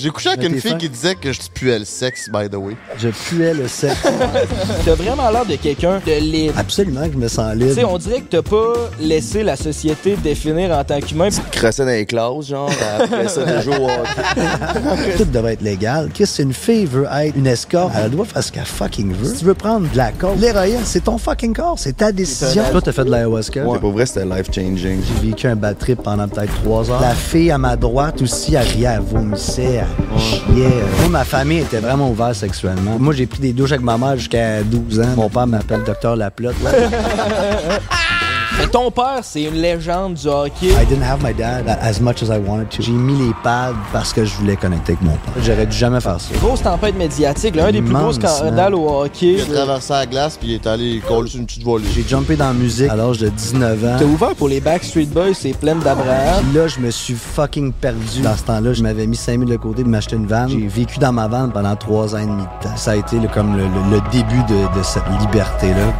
[0.00, 0.76] J'ai couché avec une fille fin.
[0.76, 2.76] qui disait que je puais le sexe, by the way.
[2.98, 3.96] Je puais le sexe.
[4.84, 6.54] T'as vraiment l'air de quelqu'un de libre.
[6.56, 7.90] Absolument que je me sens Tu sais, libre.
[7.92, 11.28] on dirait que t'as pas laissé la société te définir en tant qu'humain.
[11.50, 15.16] Crosser dans les classes, genre, après ça, de jouer au hockey.
[15.16, 16.10] Tout devrait être légal.
[16.14, 17.36] Qu'est-ce que une fille veut être?
[17.36, 17.92] Une escorte?
[17.96, 19.28] Elle doit faire ce qu'elle fucking veut.
[19.32, 21.78] Si tu veux prendre de la coke, l'héroïne, c'est ton fucking corps.
[21.78, 22.62] C'est ta décision.
[22.70, 23.64] Toi, t'as fait de l'ayahuasca.
[23.64, 25.00] Ouais, pour vrai, c'était life-changing.
[25.02, 27.00] J'ai vécu un bad trip pendant peut-être trois heures.
[27.00, 29.82] La fille à ma droite aussi, elle riait, elle vomissait,
[30.12, 30.82] elle chiait.
[31.00, 32.98] Moi, ma famille était vraiment ouverte sexuellement.
[32.98, 35.14] Moi, j'ai pris des douches avec ma mère jusqu'à 12 ans.
[35.16, 36.56] Mon père m'appelle Docteur Laplotte.
[38.58, 40.66] Mais ton père, c'est une légende du hockey.
[40.70, 42.82] I didn't have my dad as much as I wanted to.
[42.82, 45.32] J'ai mis les pads parce que je voulais connecter avec mon père.
[45.44, 46.30] J'aurais dû jamais faire ça.
[46.40, 49.36] Grosse tempête médiatique, l'un des plus gros scandales au hockey.
[49.46, 51.84] Il a traversé la glace puis il est allé coller sur une petite volée.
[51.94, 53.96] J'ai jumpé dans la musique à l'âge de 19 ans.
[53.98, 56.44] T'as ouvert pour les Backstreet Boys, c'est plein d'Abraham.
[56.50, 58.22] Puis là, je me suis fucking perdu.
[58.22, 60.48] Dans ce temps-là, je m'avais mis 5000 de côté de m'acheter une van.
[60.48, 62.76] J'ai vécu dans ma van pendant trois ans et demi de temps.
[62.76, 65.92] Ça a été le- comme le, le- le début de, de cette liberté-là.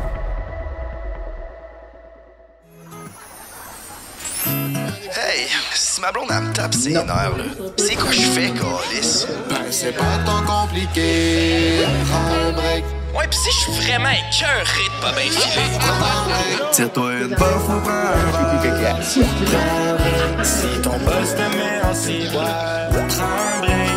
[6.08, 7.44] Ma blonde, elle me tape ses nerfs, là,
[7.76, 9.26] c'est quoi je fais, Calis?
[9.50, 11.84] Ben, c'est pas tant compliqué.
[12.08, 12.84] Prends un break.
[13.14, 15.78] Ouais, pis si je suis vraiment écœuré de pas bien filer.
[16.72, 18.96] Tire-toi une bof ou prends un verre.
[19.02, 23.87] Si ton boss te met en ciboire, prends un break.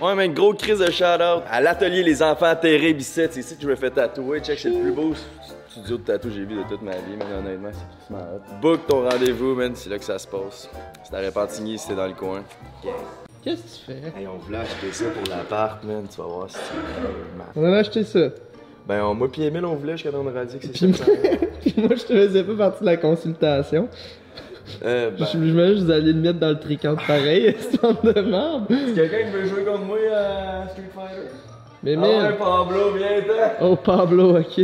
[0.00, 3.20] Ouais, mais gros crise de shout-out à l'atelier Les Enfants Terribles ici.
[3.30, 4.40] C'est ici que je me fais tatouer.
[4.40, 5.12] Check, c'est le plus beau
[5.68, 7.26] studio de tatou que j'ai vu de toute ma vie, man.
[7.40, 8.60] Honnêtement, c'est hot.
[8.60, 9.72] Book ton rendez-vous, man.
[9.74, 10.70] C'est là que ça se passe.
[11.02, 12.44] C'est à Repentigny, c'était dans le coin.
[13.42, 14.18] Qu'est-ce que tu fais?
[14.20, 16.06] Hey, on voulait acheter ça pour l'appart, man.
[16.08, 18.28] Tu vas voir si tu On a acheté ça.
[18.86, 21.04] Ben, on, moi pis Emile, on voulait jusqu'à temps on a dit que c'est ça.
[21.60, 23.88] Puis moi, je te faisais pas partie de la consultation.
[24.84, 28.20] Euh, ben, Je me que vous alliez le mettre dans le tricante pareil, histoire de
[28.20, 28.66] merde.
[28.94, 31.28] quelqu'un qui veut jouer contre moi à Street Fighter?
[31.82, 32.38] Mais Ah ouais, merde.
[32.38, 33.64] Pablo, viens-t'en!
[33.66, 34.60] Oh, Pablo, ok.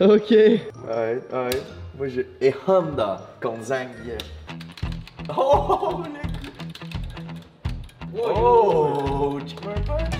[0.00, 0.30] Ok.
[0.30, 0.60] Ouais,
[1.32, 1.50] ouais.
[1.96, 2.26] Moi, j'ai.
[2.40, 3.86] Et Honda contre Zang
[5.36, 6.20] Oh, les
[8.16, 10.14] Oh, tu veux un punch?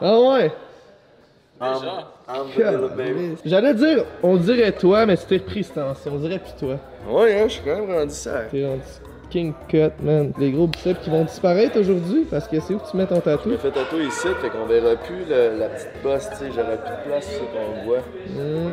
[0.00, 0.52] Ah ouais.
[1.60, 2.15] Unbelievable, baby.
[3.44, 6.08] J'allais dire, on dirait toi, mais c'était repris ce temps-ci.
[6.12, 6.76] On dirait plus toi.
[7.08, 8.42] Ouais, hein, je suis quand même rendu ça.
[8.50, 8.80] T'es rendu
[9.30, 10.32] King Cut, man.
[10.38, 13.16] Les gros biceps qui vont disparaître aujourd'hui parce que c'est où que tu mets ton
[13.16, 13.48] Je tatou?
[13.50, 16.76] me fais tatouer ici, fait qu'on verra plus le- la petite bosse, tu sais, j'aurai
[16.78, 17.98] plus de place, c'est qu'on voit.
[18.36, 18.72] Hum.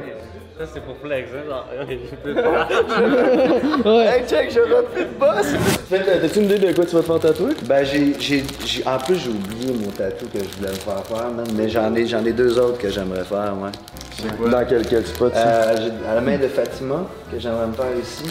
[0.59, 1.43] Ça, c'est pour flex, hein?
[1.49, 1.65] genre,
[3.85, 4.05] Ouais.
[4.05, 5.53] Hey, check, j'aurai plus de bosse!
[5.89, 7.53] T'as-tu une idée de quoi tu vas te faire tatouer?
[7.65, 11.03] Ben, j'ai, j'ai, j'ai- en plus, j'ai oublié mon tatou que je voulais me faire
[11.05, 11.47] faire, man.
[11.55, 13.71] Mais j'en ai, j'en ai deux autres que j'aimerais faire, ouais.
[14.15, 14.49] C'est quoi?
[14.49, 15.39] Dans quel, quel spot, ça?
[15.39, 18.23] Euh, j'ai à la main de Fatima, que j'aimerais me faire ici.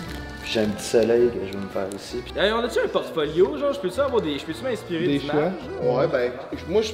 [0.43, 2.22] Puis j'ai un petit soleil que je veux me faire ici.
[2.25, 4.39] Puis Hey, on a-tu un portfolio, genre, je peux-tu avoir des.
[4.39, 5.53] Je peux-tu m'inspirer Des d'images?
[5.83, 6.31] Ouais, ben,
[6.69, 6.93] moi, je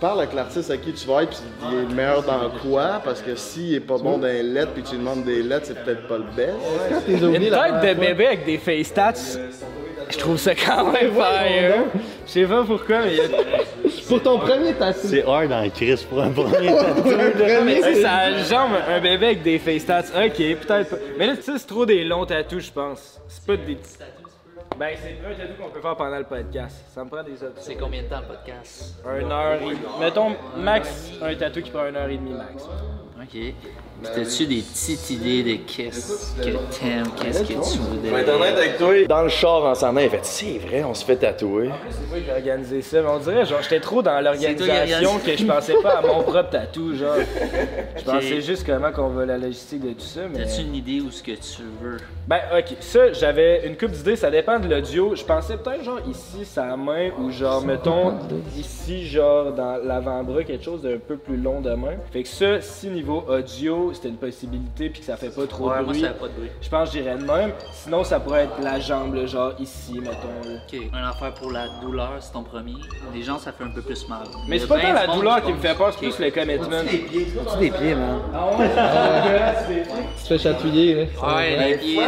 [0.00, 3.00] parle avec l'artiste à qui tu vas être, puis il est le meilleur dans quoi,
[3.04, 5.66] parce que s'il est pas bon dans les lettres, puis tu lui demandes des lettres,
[5.66, 6.54] c'est peut-être pas le best.
[7.08, 9.12] Une tête de bébé avec des face tats,
[10.10, 11.74] je trouve ça quand même fire.
[12.26, 13.28] Je sais pas pourquoi, mais il y a-
[14.08, 14.98] Pour ton premier tatou.
[15.08, 17.02] C'est hard en crise pour un premier tatou.
[17.64, 20.00] mais tu sais, ça a le genre un bébé avec des face tats.
[20.00, 20.96] Ok, peut-être pas.
[21.18, 23.20] Mais là, tu sais, c'est trop des longs tatous, je pense.
[23.28, 24.23] C'est pas des petits tatous.
[24.78, 26.84] Ben, c'est un tatou qu'on peut faire pendant le podcast.
[26.88, 27.62] Ça me prend des options.
[27.62, 29.02] C'est combien de temps le podcast?
[29.06, 32.64] Un heure et Mettons, max, un tatou qui prend une heure et demie max.
[33.22, 33.54] Ok.
[34.12, 38.20] Puis T'as-tu des petites idées de qu'est-ce que t'aimes, qu'est-ce que tu Je vais voudrais?
[38.22, 39.04] être honnête avec toi.
[39.08, 41.70] Dans le char en s'en allant, il fait C'est vrai, on se fait tatouer.
[41.90, 45.36] C'est moi qui ai organisé ça, mais on dirait, genre, j'étais trop dans l'organisation que
[45.36, 47.14] je pensais pas à mon propre tatou, genre.
[47.96, 50.40] Je pensais juste comment qu'on va la logistique de tout ça, mais.
[50.44, 51.96] T'as-tu une idée où ce que tu veux?
[52.26, 55.14] Ben, ok, ça, j'avais une coupe d'idées, ça dépend de l'audio.
[55.14, 58.14] Je pensais peut-être, genre, ici, sa main, ou genre, mettons,
[58.58, 61.94] ici, genre, dans l'avant-bras, quelque chose d'un peu plus long de main.
[62.12, 65.70] Fait que ça, si niveau audio, c'était une possibilité, puis que ça fait pas trop
[65.70, 66.00] Ouais, de moi, bruit.
[66.02, 66.50] ça fait pas de bruit.
[66.60, 67.52] Je pense que j'irais de même.
[67.72, 70.56] Sinon, ça pourrait être la jambe, genre, ici, mettons, là.
[70.66, 72.74] Ok, un affaire pour la douleur, c'est ton premier.
[73.14, 74.24] Les gens, ça fait un peu plus mal.
[74.48, 76.82] Mais c'est pas bien tant la douleur qui me fait peur, c'est plus le commitment.
[76.90, 78.20] tu des pieds, man.
[78.34, 79.92] Ah ouais, c'est dégueulasse, les pieds.
[80.16, 81.36] Tu te fais chatouiller, là.
[81.36, 82.02] Ouais, les pieds,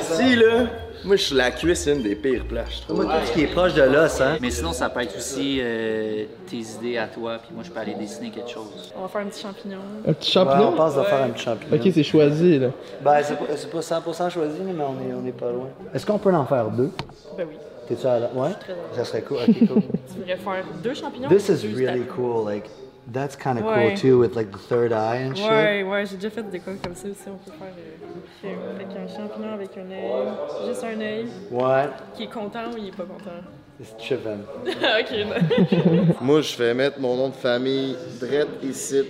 [0.00, 0.66] Ici, là,
[1.06, 3.04] moi, je suis la cuisse, c'est une des pires plages, je trouve.
[3.04, 4.36] Moi, tout ce qui est proche de l'os, hein.
[4.40, 7.78] Mais sinon, ça peut être aussi euh, tes idées à toi, puis moi, je peux
[7.80, 8.92] aller dessiner quelque chose.
[8.96, 9.78] On va faire un petit champignon.
[10.06, 10.68] Un petit Ouais, champignon?
[10.68, 11.76] on pense de faire un petit champignon.
[11.76, 12.68] Ok, c'est choisi, là.
[13.02, 15.68] Ben, c'est pas, pas 100% choisi, mais on est, on est pas loin.
[15.94, 16.90] Est-ce qu'on peut en faire deux?
[17.36, 17.56] Ben oui.
[17.88, 18.26] T'es-tu à la...
[18.32, 18.50] Ouais?
[18.58, 18.84] très d'accord.
[18.96, 19.36] Ça serait cool.
[19.48, 19.82] Ok, cool.
[20.12, 21.28] Tu voudrais faire deux champignons?
[21.28, 22.44] This is really cool.
[22.44, 22.64] Like,
[23.12, 23.90] That's kind of Ouais.
[23.90, 25.48] cool too, with like the third eye and shit.
[25.48, 27.20] Ouais, ouais, j'ai déjà fait des quoi comme ça aussi.
[27.28, 30.28] On peut faire euh, avec un champignon avec un œil,
[30.66, 31.90] juste un œil, What?
[32.14, 33.30] qui est content ou il est pas content?
[33.78, 34.42] It's chicken.
[34.66, 39.02] ok, Moi, je fais mettre mon nom de famille Dredd ici,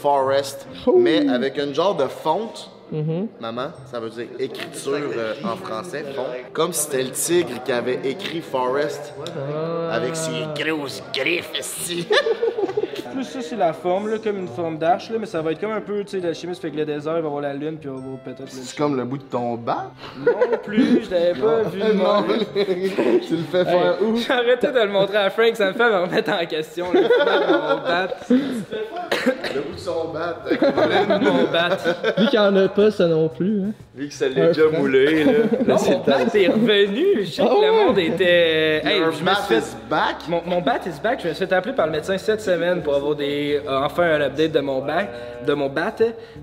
[0.00, 2.70] Forest, mais avec un genre de fonte.
[3.40, 6.24] Maman, ça veut dire écriture euh, en français, font.
[6.52, 9.14] Comme si c'était le tigre qui avait écrit Forest
[9.90, 12.06] avec ses grosses griffes ici.
[13.12, 15.60] Plus ça, c'est la forme, là, comme une forme d'arche, là, mais ça va être
[15.60, 17.76] comme un peu, tu sais, l'alchimiste fait que le désert, il va avoir la lune,
[17.78, 19.90] puis on va peut-être C'est comme le bout de ton bas.
[20.24, 22.24] Non plus, je l'avais pas vu Non,
[22.54, 24.16] tu le fais faire où?
[24.16, 26.86] J'ai arrêté de le montrer à Frank, ça me fait me remettre en question.
[26.92, 28.08] Le final de mon bat.
[29.54, 30.36] Le bout de son bat.
[31.20, 31.76] Mon bat.
[32.18, 33.62] Vu qu'il n'y en a pas, ça non plus.
[33.62, 33.72] Hein.
[33.94, 35.32] Vu que ça l'est déjà moulé, là.
[35.66, 37.24] Non, mon bat est revenu.
[37.24, 37.84] Je sais que Ah le ouais?
[37.86, 38.82] monde était.
[38.84, 40.16] Hey, je bat is back?
[40.28, 41.20] Mon, mon bat is back.
[41.22, 44.02] Je me suis fait appeler par le médecin cette semaine pour avoir des, euh, enfin
[44.04, 45.10] un update de mon bac,
[45.46, 45.94] de mon bat.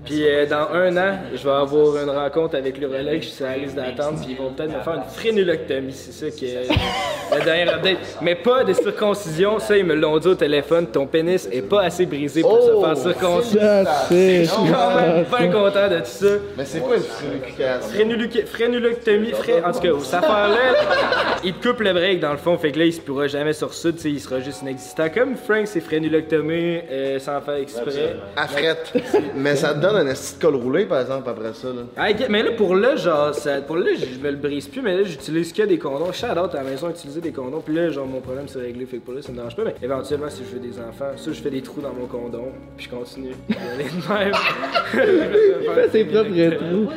[0.04, 3.18] Puis euh, dans un an, je vais avoir une rencontre avec l'urologue.
[3.20, 4.16] Je suis sur la liste d'attente.
[4.20, 5.92] Puis ils vont peut-être me faire une frénuloctomie.
[5.92, 6.68] C'est ça qui est
[7.38, 7.98] le dernier update.
[8.20, 9.58] Mais pas de circoncision.
[9.58, 10.86] Ça, ils me l'ont dit au téléphone.
[10.88, 13.60] Ton pénis est pas assez brisé pour se faire circoncire.
[13.60, 14.44] That's it.
[14.44, 16.26] Je suis quand même bien content de tout ça.
[16.56, 17.02] Mais c'est quoi une?
[17.92, 19.62] Frénuluc- Frénuloctomie, fré...
[19.64, 22.78] en tout cas, cette affaire-là, il te coupe le break dans le fond, fait que
[22.78, 25.08] là, il se pourra jamais sur ça, tu sais, il sera juste inexistant.
[25.12, 25.80] Comme Frank s'est
[26.52, 28.16] euh, sans faire exprès.
[28.36, 28.92] À frette.
[29.34, 31.68] Mais ça te donne un esti de col roulé, par exemple, après ça.
[31.68, 32.26] Là.
[32.28, 35.02] Mais là, pour là, genre, ça, pour là, je me le brise plus, mais là,
[35.04, 36.12] j'utilise que des condoms.
[36.12, 38.86] Shout out à la maison, utiliser des condoms, puis là, genre, mon problème c'est réglé,
[38.86, 41.12] fait que pour là, ça me dérange pas, mais éventuellement, si je veux des enfants,
[41.16, 43.34] ça, je fais des trous dans mon condom, puis je continue.
[43.48, 44.32] d'y aller de même.
[45.62, 46.88] Il fait ses propres trous.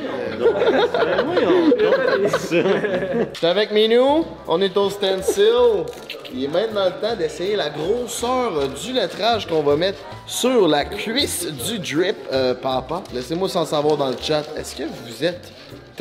[2.51, 5.85] J'étais avec Minou, on est au stencil.
[6.33, 10.85] Il est maintenant le temps d'essayer la grosseur du lettrage qu'on va mettre sur la
[10.85, 13.03] cuisse du drip, euh, papa.
[13.13, 14.43] Laissez-moi s'en savoir dans le chat.
[14.55, 15.51] Est-ce que vous êtes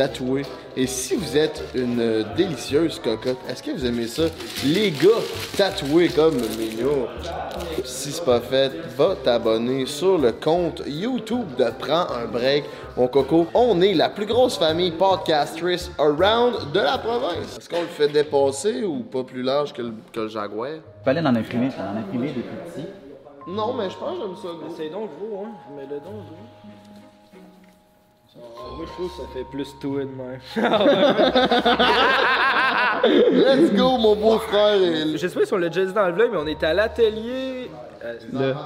[0.00, 0.43] tatoué?
[0.79, 4.23] Et si vous êtes une euh, délicieuse cocotte, est-ce que vous aimez ça?
[4.64, 5.08] Les gars
[5.58, 7.06] tatoués comme Minou.
[7.85, 12.64] Si c'est pas fait, va t'abonner sur le compte YouTube de Prends un break.
[12.97, 17.58] Mon coco, on est la plus grosse famille podcastrice around de la province.
[17.58, 20.79] Est-ce qu'on le fait dépasser ou pas plus large que le, que le Jaguar?
[21.05, 22.88] Fallait en imprimer, fallait en imprimer des plus petits.
[23.49, 24.75] Non, mais je pense que j'aime ça gros.
[24.76, 26.50] C'est donc gros, hein, mais le don gros.
[28.37, 30.38] Moi, je trouve que ça fait plus tout de même.
[33.32, 34.75] Let's go, mon beau-frère.
[34.81, 36.67] et- Je sais pas si on l'a déjà dit dans le vlog, mais on était
[36.67, 37.71] à l'atelier.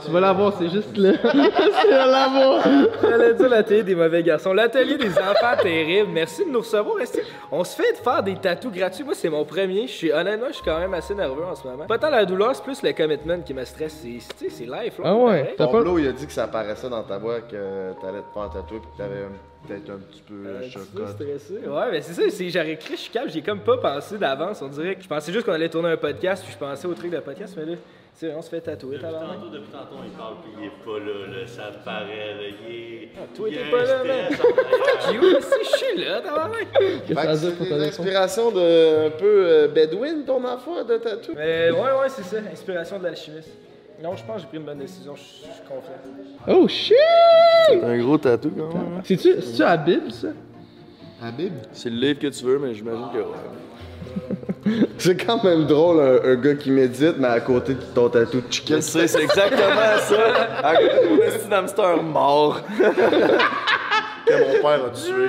[0.04, 1.12] Tu vas l'avoir, c'est juste là.
[1.18, 2.64] tu vas l'avoir.
[3.02, 4.52] J'allais dire l'atelier des mauvais garçons.
[4.52, 6.10] L'atelier des enfants terribles.
[6.12, 6.96] Merci de nous recevoir.
[6.96, 9.04] Restez- On se fait de faire des tatous gratuits?
[9.04, 9.86] Moi, c'est mon premier.
[9.86, 11.86] Je suis honnêtement, je suis quand même assez nerveux en ce moment.
[11.86, 14.04] Pas tant la douleur, c'est plus le commitment qui me stresse.
[14.38, 14.98] C'est, c'est life.
[14.98, 17.92] là, Ah ouais, pas- Pablo, il a dit que ça apparaissait dans ta voix que
[18.00, 19.24] t'allais te faire tatouer puis que t'avais
[19.66, 21.08] peut-être un petit peu euh, Un petit peu chocolat.
[21.08, 21.54] stressé.
[21.66, 24.60] Ouais, mais c'est ça, c'est j'aurais écrit, je suis calme, j'ai comme pas pensé d'avance.
[24.62, 26.94] On dirait que je pensais juste qu'on allait tourner un podcast, puis je pensais au
[26.94, 27.76] truc de podcast, mais là,
[28.14, 29.38] sais, on se fait tatouer, tabarnak.
[29.38, 32.74] Tantôt, depuis tantôt, il parle, puis il est pas là, là, ça paraît, là, il
[32.74, 33.08] est...
[33.16, 34.32] Ah, toi, t'es pas là, man.
[34.32, 36.68] Fuck you, si je suis là, tabarnak.
[37.06, 41.32] C'est inspirations de un peu euh, Bedouin, ton affaire de tatou?
[41.34, 43.50] Mais ouais, ouais, c'est ça, inspiration de l'alchimiste.
[44.02, 45.92] Non, je pense que j'ai pris une bonne décision, je suis confiant.
[46.48, 46.96] Oh shit!
[47.68, 49.00] C'est un gros tatou quand même.
[49.04, 49.34] C'est-tu
[49.86, 50.28] Bible, ça?
[51.22, 51.52] Habib?
[51.72, 54.36] C'est le livre que tu veux, mais j'imagine que ouais.
[54.98, 58.40] C'est quand même drôle un, un gars qui médite, mais à côté de ton tatou
[58.40, 58.80] de chicken.
[58.80, 60.16] C'est exactement ça.
[60.62, 62.60] À côté de mon esti d'hamster mort.
[64.64, 65.28] père a tué.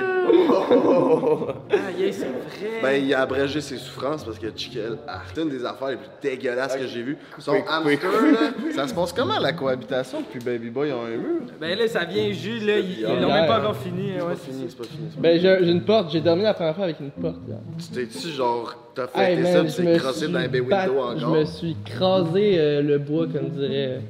[1.70, 2.80] Ah, yeah, c'est vrai.
[2.82, 5.96] Ben, il a abrégé ses souffrances parce que Chicken, ah, c'est une des affaires les
[5.96, 7.16] plus dégueulasses que j'ai vues.
[7.38, 11.40] Son hamster, là, ça se passe comment la cohabitation depuis Baby Boy ont un mur?
[11.60, 14.12] Ben là, ça vient juste, là, ils ils l'ont même pas encore fini.
[14.12, 15.08] Ouais, c'est Fini, c'est pas fini.
[15.10, 16.10] c'est pas Ben, j'ai j'ai une porte.
[16.12, 17.36] J'ai dormi la première fois avec une porte.
[17.48, 17.56] là.
[17.78, 18.06] fini.
[18.06, 20.38] Tu t'es-tu genre, t'as fait Hey, ça man, pis je t'es me crossé suis dans
[20.38, 21.36] un bay bat- window Je encore?
[21.36, 24.00] me suis crasé euh, le bois, comme dirait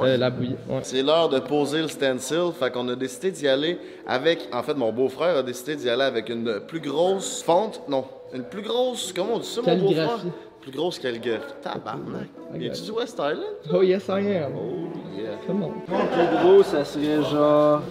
[0.00, 0.10] Ouais.
[0.10, 0.56] euh, la bouillie.
[0.68, 0.80] Ouais.
[0.82, 4.48] C'est l'heure de poser le stencil, fait qu'on a décidé d'y aller avec.
[4.52, 7.80] En fait, mon beau-frère a décidé d'y aller avec une plus grosse fonte.
[7.88, 9.12] Non, une plus grosse.
[9.12, 10.18] Comment on dit ça, mon beau-frère?
[10.60, 11.52] Plus grosse calligraphie.
[11.62, 12.28] Tabarnak.
[12.54, 12.60] Ok.
[12.62, 13.44] Es-tu du West Island?
[13.72, 14.52] Oh yes, I am.
[14.56, 15.36] Oh, yeah.
[15.46, 15.72] Come on.
[15.88, 17.82] Le plus gros, ça serait genre.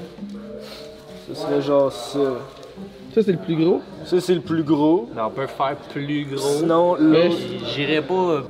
[1.28, 2.20] Ça serait genre ça.
[3.14, 3.82] Ça, c'est le plus gros?
[4.04, 5.10] Ça, c'est le plus gros.
[5.16, 6.38] Mais on peut faire plus gros.
[6.38, 7.38] Sinon, l'autre.
[7.74, 8.44] J'irais pas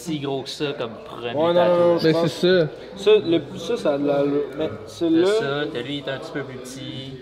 [0.00, 1.54] si gros que ça comme premier Ouais,
[1.98, 2.68] je Ben, c'est ça.
[2.96, 4.22] Ça, le, ça, ça a de la.
[4.58, 5.26] Mais T'as celui-là.
[5.26, 7.12] ça, t'as lui, il est un petit peu plus petit.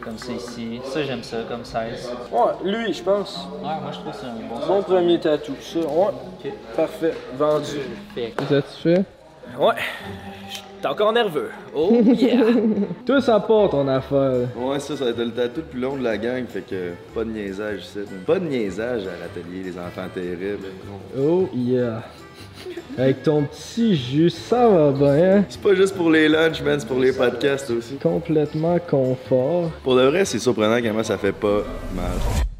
[0.00, 0.80] Comme ça ici.
[0.84, 2.10] Ça, j'aime ça comme size.
[2.32, 3.36] Ouais, lui, je pense.
[3.62, 5.54] Ouais, moi, je trouve que c'est un bon Bon premier tatou.
[5.60, 6.52] Ça, ouais.
[6.74, 7.14] Parfait.
[7.36, 7.80] Vendu.
[8.14, 9.02] Fait C'est ça que
[10.80, 11.50] J'étais encore nerveux.
[11.74, 12.42] Oh yeah.
[13.06, 14.48] Toi, ça part ton affaire.
[14.56, 16.92] Ouais, ça, ça va être le tatou le plus long de la gang, fait que
[17.14, 17.98] pas de niaisage ici.
[18.26, 20.68] Pas de niaisage à l'atelier des enfants terribles.
[21.18, 22.02] Oh yeah.
[22.96, 25.44] Avec ton petit jus, ça va bien.
[25.50, 27.96] C'est pas juste pour les lunchs, man, c'est pour les podcasts aussi.
[27.96, 29.70] Complètement confort.
[29.84, 31.60] Pour de vrai, c'est surprenant comment ça fait pas
[31.94, 32.12] mal.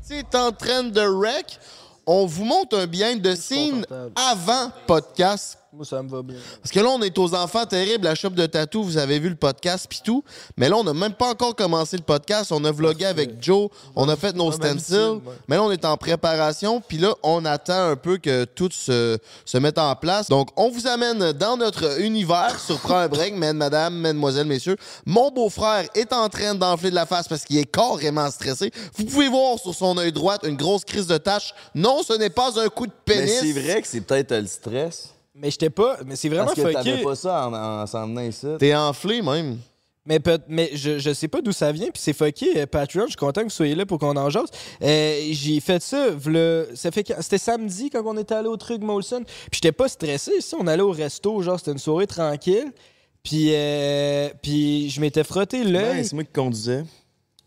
[0.02, 1.58] C'est en train de rec.
[2.06, 5.59] On vous montre un behind de scene avant podcast.
[5.72, 6.36] Moi, ça me va bien.
[6.60, 9.28] Parce que là, on est aux enfants terribles, la shop de tatou, vous avez vu
[9.28, 10.24] le podcast pis tout.
[10.56, 12.50] Mais là, on n'a même pas encore commencé le podcast.
[12.50, 15.20] On a vlogué avec Joe, on a fait nos stencils.
[15.46, 16.80] Mais là, on est en préparation.
[16.80, 20.28] Puis là, on attend un peu que tout se, se mette en place.
[20.28, 24.76] Donc, on vous amène dans notre univers sur Prends un break, mesdames, madame, mesdemoiselles, messieurs.
[25.06, 28.72] Mon beau-frère est en train d'enfler de la face parce qu'il est carrément stressé.
[28.96, 31.54] Vous pouvez voir sur son œil droit une grosse crise de tache.
[31.76, 33.38] Non, ce n'est pas un coup de Mais pénis.
[33.40, 35.10] c'est vrai que c'est peut-être le stress.
[35.40, 35.98] Mais j'étais pas.
[36.06, 36.74] Mais c'est vraiment Parce que fucké.
[36.74, 38.46] t'avais pas ça en, en s'en venant ici.
[38.58, 39.58] T'es enflé même.
[40.06, 42.58] Mais, peut- mais je, je sais pas d'où ça vient, puis c'est fucké.
[42.60, 44.48] euh, Patreon, je suis content que vous soyez là pour qu'on en jase.
[44.82, 48.56] Euh, j'ai fait ça, v'là- ça fait que- c'était samedi quand on était allé au
[48.56, 49.22] truc Molson.
[49.24, 50.32] Puis j'étais pas stressé.
[50.38, 52.72] Ici, on allait au resto, genre c'était une soirée tranquille.
[53.22, 55.98] Puis, euh, puis je m'étais frotté l'œil.
[55.98, 56.84] Ouais, c'est moi qui conduisais.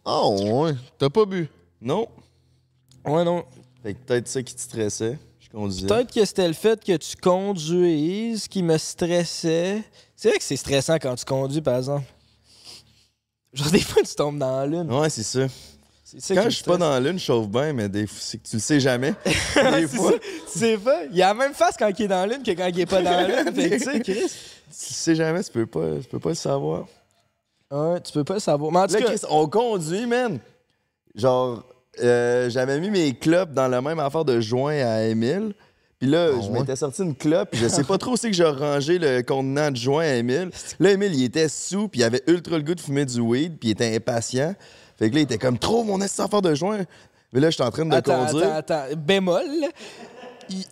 [0.05, 0.73] Oh, ouais.
[0.99, 1.49] T'as pas bu?
[1.81, 2.07] Non.
[3.05, 3.43] Ouais, non.
[3.81, 5.17] Fait que peut-être ça qui te stressait.
[5.53, 9.83] Peut-être que c'était le fait que tu conduises qui me stressait.
[10.15, 12.05] C'est vrai que c'est stressant quand tu conduis, par exemple.
[13.53, 14.91] Genre, des fois, tu tombes dans la lune.
[14.91, 15.41] Ouais, c'est ça.
[16.03, 18.17] C'est ça Quand je suis pas dans la lune, je chauffe bien, mais des fois,
[18.19, 19.13] c'est que tu le sais jamais.
[19.25, 20.13] des C'est fois,
[20.47, 21.05] sais pas.
[21.11, 22.85] Il a la même face quand il est dans la lune que quand il est
[22.87, 23.53] pas dans la lune.
[23.55, 24.13] Tu sais, Chris.
[24.15, 24.27] tu le
[24.69, 26.85] sais jamais, tu peux pas, tu peux pas le savoir.
[27.69, 28.71] Ouais, tu peux pas le savoir.
[28.71, 30.39] Mais en tout Là, cas, Chris, on conduit, man.
[31.13, 31.63] Genre,
[32.01, 35.53] euh, j'avais mis mes clopes dans la même affaire de joint à Émile.
[35.99, 36.59] Puis là, je ouais?
[36.59, 37.51] m'étais sorti une clope.
[37.51, 40.15] puis Je sais pas trop où c'est que j'ai rangé le contenant de joint à
[40.15, 40.49] Émile.
[40.79, 43.57] Là, Émile, il était sous, puis il avait ultra le goût de fumer du weed,
[43.57, 44.53] puis il était impatient.
[44.99, 46.81] Fait que là, il était comme, trouve mon esti affaire de joint.
[47.31, 48.53] Mais là, je suis en train de attends, conduire.
[48.53, 48.95] attends, attends.
[48.97, 49.43] Bémol,
[50.49, 50.65] il-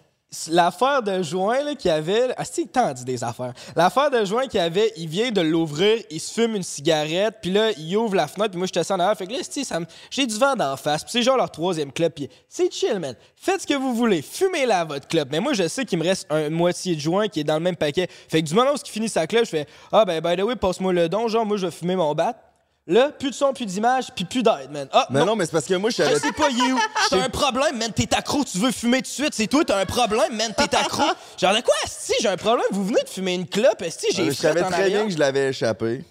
[0.50, 2.34] L'affaire de joint là, qu'il y avait.
[2.38, 3.52] Ah, c'est tant dit des affaires.
[3.76, 7.40] L'affaire de joint qu'il y avait, il vient de l'ouvrir, il se fume une cigarette,
[7.42, 9.18] puis là, il ouvre la fenêtre, puis moi, j'étais assis en arrière.
[9.18, 12.14] Fait que là, ça j'ai du vent d'en face, puis c'est genre leur troisième club,
[12.14, 13.14] puis c'est chill, man.
[13.36, 15.28] Faites ce que vous voulez, fumez-la, votre club.
[15.32, 17.60] Mais moi, je sais qu'il me reste un moitié de joint qui est dans le
[17.60, 18.08] même paquet.
[18.30, 20.56] Fait que du moment où il finit sa club, je fais Ah, ben, by the
[20.56, 22.51] passe-moi le don, genre, moi, je vais fumer mon bat.
[22.88, 24.88] Là, plus de son, plus d'image, puis plus d'aide, man.
[24.92, 26.16] Ah, Mais non, mais c'est parce que moi, je savais.
[26.16, 26.80] je sais pas, où?
[27.12, 29.34] T'as un problème, man, t'es accro, tu veux fumer tout de suite.
[29.34, 31.04] C'est toi, t'as un problème, man, t'es accro.
[31.38, 34.26] Genre, de quoi, si j'ai un problème, vous venez de fumer une clope, si j'ai
[34.26, 36.04] Je savais très bien que je l'avais échappé.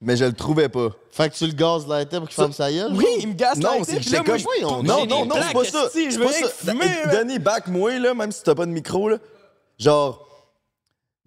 [0.00, 0.90] Mais je le trouvais pas.
[1.10, 2.92] Fait que tu le gaz lighter pour qu'il ferme sa gueule?
[2.92, 4.84] Oui, il me gasse Non, c'est que j'étais comme.
[4.84, 5.88] Non, non, non, c'est pas ça.
[5.92, 6.74] C'est veux pas ça.
[6.74, 6.88] man.
[7.12, 9.16] Denis, back-moi, là, même si t'as pas de micro, là.
[9.78, 10.27] Genre.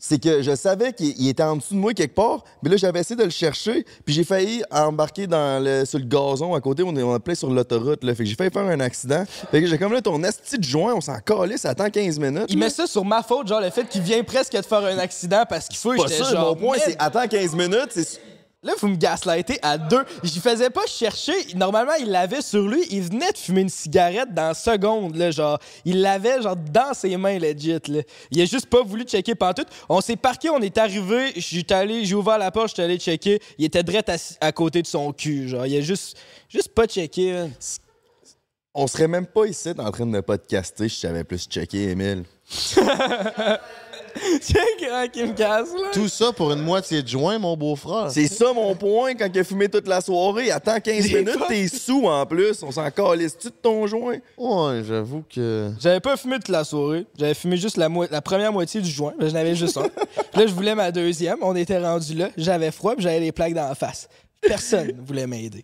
[0.03, 2.75] C'est que je savais qu'il il était en dessous de moi quelque part, mais là
[2.75, 6.59] j'avais essayé de le chercher, puis j'ai failli embarquer dans le, sur le gazon à
[6.59, 8.15] côté, on plein sur l'autoroute, là.
[8.15, 9.23] Fait que j'ai failli faire un accident.
[9.51, 12.17] Fait que j'ai comme là ton esti de joint, on s'en calait, ça attend 15
[12.17, 12.45] minutes.
[12.49, 12.65] Il là.
[12.65, 15.43] met ça sur ma faute, genre le fait qu'il vient presque de faire un accident
[15.47, 15.95] parce qu'il faut.
[15.95, 18.30] Pas j'étais ça, genre, mon point, c'est attends 15 minutes, c'est.
[18.63, 20.03] Là, vous me gaslightez à deux.
[20.23, 21.33] Je faisais pas chercher.
[21.55, 22.85] Normalement, il l'avait sur lui.
[22.91, 25.57] Il venait de fumer une cigarette dans seconde, là, genre.
[25.83, 28.01] Il l'avait, genre, dans ses mains, legit, là.
[28.29, 29.67] Il a juste pas voulu checker pantoute.
[29.89, 31.33] On s'est parqué, on est arrivé.
[31.35, 33.41] J'ai allé, j'ai ouvert la porte, j'étais allé checker.
[33.57, 35.65] Il était direct à côté de son cul, genre.
[35.65, 36.15] Il a juste,
[36.47, 37.51] juste pas checké, man.
[38.75, 42.25] On serait même pas ici en train de podcaster si j'avais plus checké, Emile.
[44.41, 45.89] Tiens, grand qui me casse, là.
[45.93, 48.09] Tout ça pour une moitié de joint, mon beau-frère.
[48.11, 50.51] C'est ça mon point quand il a fumé toute la soirée.
[50.51, 52.61] Attends 15 Des minutes, t'es sous en plus.
[52.63, 54.17] On s'en calisse-tu de ton joint?
[54.37, 55.71] Ouais, j'avoue que.
[55.79, 57.05] J'avais pas fumé toute la soirée.
[57.17, 59.13] J'avais fumé juste la, mo- la première moitié du joint.
[59.19, 59.87] mais J'en avais juste un.
[59.89, 61.37] Puis là, je voulais ma deuxième.
[61.41, 62.29] On était rendu là.
[62.37, 64.07] J'avais froid, puis j'avais les plaques dans la face.
[64.41, 65.63] Personne ne voulait m'aider.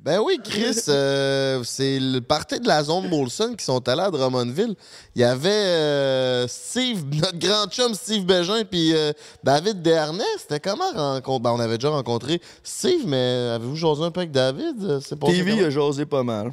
[0.00, 4.10] Ben oui, Chris, euh, c'est le party de la zone Molson qui sont allés à
[4.10, 4.76] Drummondville.
[5.16, 9.12] Il y avait euh, Steve, notre grand chum Steve Bégin, puis euh,
[9.42, 10.22] David Dernay.
[10.38, 11.42] C'était comment rencontre?
[11.42, 14.76] Ben, on avait déjà rencontré Steve, mais avez-vous jasé un peu avec David?
[14.84, 15.66] Euh, C'est TV comment?
[15.66, 16.52] a jasé pas mal.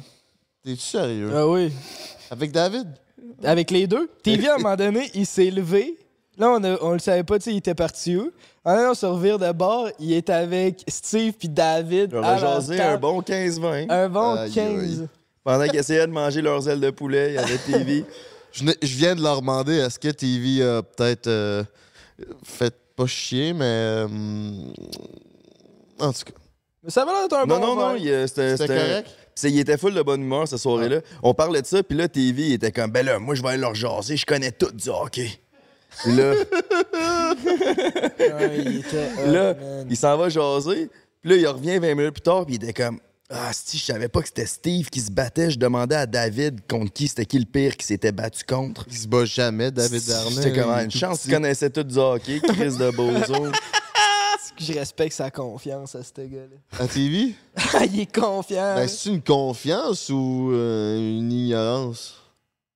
[0.64, 1.30] T'es-tu sérieux?
[1.32, 1.70] Ah oui.
[2.30, 2.88] Avec David?
[3.44, 4.08] Avec les deux?
[4.24, 5.96] TV, à un moment donné, il s'est levé.
[6.38, 8.30] Là, on, a- on le savait pas, tu sais, il était parti où.
[8.64, 12.12] En allant se revire de bord, il est avec Steve puis David.
[12.14, 12.94] On à a la jasé table.
[12.94, 13.86] un bon 15-20.
[13.90, 14.82] Un bon Aïe, 15.
[15.00, 15.08] aïe.
[15.44, 18.04] Pendant qu'ils essayaient de manger leurs ailes de poulet, il y avait TV.
[18.52, 21.62] Je, viens de leur demander est-ce que TV a peut-être euh,
[22.42, 23.64] fait pas chier, mais.
[23.64, 24.08] euh,
[25.98, 26.32] en tout cas.
[26.82, 27.96] Mais ça va l'air d'être un non, bon non, non, verre.
[27.98, 28.56] il, euh, c'était.
[28.56, 29.10] C'était c'était- correct?
[29.34, 31.00] c'est- il était full de bonne humeur cette soirée-là.
[31.22, 33.48] On parlait de ça, puis là, TV il était comme, ben là, moi, je vais
[33.50, 35.30] aller leur jaser, je connais tout du hockey.
[36.02, 36.34] Puis là,
[38.56, 39.86] il était là, man.
[39.88, 40.90] il s'en va jaser.
[41.22, 42.98] Puis là, il revient 20 minutes plus tard, puis il était comme
[43.30, 45.50] Ah, si, je savais pas que c'était Steve qui se battait.
[45.50, 48.84] Je demandais à David contre qui c'était qui le pire qui s'était battu contre.
[48.88, 50.30] Il se bat jamais, David Darnay.
[50.36, 51.28] C'était comme il est une chance petit.
[51.28, 53.46] qu'ils connaissaient tout du hockey, Chris de Bozo.
[54.58, 56.56] Je respecte sa confiance à ce gars-là.
[56.82, 57.34] À TV?
[57.92, 58.76] il est confiant.
[58.76, 62.14] Ben, c'est une confiance ou euh, une ignorance?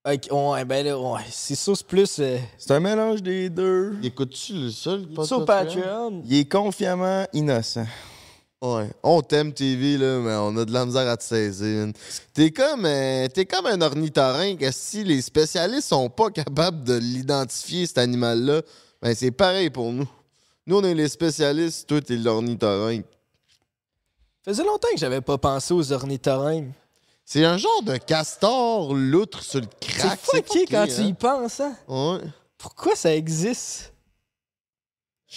[0.02, 2.18] Ok, ouais, ben là, ouais, c'est ça, c'est plus.
[2.20, 3.96] euh, C'est un mélange des deux.
[4.02, 5.06] Écoutes-tu le seul?
[5.24, 6.22] sur Patreon.
[6.24, 7.84] Il est confiamment innocent.
[8.62, 8.90] Ouais.
[9.02, 11.80] On t'aime TV, là, mais on a de la misère à te saisir.
[11.86, 11.92] man.
[12.32, 14.64] T'es comme, euh, t'es comme un ornithorynque.
[14.72, 18.62] Si les spécialistes sont pas capables de l'identifier, cet animal-là,
[19.02, 20.08] ben c'est pareil pour nous.
[20.66, 23.04] Nous, on est les spécialistes, toi, t'es l'ornithorynque.
[24.44, 26.72] faisait longtemps que j'avais pas pensé aux ornithorynques.
[27.32, 30.18] C'est un genre de castor loutre sur le C'est crack.
[30.20, 31.14] fucké quand tu y hein?
[31.14, 31.76] penses, hein?
[31.86, 32.26] Ouais.
[32.58, 33.92] Pourquoi ça existe?
[35.28, 35.36] Je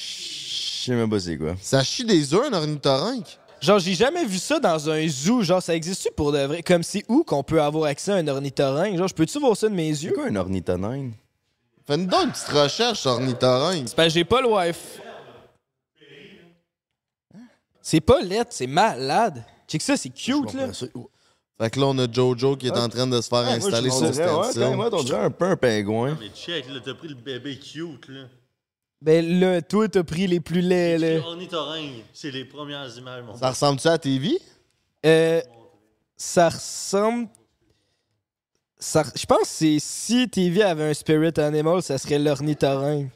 [0.85, 1.53] sais même pas c'est quoi.
[1.61, 3.37] Ça chie des œufs, un ornithorynque?
[3.61, 5.43] Genre, j'ai jamais vu ça dans un zoo.
[5.43, 6.63] Genre, ça existe-tu pour de vrai?
[6.63, 8.97] Comme c'est où qu'on peut avoir accès à un ornithorynque?
[8.97, 10.13] Genre, je peux-tu voir ça de mes yeux?
[10.15, 11.13] C'est quoi un ornithonine?
[11.85, 13.89] Fais-nous donc une petite recherche sur ornithorynque.
[13.89, 14.79] C'est parce que j'ai pas le Wi-Fi.
[17.83, 19.45] C'est pas lettre, c'est malade.
[19.67, 20.69] Check ça, c'est cute, là.
[21.59, 23.67] Fait que là, on a Jojo qui est en train de se faire Ouais, moi,
[23.67, 24.61] installer je sur dirais, ouais, stencil.
[24.61, 26.17] quand même, on dirait un peu un pingouin.
[26.19, 28.23] Mais check, là, t'as pris le bébé cute, là.
[29.01, 31.21] Ben là, toi, t'as pris les plus laids, là.
[32.13, 34.39] C'est les premières images, mon Ça ressemble-tu à TV?
[35.05, 35.41] Euh,
[36.15, 37.27] ça ressemble.
[38.79, 43.09] Ça, je pense que c'est si TV avait un spirit animal, ça serait l'ornithorynque.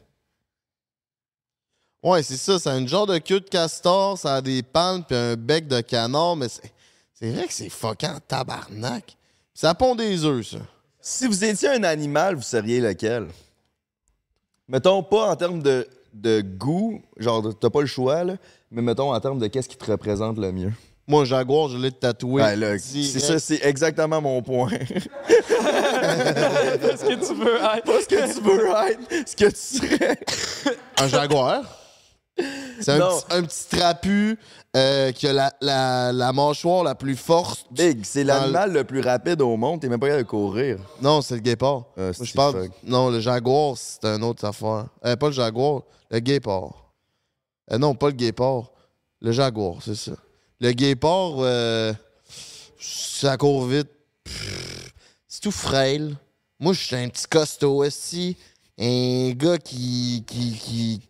[2.03, 2.60] Ouais, c'est ça.
[2.60, 5.82] C'est un genre de queue de castor, ça a des palmes puis un bec de
[5.82, 6.72] canard, mais c'est,
[7.19, 9.17] c'est vrai que c'est fucking tabarnak.
[9.53, 10.57] Ça pond des œufs, ça.
[11.01, 13.27] Si vous étiez un animal, vous seriez lequel?
[14.67, 18.36] Mettons pas en termes de, de goût, genre t'as pas le choix, là,
[18.69, 20.74] mais mettons en termes de qu'est-ce qui te représente le mieux.
[21.07, 22.44] Moi, Jaguar, je l'ai tatoué.
[22.55, 22.83] Direct.
[22.83, 24.70] c'est ça, c'est exactement mon point.
[24.70, 24.83] Parce
[27.01, 27.85] que tu veux être.
[27.85, 30.20] Pas ce que tu veux être, ce que tu serais.
[31.00, 31.63] Un jaguar?
[32.81, 34.40] C'est un petit, un petit trapu
[34.75, 37.66] euh, qui a la, la- la mâchoire la plus forte.
[37.72, 40.77] Big, c'est l'animal le plus rapide au monde, t'es même pas capable de courir.
[41.01, 41.85] Non, c'est le guépard.
[41.98, 42.63] Ah, Moi, c'est je parle.
[42.63, 42.72] fuck.
[42.83, 44.85] Non, le jaguar, c'est un autre affaire.
[45.05, 46.92] Euh, pas le jaguar, le guépard.
[47.72, 48.72] Euh, non, pas le guépard.
[49.22, 50.11] Le jaguar, c'est ça.
[50.59, 51.94] Le guépard, euh,
[52.79, 53.90] ça court vite.
[54.24, 54.94] Pff,
[55.27, 56.16] C'est tout frêle.
[56.59, 58.37] Moi, je suis un petit costaud aussi.
[58.79, 61.01] Un gars qui, qui, qui,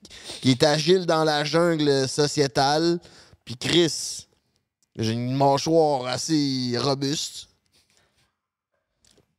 [0.41, 2.99] qui est agile dans la jungle sociétale.
[3.43, 4.27] Puis Chris,
[4.95, 7.47] j'ai une mâchoire assez robuste.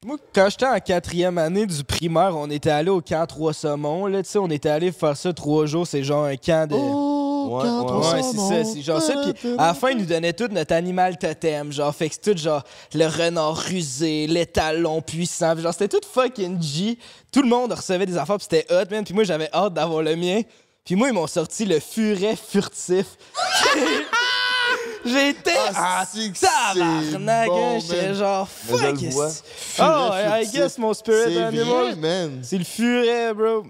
[0.04, 4.06] Moi, quand j'étais en quatrième année du primaire, on était allé au camp Trois Saumons.
[4.06, 5.86] Là, tu sais, on était allé faire ça trois jours.
[5.86, 6.76] C'est genre un camp de.
[6.78, 7.17] Oh,
[7.48, 9.14] Ouais, c'est ça, c'est genre ça.
[9.34, 11.72] Puis à la fin, ils nous donnaient tout notre animal totem.
[11.72, 12.62] Genre, fait que c'est tout genre
[12.94, 15.54] le renard rusé, l'étalon puissant.
[15.54, 16.98] Puis genre, c'était tout fucking G.
[17.32, 19.04] Tout le monde recevait des affaires, puis c'était hot, man.
[19.04, 20.42] Puis moi, j'avais hâte d'avoir le mien.
[20.84, 23.06] Puis moi, ils m'ont sorti le furet furtif.
[25.04, 27.78] J'étais Ah, en tabarnak, bon, hein.
[27.80, 28.14] J'étais man.
[28.14, 28.96] genre, fuck.
[28.98, 32.38] Furet I guess mon spirit animal.
[32.42, 33.64] C'est le furet, bro.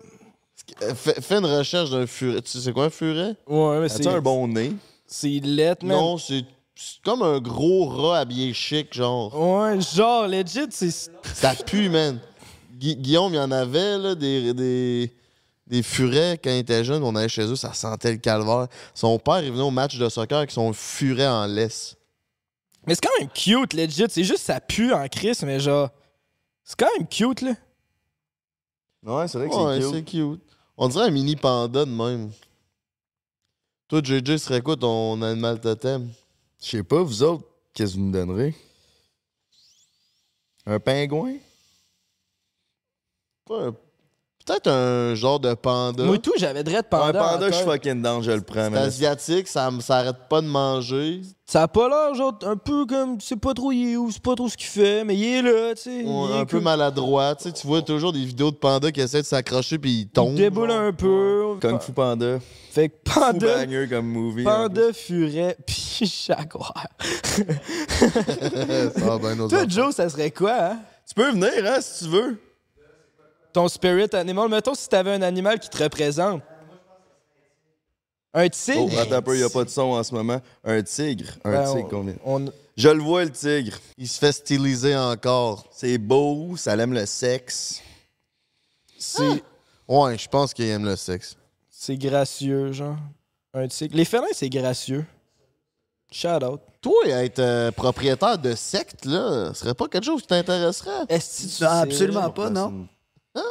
[0.82, 2.42] Euh, Fais, fais une recherche d'un furet.
[2.42, 3.34] Tu sais c'est quoi un furet?
[3.46, 4.06] Ouais, mais c'est.
[4.06, 4.72] un bon nez?
[5.06, 5.96] C'est lettre, man.
[5.96, 9.34] Non, c'est c'est comme un gros rat habillé chic, genre.
[9.34, 10.90] Ouais, genre, legit, c'est.
[11.34, 12.20] Ça pue, man.
[12.78, 15.12] Gui- Guillaume, il y en avait, là, des, des,
[15.66, 17.02] des furets quand il était jeune.
[17.02, 18.68] On allait chez eux, ça sentait le calvaire.
[18.94, 21.96] Son père, il venait au match de soccer avec son furet en laisse.
[22.86, 24.04] Mais c'est quand même cute, legit.
[24.08, 25.88] C'est juste ça pue en crise, mais genre.
[26.62, 27.54] C'est quand même cute, là.
[29.04, 30.10] Ouais, c'est vrai que Ouais, c'est c'est cute.
[30.40, 30.47] cute.
[30.80, 32.30] On dirait un mini panda de même.
[33.88, 36.12] Toi, JJ, serait quoi ton animal totem?
[36.62, 38.54] Je sais pas, vous autres, qu'est-ce que vous me donnerez?
[40.66, 41.38] Un pingouin?
[43.44, 43.76] Pas un-
[44.48, 46.04] Peut-être un genre de panda.
[46.04, 47.18] Moi, tout, j'avais dread un panda.
[47.20, 48.70] panda, en je suis fucking down, je le prends.
[48.72, 51.20] C'est asiatique, ça m- ça arrête pas de manger.
[51.44, 53.20] Ça a pas l'air, genre, un peu comme.
[53.20, 55.42] C'est pas trop il est où, c'est pas trop ce qu'il fait, mais il est
[55.42, 56.00] là, tu sais.
[56.00, 57.34] il Ouais, un peu comme- maladroit.
[57.36, 60.00] Tu sais, tu vois toujours des vidéos de pandas qui essaient de s'accrocher puis ils
[60.00, 60.34] Il tombent.
[60.34, 61.56] déboule un peu.
[61.60, 62.38] Kung Fu Panda.
[62.70, 63.64] Fait que panda.
[63.64, 64.44] banger comme movie.
[64.44, 66.86] Panda, furet, pis jaguar.
[68.96, 69.64] Ça va bien Toi.
[69.68, 70.78] Joe, ça serait quoi, hein?
[71.06, 72.38] Tu peux venir, hein, si tu veux.
[73.58, 74.48] Ton spirit animal.
[74.48, 76.42] Mettons si t'avais un animal qui te représente.
[78.32, 79.00] Un Oh, tigre?
[79.00, 80.40] attends un peu, il a pas de son en ce moment.
[80.62, 81.26] Un tigre.
[81.44, 82.14] Un Ben, tigre, combien?
[82.24, 83.76] on- Je le vois, le tigre.
[83.96, 85.64] Il se fait styliser encore.
[85.72, 87.82] C'est beau, ça aime le sexe.
[88.96, 89.42] C'est.
[89.88, 91.36] Ouais, je pense qu'il aime le sexe.
[91.68, 92.96] C'est gracieux, genre.
[93.54, 93.96] Un tigre.
[93.96, 95.04] Les félins, c'est gracieux.
[96.12, 96.60] Shout out.
[96.80, 101.06] Toi, être euh, propriétaire de secte, là, ce serait pas quelque chose qui t'intéresserait?
[101.08, 102.86] Est-ce Non, absolument pas, non.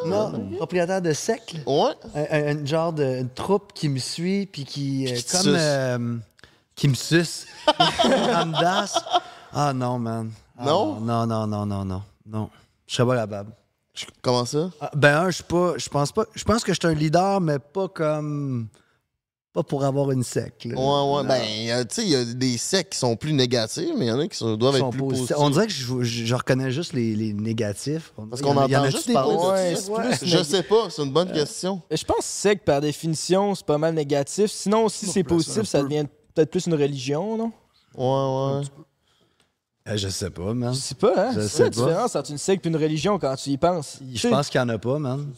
[0.06, 1.56] Non, propriétaire de secte.
[1.66, 1.94] Ouais.
[2.16, 6.18] Un, genre de une troupe qui me suit puis qui, euh, Qui comme euh,
[6.76, 7.48] qui me suce,
[7.78, 9.04] Ramdas.
[9.54, 10.32] Ah non, man.
[10.58, 11.00] Ah, Non?
[11.00, 12.50] Non, non, non, non, non, non.
[12.86, 13.52] Je serais pas capable.
[14.22, 14.70] Comment ça?
[14.80, 16.94] Ah, ben un, je suis pas, je pense pas, je pense que je suis un
[16.94, 18.68] leader, mais pas comme,
[19.58, 20.66] pas pour avoir une secte.
[20.66, 20.76] là.
[20.76, 21.24] Ouais, ouais.
[21.24, 21.24] Non.
[21.24, 24.10] Ben, euh, tu sais, il y a des sectes qui sont plus négatives, mais il
[24.10, 25.36] y en a qui sont- doivent être plus positifs.
[25.40, 28.14] On dirait que je, je- je reconnais juste les, les négatifs.
[28.30, 29.40] Parce qu'on en entend juste des parler de
[30.20, 31.82] plus Je sais pas, c'est une bonne question.
[31.90, 34.52] Je pense que que par définition, c'est pas mal négatif.
[34.52, 37.52] Sinon, si c'est positif, ça devient peut-être plus une religion, non?
[37.98, 38.68] Ouais, ouais.
[39.90, 40.74] Euh, je sais pas, man.
[40.74, 41.32] Je sais pas, hein?
[41.36, 41.76] Je C'est sais la pas.
[41.76, 44.00] différence entre une secte et une religion quand tu y penses?
[44.14, 45.32] Je pense qu'il y en a pas, man.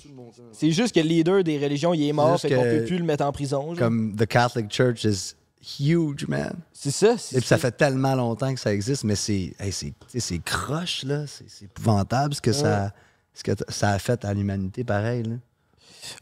[0.52, 2.98] C'est juste que le leader des religions, il est mort, Juste fait qu'on peut plus
[2.98, 3.68] le mettre en prison.
[3.76, 3.78] genre.
[3.78, 5.36] Comme the Catholic Church is
[5.80, 6.54] huge, man.
[6.74, 7.14] C'est ça.
[7.34, 11.26] Et puis ça fait tellement longtemps que ça existe, mais c'est hey, c'est- croche, là.
[11.28, 12.92] C'est épouvantable ce que, ça,
[13.34, 15.36] ce que ça a fait à l'humanité, pareil, là.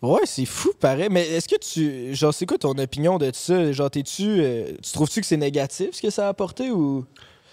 [0.01, 1.07] Ouais, c'est fou, pareil.
[1.11, 2.13] Mais est-ce que tu.
[2.15, 3.71] Genre, c'est quoi ton opinion de ça?
[3.71, 4.23] Genre, t'es-tu.
[4.41, 7.05] euh, tu trouves-tu que c'est négatif ce que ça a apporté ou?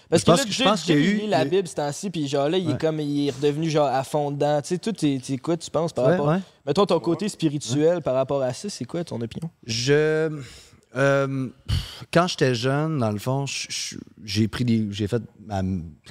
[0.09, 1.27] Parce Je que pense là, que- je pense qu'il y a Jay, eu- il lit
[1.27, 2.99] la Bible ce temps-ci, puis genre là, il est comme.
[2.99, 4.61] Il est redevenu genre à fond dedans.
[4.61, 6.27] Tu sais, toi, t'es t'es quoi, tu penses par Ouais, rapport.
[6.27, 6.39] ouais.
[6.65, 9.49] Mettons ton côté spirituel par rapport à ça, c'est quoi ton opinion?
[9.65, 10.29] Je.
[10.95, 11.47] euh,
[12.13, 13.45] quand j'étais jeune, dans le fond,
[14.23, 14.87] j'ai pris des.
[14.91, 15.61] J'ai fait ma.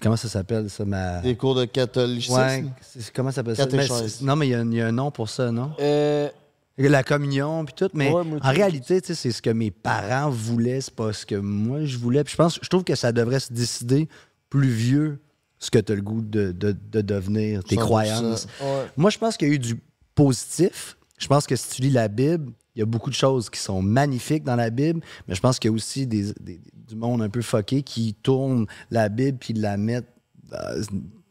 [0.03, 0.85] Comment ça s'appelle, ça?
[0.85, 1.21] Ma.
[1.21, 2.35] Des cours de catholicisme?
[2.37, 3.67] Ouais, c'est- comment ça s'appelle ça?
[3.73, 5.51] Mais c'est- non, mais il y, a un- il y a un nom pour ça,
[5.53, 5.71] non?
[5.81, 6.29] Euh.
[6.77, 7.89] La communion, puis tout.
[7.95, 11.85] Mais Ouais, en réalité, c'est ce que mes parents voulaient, c'est pas ce que moi
[11.85, 12.25] je voulais.
[12.25, 14.09] Puis je pense, je trouve que ça devrait se décider
[14.51, 15.21] plus vieux
[15.59, 17.79] ce que tu as le goût de, de- de devenir, tes 100%.
[17.79, 18.47] croyances.
[18.61, 18.87] Ouais.
[18.97, 19.81] Moi, je pense qu'il y a eu du
[20.15, 20.97] positif.
[21.19, 23.61] Je pense que si tu lis la Bible, il y a beaucoup de choses qui
[23.61, 26.97] sont magnifiques dans la Bible, mais je pense qu'il y a aussi des, des- du
[26.97, 30.09] monde un peu fucké qui tourne la Bible puis la mettent.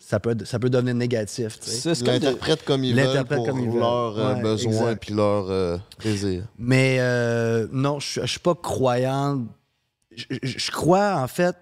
[0.03, 1.57] Euh, ça, peut, ça peut devenir négatif.
[1.85, 3.79] Ils l'interprètent comme ils veulent pour comme ils veulent.
[3.79, 6.43] leurs euh, Ouais, besoins puis leurs euh, désirs.
[6.57, 9.41] Mais euh, non, je je suis pas croyant.
[10.15, 11.55] Je, crois, en fait,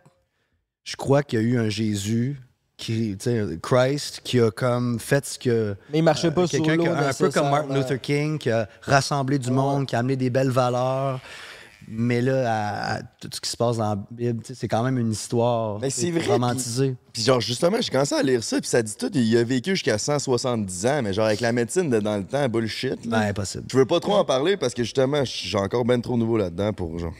[0.84, 2.38] je crois qu'il y a eu un Jésus,
[2.76, 3.16] qui,
[3.62, 5.76] Christ, qui a comme fait ce que.
[5.92, 7.74] Mais il marchait pas quelqu'un solo qui a- Un peu comme Martin.
[7.76, 11.20] Luther King, qui a rassemblé du monde, qui a amené des belles valeurs.
[11.88, 14.98] Mais là, à- à tout ce qui se passe dans la Bible, c'est quand même
[14.98, 16.96] une histoire Mais c'est vrai, romantisée.
[17.12, 19.72] Puis genre, justement, j'ai commencé à lire ça, puis ça dit tout, il a vécu
[19.72, 23.06] jusqu'à 170 ans, mais genre avec la médecine de dans le temps, bullshit.
[23.06, 23.20] Là.
[23.22, 23.66] Ben, impossible.
[23.72, 26.72] Je veux pas trop en parler parce que justement, j'ai encore ben trop nouveau là-dedans
[26.74, 27.14] pour genre.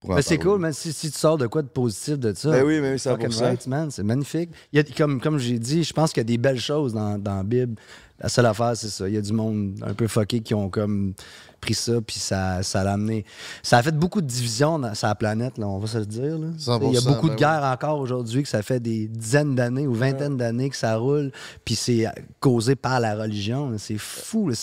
[0.00, 0.72] pour en Mais c'est cool, man.
[0.72, 2.50] Si, si tu sors de quoi de positif de ça.
[2.50, 3.40] Ben oui, ben oui, 100%.
[3.42, 3.90] right, man.
[3.90, 4.50] C'est magnifique.
[4.72, 6.92] Il y a, comme comme j'ai dit, je pense qu'il y a des belles choses
[6.92, 7.74] dans, dans la Bible.
[8.20, 9.08] La seule affaire, c'est ça.
[9.08, 11.12] Il y a du monde un peu fucké qui ont comme
[11.60, 13.24] pris ça, puis ça, ça l'a amené.
[13.62, 16.06] Ça a fait beaucoup de divisions dans, sur la planète, là, on va se le
[16.06, 16.38] dire.
[16.38, 16.48] là.
[16.58, 19.54] 100%, Il y a beaucoup de ben guerres encore aujourd'hui, que ça fait des dizaines
[19.54, 21.32] d'années ou vingtaines d'années que ça roule,
[21.64, 22.06] puis c'est
[22.40, 23.72] causé par la religion.
[23.78, 24.48] C'est fou.
[24.50, 24.54] là.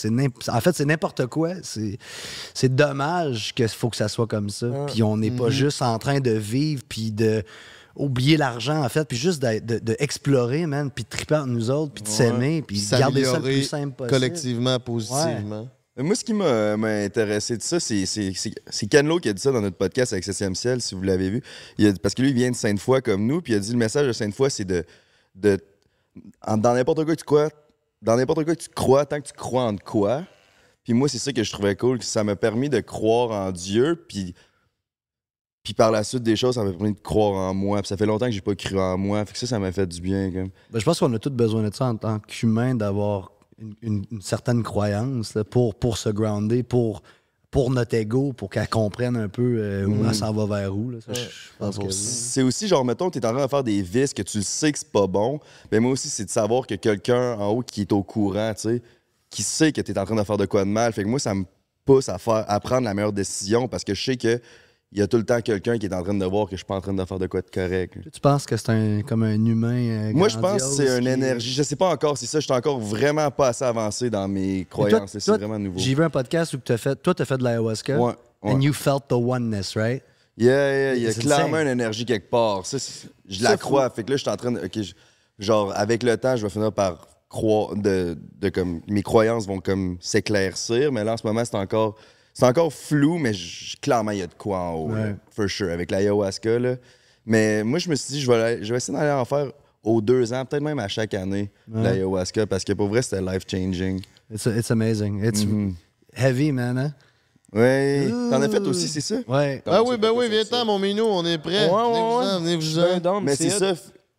[0.48, 1.50] En fait, c'est n'importe quoi.
[2.54, 4.66] C'est dommage qu'il faut que ça soit comme ça.
[4.86, 5.50] Puis on n'est pas Mhm.
[5.50, 7.42] juste en train de vivre, puis de
[7.96, 11.92] oublier l'argent, en fait, puis juste d'être- de, man, puis de triper entre nous autres,
[11.94, 14.10] puis de s'aimer, puis de garder ça le plus simple possible.
[14.10, 15.68] collectivement, positivement.
[15.96, 19.28] Moi, ce qui m'a m'a intéressé de ça, c'est- c'est c'est- c'est Ken Lo qui
[19.28, 21.40] a dit ça dans notre podcast avec 7e ciel, si vous l'avez vu.
[21.78, 23.70] Il a- parce que lui, il vient de Sainte-Foy comme nous, puis il a dit
[23.70, 24.84] le message de Sainte-Foy, c'est de,
[25.36, 25.56] de.
[26.44, 27.48] en- Dans n'importe quoi que tu crois,
[28.02, 30.24] dans n'importe quoi que tu crois, tant que tu crois en quoi.
[30.82, 33.52] Puis moi, c'est ça que je trouvais cool, que ça m'a permis de croire en
[33.52, 34.34] Dieu, puis.
[35.64, 37.80] Puis par la suite des choses, ça m'a permis de croire en moi.
[37.80, 39.24] Puis ça fait longtemps que j'ai pas cru en moi.
[39.24, 40.30] Fait que ça, ça m'a fait du bien.
[40.30, 40.50] Comme.
[40.70, 44.04] Ben, je pense qu'on a tous besoin de ça en tant qu'humain, d'avoir une, une-
[44.10, 47.02] une certaine croyance là, pour, pour se grounder, pour,
[47.50, 50.06] pour notre ego, pour qu'elle comprenne un peu euh, où Mhm.
[50.08, 50.90] elle s'en va vers où.
[50.90, 50.98] là.
[51.00, 51.92] Ça, je- je pense que oui.
[51.92, 54.70] C'est aussi genre, mettons, tu es en train de faire des vices que tu sais
[54.70, 55.40] que c'est pas bon.
[55.72, 58.60] Mais moi aussi, c'est de savoir que quelqu'un en haut qui est au courant, tu
[58.68, 58.82] sais,
[59.30, 60.92] qui sait que tu es en train de faire de quoi de mal.
[60.92, 61.44] Fait que moi, ça me
[61.86, 64.40] pousse à, faire, à prendre la meilleure décision parce que je sais que
[64.94, 66.58] il y a tout le temps quelqu'un qui est en train de voir que je
[66.58, 67.94] suis pas en train de faire de quoi de correct.
[68.12, 71.02] Tu penses que c'est un, comme un humain euh, Moi, je pense que c'est une
[71.04, 71.52] qui- énergie.
[71.52, 74.66] Je sais pas encore si ça, je suis encore vraiment pas assez avancé dans mes
[74.70, 75.18] toi- croyances.
[75.18, 75.78] C'est vraiment nouveau.
[75.80, 77.98] J'ai vu un podcast où as fait, toi, tu as fait de l'ayahuasca.
[77.98, 78.52] Ouais, ouais.
[78.52, 80.02] And you felt the oneness, right?
[80.36, 81.66] Yeah, yeah, il y a C'est clairement insane.
[81.66, 82.64] une énergie quelque part.
[82.64, 83.90] Ça, c'est- je la C'est crois.
[83.90, 84.60] Fait que là, je suis en train de.
[84.72, 84.92] je-
[85.40, 87.74] genre, avec le temps, je vais finir par croire.
[87.74, 90.92] De, de comme, mes croyances vont comme s'éclaircir.
[90.92, 91.96] Mais là, en ce moment, c'est encore.
[92.34, 94.88] C'est encore flou, mais je- clairement, il y a de quoi en haut.
[94.94, 95.70] là, for sure.
[95.70, 96.74] Avec l'ayahuasca, là.
[97.24, 99.50] Mais moi, je me suis dit, je vais, aller- je vais essayer d'aller en faire
[99.82, 101.82] aux deux ans, peut-être même à chaque année, Ouais.
[101.82, 104.00] l'ayahuasca, parce que pour vrai, c'était life-changing.
[104.32, 105.24] It's, it's amazing.
[105.24, 105.74] It's Mhm.
[106.14, 106.76] heavy, man.
[106.78, 106.92] Hein?
[107.52, 108.08] Ouais.
[108.30, 109.16] T'en as fait aussi, c'est ça?
[109.28, 109.62] Ouais.
[109.66, 111.68] Ah oui, ben oui, viens-t'en, mon minou, on est prêt.
[111.68, 112.98] Ouais, ouais, Venez-vous-en, ouais.
[112.98, 113.20] venez-vous-en.
[113.20, 113.74] Mais c'est ça.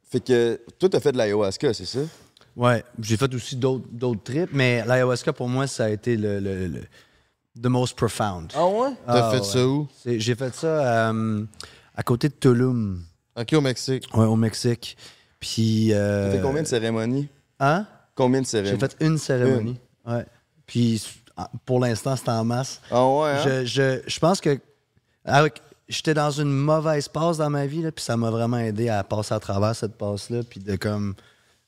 [0.09, 1.99] Fait que toi, t'as fait de l'ayahuasca, c'est ça?
[2.55, 6.39] Ouais, j'ai fait aussi d'autres d'autres trips, mais l'ayahuasca, pour moi, ça a été le,
[6.39, 6.81] le, le-
[7.61, 8.51] the most profound.
[8.55, 8.89] Ah ouais?
[9.05, 9.43] T'as Ah, fait ouais.
[9.43, 9.87] ça où?
[10.03, 11.43] C'est- J'ai fait ça euh,
[11.95, 13.01] à côté de Tulum,
[13.39, 14.07] Ok, au Mexique.
[14.13, 14.97] ouais, au Mexique.
[15.39, 15.93] Puis.
[15.93, 17.27] euh, T'as fait combien de cérémonies?
[17.59, 17.85] Hein?
[18.15, 18.79] Combien de J'ai cérémonies?
[18.79, 19.79] fait une cérémonie.
[20.05, 20.25] Ouais.
[20.65, 21.03] Puis
[21.65, 22.81] pour l'instant, c'est en masse.
[22.91, 23.41] Ah ouais, hein?
[23.43, 24.57] Je, je, je pense que
[25.25, 28.87] avec- j'étais dans une mauvaise passe dans ma vie, là, puis ça m'a vraiment aidé
[28.89, 31.13] à passer à travers cette passe-là, puis de comme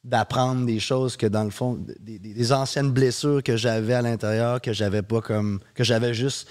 [0.04, 4.74] d'apprendre des choses que dans le fond, des, anciennes blessures que j'avais à l'intérieur, que
[4.74, 5.60] j'avais pas comme.
[5.74, 6.48] que j'avais juste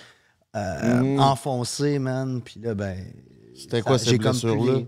[0.54, 1.20] euh, Mhm.
[1.20, 2.40] enfoncé, man.
[2.42, 2.96] Puis là, ben.
[3.54, 4.86] C'était quoi ces les-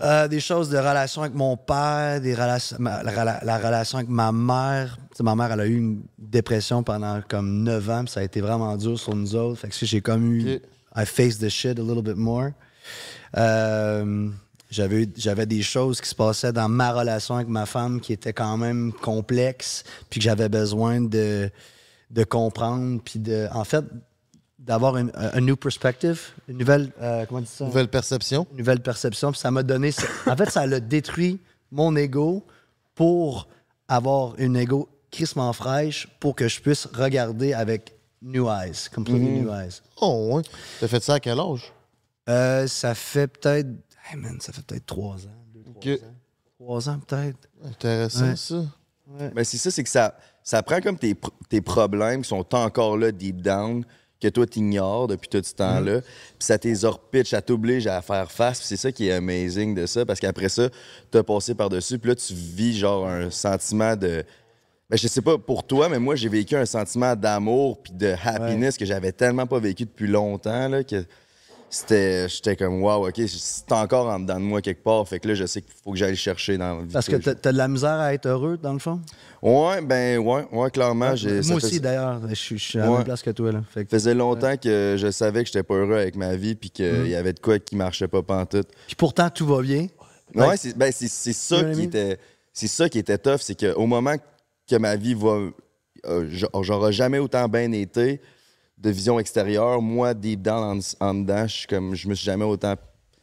[0.00, 4.08] Euh, des choses de relation avec mon père, des relations, la, la- la relation avec
[4.08, 4.96] ma mère.
[5.10, 8.20] Tu sais, ma mère, elle a eu une dépression pendant comme 9 ans, puis ça
[8.20, 9.58] a été vraiment dur sur nous autres.
[9.60, 10.60] Fait que j'ai comme eu.
[10.96, 12.50] I faced the shit a little bit more.
[13.36, 14.28] Euh,
[14.70, 18.32] j'avais, j'avais des choses qui se passaient dans ma relation avec ma femme qui étaient
[18.32, 21.50] quand même complexes, puis que j'avais besoin de,
[22.10, 23.48] de comprendre, puis de.
[23.52, 23.84] En fait,
[24.58, 26.90] d'avoir une, un new perspective, une nouvelle.
[27.00, 27.64] euh, comment on dit ça?
[27.64, 28.46] Nouvelle perception.
[28.52, 29.30] une nouvelle perception.
[29.32, 29.90] Puis ça m'a donné.
[30.26, 31.38] En fait, ça l'a détruit
[31.72, 32.44] mon ego
[32.94, 33.48] pour
[33.88, 39.42] avoir une ego crissement fraîche pour que je puisse regarder avec new eyes, completely Mhm.
[39.44, 39.80] new eyes.
[40.02, 40.42] Oh, ouais.
[40.80, 41.72] T'as fait ça à quel âge?
[42.28, 43.68] Euh, ça fait peut-être.
[44.10, 45.44] Hey man, ça fait peut-être trois ans.
[45.54, 46.14] deux, trois ans.
[46.58, 47.48] Trois ans peut-être.
[47.64, 48.36] Intéressant, Ouais.
[48.36, 48.64] ça.
[49.06, 49.30] Ouais.
[49.34, 52.54] Ben, c'est ça, c'est que ça, ça prend comme tes, pr- tes problèmes qui sont
[52.54, 53.84] encore là, deep down,
[54.20, 56.00] que toi, t'ignores depuis tout ce temps-là.
[56.00, 58.58] Puis ça t'exorpitch, ça t'oblige à faire face.
[58.58, 60.68] Puis c'est ça qui est amazing de ça, parce qu'après ça,
[61.10, 61.98] t'as passé par-dessus.
[61.98, 64.24] Puis là, tu vis genre un sentiment de.
[64.90, 68.14] Ben, je sais pas pour toi, mais moi, j'ai vécu un sentiment d'amour puis de
[68.24, 71.04] happiness que j'avais tellement pas vécu depuis longtemps, là, que
[71.70, 72.28] c'était.
[72.28, 75.06] J'étais comme, wow, OK, c'est encore en dedans de moi quelque part.
[75.06, 76.92] Fait que là, je sais qu'il faut que j'aille le chercher dans la vie.
[76.92, 79.00] Parce que t'as, t'as de la misère à être heureux, dans le fond?
[79.42, 81.06] Ouais, ben ouais, ouais, clairement.
[81.08, 82.20] Moi fait- aussi, d'ailleurs.
[82.28, 82.96] Je suis- je suis à la Ouais.
[82.98, 83.52] même place que toi.
[83.52, 83.62] Là.
[83.72, 86.54] Fait que- Ça faisait longtemps que je savais que j'étais pas heureux avec ma vie
[86.54, 87.06] puis qu'il Mhm.
[87.06, 88.68] y avait de quoi qui marchait pas pantoute.
[88.86, 89.86] Puis pourtant, tout va bien.
[90.34, 92.18] Ouais, c'est ben, c'est- ça qui était
[92.52, 94.14] c'est ça qui était tough, c'est qu'au moment
[94.68, 95.38] que ma vie va
[96.06, 98.20] euh, j'- j'aurai jamais autant bien été
[98.78, 102.44] de vision extérieure, moi deep down en, en dedans, je comme je me suis jamais
[102.44, 102.74] autant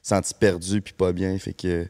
[0.02, 1.88] senti perdu puis pas bien, fait que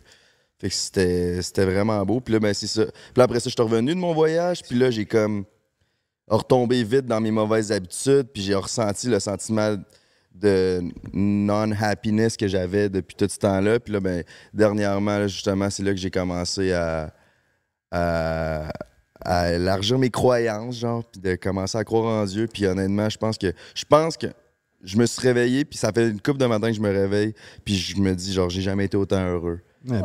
[0.58, 2.22] fait que c'était c'était vraiment beau.
[2.22, 2.86] Puis là ben c'est ça.
[2.86, 5.46] Puis après ça, je suis revenu de mon voyage, puis là j'ai comme
[6.28, 9.76] retombé vite dans mes mauvaises habitudes, puis j'ai ressenti le sentiment
[10.36, 10.82] de
[11.14, 13.80] non-happiness que j'avais depuis tout ce temps-là.
[13.80, 14.24] Puis là, ben,
[14.54, 17.14] dernièrement, justement, c'est là que j'ai commencé à,
[19.26, 22.48] à élargir mes croyances, genre, puis de commencer à croire en Dieu.
[22.52, 24.28] Puis honnêtement, je pense que je pense que
[24.84, 27.34] je me suis réveillé, puis ça fait une couple de matin que je me réveille,
[27.64, 29.60] puis je me dis, genre, j'ai jamais été autant heureux.
[29.88, 30.02] Ouais,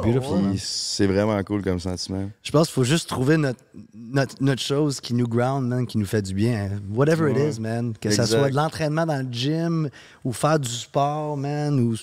[0.58, 2.30] c'est vraiment cool comme sentiment.
[2.42, 3.60] Je pense qu'il faut juste trouver notre,
[3.94, 6.68] notre, notre chose qui nous ground, man, qui nous fait du bien.
[6.92, 7.48] Whatever Ouais.
[7.48, 7.94] it is, man.
[7.98, 8.26] Que Exact.
[8.26, 9.88] soit de l'entraînement dans le gym
[10.22, 11.94] ou faire du sport, man, ou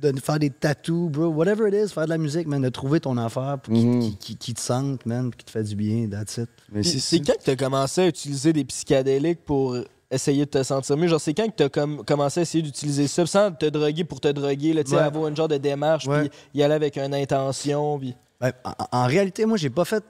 [0.00, 1.26] de faire des tattoos, bro.
[1.28, 2.62] Whatever it is, faire de la musique, man.
[2.62, 5.50] De trouver ton affaire pour qui, qui, qui- qui te sente, man, puis qui te
[5.50, 6.08] fait du bien.
[6.08, 6.48] That's it.
[6.72, 9.76] Mais C'est quand que tu as commencé à utiliser des psychédéliques pour
[10.10, 11.06] essayer de te sentir mieux?
[11.08, 14.20] Genre, c'est quand que tu as commencé à essayer d'utiliser ça sans te droguer pour
[14.20, 15.02] te droguer, là, tu sais, Ouais.
[15.02, 18.14] avoir une genre de démarche, puis y aller avec une intention, puis...
[18.40, 20.02] Ben, en, en réalité, moi, j'ai pas fait.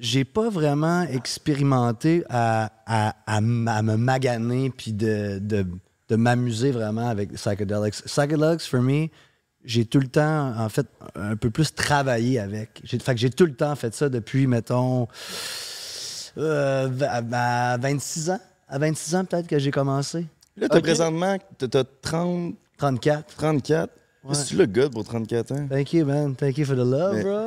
[0.00, 5.66] J'ai pas vraiment expérimenté à, à, à me maganer puis de, de,
[6.08, 7.94] de m'amuser vraiment avec psychedelics.
[8.04, 9.08] Psychedelics, for me,
[9.64, 12.80] j'ai tout le temps, en fait, un peu plus travaillé avec.
[12.84, 15.08] J'ai, fait que j'ai tout le temps fait ça depuis, mettons,
[16.38, 18.40] euh, à, à 26 ans.
[18.68, 20.26] À 26 ans, peut-être que j'ai commencé.
[20.56, 20.82] Là, t'as Ok.
[20.84, 22.54] présentement, t'as 30...
[22.78, 23.34] 34.
[23.36, 23.92] 34?
[24.24, 24.34] Ouais.
[24.34, 25.66] C'est-tu le gars pour 34 ans?
[25.70, 26.34] Thank you, man.
[26.34, 27.46] Thank you for the love, Mais- bro.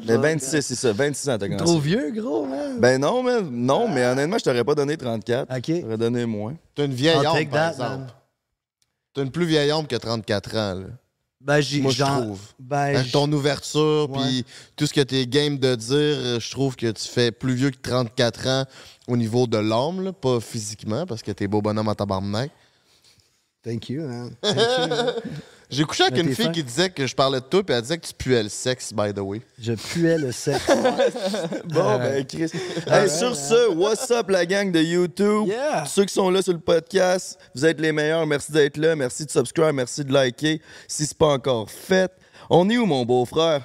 [0.06, 1.64] Mais 26, c'est ça, 26 ans, t'as commencé.
[1.64, 2.78] Trop vieux, gros, man.
[2.80, 5.48] Ben non, mais, non, mais honnêtement, je t'aurais pas donné 34.
[5.56, 5.62] OK.
[5.66, 6.54] Je t'aurais donné moins.
[6.74, 8.12] T'as une vieille take par that, exemple.
[9.14, 10.86] T'as une plus vieille âme que 34 ans, là.
[11.40, 12.40] Ben, j'ai, Moi, je trouve.
[12.60, 14.44] Ben, j- ton ouverture, puis
[14.76, 17.78] tout ce que t'es game de dire, je trouve que tu fais plus vieux que
[17.82, 18.64] 34 ans
[19.08, 22.50] au niveau de l'âme, là, pas physiquement, parce que t'es beau bonhomme à tabarnak.
[23.64, 24.30] Thank you, man.
[24.42, 25.12] Thank you, man.
[25.72, 26.52] J'ai couché avec une fille fin.
[26.52, 28.92] qui disait que je parlais de toi, puis elle disait que tu puais le sexe,
[28.92, 29.40] by the way.
[29.58, 30.66] Je puais le sexe.
[31.64, 32.50] Bon, ben, Chris.
[32.86, 35.46] Hey, sur ce, what's up, la gang de YouTube?
[35.46, 35.86] Yeah.
[35.86, 38.26] Ceux qui sont là sur le podcast, vous êtes les meilleurs.
[38.26, 38.94] Merci d'être là.
[38.94, 39.72] Merci de subscribe.
[39.72, 40.60] Merci de liker.
[40.86, 42.12] Si c'est pas encore fait,
[42.50, 43.62] on est où, mon beau-frère?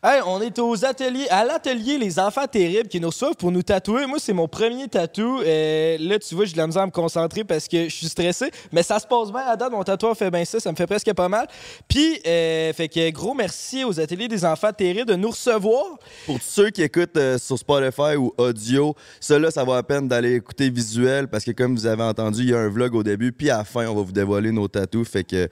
[0.00, 3.64] Hey, on est aux ateliers, à l'atelier Les Enfants Terribles qui nous reçoivent pour nous
[3.64, 4.06] tatouer.
[4.06, 5.40] Moi, c'est mon premier tatou.
[5.40, 8.06] Euh, là, tu vois, j'ai de la misère à me concentrer parce que je suis
[8.06, 8.52] stressé.
[8.70, 9.40] Mais ça se passe bien.
[9.40, 10.60] À date, mon tatouage fait bien ça.
[10.60, 11.48] Ça me fait presque pas mal.
[11.88, 15.98] Puis, euh, fait que gros merci aux ateliers des Enfants Terribles de nous recevoir.
[16.26, 20.06] Pour tous ceux qui écoutent euh, sur Spotify ou audio, cela, ça vaut la peine
[20.06, 23.02] d'aller écouter visuel parce que comme vous avez entendu, il y a un vlog au
[23.02, 25.08] début, puis à la fin, on va vous dévoiler nos tatous.
[25.08, 25.48] Fait que.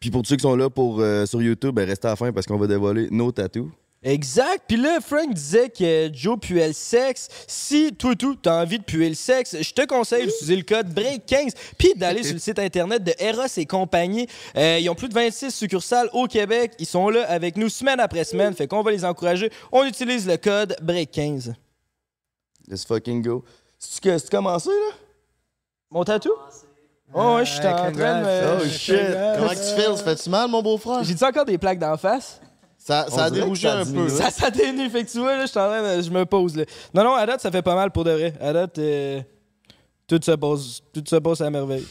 [0.00, 2.32] Puis pour ceux qui sont là pour, euh, sur YouTube, ben, restez à la fin
[2.32, 3.68] parce qu'on va dévoiler nos tatous.
[4.02, 4.64] Exact.
[4.68, 7.28] Puis là, Frank disait que Joe puait le sexe.
[7.48, 10.94] Si toi, tout, t'as envie de puer le sexe, je te conseille d'utiliser le code
[10.94, 14.28] BREAK15 puis d'aller sur le site internet de Eros et compagnie.
[14.56, 16.74] Euh, ils ont plus de 26 succursales au Québec.
[16.78, 18.54] Ils sont là avec nous semaine après semaine.
[18.54, 19.50] Fait qu'on va les encourager.
[19.72, 21.54] On utilise le code BREAK15.
[22.68, 23.44] Let's fucking go.
[23.78, 24.96] C'est-tu commencé, là?
[25.90, 26.32] Mon tatou?
[27.14, 28.60] Oh, ouais, je suis en train de me...
[28.62, 28.96] Oh shit!
[29.36, 29.96] Comment que tu fais?
[29.96, 31.02] Ça fait-tu mal, mon beau-frère?
[31.04, 32.40] J'ai-tu encore des plaques d'en face?
[32.78, 34.08] Ça, ça a ça un peu.
[34.08, 34.88] Ça, ça dénue.
[34.90, 36.64] Fait que tu vois, là, je suis en train de- Je me pose, là.
[36.94, 38.34] Non, non, à date, ça fait pas mal pour de vrai.
[38.40, 39.20] À date, euh,
[40.06, 41.86] tout se passe, tout se passe à merveille.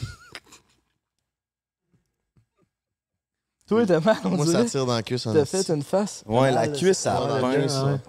[3.67, 4.63] Toi, t'as mal, on Moi, dirait.
[4.63, 5.23] ça tire dans la cuisse.
[5.23, 6.23] T'as fait une face?
[6.27, 7.99] Ouais, la Ah, cuisse, ça ouais, pince, ouais, ça.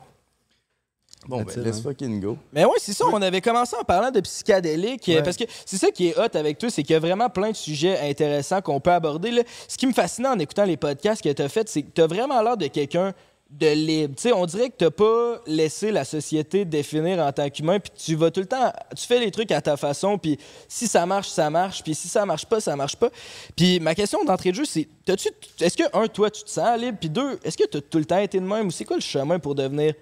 [1.29, 2.37] Bon, ben, let's fucking go.
[2.53, 5.23] Mais ouais, c'est ça, on avait commencé en parlant de psychédélique, Ouais.
[5.23, 7.51] parce que c'est ça qui est hot avec toi, c'est qu'il y a vraiment plein
[7.51, 9.31] de sujets intéressants qu'on peut aborder.
[9.31, 9.43] là.
[9.69, 12.01] Ce qui me fascinait en écoutant les podcasts que tu as fait, c'est que tu
[12.01, 13.12] as vraiment l'air de quelqu'un
[13.49, 14.15] de libre.
[14.17, 17.93] Tu sais, on dirait que tu pas laissé la société définir en tant qu'humain, puis
[17.97, 20.37] tu vas tout le temps, tu fais les trucs à ta façon, puis
[20.67, 23.09] si ça marche, ça marche, puis si ça marche pas, ça marche pas.
[23.55, 26.99] Puis ma question d'entrée de jeu, c'est, est-ce que, un, toi, tu te sens libre,
[27.01, 28.97] puis deux, est-ce que tu as tout le temps été de même, ou c'est quoi
[28.97, 29.95] le chemin pour devenir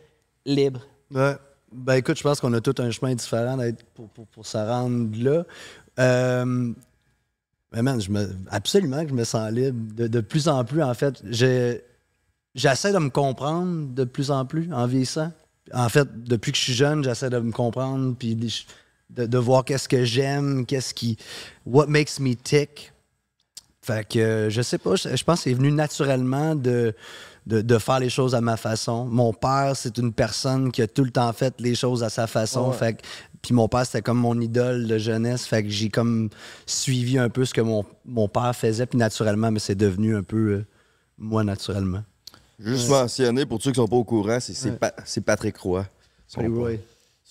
[0.46, 0.80] libre?
[1.14, 1.37] Ouais.
[1.72, 3.59] Ben écoute, je pense qu'on a tout un chemin différent
[3.94, 5.44] pour, pour, pour rendre là.
[5.98, 6.72] Euh,
[7.72, 9.79] mais man, je me, absolument que je me sens libre.
[9.96, 14.87] De, plus en plus, en fait, j'essaie de me comprendre de plus en plus en
[14.87, 15.33] vieillissant.
[15.72, 18.37] En fait, depuis que je suis jeune, j'essaie de me comprendre puis
[19.11, 21.16] de, voir qu'est-ce que j'aime, qu'est-ce qui.
[21.66, 22.92] What makes me tick.
[23.83, 26.94] Fait que je sais pas, je, je pense que c'est venu naturellement de,
[27.46, 29.04] de, de faire les choses à ma façon.
[29.07, 32.26] Mon père, c'est une personne qui a tout le temps fait les choses à sa
[32.26, 32.68] façon.
[32.70, 32.76] Ouais.
[32.76, 33.02] Fait que-
[33.42, 35.46] puis mon père, c'était comme mon idole de jeunesse.
[35.46, 36.30] Fait que j'ai comme
[36.64, 38.87] suivi un peu ce que mon, mon père faisait.
[38.87, 40.66] Puis naturellement, mais c'est devenu un peu euh,
[41.18, 42.02] moi naturellement.
[42.59, 44.76] Juste mentionner, pour ceux qui sont pas au courant, c'est c'est Ouais.
[44.76, 45.85] Pa- c'est Patrick Roy.
[46.26, 46.40] Son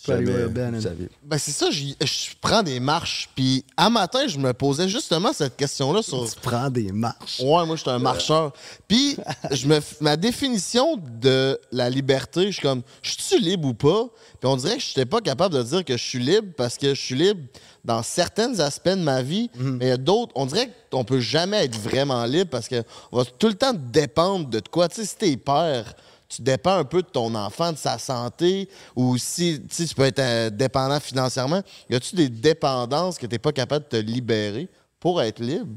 [0.06, 1.08] jamais, Pretty.
[1.24, 1.94] Ben c'est ça, je
[2.42, 6.30] prends des marches, puis à matin, je me posais justement cette question-là sur...
[6.30, 7.40] Tu prends des marches.
[7.40, 8.54] Ouais, moi, je suis un marcheur.
[8.88, 9.18] Puis,
[9.52, 14.08] je me, ma définition de la liberté, je suis comme, je suis libre ou pas?
[14.40, 16.78] Puis on dirait que je n'étais pas capable de dire que je suis libre parce
[16.78, 17.42] que je suis libre
[17.84, 21.20] dans certains aspects de ma vie, mais il y a d'autres, on dirait qu'on peut
[21.20, 24.88] jamais être vraiment libre parce qu'on va tout le temps dépendre de quoi.
[24.88, 25.94] Tu sais, si t'es père,
[26.36, 30.20] tu dépends un peu de ton enfant, de sa santé, ou si tu peux être
[30.20, 31.62] euh, dépendant financièrement.
[31.90, 34.70] Y a-tu des dépendances que tu n'es pas capable de te libérer
[35.00, 35.76] pour être libre?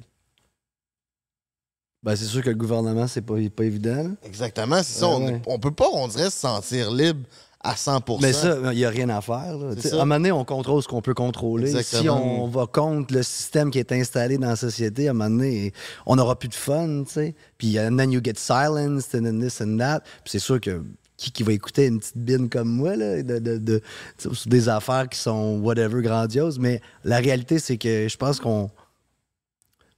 [2.02, 4.02] Ben, c'est sûr que le gouvernement, c'est pas, pas évident.
[4.04, 4.10] là.
[4.22, 5.08] Exactement, c'est ça.
[5.08, 5.42] On, ouais.
[5.46, 7.26] on peut pas, on dirait, se sentir libre
[7.68, 9.56] à 100 Mais ça, il n'y a rien à faire.
[9.58, 9.70] là.
[9.74, 11.82] À un moment donné, on contrôle ce qu'on peut contrôler.
[11.82, 15.30] Si on va contre le système qui est installé dans la société, à un moment
[15.30, 15.72] donné,
[16.06, 17.04] on n'aura plus de fun.
[17.06, 17.34] tu sais.
[17.58, 20.00] Puis and then you get silenced and then this and that.
[20.24, 20.82] Puis c'est sûr que
[21.16, 23.80] qui, qui va écouter une petite bine comme moi, là, de, de- de-
[24.18, 26.58] sur des affaires qui sont whatever grandioses.
[26.58, 28.70] Mais la réalité, c'est que je pense qu'on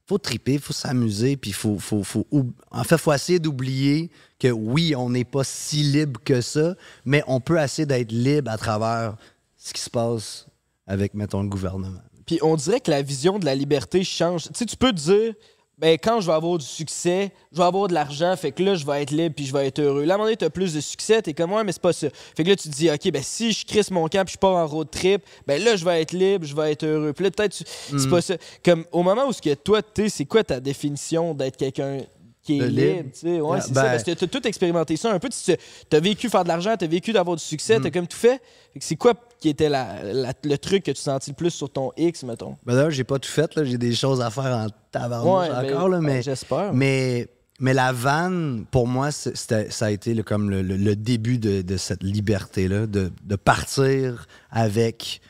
[0.09, 2.25] faut triper, faut s'amuser, puis faut, faut, faut
[2.71, 6.73] en fait, faut essayer d'oublier que oui, on n'est pas si libre que ça,
[7.05, 9.17] mais on peut essayer d'être libre à travers
[9.55, 10.47] ce qui se passe
[10.87, 12.01] avec, mettons, le gouvernement.
[12.25, 14.45] Puis on dirait que la vision de la liberté change.
[14.45, 15.35] Tu sais, tu peux dire,
[15.79, 18.75] ben quand je vais avoir du succès, je vais avoir de l'argent, fait que là,
[18.75, 20.03] je vais être libre puis je vais être heureux.
[20.03, 21.93] Là, à un moment donné, t'as plus de succès, t'es comme, ouais, mais c'est pas
[21.93, 22.07] ça.
[22.35, 24.37] Fait que là, tu te dis, OK, ben si je crisse mon camp puis je
[24.37, 27.13] pars en road trip, ben là, je vais être libre, je vais être heureux.
[27.13, 28.09] Puis là, peut-être, tu- c'est Mm.
[28.09, 28.33] pas ça.
[28.63, 31.99] Comme au moment où ce que toi, t'es, c'est quoi ta définition d'être quelqu'un
[32.43, 33.41] qui est libre, tu sais?
[33.41, 33.89] Ouais, Ah, c'est ben- ça.
[33.89, 35.29] Parce que t'as tout expérimenté ça un peu.
[35.29, 35.55] Tu
[35.95, 37.83] as vécu faire de l'argent, t'as vécu d'avoir du succès, Mm.
[37.83, 38.41] t'as comme tout fait.
[38.79, 41.91] C'est quoi qui était la- la- le truc que tu sentis le plus sur ton
[41.97, 42.55] X, mettons?
[42.65, 43.63] Ben d'ailleurs, j'ai pas tout fait, là.
[43.65, 46.15] J'ai des choses à faire en tabarnouche Ouais, mais- encore, là, mais...
[46.15, 46.73] ben, j'espère.
[46.73, 47.27] Mais,
[47.59, 51.61] mais la vanne, pour moi, ça a été là, comme le, le- le début de,
[51.61, 55.21] de cette liberté-là, de, de partir avec...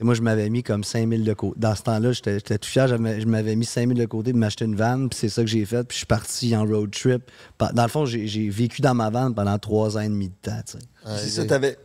[0.00, 1.60] Moi, je m'avais mis comme 5000 de côté.
[1.60, 2.88] Dans ce temps-là, j'étais tout fier.
[2.88, 5.64] Je m'avais mis 5000 de côté de m'acheter une vanne, puis c'est ça que j'ai
[5.64, 5.84] fait.
[5.84, 7.30] Puis je suis parti en road trip.
[7.74, 10.60] Dans le fond, j'ai vécu dans ma vanne pendant trois ans et demi de temps,
[10.66, 10.78] tu sais.
[11.18, 11.78] C'est ça, t'avais.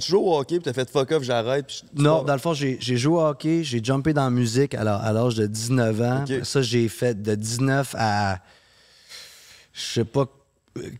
[0.00, 1.66] Tu joues au hockey, puis t'as fait fuck off, j'arrête.
[1.66, 4.74] puis je- Non, dans le fond, j'ai joué au hockey, j'ai jumpé dans la musique
[4.74, 6.24] à l'âge de 19 ans.
[6.44, 8.38] Ça, j'ai fait de 19 à,
[9.74, 10.24] je sais pas,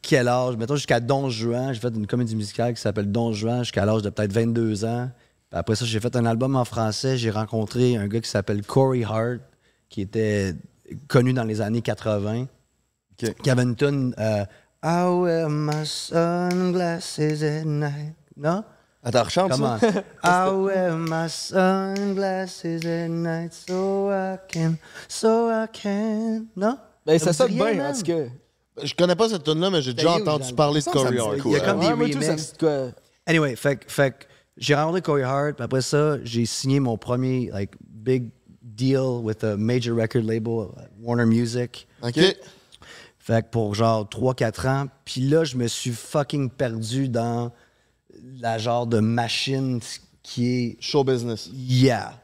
[0.02, 0.56] quel âge.
[0.56, 1.72] Mettons jusqu'à Don Juan.
[1.72, 5.10] J'ai fait une comédie musicale qui s'appelle Don Juan jusqu'à l'âge de peut-être 22 ans.
[5.52, 7.16] Après ça, j'ai fait un album en français.
[7.16, 9.40] J'ai rencontré un gars qui s'appelle Corey Hart,
[9.88, 10.54] qui était
[11.08, 12.46] connu dans les années 80.
[13.16, 14.44] Qui avait une tune euh,
[14.84, 18.14] I wear my sunglasses at night.
[18.36, 18.62] Non?
[19.02, 19.78] Attends, rechante Comment?
[19.78, 19.88] ça?
[20.22, 24.76] I wear my sunglasses at night so I can,
[25.08, 26.46] so I can.
[26.56, 26.78] Non?
[27.06, 27.94] Ben, ça sonne bien, en man.
[27.96, 28.84] tout cas.
[28.84, 31.38] Je connais pas cette tune là mais j'ai déjà entendu parler de Corey Hart.
[31.44, 32.52] Il y a comme des Ouais, moi, tout, ça me remixes.
[32.52, 32.78] dit quoi?
[33.26, 34.24] Anyway, fait, que- fait que
[34.58, 38.30] j'ai rencontré Corey Hart, puis après ça, j'ai signé mon premier like big
[38.62, 40.68] deal with a major record label,
[41.00, 41.86] Warner Music.
[42.02, 42.18] OK.
[43.18, 47.52] Fait que pour genre 3-4 ans, puis là, je me suis fucking perdu dans
[48.40, 49.80] la genre de machine
[50.22, 51.50] qui est show business.
[51.52, 52.20] Yeah.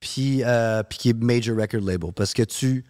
[0.00, 2.84] Puis euh, puis qui est major record label parce que tu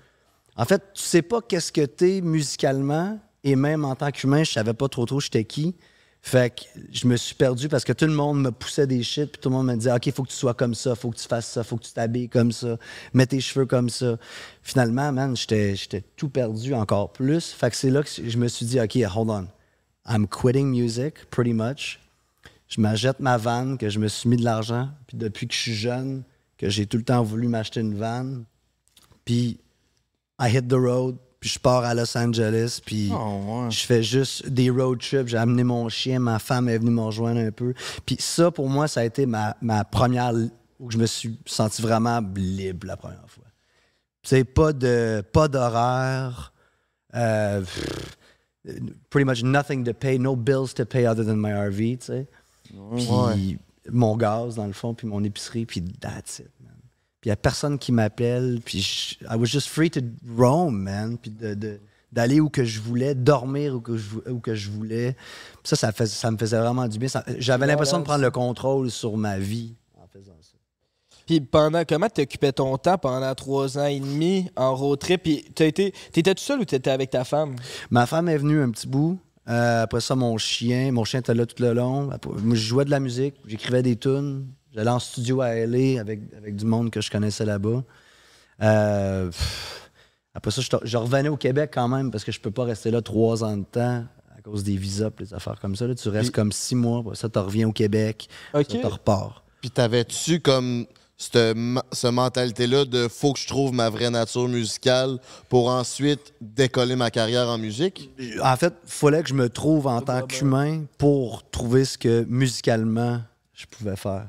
[0.57, 4.53] en fait, tu sais pas qu'est-ce que t'es musicalement et même en tant qu'humain, je
[4.53, 5.75] savais pas trop trop j'étais qui.
[6.23, 9.33] Fait que je me suis perdu parce que tout le monde me poussait des shit,
[9.33, 11.17] puis tout le monde me disait OK, faut que tu sois comme ça, faut que
[11.17, 12.77] tu fasses ça, faut que tu t'habilles comme ça,
[13.15, 14.19] mets tes cheveux comme ça.
[14.63, 17.53] Finalement, man, j'étais tout perdu encore plus.
[17.53, 19.47] Fait que c'est là que je me suis dit OK, hold on.
[20.07, 22.01] I'm quitting music pretty much.
[22.69, 25.59] Je m'achète ma vanne, que je me suis mis de l'argent, puis depuis que je
[25.59, 26.23] suis jeune,
[26.57, 28.45] que j'ai tout le temps voulu m'acheter une vanne,
[29.25, 29.59] puis
[30.39, 33.11] I hit the road, puis je pars à Los Angeles, puis
[33.71, 35.27] je fais juste des road trips.
[35.29, 37.73] J'ai amené mon chien, ma femme est venue me rejoindre un peu.
[38.07, 40.33] Puis ça, pour moi, ça a été ma, ma première
[40.79, 43.45] où je me suis senti vraiment libre la première fois.
[44.23, 46.53] C'est pas de pas d'horaire,
[47.15, 47.63] euh,
[49.09, 52.27] pretty much nothing to pay, no bills to pay other than my RV, tu sais.
[52.97, 53.59] Puis Ouais.
[53.91, 56.51] mon gaz, dans le fond, puis mon épicerie, puis that's it.
[57.21, 60.01] Puis il y a personne qui m'appelle, puis je- I was just free to
[60.37, 61.81] roam, man, puis de, de-
[62.13, 65.13] d'aller où que je voulais, dormir où que je, où que je voulais.
[65.63, 67.09] Puis ça, ça, fais- ça me faisait vraiment du bien.
[67.39, 70.57] J'avais l'impression de prendre le contrôle sur ma vie en faisant ça.
[71.27, 75.23] Puis pendant, comment t'occupais ton temps pendant trois ans et demi en road trip?
[75.23, 75.93] Puis t'étais
[76.35, 77.55] tout seul ou t'étais avec ta femme?
[77.91, 79.21] Ma femme est venue un petit bout.
[79.49, 80.91] Euh, après ça, mon chien.
[80.93, 82.05] Mon chien était là tout le long.
[82.43, 84.47] Moi, je jouais de la musique, j'écrivais des tunes.
[84.75, 87.83] J'allais en studio à LA avec, avec du monde que je connaissais là-bas.
[88.63, 89.31] Euh,
[90.35, 92.91] après ça, je, je revenais au Québec quand même parce que je peux pas rester
[92.91, 94.05] là trois ans de temps
[94.37, 95.87] à cause des visas et des affaires comme ça.
[95.87, 95.95] là.
[95.95, 97.03] Tu restes comme six mois.
[97.15, 98.29] Ça, tu reviens au Québec.
[98.55, 98.67] OK.
[98.71, 99.45] Ça, tu repars.
[99.61, 104.49] Puis t'avais-tu comme cette, ma- ce mentalité-là de faut que je trouve ma vraie nature
[104.49, 105.19] musicale
[105.49, 108.11] pour ensuite décoller ma carrière en musique?
[108.43, 112.25] En fait, il fallait que je me trouve en tant qu'humain pour trouver ce que
[112.29, 113.21] musicalement
[113.53, 114.29] je pouvais faire.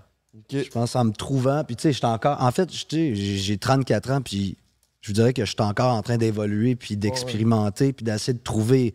[0.52, 1.64] Je pense en me trouvant.
[1.64, 2.42] Puis tu sais, j'étais encore.
[2.42, 4.58] En fait, j'ai j'ai 34 ans, puis
[5.02, 8.44] je vous dirais que je suis encore en train d'évoluer, puis d'expérimenter, puis d'essayer de
[8.44, 8.94] trouver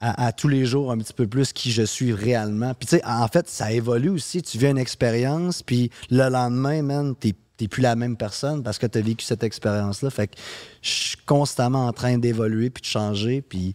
[0.00, 2.74] à, à tous les jours un petit peu plus qui je suis réellement.
[2.74, 4.42] Puis tu sais, en fait, ça évolue aussi.
[4.42, 8.78] Tu vis une expérience, puis le lendemain, man, t'es t'es plus la même personne parce
[8.78, 10.08] que tu as vécu cette expérience-là.
[10.10, 10.36] Fait que
[10.80, 13.42] je suis constamment en train d'évoluer puis de changer.
[13.42, 13.74] Puis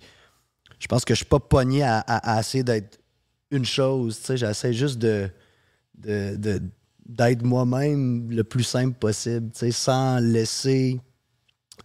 [0.79, 2.99] je pense que je suis pas pogné à, à- à essayer d'être
[3.51, 4.17] une chose.
[4.19, 4.37] tu sais.
[4.37, 5.29] J'essaie juste de,
[5.99, 6.61] de- de-
[7.07, 10.99] d'être moi-même le plus simple possible, sans laisser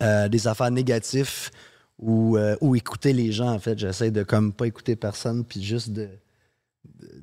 [0.03, 1.51] euh, des affaires négatives
[1.99, 3.79] ou, euh, ou écouter les gens, en fait.
[3.79, 6.09] J'essaie de comme pas écouter personne, puis juste de,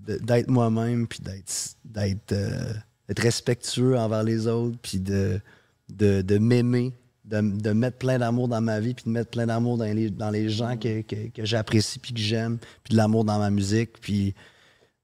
[0.08, 2.74] d'être moi-même, puis d'être, d'être, euh,
[3.18, 5.41] respectueux envers les autres, puis de,
[5.89, 6.93] de, m'aimer,
[7.26, 10.30] de, mettre plein d'amour dans ma vie, puis de mettre plein d'amour dans les, dans
[10.30, 11.04] les gens que
[11.39, 14.36] j'apprécie, puis que j'aime, puis de l'amour dans ma musique, puis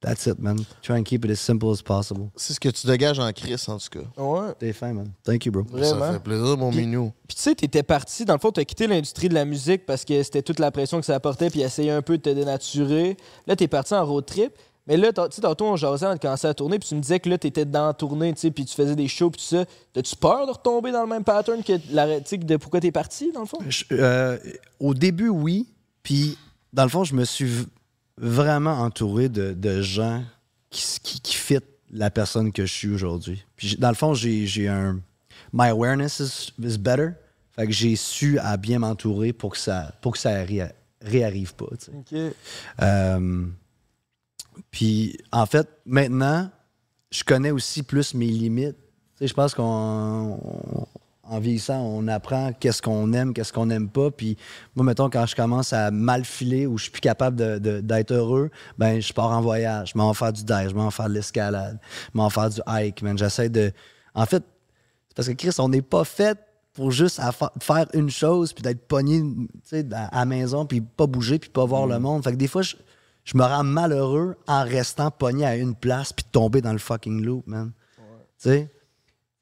[0.06, 0.58] that's it, man.
[0.82, 2.30] Try and keep it as simple as possible.
[2.36, 4.22] C'est ce que tu dégages en Chris, en tout cas.
[4.22, 4.54] Ouais.
[4.60, 5.12] T'es fin, man.
[5.24, 5.64] Thank you, bro.
[5.64, 6.00] Vraiment.
[6.00, 7.12] Ça fait plaisir, mon Puis- minou.
[7.28, 10.06] Puis tu sais, t'étais parti, dans le fond, t'as quitté l'industrie de la musique parce
[10.06, 13.18] que c'était toute la pression que ça apportait, puis essayer un peu de te dénaturer.
[13.48, 14.54] Là, t'es parti en road trip.
[14.88, 16.94] Mais là, t'as- tu sais, tantôt, on jasait avant de commencer à tourner, puis tu
[16.94, 19.32] me disais que là, t'étais dans la tournée, tu sais, puis tu faisais des shows,
[19.32, 19.66] puis tout ça.
[19.94, 23.40] T'as-tu peur de retomber dans le même pattern que la, de pourquoi t'es parti, dans
[23.40, 23.58] le fond?
[23.68, 24.38] Je- euh,
[24.80, 25.68] au début, oui.
[26.04, 26.38] Puis,
[26.72, 27.66] dans le fond, je me suis
[28.18, 30.24] vraiment entouré de, de gens
[30.70, 31.60] qui, qui, qui fit
[31.92, 33.44] la personne que je suis aujourd'hui.
[33.56, 35.00] Puis, dans le fond, j'ai un.
[35.54, 37.12] My awareness is, is better.
[37.52, 41.54] Fait que j'ai su à bien m'entourer pour que ça, pour que ça ré- réarrive
[41.56, 41.68] pas.
[41.80, 42.28] tu sais.
[42.30, 42.36] OK.
[42.82, 43.46] Euh,
[44.72, 46.50] puis, en fait, maintenant,
[47.12, 48.76] je connais aussi plus mes limites.
[49.22, 50.38] Je pense qu'en
[51.30, 54.12] en vieillissant, on apprend qu'est-ce qu'on aime, qu'est-ce qu'on n'aime pas.
[54.12, 54.38] Puis,
[54.76, 57.82] moi, mettons, quand je commence à mal filer ou je suis plus capable de- de-
[57.82, 59.92] d'être heureux, ben je pars en voyage.
[59.94, 61.80] Je m'en vais faire du dive, je m'en vais faire de l'escalade,
[62.14, 63.18] je m'en vais faire du hike, man.
[63.18, 63.72] J'essaie de.
[64.14, 64.44] En fait,
[65.10, 66.38] c'est parce que Chris, on n'est pas fait
[66.74, 69.24] pour juste à fa- faire une chose, puis d'être pogné
[69.94, 72.24] à la maison, puis pas bouger, puis pas voir le monde.
[72.24, 72.76] Fait que des fois, je,
[73.24, 77.24] je me rends malheureux en restant pogné à une place, puis tomber dans le fucking
[77.24, 77.72] loop, man.
[78.42, 78.70] Tu sais?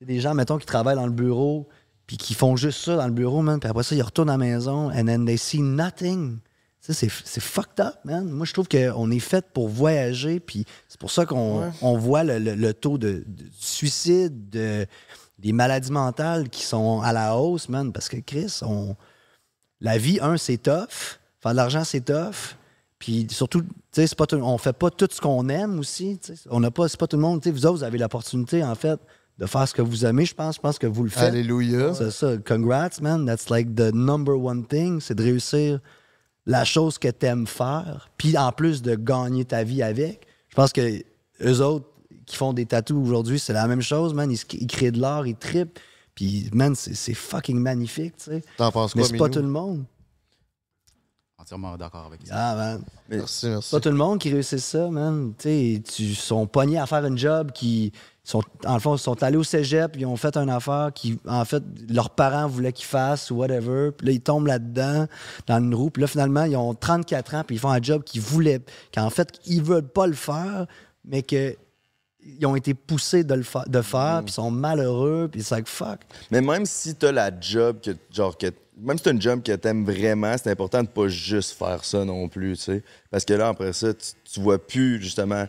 [0.06, 1.68] Des gens, mettons, qui travaillent dans le bureau,
[2.08, 4.34] puis qui font juste ça dans le bureau, man, puis après ça, ils retournent à
[4.34, 6.40] la maison, and then they see nothing.
[6.80, 8.30] C'est c'est fucked up, man.
[8.30, 11.70] Moi, je trouve qu'on est fait pour voyager, puis c'est pour ça qu'on Ouais.
[11.82, 14.86] on voit le, le- le taux de, de suicide, de-
[15.40, 18.96] des maladies mentales qui sont à la hausse, man, parce que Chris, on,
[19.80, 21.20] la vie, un, c'est tough.
[21.40, 22.58] Faire de l'argent, c'est tough.
[23.00, 26.18] Puis surtout, tu sais, c'est pas tout- on fait pas tout ce qu'on aime aussi.
[26.22, 26.50] tu sais.
[26.50, 27.42] On n'a pas, c'est pas tout le monde.
[27.42, 29.00] tu sais, Vous autres, vous avez l'opportunité, en fait,
[29.38, 30.56] de faire ce que vous aimez, je pense.
[30.56, 31.24] Je pense que vous le faites.
[31.24, 31.94] Alléluia.
[31.94, 32.38] C'est ça.
[32.38, 33.26] Congrats, man.
[33.26, 35.00] That's like the number one thing.
[35.00, 35.80] C'est de réussir
[36.46, 38.10] la chose que tu aimes faire.
[38.18, 40.28] Puis en plus de gagner ta vie avec.
[40.50, 41.04] Je pense que
[41.44, 41.88] eux autres
[42.26, 44.32] qui font des tatous aujourd'hui, c'est la même chose, man.
[44.32, 45.80] Ils, ils créent de l'art, ils trippent.
[46.16, 48.44] Puis, man, c'est fucking magnifique, tu sais.
[48.58, 49.84] T'en penses Mais quoi, c'est pas tout le monde.
[51.40, 52.34] Entièrement d'accord avec ça.
[52.36, 52.84] Ah, man.
[53.10, 53.70] Merci, merci.
[53.70, 55.34] C'est pas tout le monde qui réussit ça, man.
[55.38, 57.92] Tu sais, tu sont pognés à faire un job qui
[58.24, 61.44] sont, en fond, ils sont allés au cégep, ils ont fait une affaire qui, en
[61.44, 63.92] fait, leurs parents voulaient qu'ils fassent ou whatever.
[63.92, 65.08] Puis là, ils tombent là-dedans,
[65.48, 65.90] dans une roue.
[65.90, 68.62] Puis là, finalement, ils ont 34 ans, puis ils font un job qu'ils voulaient,
[68.94, 70.68] qu'en fait, ils veulent pas le faire,
[71.04, 71.56] mais que
[72.26, 75.56] ils ont été poussés de le fa- de faire, puis ils sont malheureux, puis c'est
[75.56, 76.00] like fuck.
[76.32, 78.48] Mais même si t'as la job que, genre, que,
[78.80, 82.06] même si t'as une job que t'aimes vraiment, c'est important de pas juste faire ça
[82.06, 82.84] non plus, tu sais.
[83.12, 85.46] Parce que là, après ça, tu, tu vois plus, justement,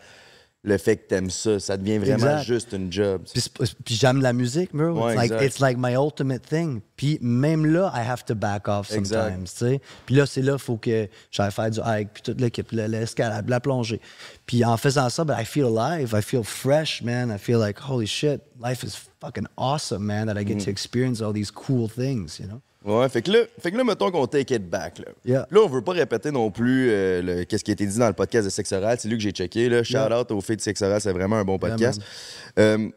[0.67, 1.61] le fait que t'aimes ça.
[1.61, 2.43] Ça devient vraiment Exact.
[2.45, 3.23] juste une job.
[3.33, 3.45] Puis,
[3.85, 4.93] puis j'aime la musique, bro.
[5.05, 5.45] Ouais, it's, like, exact.
[5.47, 6.81] it's like my ultimate thing.
[6.97, 9.81] Puis même là, I have to back off sometimes, tu sais.
[10.07, 12.87] Puis là, c'est là, il faut que j'aille faire du hike, puis toute l'équipe, le-
[12.87, 14.01] l'escalade, la plongée.
[14.47, 17.31] Puis en faisant ça, ben, I feel alive, I feel fresh, man.
[17.31, 20.65] I feel like, holy shit, life is fucking awesome, man, that I get Mm.
[20.65, 22.61] to experience all these cool things, you know?
[22.85, 24.99] Ouais, fait que là, fait que là mettons qu'on take it back.
[24.99, 25.07] Là.
[25.25, 25.47] Yeah.
[25.51, 28.09] là, on veut pas répéter non plus euh, le- qu'est-ce qui a été dit dans
[28.09, 28.99] le podcast de Sexe Oral.
[29.01, 29.69] C'est lui que j'ai checké.
[29.71, 29.83] Là.
[29.83, 30.21] Shout Yeah.
[30.21, 32.03] out aux filles de Sexe Oral, c'est vraiment un bon Yeah, podcast.
[32.59, 32.89] Euh,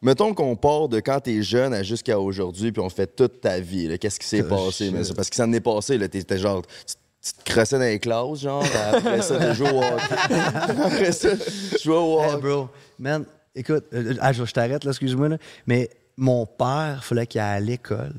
[0.00, 3.60] mettons qu'on part de quand t'es jeune à jusqu'à aujourd'hui, puis on fait toute ta
[3.60, 3.98] vie.
[3.98, 4.90] Qu'est-ce qui s'est Oh, passé?
[4.90, 5.98] mais parce que ça en est passé.
[6.08, 6.62] T'étais genre.
[6.86, 8.64] Tu tu te crossais dans les classes, genre.
[8.94, 10.34] Après ça, t'as joué au hockey.
[10.54, 12.40] Après ça, tu jouais au Hey, hockey.
[12.40, 12.68] bro,
[12.98, 13.24] man,
[13.56, 17.40] écoute, euh, ah, je je t'arrête, là, excuse-moi, là, mais mon père, il fallait qu'il
[17.40, 18.14] aille à l'école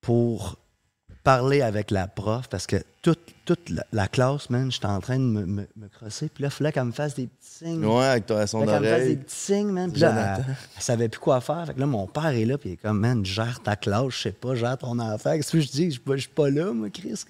[0.00, 0.56] pour
[1.24, 5.18] parler avec la prof parce que toute, toute la, la classe, man, j'étais en train
[5.18, 6.28] de me, me, me crosser.
[6.32, 7.84] Puis là, il fallait qu'elle me fasse des petits signes.
[7.84, 9.16] Ouais, avec ton- son Fallait qu'elle me fasse oreille.
[9.16, 9.92] des petits signes, man.
[9.92, 10.44] Puis là, elle,
[10.76, 11.66] elle savait plus quoi faire.
[11.66, 14.08] Fait que là, mon père est là, puis il est comme, man, gère ta classe,
[14.10, 15.34] je sais pas, gère ton enfant.
[15.36, 15.84] Qu'est-ce que je dis?
[15.86, 17.22] Je suis pas- je suis pas là, moi, Chris.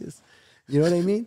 [0.71, 1.25] You know what I mean?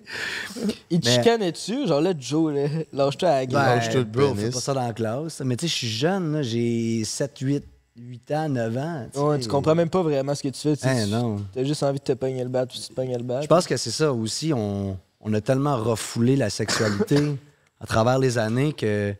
[0.91, 1.87] Il te chicanait-tu?
[1.87, 3.79] Genre là, Joe, là, lâche-toi à la gueule.
[3.91, 5.41] Ben, bro, fais pas ça dans la classe.
[5.43, 7.63] Mais tu sais, je suis jeune, j'ai 7, 8,
[7.97, 9.07] 8 ans, 9 ans.
[9.13, 10.77] tu Ouais, tu comprends même pas vraiment ce que tu fais.
[10.77, 11.43] tu non.
[11.53, 13.41] T'as juste envie de te pogner le bat, puis tu te pognes le bat.
[13.41, 14.53] Je pense que c'est ça aussi.
[14.53, 17.37] On, on a tellement refoulé la sexualité
[17.79, 19.17] à travers les années que, tu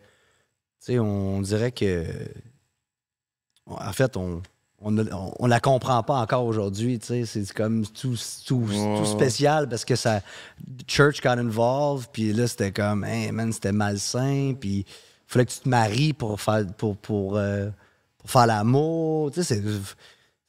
[0.80, 2.06] sais, on dirait que.
[3.68, 4.42] En fait, on.
[4.84, 7.26] On, a- on- on la comprend pas encore aujourd'hui, tu sais.
[7.26, 8.16] C'est comme tout,
[8.48, 10.22] tout, tout spécial parce que ça.
[10.88, 14.86] Church got involved, puis là, c'était comme, hey, man, c'était malsain, puis il
[15.28, 17.70] fallait que tu te maries pour faire, pour, pour, euh,
[18.22, 19.32] pour faire l'amour.
[19.32, 19.64] Tu sais, c'est.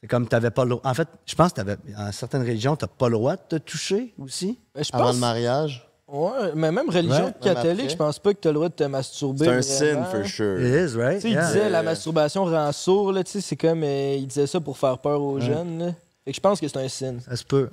[0.00, 0.82] C'est comme tu pas le droit.
[0.84, 3.56] En fait, je pense que t'avais, dans certaines religions, tu pas le droit de te
[3.56, 4.58] toucher aussi.
[4.74, 5.88] Mais je Avant pense- le mariage.
[6.08, 7.34] Ouais, mais même religion Ouais.
[7.40, 9.62] catholique, Même je pense pas que t'as le droit de te masturber.
[9.62, 10.60] C'est un sin, for sure.
[10.60, 11.14] It is, right?
[11.16, 11.46] Tu sais, il Yeah.
[11.46, 13.82] disait la masturbation rend sourd, là, tu sais, c'est comme.
[13.84, 15.40] euh, il disait ça pour faire peur aux Ouais.
[15.46, 15.86] jeunes, là.
[16.24, 17.20] Fait que je pense que c'est un sin.
[17.20, 17.70] Ça se peut.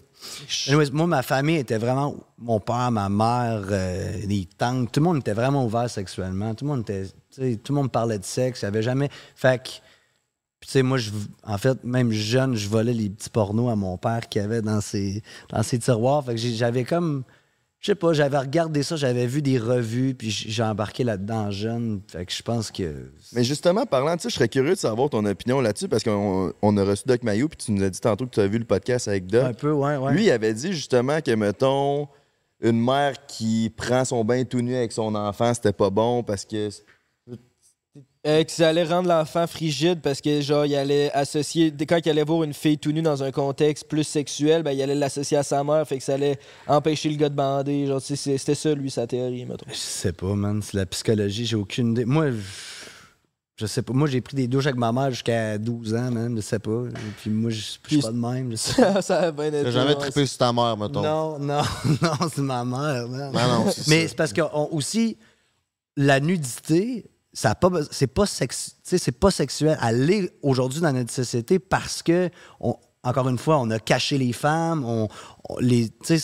[0.67, 2.15] Anyways, moi, ma famille était vraiment.
[2.37, 6.53] Mon père, ma mère, euh, les tantes, tout le monde était vraiment ouvert sexuellement.
[6.53, 7.05] Tout le monde était.
[7.33, 8.61] tu sais, Tout le monde parlait de sexe.
[8.61, 9.09] Il y avait jamais.
[9.35, 9.69] Fait que.
[10.59, 11.11] Puis, tu sais, moi, je,
[11.43, 14.81] en fait, même jeune, je volais les petits pornos à mon père qu'il avait dans
[14.81, 16.25] ses, dans ses tiroirs.
[16.25, 17.23] Fait que j'avais comme.
[17.79, 22.01] Je sais pas, j'avais regardé ça, j'avais vu des revues, puis j'ai embarqué là-dedans jeune.
[22.09, 23.09] Fait que je pense que.
[23.31, 26.51] Mais justement, parlant de ça, je serais curieux de savoir ton opinion là-dessus parce qu'on
[26.61, 28.57] on a reçu Doc Mayou, puis tu nous as dit tantôt que tu as vu
[28.57, 29.45] le podcast avec Doc.
[29.45, 30.11] Un peu, ouais, ouais.
[30.11, 32.09] Lui, il avait dit justement que, mettons,
[32.59, 36.43] une mère qui prend son bain tout nu avec son enfant, c'était pas bon parce
[36.43, 36.69] que.
[38.29, 41.71] Euh, qu'ils allaient rendre l'enfant frigide parce que, genre, il allait associer.
[41.71, 44.71] dès- Quand il allait voir une fille tout nue dans un contexte plus sexuel, ben,
[44.71, 47.87] il allait l'associer à sa mère, fait que ça allait empêcher le gars de bander.
[47.87, 49.65] Genre, c'était ça, lui, sa théorie, mettons.
[49.69, 50.61] Je sais pas, man.
[50.61, 52.05] C'est la psychologie, j'ai aucune idée.
[52.05, 52.37] Moi, je,
[53.55, 53.93] je sais pas.
[53.93, 56.33] Moi, j'ai pris des douches avec ma mère jusqu'à 12 ans, man.
[56.35, 56.83] Je sais pas.
[56.87, 57.61] Et puis moi, je je
[57.95, 58.51] suis pas de même.
[58.51, 59.01] Je sais pas.
[59.01, 59.63] ça a bien été.
[59.63, 61.01] T'as jamais trippé sur ta mère, mettons.
[61.01, 61.61] Non, non,
[62.01, 63.31] non, c'est ma mère, man.
[63.33, 64.07] Ben non, c'est Mais ça.
[64.09, 65.17] c'est parce que on- aussi,
[65.97, 69.77] la nudité, ça pas, c'est pas, sex- c'est pas sexuel.
[69.93, 74.33] L'est aujourd'hui dans notre société parce que on, encore une fois, on a caché les
[74.33, 74.83] femmes.
[74.83, 75.07] On,
[75.47, 76.19] on- les, c'est,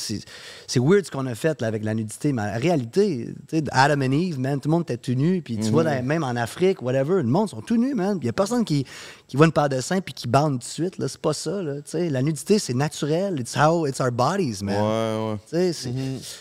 [0.78, 3.34] weird ce qu'on a fait là, avec la nudité, mais en réalité,
[3.72, 5.42] Adam and Eve, man, tout le monde était tout nu.
[5.42, 5.70] Puis tu Mhm.
[5.70, 8.18] vois, dans- même en Afrique, whatever, le monde sont tout nus, man.
[8.22, 8.86] Il y a personne qui,
[9.28, 10.98] qui voit une paire de seins puis qui bande tout de suite.
[10.98, 11.08] Là.
[11.08, 11.62] C'est pas ça.
[11.64, 13.40] Là, la nudité, c'est naturel.
[13.40, 14.76] It's how it's our bodies, man.
[14.82, 15.72] Ouais, ouais.
[15.72, 15.90] C'est-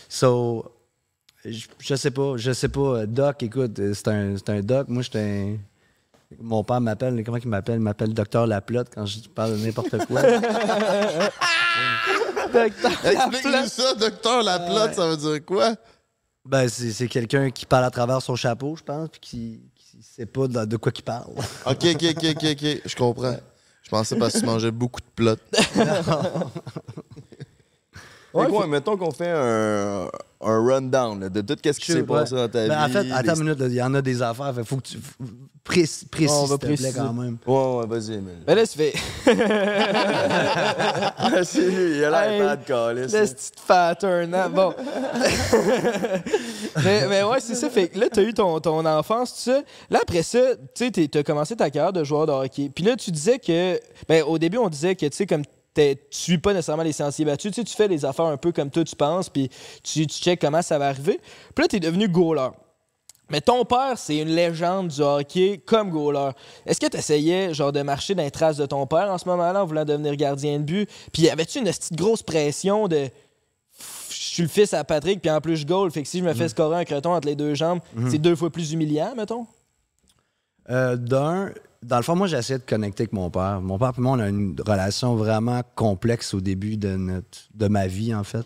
[0.09, 0.65] So,
[1.45, 3.05] je, je sais pas, je sais pas.
[3.05, 4.87] Doc, écoute, euh, c'est un, c'est un doc.
[4.87, 5.57] Moi, j'étais un.
[6.41, 7.75] Mon père m'appelle, comment il m'appelle?
[7.75, 10.21] Il m'appelle Docteur Laplotte quand je parle de n'importe quoi.
[12.55, 15.75] Explique-nous ça, docteur Laplotte, ça veut dire quoi?
[16.45, 20.27] ben, c'est, quelqu'un qui parle à travers son chapeau, je pense, puis qui, qui sait
[20.27, 21.33] pas de, de quoi il parle.
[21.65, 23.37] Ok, ok, ok, ok, ok, je comprends.
[23.81, 25.35] Je pensais parce que tu mangeais beaucoup de plots.
[28.35, 30.09] Fait quoi, mettons qu'on fait un,
[30.41, 32.03] un rundown là, de tout ce qui s'est ouais.
[32.03, 32.97] passé dans ta Ben, vie.
[32.97, 34.53] En fait, attends une minute, là, il y en a des affaires.
[34.53, 34.97] Fait, faut que tu
[35.63, 36.99] précis, précis On va s'il te plaît, préciser.
[36.99, 37.37] quand même.
[37.45, 38.43] Ouais, ouais, vas-y, Emile.
[38.45, 38.93] Ben là, ça fait.
[41.43, 43.13] c'est lui, il a l'air de calice.
[43.13, 44.49] Laisse petite pattern, hein?
[44.49, 44.73] Bon.
[46.83, 47.69] mais, mais ouais, c'est ça.
[47.69, 49.61] Fait que là, t'as eu ton, ton enfance, tout ça.
[49.89, 50.39] Là, après ça,
[50.75, 52.69] tu sais, t'as commencé ta carrière de joueur de hockey.
[52.73, 53.79] Puis là, tu disais que.
[54.07, 55.43] Ben, au début, on disait que, tu sais, comme
[55.75, 58.51] tu suis pas nécessairement les sentiers battus, tu sais, tu fais les affaires un peu
[58.51, 59.49] comme toi, tu penses, puis
[59.83, 61.19] tu, tu checkes comment ça va arriver.
[61.53, 62.49] Puis là, t'es devenu goaler.
[63.29, 66.29] Mais ton père, c'est une légende du hockey comme goaler.
[66.65, 69.27] Est-ce que tu essayais genre de marcher dans les traces de ton père en ce
[69.29, 70.89] moment-là en voulant devenir gardien de but?
[71.11, 73.09] Puis avais-tu une petite grosse pression de
[74.09, 76.23] je suis le fils à Patrick puis en plus je goal, fait que si je
[76.23, 78.11] me fais scorer un creton entre les deux jambes, Mhm.
[78.11, 79.47] c'est deux fois plus humiliant, mettons?
[80.69, 81.51] Euh, D'un,
[81.83, 83.61] dans le fond, moi, j'essaie de connecter avec mon père.
[83.61, 87.67] Mon père et moi, on a une relation vraiment complexe au début de, notre, de
[87.67, 88.45] ma vie, en fait.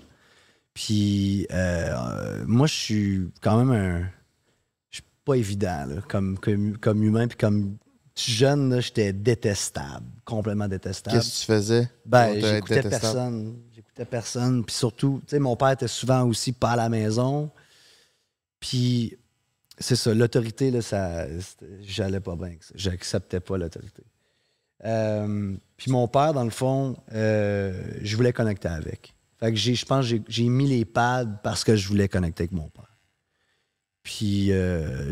[0.74, 4.00] Puis, euh, moi, je suis quand même un.
[4.90, 7.28] Je suis pas évident, là, comme, comme, comme humain.
[7.28, 7.78] Puis, comme
[8.16, 11.18] jeune, là, j'étais détestable, complètement détestable.
[11.18, 11.92] Qu'est-ce que tu faisais?
[12.06, 13.58] Ben, j'écoutais personne.
[13.74, 14.66] J'écoutais personne.
[14.66, 17.50] Puis surtout, tu sais, mon père était souvent aussi pas à la maison.
[18.60, 19.18] Puis,
[19.80, 21.26] c'est ça, l'autorité, là, ça.
[21.82, 22.56] J'allais pas bien.
[22.76, 24.04] J'acceptais pas l'autorité.
[24.86, 29.14] Euh, puis mon père, dans le fond, euh, je voulais connecter avec.
[29.40, 32.52] Fait que je pense que j'ai- mis les pads parce que je voulais connecter avec
[32.52, 32.96] mon père.
[34.04, 35.12] Puis, euh,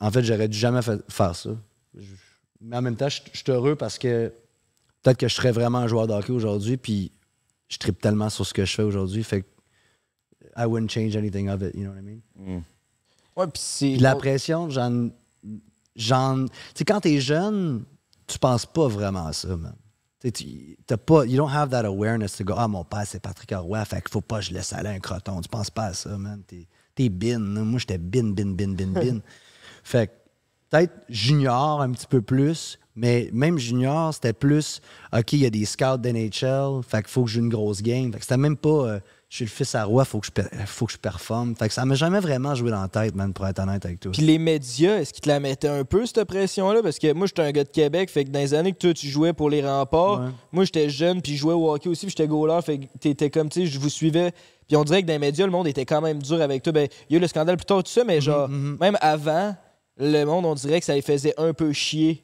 [0.00, 1.50] en fait, j'aurais dû jamais fa- faire ça.
[2.60, 4.32] Mais en même temps, je suis heureux parce que
[5.02, 7.12] peut-être que je serais vraiment un joueur de hockey aujourd'hui, puis
[7.68, 9.46] je tripe tellement sur ce que je fais aujourd'hui, fait que
[10.56, 12.62] I wouldn't change anything of it, you know what I mean?
[13.36, 15.10] Ouais, puis la pression, j'en.
[15.94, 16.02] tu
[16.74, 17.84] sais, quand t'es jeune,
[18.26, 19.74] tu penses pas vraiment à ça, man.
[20.22, 23.52] Tu t'as pas, you don't have that awareness to go, ah, mon père, c'est Patrick
[23.52, 25.40] Roy, fait qu'il faut pas que je laisse aller un croton.
[25.40, 26.42] Tu penses pas à ça, man.
[26.46, 27.38] T'es, t'es bin.
[27.38, 29.20] Moi, j'étais bin, bin, bin, bin, bin.
[29.84, 30.12] fait que
[30.70, 34.80] peut-être junior un petit peu plus, mais même junior, c'était plus,
[35.12, 38.10] OK, il y a des scouts d'NHL, fait qu'il faut que j'ai une grosse game.
[38.12, 40.42] Fait que c'était même pas, euh, je suis le fils à roi, faut que je,
[40.66, 41.56] faut que je performe.
[41.56, 43.98] Fait que ça m'a jamais vraiment joué dans la tête, man, pour être honnête avec
[43.98, 44.12] toi.
[44.12, 46.80] Puis les médias, est-ce qu'ils te la mettaient un peu, cette pression-là?
[46.80, 48.94] Parce que moi, j'étais un gars de Québec, fait que dans les années que toi,
[48.94, 50.30] tu jouais pour les remparts, Ouais.
[50.52, 53.28] moi, j'étais jeune, puis je jouais au hockey aussi, puis j'étais goaler, fait que t'étais
[53.30, 54.30] comme, tu sais, je vous suivais.
[54.68, 56.72] Puis on dirait que dans les médias, le monde était quand même dur avec toi.
[56.72, 59.56] Ben, il y a eu le scandale plus tard, tout ça, mais genre, même avant,
[59.98, 62.22] le monde, on dirait que ça les faisait un peu chier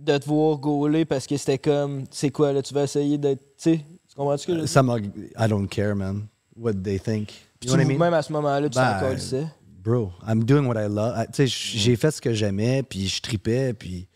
[0.00, 3.40] de te voir gauler parce que c'était comme, c'est quoi, là, tu vas essayer d'être,
[3.56, 3.80] tu sais,
[4.12, 4.72] tu comprends-tu ce que je veux dire?
[4.72, 4.98] Ça m'a.
[4.98, 6.26] I don't care, man.
[6.56, 7.28] What they think.
[7.60, 7.98] Puis You know what I tu- mean?
[8.04, 9.46] même à ce moment-là, tu Ben, t'en colissais.
[9.82, 11.12] Bro, I'm doing what I love.
[11.16, 14.06] Ah, Tu sais, j- j'ai fait ce que j'aimais, puis je tripais, puis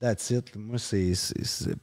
[0.00, 0.54] that's it.
[0.54, 1.14] Moi, c'est.
[1.14, 1.74] c'est- c'est-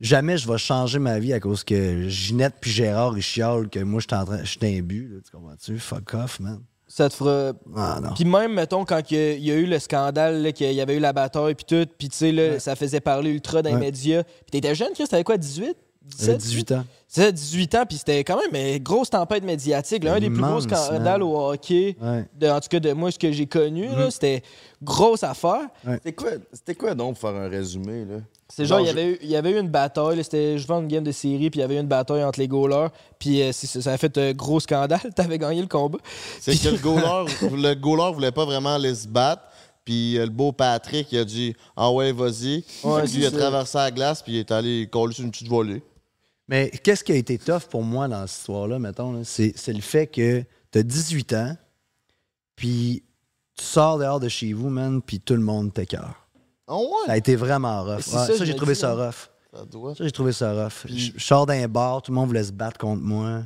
[0.00, 3.78] Jamais je vais changer ma vie à cause que Ginette puis Gérard ils chiolent que
[3.80, 4.38] moi, je suis en train.
[4.44, 5.78] Je suis un but, là, tu comprends-tu?
[5.78, 6.60] Fuck off, man.
[6.88, 7.52] Ça te fera.
[7.74, 8.10] Ah, non.
[8.14, 10.70] Puis même, mettons, quand il y, a- il y a eu le scandale, là, qu'il
[10.72, 13.62] y avait eu la bataille, puis tout, puis tu sais, là, ça faisait parler ultra
[13.62, 13.80] dans les Ouais.
[13.80, 14.22] médias.
[14.22, 15.76] Puis t'étais jeune, Chris, t'avais quoi, 18?
[16.20, 16.38] J'avais 17?
[16.38, 16.84] 18 ans.
[17.08, 20.04] C'est ça, 18 ans, puis c'était quand même une grosse tempête médiatique.
[20.04, 21.22] là, un des plus gros scandales man.
[21.22, 22.26] au hockey, Ouais.
[22.38, 24.10] de, en tout cas de moi, ce que j'ai connu, là, Mhm.
[24.10, 24.42] c'était
[24.82, 25.62] grosse affaire.
[25.84, 28.16] C'était quoi, c'était quoi donc pour faire un résumé, là?
[28.48, 30.66] C'est genre, il y, je- avait eu, il y avait eu une bataille, c'était, je
[30.66, 32.88] vends une game de série, puis il y avait eu une bataille entre les goalers,
[33.18, 35.98] puis euh, ça, a fait un gros scandale, t'avais gagné le combat.
[36.40, 37.24] C'est que le goaler,
[37.56, 39.42] le goaler voulait pas vraiment aller se battre.
[39.84, 42.64] Puis euh, le beau Patrick, il a dit Ah ouais, vas-y.
[42.82, 45.80] Ouais, il a traversé la glace, puis il est allé coller sur une petite volée.
[46.48, 49.72] Mais qu'est-ce qui a été tough pour moi dans cette histoire-là, mettons, là, c'est, c'est
[49.72, 51.56] le fait que tu as 18 ans,
[52.54, 53.02] puis
[53.56, 56.28] tu sors dehors de chez vous, man, puis tout le monde t'écœure.
[56.68, 56.84] Ah ouais?
[57.06, 57.96] Ça a été vraiment rough.
[57.96, 59.06] Ouais, ça, j'ai trouvé ça hein.
[59.06, 59.30] rough.
[59.52, 59.94] Ça doit.
[59.94, 60.86] Ça, j'ai trouvé ça rough.
[60.86, 63.42] Je, je sors d'un bar, tout le monde voulait se battre contre moi.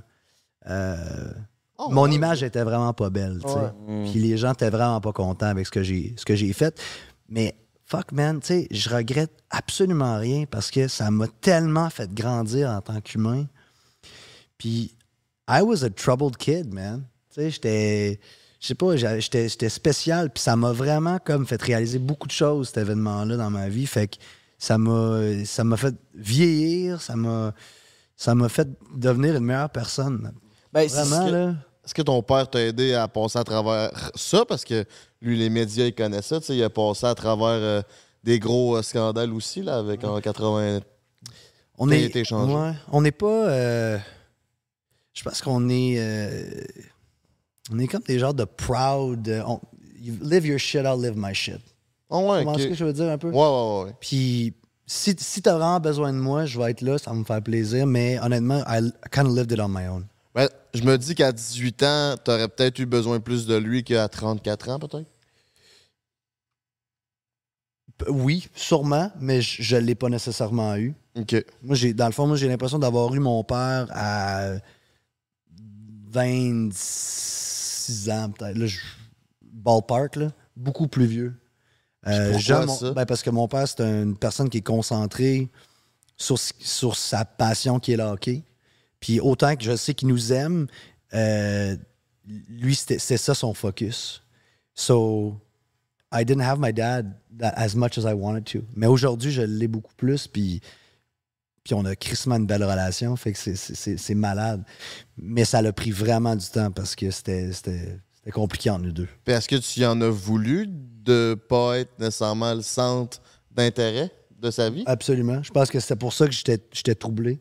[0.69, 1.33] Euh,
[1.83, 2.15] Oh, mon ouais?
[2.15, 3.55] image était vraiment pas belle, tu sais.
[3.55, 4.03] Ouais.
[4.03, 4.11] Mm.
[4.11, 6.79] Puis les gens étaient vraiment pas contents avec ce que j'ai ce que j'ai fait.
[7.29, 7.55] Mais
[7.91, 12.71] fuck, man, tu sais, je regrette absolument rien parce que ça m'a tellement fait grandir
[12.71, 13.47] en tant qu'humain.
[14.59, 14.95] Puis,
[15.49, 17.05] I was a troubled kid, man.
[17.35, 18.21] Tu sais, j'étais.
[18.61, 22.33] Je sais pas, j'étais j'étais spécial, puis ça m'a vraiment comme fait réaliser beaucoup de
[22.33, 23.87] choses, cet événement-là, dans ma vie.
[23.87, 24.17] Fait que
[24.59, 27.55] ça m'a ça m'a fait vieillir, ça m'a
[28.17, 30.33] ça m'a fait devenir une meilleure personne.
[30.73, 31.55] Ben, c'est vraiment, ce que- là.
[31.83, 34.45] Est-ce que ton père t'a aidé à passer à travers ça?
[34.45, 34.85] Parce que
[35.21, 36.39] lui, les médias, il connaît ça.
[36.49, 37.83] Il a passé à travers euh,
[38.25, 40.81] des gros euh, scandales aussi, là, avec en 80.
[41.79, 42.55] On est, été changé.
[42.55, 43.27] ouais, on n'est pas.
[43.49, 43.99] euh,
[45.13, 45.99] je pense qu'on est.
[47.73, 49.29] on est comme des genres de proud.
[49.47, 49.61] on-
[50.01, 51.61] you live your shit, I'll live my shit.
[52.09, 53.31] Oh, ouais, ce que je veux dire un peu?
[53.31, 53.95] Ouais, ouais, ouais.
[54.01, 54.55] Puis
[54.87, 57.41] si, si t'as vraiment besoin de moi, je vais être là, ça va me faire
[57.43, 57.87] plaisir.
[57.87, 60.07] Mais honnêtement, I kind of lived it on my own.
[60.35, 64.09] Ben, je me dis qu'à 18 ans, t'aurais peut-être eu besoin plus de lui qu'à
[64.09, 65.09] 34 ans, peut-être.
[68.09, 70.95] Oui, sûrement, mais je, je l'ai pas nécessairement eu.
[71.17, 71.37] OK.
[71.63, 74.53] Moi, j'ai, dans le fond, moi, j'ai l'impression d'avoir eu mon père à
[76.13, 78.57] 26 ans, peut-être.
[78.57, 78.79] Là, je-
[79.43, 81.35] ballpark, là, beaucoup plus vieux.
[82.07, 82.93] Euh, Pourquoi jeune, mon- ça?
[82.93, 85.51] ben, parce que mon père, c'est une personne qui est concentrée
[86.17, 88.43] sur, sur sa passion qui est le hockey.
[89.01, 90.67] Puis autant que je sais qu'il nous aime,
[91.15, 91.77] euh,
[92.49, 94.23] lui, c'était c'était ça son focus.
[94.75, 95.41] So,
[96.13, 98.61] I didn't have my dad that- as much as I wanted to.
[98.75, 100.61] Mais aujourd'hui, je l'ai beaucoup plus, puis,
[101.65, 104.65] puis on a crissement une belle relation, fait que c'est- c'est c'est- c'est malade.
[105.17, 107.51] Mais ça l'a pris vraiment du temps parce que c'était
[108.33, 109.09] compliqué entre nous deux.
[109.25, 113.21] Puis est-ce que tu y en as voulu de pas être nécessairement le centre
[113.51, 114.85] d'intérêt de sa vie?
[114.87, 115.43] Absolument.
[115.43, 117.41] Je pense que c'était pour ça que j'étais j'étais troublé.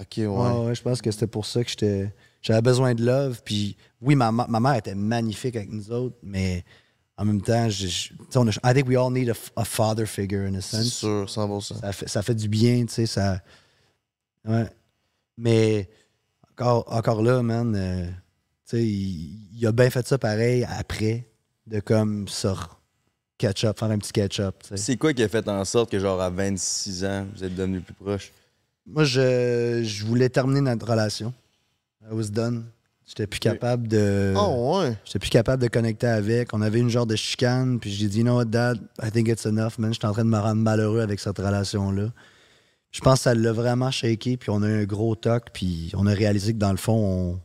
[0.00, 0.26] OK, ouais.
[0.26, 3.42] Ouais, ouais, je pense que c'était pour ça que j'étais j'avais besoin de love.
[3.44, 6.64] Puis oui, ma, ma mère était magnifique avec nous autres, mais
[7.16, 10.46] en même temps, je, je- on a- I think we all need a, father figure
[10.46, 10.92] in a C'est sense.
[10.94, 11.80] sûr, 100%.
[11.80, 13.40] Ça fait, ça fait du bien, tu sais, ça...
[14.46, 14.66] Ouais.
[15.36, 15.88] Mais
[16.52, 18.12] encore, encore là, man, euh, tu
[18.76, 21.28] sais, il, il a bien fait ça pareil après,
[21.66, 22.68] de comme se re-
[23.36, 24.54] catch-up, faire un petit catch-up.
[24.76, 27.82] C'est quoi qui a fait en sorte que, genre, à 26 ans, vous êtes devenus
[27.82, 28.32] plus proches?
[28.88, 31.32] Moi, je, je voulais terminer notre relation.
[32.10, 32.64] I was done.
[33.06, 34.34] J'étais plus capable de.
[34.36, 34.96] Oh, ouais.
[35.04, 36.52] J'étais plus capable de connecter avec.
[36.52, 39.78] On avait une genre de chicane, puis j'ai dit, no, dad, I think it's enough,
[39.78, 39.92] man.
[39.94, 42.12] J'étais en train de me rendre malheureux avec cette relation-là.
[42.90, 45.90] Je pense que ça l'a vraiment shaké, puis on a eu un gros toc, puis
[45.94, 47.38] on a réalisé que dans le fond,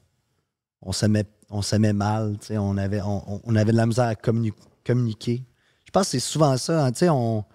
[0.82, 2.36] on, on s'aimait on s'aimait mal.
[2.52, 4.54] On avait, on, on- avait de la misère à communi-
[4.86, 5.44] communiquer.
[5.86, 6.86] Je pense que c'est souvent ça.
[6.86, 7.46] hein, tu sais, on,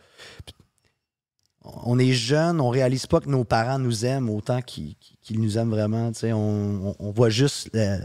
[1.85, 4.97] on est jeune, on réalise pas que nos parents nous aiment autant qu'ils
[5.31, 6.11] nous aiment vraiment.
[6.25, 7.99] On, on- on voit juste euh,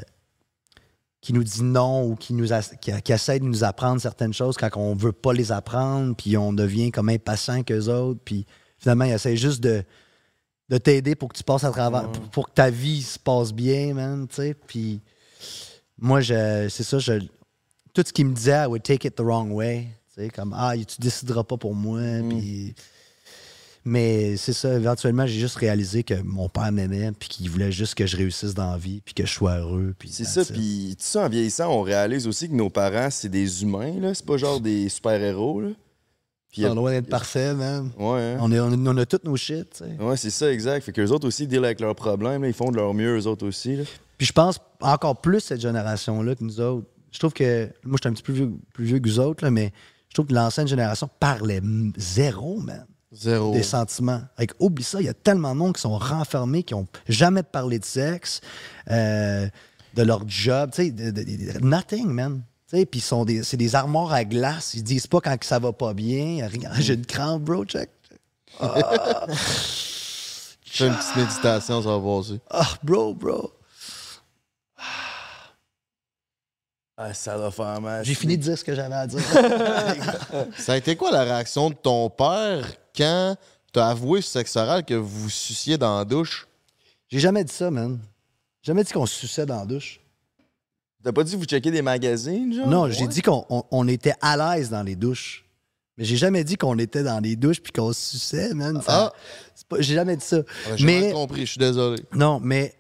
[1.22, 4.34] qui nous dit non ou qui nous as- qui, qui essaie de nous apprendre certaines
[4.34, 8.46] choses quand on veut pas les apprendre, puis on devient comme impatient qu'eux autres, puis
[8.78, 9.84] finalement, ils essaient juste de,
[10.70, 13.54] de t'aider pour que tu passes à travers, pour, pour que ta vie se passe
[13.54, 15.00] bien, man, tu sais, puis
[15.98, 17.14] moi, je, c'est ça, je,
[17.94, 20.54] tout ce qu'ils me disait, I would take it the wrong way, tu sais, comme,
[20.58, 22.76] ah, tu décideras pas pour moi, puis...
[23.86, 27.96] Mais c'est ça, éventuellement, j'ai juste réalisé que mon père m'aimait, puis qu'il voulait juste
[27.96, 29.94] que je réussisse dans la vie, puis que je sois heureux.
[30.10, 33.62] C'est ça, puis tout ça, en vieillissant, on réalise aussi que nos parents, c'est des
[33.64, 34.14] humains, là.
[34.14, 35.70] C'est pas genre des super-héros, là.
[36.52, 37.92] Puis C'est loin d'être parfait, man.
[37.98, 38.38] Ouais, hein.
[38.40, 39.98] On, est, on, on a toutes nos shit, tu sais.
[40.00, 40.84] Ouais, c'est ça, exact.
[40.86, 42.48] Fait qu'eux autres aussi deal avec leurs problèmes, là.
[42.48, 43.84] Ils font de leur mieux, eux autres aussi, là.
[44.18, 46.88] Puis je pense encore plus cette génération-là que nous autres.
[47.12, 47.70] Je trouve que.
[47.84, 49.74] Moi, je suis un petit peu plus vieux, plus vieux que vous autres, là, mais
[50.10, 51.62] je trouve que l'ancienne génération parlait
[51.98, 52.86] zéro, man.
[53.14, 53.54] Zéro.
[53.54, 54.22] Des sentiments.
[54.38, 57.44] Avec, oublie ça, il y a tellement de monde qui sont renfermés, qui n'ont jamais
[57.44, 58.42] parlé de sexe,
[58.90, 59.48] euh,
[59.94, 62.42] de leur job, tu sais, de- de- de- nothing, man.
[62.70, 64.74] Tu sais, Puis ils sont des- c'est des armoires à glace.
[64.74, 66.48] Ils disent pas quand que ça va pas bien.
[66.48, 67.90] Rien- J'ai une crampe, bro, check.
[68.60, 69.26] Ah.
[70.66, 72.40] Fais une petite méditation, ça va passer.
[72.50, 73.52] Ah, bro, bro.
[76.98, 78.06] Ah, ça va faire mal.
[78.06, 79.20] J'ai fini de dire ce que j'avais à dire.
[80.58, 82.66] Ça a été quoi la réaction de ton père
[82.96, 83.36] quand
[83.72, 86.48] t'as avoué sur sexe oral que vous suciez dans la douche?
[87.10, 88.00] J'ai jamais dit ça, man.
[88.62, 90.00] Jamais dit qu'on se suçait dans la douche.
[91.04, 92.68] T'as pas dit vous checker des magazines, genre?
[92.68, 95.44] Non, j'ai dit qu'on on- on était à l'aise dans les douches.
[95.98, 98.82] Mais j'ai jamais dit qu'on était dans les douches puis qu'on se suçait, man.
[98.82, 99.78] Ça- Ah.
[99.80, 100.38] J'ai jamais dit ça.
[100.66, 102.02] Ah, J'ai mais mal compris, je suis désolé.
[102.14, 102.74] non, mais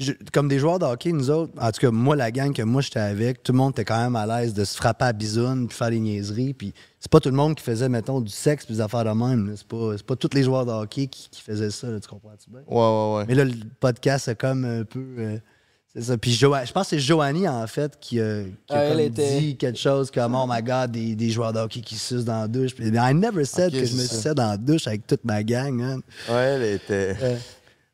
[0.00, 2.62] je- comme des joueurs de hockey, nous autres, en tout cas, moi, la gang que
[2.62, 5.12] moi j'étais avec, tout le monde était quand même à l'aise de se frapper à
[5.12, 6.54] bisoune puis faire des niaiseries.
[6.54, 9.10] Puis c'est pas tout le monde qui faisait, mettons, du sexe puis des affaires de
[9.10, 9.52] même.
[9.56, 12.08] C'est pas, c'est pas tous les joueurs de hockey qui, qui faisaient ça, là, tu
[12.08, 12.60] comprends-tu bien?
[12.66, 13.24] Ouais, ouais, ouais.
[13.28, 15.04] Mais là, le podcast, c'est comme un peu.
[15.18, 15.38] euh,
[15.92, 16.16] C'est ça.
[16.16, 18.90] Puis Jo- je pense que c'est Joanie, en fait, qui, a- qui a Ah, elle
[18.92, 21.96] comme était- dit quelque chose comme Oh my god, des, des joueurs de hockey qui
[21.96, 22.76] sucent dans la douche.
[22.76, 25.72] Puis, I never said que je me suçais dans la douche avec toute ma gang,
[25.74, 26.00] man.
[26.28, 27.16] Ouais, elle était.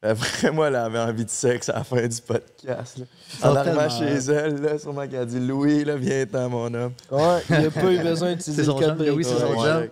[0.03, 2.99] Après, moi, elle avait envie de sexe à la fin du podcast.
[2.99, 3.05] Là.
[3.43, 6.93] En arrivant chez elle, là, sûrement qu'elle a dit Louis, là, viens-t'en, mon homme.
[7.11, 9.91] Ouais, il a pas eu besoin d'utiliser le son code oui, c'est son Ouais.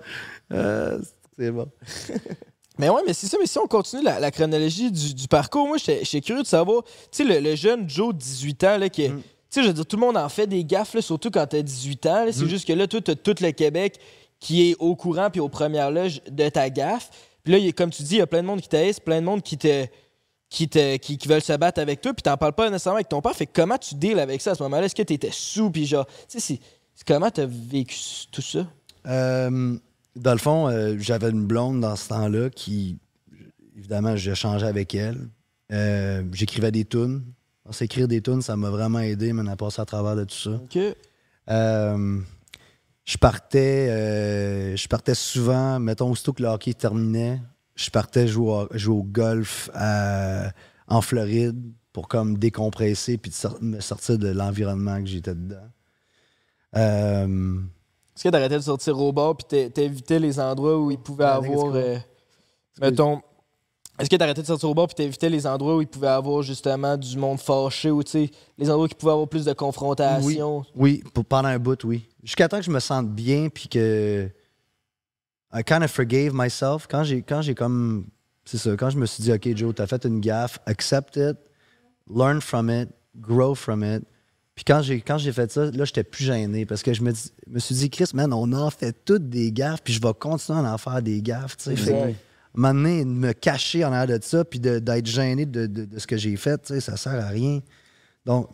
[0.53, 0.99] Euh,
[1.39, 1.67] c'est bon.
[2.79, 3.37] Mais ouais, mais c'est ça.
[3.41, 6.83] Mais si on continue la, la chronologie du, du parcours, moi, j'étais curieux de savoir,
[6.83, 9.23] tu sais, le, le jeune Joe, 18 ans, là, qui est- Mm.
[9.23, 11.47] Tu sais, je veux dire, tout le monde en fait des gaffes, là, surtout quand
[11.47, 12.27] t'as 18 ans.
[12.33, 12.49] C'est Mm.
[12.49, 14.01] juste que là, toi, t'as tout le Québec
[14.41, 17.11] qui est au courant puis aux premières loges de ta gaffe.
[17.45, 19.21] Puis là, a- comme tu dis, il y a plein de monde qui t'aise, plein
[19.21, 19.87] de monde qui te.
[20.51, 23.09] Qui, te, qui, qui veulent se battre avec toi, puis t'en parles pas nécessairement avec
[23.09, 23.35] ton père.
[23.35, 24.85] Fait que comment tu deals avec ça à ce moment-là?
[24.87, 26.61] Est-ce que t'étais sous, puis genre, tu sais,
[27.05, 27.97] comment t'as vécu
[28.31, 28.65] tout ça?
[29.07, 29.77] Euh,
[30.15, 32.99] dans le fond, euh, j'avais une blonde dans ce temps-là qui,
[33.77, 35.29] évidemment, j'ai changé avec elle.
[35.73, 37.25] Euh, J'écrivais des tunes.
[37.73, 40.51] S'écrire des tunes, ça m'a vraiment aidé, man, à passer à travers de tout ça.
[40.51, 40.79] OK.
[43.07, 47.41] Euh, je partais, euh, je partais souvent, mettons, aussitôt que le hockey terminait,
[47.77, 50.51] je partais jouer au, jouer au golf à-
[50.89, 51.61] en Floride
[51.93, 55.69] pour comme décompresser puis de me sortir de l'environnement que j'étais dedans.
[56.77, 57.61] Euh,
[58.17, 61.25] Est-ce que t'arrêtais de sortir au bord puis t'é- t'évitais les endroits où il pouvait
[61.25, 61.75] Ah, qu'est-ce avoir.
[61.77, 61.99] euh,
[62.81, 63.21] mettons.
[63.99, 66.43] Est-ce que t'arrêtais de sortir au bord puis t'évitais les endroits où il pouvait avoir
[66.43, 68.03] justement du monde fâché ou
[68.59, 70.65] les endroits qui pouvaient avoir plus de confrontation?
[70.75, 72.09] Oui, pour- pendant un bout, oui.
[72.23, 74.29] Jusqu'à temps que je me sente bien, puis que
[75.53, 76.87] I kind of forgave myself.
[76.89, 78.07] Quand j'ai, quand j'ai comme,
[78.45, 81.37] c'est ça, quand je me suis dit, OK, Joe, t'as fait une gaffe, accept it,
[82.13, 84.03] learn from it, grow from it.
[84.57, 87.13] Puis quand j'ai, quand j'ai fait ça, là, j'étais plus gêné parce que je me,
[87.13, 90.13] dis- me suis dit, Chris, man, on en fait toutes des gaffes, puis je vais
[90.15, 92.17] continuer à en faire des gaffes, tu sais.
[92.55, 96.07] Donné, de me cacher en arrière de ça, puis d'être gêné de, de- de ce
[96.07, 97.61] que j'ai fait, ça sert à rien.
[98.25, 98.49] Donc,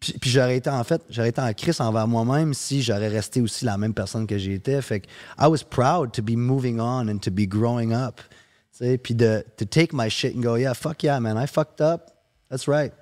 [0.00, 3.40] puis, puis j'aurais été en fait, j'aurais été en crise envers moi-même si j'aurais resté
[3.40, 4.80] aussi la même personne que j'étais.
[4.82, 5.06] Fait que
[5.38, 8.20] I was proud to be moving on and to be growing up.
[9.02, 12.10] Puis de to take my shit and go, yeah, fuck yeah, man, I fucked up.
[12.50, 12.92] That's right.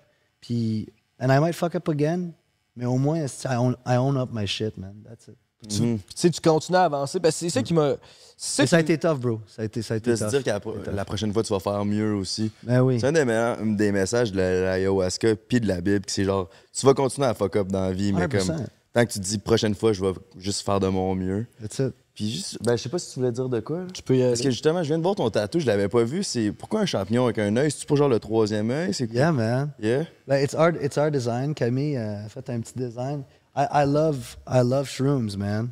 [0.40, 0.88] Puis,
[1.18, 2.32] and I might fuck up again,
[2.76, 5.03] mais au moins, I own, I own up my shit, man.
[5.05, 5.36] That's it.
[5.69, 7.95] Tu, tu sais, tu continues à avancer parce que c'est ça qui m'a.
[8.37, 9.41] ça a été tough, bro.
[9.47, 10.31] Ça a été, ça a été De se tough.
[10.31, 12.51] dire que la, prochaine fois, tu vas faire mieux aussi.
[12.62, 12.99] Ben oui.
[13.01, 16.49] C'est un des, meilleurs- des messages de la- l'ayahuasca puis de la Bible, c'est genre,
[16.73, 18.47] tu vas continuer à fuck up dans la vie, mais 100%.
[18.47, 18.57] comme,
[18.93, 21.47] tant que tu te dis, prochaine fois, je vais juste faire de mon mieux.
[21.61, 21.95] That's it.
[22.15, 23.79] Puis juste, ben, je sais pas si tu voulais dire de quoi.
[23.81, 23.85] là.
[23.93, 24.31] Tu peux y aller.
[24.31, 26.23] Parce que justement, je viens de voir ton tatou, je l'avais pas vu.
[26.23, 27.73] C'est pourquoi un champignon avec un œil?
[27.73, 28.95] C'est pour genre le troisième œil?
[28.95, 29.17] C'est quoi?
[29.17, 29.71] Yeah, man.
[29.83, 30.05] Yeah.
[30.29, 31.55] Ben, it's our, it's our design.
[31.55, 33.25] Camille euh, a fait un petit design.
[33.57, 35.71] I, I love, I love shrooms, man.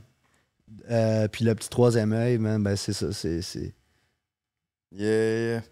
[0.90, 3.42] Euh, puis le petit troisième œil, man, ben c'est ça, c'est...
[3.42, 3.74] c'est-
[4.94, 5.62] Yeah, yeah.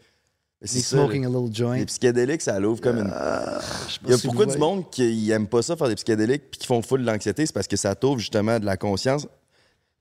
[0.63, 1.77] C'est smoking a little joint.
[1.77, 3.09] Les psychédéliques, ça l'ouvre comme une.
[3.11, 3.61] pas
[4.05, 4.59] Il y a si du voyez.
[4.59, 7.53] monde qui aime pas ça faire des psychédéliques puis qui font full de l'anxiété, c'est
[7.53, 9.27] parce que ça t'ouvre justement de la conscience.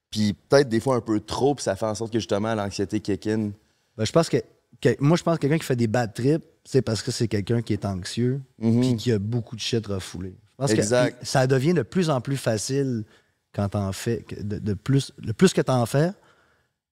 [0.09, 2.99] Puis peut-être des fois un peu trop, puis ça fait en sorte que justement l'anxiété
[2.99, 3.51] kick in.
[3.97, 4.37] Ben, je pense que,
[4.81, 7.27] que- moi, je pense que quelqu'un qui fait des bad trips, c'est parce que c'est
[7.29, 10.33] quelqu'un qui est anxieux puis qui a beaucoup de shit refoulé.
[10.67, 10.75] Mhm.
[10.79, 11.19] Exact.
[11.19, 13.03] que ça devient de plus en plus facile
[13.53, 16.11] quand t'en fais, de, de plus, le plus que t'en fais.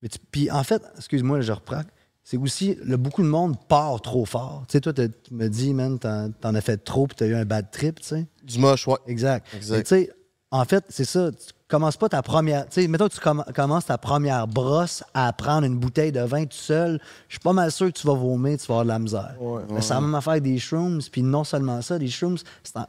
[0.01, 1.82] Mais tu- puis en fait, excuse-moi, je reprends.
[2.24, 4.65] C'est aussi, le, beaucoup de monde part trop fort.
[4.68, 7.36] Tu sais, toi, tu me dis, man, t'en, t'en as fait trop puis t'as eu
[7.36, 8.28] un bad trip, tu sais.
[8.43, 8.97] Du moche, ouais.
[9.07, 9.47] Exact.
[9.55, 9.84] Exact.
[9.84, 10.11] Tu sais,
[10.51, 11.32] en fait, c'est ça.
[11.32, 12.65] Tu commences pas ta première.
[12.70, 16.22] Tu sais, mettons que tu comm- commences ta première brosse à prendre une bouteille de
[16.22, 16.99] vin tout seul.
[17.28, 19.36] Je suis pas mal sûr que tu vas vomir, tu vas avoir de la misère.
[19.70, 21.01] Mais c'est la même affaire avec des shrooms.
[21.11, 22.38] Puis non seulement ça, des shrooms,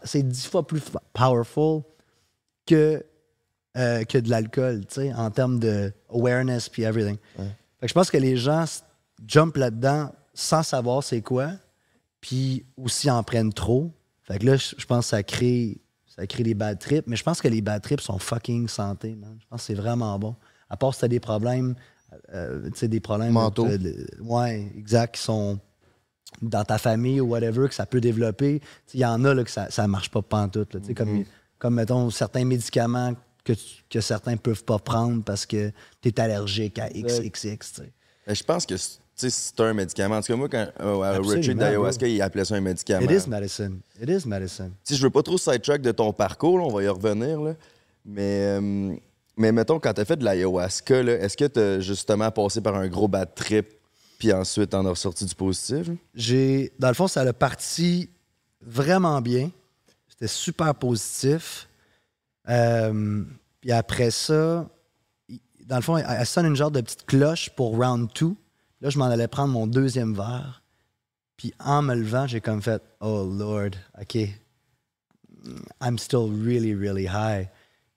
[0.05, 1.83] c'est dix fois plus powerful
[2.66, 3.05] que,
[3.76, 7.16] euh, que de l'alcool, tu sais, en termes de awareness puis everything.
[7.81, 8.85] Fait que je pense que les gens s-
[9.26, 11.51] jump là-dedans sans savoir c'est quoi,
[12.20, 13.91] puis aussi en prennent trop.
[14.22, 15.79] Fait que là, je pense que ça crée,
[16.18, 19.14] ça crée des bad trips, mais je pense que les bad trips sont fucking santé,
[19.14, 19.36] man.
[19.40, 20.34] Je pense que c'est vraiment bon.
[20.68, 21.74] À part si t'as des problèmes,
[22.34, 23.32] euh, tu sais, des problèmes...
[23.32, 23.66] Mentaux.
[23.66, 25.58] euh, ouais, exact, qui sont
[26.42, 28.60] dans ta famille ou whatever, que ça peut développer.
[28.94, 30.74] Il y en a là, que ça, ça marche pas pantoute.
[30.74, 31.24] Là, Tu sais, comme,
[31.58, 33.14] comme, mettons, certains médicaments
[33.44, 35.70] que, tu- que certains peuvent pas prendre parce que
[36.02, 37.82] tu es allergique à XXX.
[38.26, 38.74] Ben, je pense que
[39.18, 40.16] sais, c'est un médicament.
[40.16, 43.08] En tout cas, moi, quand euh, Richard d'ayahuasca, il appelait ça un médicament.
[43.08, 43.80] It is medicine.
[44.00, 44.72] It is medicine.
[44.84, 47.40] Si je veux pas trop sidetrack de ton parcours, là, on va y revenir.
[47.40, 47.54] Là.
[48.04, 48.96] Mais, euh,
[49.36, 52.74] mais mettons, quand tu as fait de l'ayahuasca, est-ce que tu as justement passé par
[52.74, 53.68] un gros bad trip,
[54.18, 55.88] puis ensuite t'en as ressorti du positif?
[56.14, 58.10] J'ai, dans le fond, ça a parti
[58.60, 59.50] vraiment bien.
[60.08, 61.68] C'était super positif.
[62.48, 63.22] Euh,
[63.60, 64.68] puis après ça,
[65.66, 68.34] dans le fond, elle, elle sonne une genre de petite cloche pour round 2.
[68.81, 70.62] Là, je m'en allais prendre mon deuxième verre.
[71.37, 73.70] Puis en me levant, j'ai comme fait Oh Lord,
[74.01, 74.16] OK.
[75.81, 77.49] I'm still really, really high.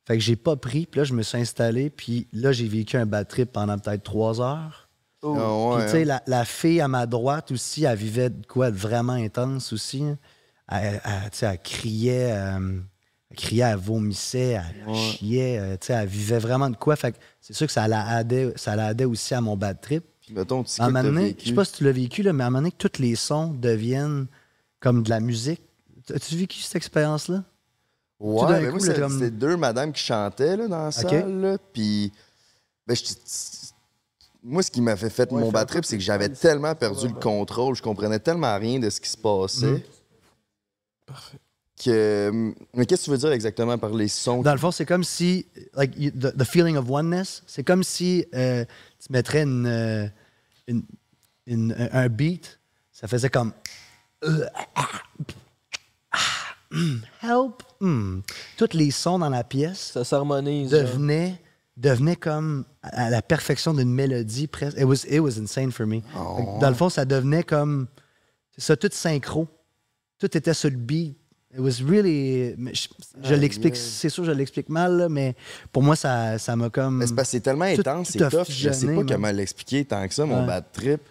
[0.06, 2.98] Fait que j'ai pas pris, puis là, je me suis installé, puis là, j'ai vécu
[2.98, 4.90] un bad trip pendant peut-être trois heures.
[5.24, 6.06] Ah ouais, Puis, tu sais, hein.
[6.06, 10.04] la, la fille à ma droite aussi, elle vivait de quoi de vraiment intense aussi.
[10.04, 10.18] hein.
[10.68, 12.80] Elle, elle, tu sais, elle criait, euh,
[13.30, 16.96] elle criait, elle vomissait, elle chiait, euh, tu sais, elle vivait vraiment de quoi.
[16.96, 19.80] Fait que c'est sûr que ça la aidait, ça la aidait aussi à mon bad
[19.82, 20.04] trip.
[20.32, 22.34] Mettons, tu sais À un moment donné, je sais pas si tu l'as vécu, là,
[22.34, 24.28] mais à un moment donné, que tous les sons deviennent
[24.80, 25.62] comme de la musique.
[26.14, 27.44] As-tu vécu cette expérience-là?
[28.20, 31.42] Ouais, mais coup, moi, c'était comme- c'était deux madames qui chantaient là, dans la salle.
[31.42, 32.12] là, Puis,
[32.88, 33.04] ben, je-
[34.44, 37.76] moi, ce qui m'a fait mon bad trip, c'est que j'avais tellement perdu le contrôle,
[37.76, 39.66] je comprenais tellement rien de ce qui se passait.
[39.68, 39.82] Mhm.
[41.84, 42.54] Que...
[42.76, 44.42] Mais qu'est-ce que tu veux dire exactement par les sons?
[44.44, 47.84] Dans le fond, c'est comme si, like, you- the, the feeling of oneness, c'est comme
[47.84, 48.64] si euh,
[49.00, 50.08] tu mettrais une, euh,
[50.72, 50.86] une-
[51.47, 52.59] une- un un beat,
[52.91, 53.53] ça faisait comme.
[57.22, 57.63] help.
[57.80, 58.22] hmm.
[58.57, 60.69] Tous les sons dans la pièce Ça s'harmonise.
[60.72, 61.41] devenaient,
[61.78, 64.78] devenaient comme à la perfection d'une mélodie presque.
[64.78, 66.01] It was, it was insane for me.
[66.01, 67.88] Que Dans le fond, ça devenait comme.
[68.55, 69.47] C'est ça, tout synchro.
[70.19, 71.17] Tout était sur le beat.
[71.54, 72.56] It was really.
[72.58, 72.88] mais Je,
[73.24, 73.80] je Aïe, l'explique, aïe.
[73.82, 75.36] c'est sûr, je l'explique mal, là, mais
[75.72, 77.06] pour moi, ça ça m'a comme.
[77.26, 80.26] C'est tellement tout- intense, c'est tough, je sais fusionné, pas comment l'expliquer tant que ça,
[80.26, 80.47] mon Ouais.
[80.47, 81.02] bad trip.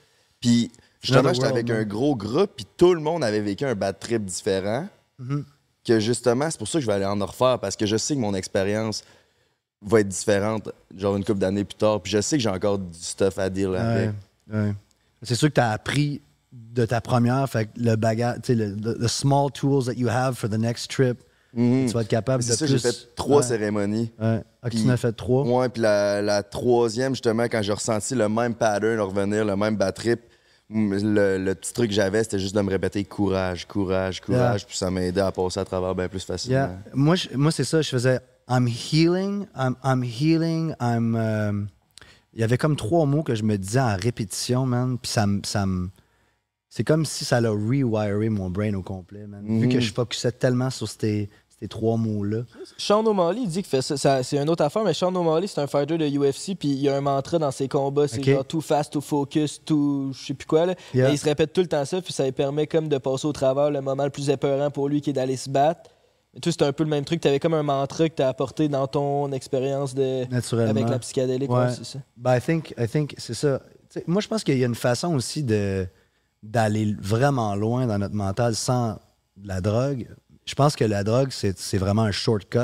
[0.40, 0.70] Puis,
[1.02, 4.24] justement, j'étais avec un gros groupe, puis tout le monde avait vécu un bad trip
[4.24, 4.88] différent.
[5.18, 5.44] Mhm.
[5.84, 8.14] Que justement, c'est pour ça que je vais aller en refaire, parce que je sais
[8.14, 9.02] que mon expérience
[9.82, 12.78] va être différente, genre une couple d'années plus tard, puis je sais que j'ai encore
[12.78, 13.70] du stuff à dire.
[13.70, 14.10] Ouais,
[14.52, 14.74] ouais.
[15.22, 16.20] C'est sûr que tu as appris
[16.52, 20.08] de ta première, fait que le bagage, tu sais, le the, small tools that you
[20.08, 21.22] have for the next trip,
[21.54, 22.52] tu vas être capable de Mhm.
[22.56, 22.72] C'est ça, plus.
[22.72, 23.42] j'ai fait trois Ouais.
[23.42, 24.10] cérémonies.
[24.20, 24.42] Ouais.
[24.62, 25.68] Ah, tu Puis- en as fait trois?
[25.68, 29.94] Puis la, la troisième, justement, quand j'ai ressenti le même pattern revenir, le même bad
[29.94, 30.20] trip,
[30.72, 34.66] le, le petit truc que j'avais, c'était juste de me répéter courage, courage, courage, Yeah.
[34.68, 36.58] puis ça m'aidait à passer à travers bien plus facilement.
[36.58, 36.78] Yeah.
[36.94, 37.82] Moi, je- moi c'est ça.
[37.82, 41.14] Je faisais I'm healing, I'm, I'm healing, I'm.
[41.16, 41.52] euh,
[42.32, 44.96] Il y avait comme trois mots que je me disais en répétition, man.
[45.02, 45.40] Puis ça me.
[45.44, 45.90] ça me-
[46.70, 49.44] C'est comme si ça l'a rewiré mon brain au complet, man.
[49.44, 49.72] Vu Mhm.
[49.72, 52.44] que je focusais tellement sur ces, ces trois mots-là.
[52.78, 53.96] Sean O'Malley, il dit qu'il fait ça.
[53.96, 56.78] ça- c'est une autre affaire, mais Sean O'Malley, c'est un fighter de UFC, puis il
[56.80, 58.06] y a un mantra dans ses combats.
[58.08, 58.24] C'est Ok.
[58.30, 60.12] genre too fast, too focus, too.
[60.12, 60.64] je sais plus quoi.
[60.66, 60.74] Là.
[60.94, 61.08] Yeah.
[61.08, 63.26] Mais il se répète tout le temps ça, puis ça lui permet comme de passer
[63.26, 65.90] au travers le moment le plus épeurant pour lui qui est d'aller se battre.
[66.32, 67.20] Mais toi, c'est un peu le même truc.
[67.20, 70.24] Tu avais comme un mantra que tu as apporté dans ton expérience de...
[70.30, 70.70] Naturellement.
[70.70, 71.50] avec la psychédélique.
[71.50, 71.98] ouais, c'est ça.
[72.16, 73.60] Ben, I think, I think c'est ça.
[74.06, 75.88] Moi, je pense qu'il y a une façon aussi de
[76.42, 78.98] d'aller vraiment loin dans notre mental sans
[79.44, 80.08] la drogue.
[80.46, 82.58] Je pense que la drogue, c'est vraiment un shortcut.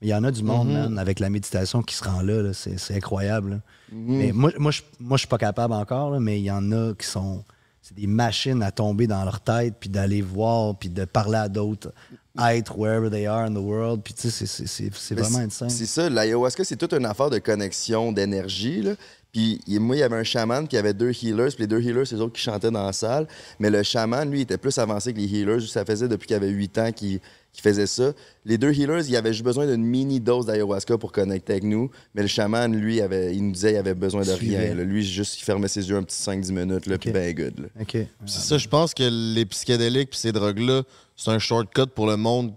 [0.00, 0.74] Mais il y en a du monde, Mhm.
[0.74, 2.42] man, avec la méditation qui se rend là.
[2.42, 2.52] là.
[2.52, 3.50] C'est incroyable.
[3.50, 3.56] là.
[3.92, 4.16] Mhm.
[4.16, 6.72] Mais moi, moi, je moi, je suis pas capable encore, là, mais il y en
[6.72, 7.44] a qui sont.
[7.80, 11.48] C'est des machines à tomber dans leur tête, puis d'aller voir, puis de parler à
[11.48, 11.92] d'autres
[12.40, 14.02] êtres, wherever they are in the world.
[14.04, 15.68] Puis tu sais, c'est- vraiment insane.
[15.70, 18.84] C'est ça, l'ayahuasca, c'est toute une affaire de connexion, d'énergie.
[19.32, 21.66] Puis moi, il y avait un chaman, puis il y avait deux healers, puis les
[21.66, 23.26] deux healers, c'est eux autres qui chantaient dans la salle.
[23.58, 25.62] Mais le chaman, lui, il était plus avancé que les healers.
[25.62, 27.18] Ça faisait depuis qu'il avait 8 ans qu'il
[27.54, 28.12] faisait ça.
[28.44, 31.90] Les deux healers, il avait juste besoin d'une mini dose d'ayahuasca pour connecter avec nous.
[32.14, 34.74] Mais le chaman, lui, avait, il nous disait qu'il avait besoin de rien.
[34.74, 34.84] là.
[34.84, 37.58] Lui, juste, il fermait ses yeux un petit 5-10 minutes, là, puis ben good.
[37.58, 37.68] là.
[37.80, 37.96] OK.
[38.26, 39.04] C'est ça, je pense que
[39.34, 40.82] les psychédéliques puis ces drogues-là,
[41.16, 42.52] c'est un shortcut pour le monde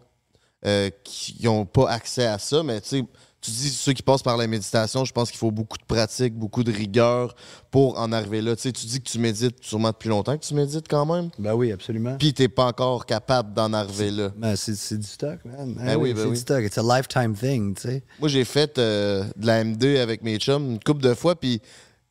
[0.66, 2.64] euh, qui n'ont pas accès à ça.
[2.64, 3.04] Mais tu sais,
[3.46, 6.34] tu dis ceux qui passent par la méditation, je pense qu'il faut beaucoup de pratique,
[6.34, 7.36] beaucoup de rigueur
[7.70, 8.56] pour en arriver là.
[8.56, 11.30] Tu sais, tu dis que tu médites sûrement depuis longtemps que tu médites quand même.
[11.38, 12.18] Ben oui, absolument.
[12.18, 14.32] Puis t'es pas encore capable d'en arriver là.
[14.36, 15.76] Ben, c'est c'est du stock, man.
[15.76, 16.34] Ben oui, ben c'est oui.
[16.34, 16.64] du stock.
[16.64, 18.04] It's a lifetime thing, tu sais.
[18.20, 21.62] Moi, j'ai fait euh, de la M2 avec mes chums une couple de fois, puis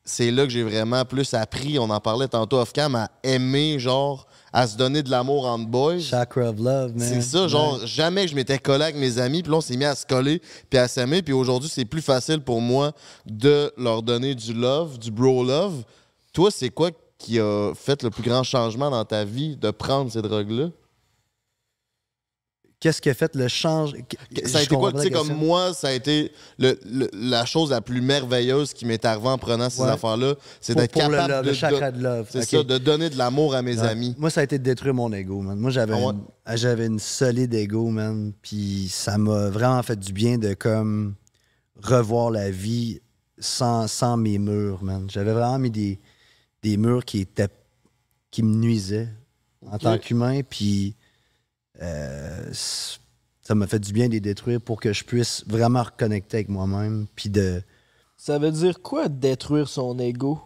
[0.05, 4.27] c'est là que j'ai vraiment plus appris, on en parlait tantôt off-cam, à aimer, genre,
[4.57, 5.99] à se donner de l'amour entre boys.
[5.99, 7.01] Chakra of love, man.
[7.01, 9.77] C'est ça, genre, jamais que je m'étais collé avec mes amis, puis là, on s'est
[9.77, 10.41] mis à se coller,
[10.71, 12.93] puis à s'aimer, puis aujourd'hui, c'est plus facile pour moi
[13.27, 15.83] de leur donner du love, du bro love.
[16.33, 20.13] Toi, c'est quoi qui a fait le plus grand changement dans ta vie de prendre
[20.13, 20.69] ces drogues-là?
[22.85, 23.95] Qu'est-ce qui a fait le change?
[24.45, 27.71] Ça a été quoi, tu sais, comme moi, ça a été le- le- la chose
[27.71, 29.89] la plus merveilleuse qui m'est arrivée en prenant ces Ouais.
[29.89, 31.49] affaires-là, c'est d'être le capable de...
[31.49, 32.27] le chakra de- love.
[32.29, 32.45] C'est Ok.
[32.45, 33.89] ça, de donner de l'amour à mes Ouais.
[33.89, 34.15] amis.
[34.19, 35.59] Moi, ça a été de détruire mon ego, man.
[35.59, 36.13] Moi, j'avais Ah ouais?
[36.13, 38.35] une, j'avais une solide ego, man.
[38.43, 41.15] Puis ça m'a vraiment fait du bien de comme
[41.83, 43.01] revoir la vie
[43.39, 45.09] sans, sans mes murs, man.
[45.11, 45.99] J'avais vraiment mis des,
[46.63, 47.49] des murs qui étaient
[48.31, 49.09] qui me nuisaient
[49.71, 50.43] en tant qu'humain.
[50.47, 50.95] Puis
[51.83, 56.39] euh, ça m'a fait du bien de les détruire pour que je puisse vraiment reconnecter
[56.39, 57.07] avec moi-même.
[57.15, 57.63] Puis de.
[58.17, 60.41] Ça veut dire quoi détruire son ego?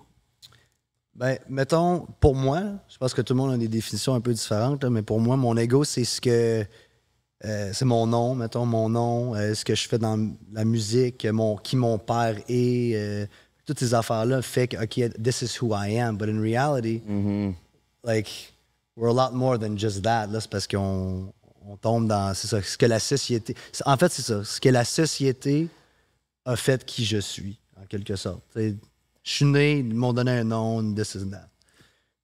[1.14, 4.32] Ben, mettons, pour moi, je pense que tout le monde a des définitions un peu
[4.32, 6.64] différentes, là, mais pour moi, mon ego, c'est ce que
[7.44, 10.18] euh, c'est mon nom, mettons, mon nom, euh, ce que je fais dans
[10.52, 13.26] la musique, mon, qui mon père est, euh,
[13.64, 16.16] toutes ces affaires-là fait que, OK, this is who I am.
[16.16, 17.02] But in reality,
[18.02, 18.54] like,
[18.98, 20.28] we're a lot more than just that.
[20.32, 21.32] C'est parce qu'on
[21.66, 23.54] on tombe dans, c'est ça, ce que la société,
[23.86, 25.68] en fait, c'est ça, ce que la société
[26.44, 28.42] a fait qui je suis, en quelque sorte.
[28.56, 28.74] Je
[29.22, 31.48] suis né, ils m'ont donné un nom, this is that.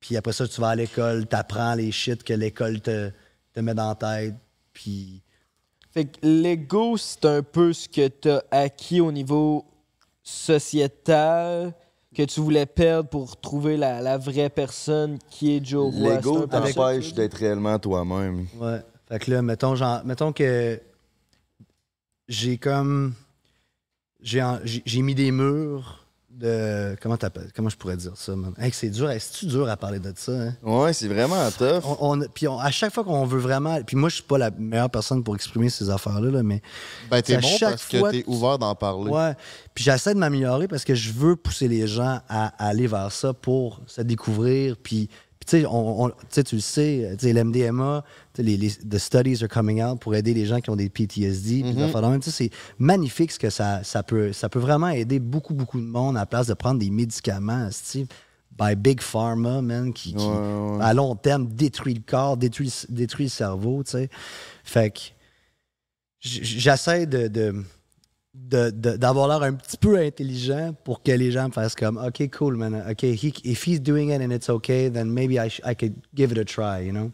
[0.00, 3.10] Puis après ça, tu vas à l'école, t'apprends les shit que l'école te,
[3.52, 4.34] te met dans la tête.
[4.72, 5.22] Puis.
[5.92, 9.64] Fait que l'ego, c'est un peu ce que t'as acquis au niveau
[10.22, 11.72] sociétal
[12.14, 16.14] que tu voulais perdre pour trouver la, la vraie personne qui est Joe Roy.
[16.16, 16.72] L'ego C'est un peu ça.
[16.74, 18.46] t'empêche d'être réellement toi-même.
[18.58, 18.80] Ouais.
[19.08, 20.80] Fait que là, mettons, genre, mettons que
[22.28, 23.14] j'ai comme.
[24.20, 26.03] J'ai en- j'ai j'ai mis des murs
[26.38, 26.96] de.
[27.02, 27.16] Comment
[27.54, 28.52] Comment je pourrais dire ça, man?
[28.58, 29.08] Hey, c'est dur.
[29.18, 30.32] C'est-tu dur à parler de ça?
[30.32, 30.54] Hein?
[30.62, 31.82] Ouais, c'est vraiment tough.
[32.00, 33.80] On, on- puis on- à chaque fois qu'on veut vraiment.
[33.82, 36.62] Puis moi, je suis pas la meilleure personne pour exprimer ces affaires-là, là, mais.
[37.10, 39.10] Ben, t'es c'est bon chaque parce que fois- t'es ouvert d'en parler.
[39.10, 39.34] Ouais.
[39.74, 43.10] Puis j'essaie de m'améliorer parce que je veux pousser les gens à, à aller vers
[43.12, 44.76] ça pour se découvrir.
[44.76, 45.08] Puis
[45.46, 48.04] tu sais, on- on- tu le sais, sais, l'MDMA,
[48.38, 51.62] les, les the studies are coming out pour aider les gens qui ont des PTSD.
[52.20, 55.80] Tu sais, c'est magnifique ce que ça, ça, peut, ça peut vraiment aider beaucoup, beaucoup
[55.80, 57.68] de monde à la place de prendre des médicaments,
[58.58, 60.24] by Big Pharma, man, qui, qui,
[60.80, 64.08] à long terme détruit le corps, détruit, détruit le cerveau, tu sais.
[64.62, 65.00] Fait que
[66.20, 67.64] j'essaie de-
[68.34, 72.56] d'avoir l'air un petit peu intelligent pour que les gens me fassent comme OK, cool,
[72.56, 72.84] man.
[72.90, 76.32] OK, he- if he's doing it and it's okay, then maybe I, I could give
[76.32, 77.10] it a try, you know?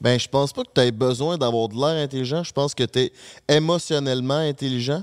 [0.00, 2.42] Ben, je pense pas que tu aies besoin d'avoir de l'air intelligent.
[2.44, 3.12] Je pense que tu es
[3.48, 5.02] émotionnellement intelligent.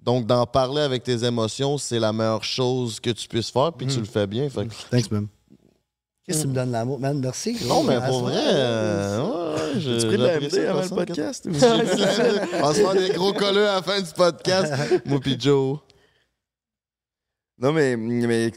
[0.00, 3.86] Donc, d'en parler avec tes émotions, c'est la meilleure chose que tu puisses faire, puis
[3.86, 4.00] tu Mhm.
[4.00, 4.48] le fais bien.
[4.48, 5.26] Fait Thanks, man.
[6.24, 7.18] Qu'est-ce que tu me donnes l'amour, man?
[7.18, 7.58] Merci.
[7.66, 9.18] Non, mais pour vrai, euh,
[9.58, 12.60] ouais, As-tu pris de la MD avant le podcast ou- J'ai.
[12.62, 14.72] On se faire des gros colleux à la fin du podcast.
[15.06, 15.78] Moi pis Joe.
[17.60, 18.52] Non, mais, mais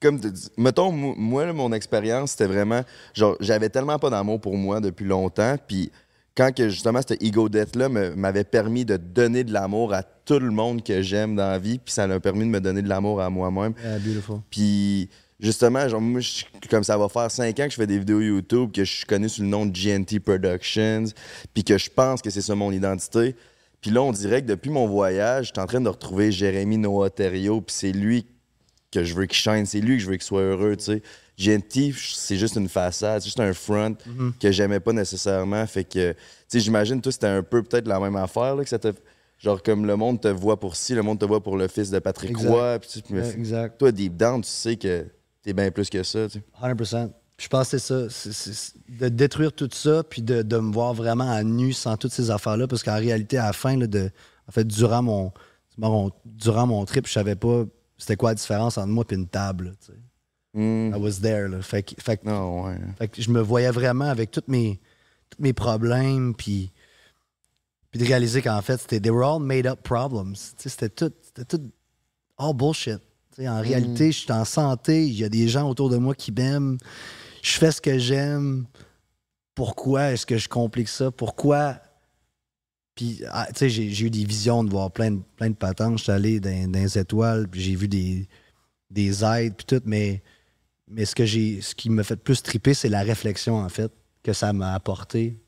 [0.00, 2.82] comme tu dis, mettons, mo- moi, là, mon expérience, c'était vraiment.
[3.14, 5.56] Genre, j'avais tellement pas d'amour pour moi depuis longtemps.
[5.68, 5.92] Puis
[6.36, 10.40] quand que justement, cette ego death-là me- m'avait permis de donner de l'amour à tout
[10.40, 11.78] le monde que j'aime dans la vie.
[11.78, 13.74] Puis ça m'a permis de me donner de l'amour à moi-même.
[13.84, 14.36] Yeah, beautiful.
[14.50, 15.08] Puis
[15.42, 18.20] justement, genre, moi, je- comme ça va faire cinq ans que je fais des vidéos
[18.20, 21.04] YouTube, que je suis connu sous le nom de GNT Productions,
[21.52, 23.34] puis que je pense que c'est ça mon identité.
[23.80, 26.78] Puis là, on dirait que depuis mon voyage, je suis en train de retrouver Jérémy
[26.78, 28.26] Noaterio, puis c'est lui
[28.92, 31.02] que je veux qu'il shine, c'est lui que je veux qu'il soit heureux, tu sais.
[31.38, 34.34] GNT, c'est juste une façade, c'est juste un front Mhm.
[34.38, 35.66] que j'aimais pas nécessairement.
[35.66, 36.16] Fait que, tu
[36.46, 38.88] sais, j'imagine, toi, c'était un peu peut-être la même affaire, là, que ça te...
[39.40, 41.90] Genre, comme le monde te voit pour ci, le monde te voit pour le fils
[41.90, 42.48] de Patrick Exact.
[42.50, 43.78] Roy, puis tu- Ouais, exact.
[43.78, 45.04] toi, deep down, tu sais que
[45.42, 46.44] t'es bien plus que ça, tu sais.
[46.60, 47.10] 100%.
[47.38, 48.08] Je pense que c'est ça.
[48.10, 51.72] c'est- c'est- c'est de détruire tout ça, puis de, de me voir vraiment à nu
[51.72, 52.68] sans toutes ces affaires-là.
[52.68, 54.10] Parce qu'en réalité, à la fin, là, de,
[54.48, 55.32] en fait, durant mon,
[55.78, 57.64] mon- durant mon trip, je savais pas
[57.98, 59.66] c'était quoi la différence entre moi et une table.
[59.66, 59.92] là, sais.
[60.54, 61.48] I was there.
[61.48, 61.62] Là.
[61.62, 62.28] Fait, que- fait que-
[62.98, 64.80] fait que je me voyais vraiment avec tous mes,
[65.30, 66.70] tous mes problèmes, puis,
[67.90, 70.34] puis de réaliser qu'en fait, c'était they were all made up problems.
[70.58, 71.70] C'était tout, c'était tout
[72.38, 72.98] all bullshit.
[73.40, 76.32] En réalité, je suis en santé, il y a des gens autour de moi qui
[76.32, 76.78] m'aiment,
[77.42, 78.66] je fais ce que j'aime.
[79.54, 81.10] Pourquoi est-ce que je complique ça?
[81.10, 81.78] Pourquoi?
[82.94, 85.98] Puis, ah, tu sais, j'ai eu des visions de voir plein de, plein de patentes.
[85.98, 88.28] Je suis allé dans, dans les étoiles, puis j'ai vu des,
[88.90, 90.22] des aides, puis tout, mais,
[90.88, 93.90] mais ce, que j'ai, ce qui me fait plus triper, c'est la réflexion, en fait,
[94.22, 95.38] que ça m'a apporté.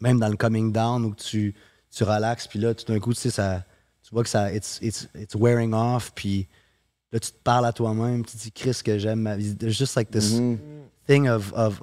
[0.00, 1.54] Même dans le coming down, où tu,
[1.90, 3.64] tu relaxes, puis là, tout d'un coup, tu sais, ça,
[4.02, 6.48] tu vois que ça, it's, it's, it's wearing off, puis
[7.12, 9.54] là, tu te parles à toi-même, tu te dis, Chris, que j'aime ma vie.
[9.56, 10.32] There's just like this
[11.06, 11.82] thing of, of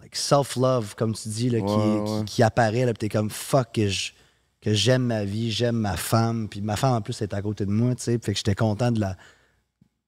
[0.00, 2.24] like self-love, comme tu dis, là, qui, Ouais, qui- ouais.
[2.24, 4.12] qui apparaît, là, puis t'es comme, fuck, que je-
[4.60, 7.64] que j'aime ma vie, j'aime ma femme, puis ma femme, en plus, est à côté
[7.66, 9.16] de moi, tu sais, fait que j'étais content de la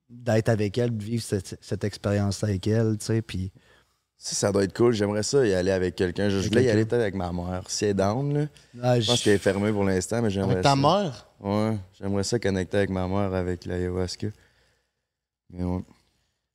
[0.08, 3.52] d'être avec elle, de vivre cette, cette expérience avec elle, tu sais, puis...
[4.22, 4.92] Ça, ça doit être cool.
[4.92, 6.28] J'aimerais ça y aller avec quelqu'un.
[6.28, 7.62] Je, voulais y aller peut-être avec ma mère.
[7.68, 8.46] Si elle est down, là.
[8.82, 10.76] Ah, je pense qu'elle est fermée pour l'instant, mais j'aimerais Avec ta ça.
[10.76, 11.26] mère?
[11.40, 11.78] Ouais.
[11.98, 14.26] J'aimerais ça connecter avec ma mère avec l'ayahuasca.
[15.48, 15.80] Mais ouais.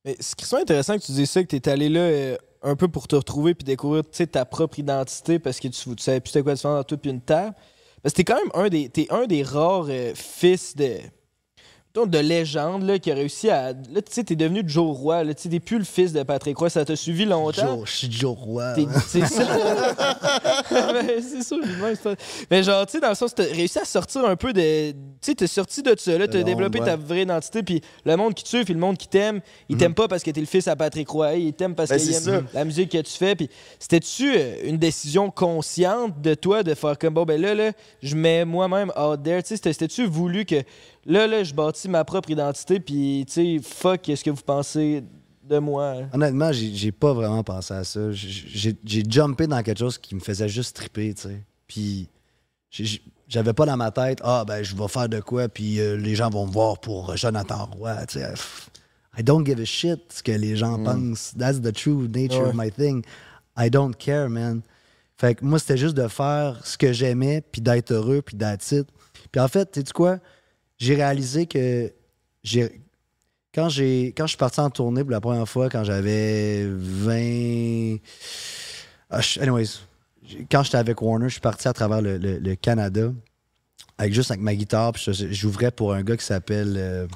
[0.04, 2.36] Mais ce qui est intéressant que tu dises ça, que tu es allé là euh,
[2.62, 6.20] un peu pour te retrouver puis découvrir ta propre identité parce que tu, tu savais
[6.20, 7.56] plus c'était quoi différent entre toi puis une table.
[8.00, 10.98] Parce que t'es quand même un des, t'es un des rares euh, fils de.
[12.04, 13.68] De légende là, qui a réussi à.
[13.72, 15.24] Là, tu sais, t'es devenu Joe Roy.
[15.24, 16.68] Là, tu sais, t'es plus le fils de Patrick Roy.
[16.68, 17.76] Ça t'a suivi longtemps?
[17.78, 18.64] Joe, je suis Joe Roy.
[18.76, 18.86] Hein.
[19.08, 19.44] C'est ça.
[20.68, 22.14] C'est ça, lui-même, c'est pas-
[22.50, 24.90] Mais genre, tu sais, dans le sens, t'as réussi à sortir un peu de.
[24.90, 28.16] Tu sais, t'es sorti de ça, là, t'as De développé ta vraie identité, puis le
[28.16, 30.46] monde qui suit, puis le monde qui t'aime, il t'aime pas parce que t'es le
[30.46, 32.42] fils à Patrick Roy, il t'aime parce Ben, qu'il aime ça.
[32.52, 33.34] la musique que tu fais.
[33.34, 33.48] Puis
[33.78, 38.14] c'était-tu euh, une décision consciente de toi de faire comme, bon, ben là, là, je
[38.16, 40.56] mets moi-même out there, tu sais, c'était- c'était-tu voulu que
[41.06, 45.02] là, là, je bâtis ma propre identité, puis, tu sais, fuck, qu'est-ce que vous pensez
[45.42, 45.94] de moi?
[46.12, 48.10] Honnêtement, j'ai pas vraiment pensé à ça.
[48.12, 48.76] J'ai-
[49.08, 51.42] jumpé dans quelque chose qui me faisait juste triper, tu sais.
[51.66, 52.08] Puis
[53.28, 56.14] j'avais pas dans ma tête, ah ben je vais faire de quoi, puis euh, les
[56.14, 58.32] gens vont me voir pour Jonathan Roy, tu sais.
[59.18, 61.32] I don't give a shit ce que les gens pensent.
[61.38, 63.02] That's the true nature of my thing.
[63.56, 64.60] I don't care, man.
[65.16, 68.86] Fait que moi, c'était juste de faire ce que j'aimais, puis d'être heureux, puis it.
[69.32, 70.18] Puis en fait, tu sais quoi?
[70.78, 71.92] J'ai réalisé que
[72.42, 72.80] j'ai
[73.54, 77.96] quand j'ai quand je suis parti en tournée pour la première fois quand j'avais 20
[79.10, 79.68] Ah, anyways
[80.50, 83.12] quand j'étais avec Warner je suis parti à travers le, le- le Canada
[83.96, 87.06] avec juste avec ma guitare puis je- j'ouvrais pour un gars qui s'appelle euh,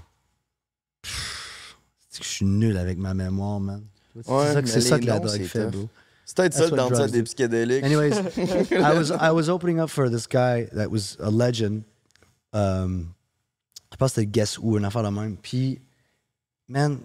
[1.04, 3.82] je suis nul avec ma mémoire man
[4.24, 5.88] c'est Ouais, ça, que- c'est ça la drogue fait bro
[6.24, 7.82] C'est peut-être ça dancer drugs des psychédéliques.
[7.84, 8.12] Anyways,
[8.70, 11.82] I was I was opening up for this guy that was a legend.
[12.52, 13.08] Um,
[14.00, 15.36] pense que c'était Guess Who, une affaire de même.
[15.36, 15.80] Puis,
[16.68, 16.98] man,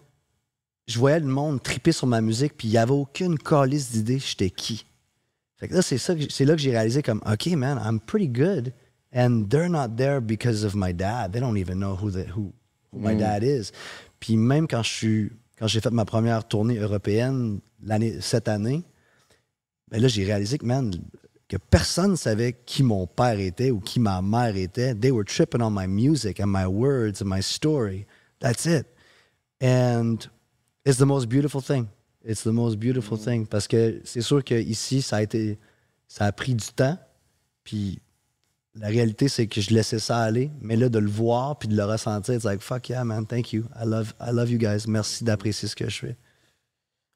[0.88, 4.20] je voyais le monde triper sur ma musique, puis il n'y avait aucune calice d'idée
[4.20, 4.86] j'étais qui.
[5.58, 8.74] Fait que là, c'est ça là que j'ai réalisé comme, OK, man, I'm pretty good.
[9.14, 11.32] And they're not there because of my dad.
[11.32, 12.52] They don't even know who, the, who,
[12.92, 13.20] who my Mm.
[13.20, 13.72] dad is.
[14.20, 18.84] Puis même quand je suis quand j'ai fait ma première tournée européenne l'année cette année,
[19.90, 20.94] ben là, j'ai réalisé que, man,
[21.48, 24.96] que personne ne savait qui mon père était ou qui ma mère était.
[24.96, 28.06] They were tripping on my music and my words and my story.
[28.40, 28.88] That's it.
[29.62, 30.18] And
[30.86, 31.88] it's the most beautiful thing.
[32.24, 33.46] It's the most beautiful thing.
[33.46, 35.26] Parce que c'est sûr qu'ici, ça a.
[36.08, 36.98] Ça a pris du temps.
[37.64, 38.00] Puis
[38.76, 40.52] la réalité, c'est que je laissais ça aller.
[40.62, 43.54] Mais là, de le voir puis de le ressentir, it's like, fuck yeah, man, thank
[43.54, 43.66] you.
[43.76, 44.86] I love, I love you guys.
[44.88, 46.18] Merci d'apprécier ce que je fais.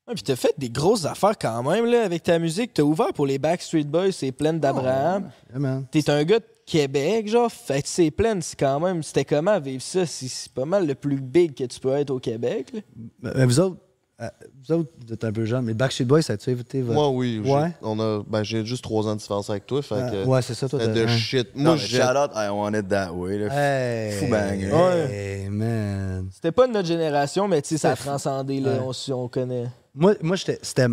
[0.10, 2.74] Ouais, puis t'as fait des grosses affaires quand même là, avec ta musique.
[2.74, 5.30] T'as ouvert pour les Backstreet Boys, c'est plein d'Abraham.
[5.52, 5.86] Yeah, man.
[5.92, 7.52] T'es un gars de Québec, genre.
[7.52, 9.04] Fait que c'est plein, c'est quand même.
[9.04, 10.06] C'était comment vivre ça?
[10.08, 12.72] C'est- C'est pas mal le plus big que tu peux être au Québec.
[12.74, 12.80] là.
[13.22, 13.78] Mais- mais vous autres,
[14.22, 14.28] euh,
[14.68, 16.94] vous autres, vous êtes un peu jeunes, mais Backstreet Boys, ça a-tu été votre...
[17.00, 17.42] Moi, oui.
[17.46, 17.72] j'ai- Ouais?
[17.84, 19.82] On a, ben, j'ai juste trois ans de différence avec toi.
[19.84, 21.08] Fait Ah, ouais, c'est ça, toi, de hein.
[21.08, 21.50] shit.
[21.56, 21.98] Moi, mais j'ai.
[21.98, 23.38] shout out, I want it that way.
[23.38, 23.48] Là.
[23.52, 25.14] Hey, Fou banger.
[25.14, 26.30] hey, man.
[26.34, 28.94] C'était pas de notre génération, mais tu sais, ça a transcendé, là, Ouais.
[29.10, 29.68] on, on connaît.
[29.96, 30.88] Moi, moi c'était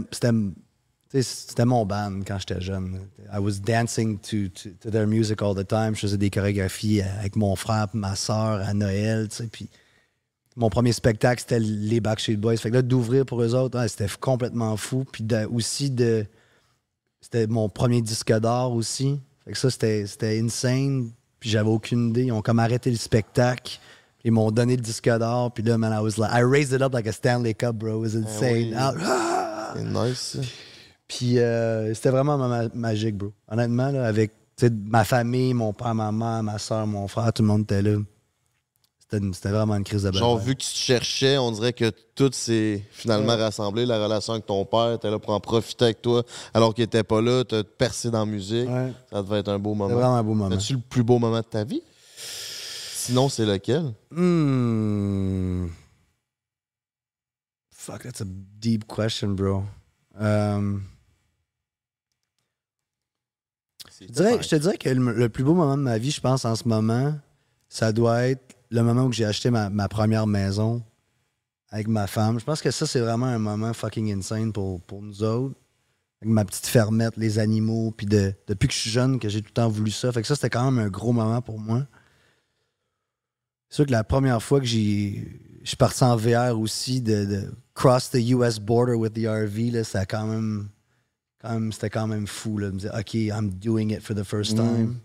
[1.64, 3.08] mon band quand j'étais jeune.
[3.32, 5.94] I was dancing to, to, their music all the time.
[5.94, 9.68] Je faisais des chorégraphies avec mon frère ma soeur à Noël, puis
[10.56, 12.56] mon premier spectacle, c'était les Backstreet Boys.
[12.56, 15.04] Fait que là, d'ouvrir pour eux autres, c'était complètement fou.
[15.12, 16.26] Puis aussi, de
[17.20, 19.20] c'était mon premier disque d'or aussi.
[19.44, 21.10] Fait que ça, c'était insane.
[21.40, 22.24] Puis j'avais aucune idée.
[22.24, 23.78] Ils ont comme arrêté le spectacle.
[24.26, 25.52] Ils m'ont donné le disque d'or.
[25.52, 28.04] Puis là, man, I was like, I raised it up like a Stanley Cup, bro.
[28.04, 28.52] It was insane.
[28.70, 28.74] oui.
[28.76, 29.72] Ah!
[29.76, 30.36] C'est nice.
[31.06, 33.32] Puis euh, c'était vraiment ma- ma- magique, bro.
[33.48, 37.42] Honnêtement, là, avec tu ma famille, mon père, ma mère, ma soeur, mon frère, tout
[37.42, 37.98] le monde était là.
[39.08, 40.44] C'était vraiment une crise de Genre, balle.
[40.44, 43.86] vu que tu te cherchais, on dirait que tout s'est finalement rassemblé.
[43.86, 47.04] La relation avec ton père, t'es là pour en profiter avec toi, alors qu'il était
[47.04, 48.68] pas là, t'as percé dans la musique.
[48.68, 48.92] Ouais.
[49.12, 49.94] Ça devait être un beau moment.
[49.94, 50.52] Vraiment un beau moment.
[50.52, 51.82] As-tu le plus beau moment de ta vie?
[53.06, 53.94] Sinon, c'est lequel?
[54.10, 55.68] Hmm.
[57.70, 59.64] Fuck, that's a deep question, bro.
[60.18, 60.82] Um,
[64.00, 66.20] je, dirais- je te dirais que le, le plus beau moment de ma vie, je
[66.20, 67.14] pense, en ce moment,
[67.68, 70.82] ça doit être le moment où j'ai acheté ma, ma première maison
[71.70, 72.40] avec ma femme.
[72.40, 75.54] Je pense que ça, c'est vraiment un moment fucking insane pour, pour nous autres.
[76.22, 79.42] Avec ma petite fermette, les animaux, puis de, depuis que je suis jeune, que j'ai
[79.42, 80.10] tout le temps voulu ça.
[80.10, 81.86] Fait que ça, c'était quand même un gros moment pour moi.
[83.68, 85.40] C'est sûr que la première fois que j'ai.
[85.62, 89.70] Je suis parti en VR aussi, de, de cross the US border with the RV,
[89.72, 90.68] là, ça a quand même.
[91.42, 94.14] quand même- C'était quand même fou, là, de me dire, OK, I'm doing it for
[94.16, 94.56] the first Mm.
[94.56, 94.96] time.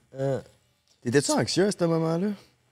[1.01, 2.27] T'étais-tu anxieux à ce moment-là?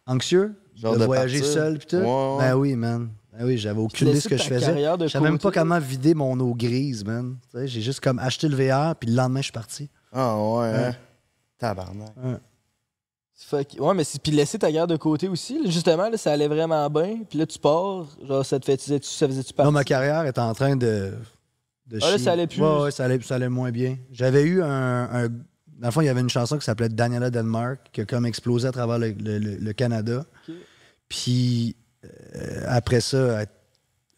[0.06, 0.54] Anxieux?
[0.76, 1.54] Genre de, de voyager partir?
[1.54, 1.96] seul, pis tout?
[1.98, 2.38] Ouais, ouais.
[2.40, 3.10] Ben oui, man.
[3.34, 4.76] Ben oui, j'avais aucune idée de ce que je faisais.
[5.00, 7.38] Je savais même pas comment vider mon eau grise, man.
[7.66, 9.90] J'ai juste comme acheté le VR, puis le lendemain, je suis parti.
[10.12, 10.96] Ah ouais, hein?
[11.58, 12.14] Tabarnak.
[12.24, 12.38] Ouais.
[13.46, 13.68] Fuck.
[13.80, 15.64] Ouais, mais puis laisser ta garde de côté aussi.
[15.64, 17.20] là, justement, là, ça allait vraiment bien.
[17.30, 18.06] Puis là, tu pars.
[18.28, 18.78] Genre, ça te fait.
[18.78, 19.66] tu- Ça faisait-tu partie?
[19.68, 21.14] Non, ma carrière est en train de.
[21.88, 22.62] de Ah, là, ça allait plus.
[22.62, 23.98] Ouais, ouais, ça allait, ça allait moins bien.
[24.12, 24.68] J'avais eu un,
[25.26, 28.06] un- Dans le fond, il y avait une chanson qui s'appelait Daniela Denmark, qui a
[28.06, 30.26] comme explosé à travers le, le- le- le Canada.
[31.08, 31.76] Puis
[32.06, 33.46] euh, après ça,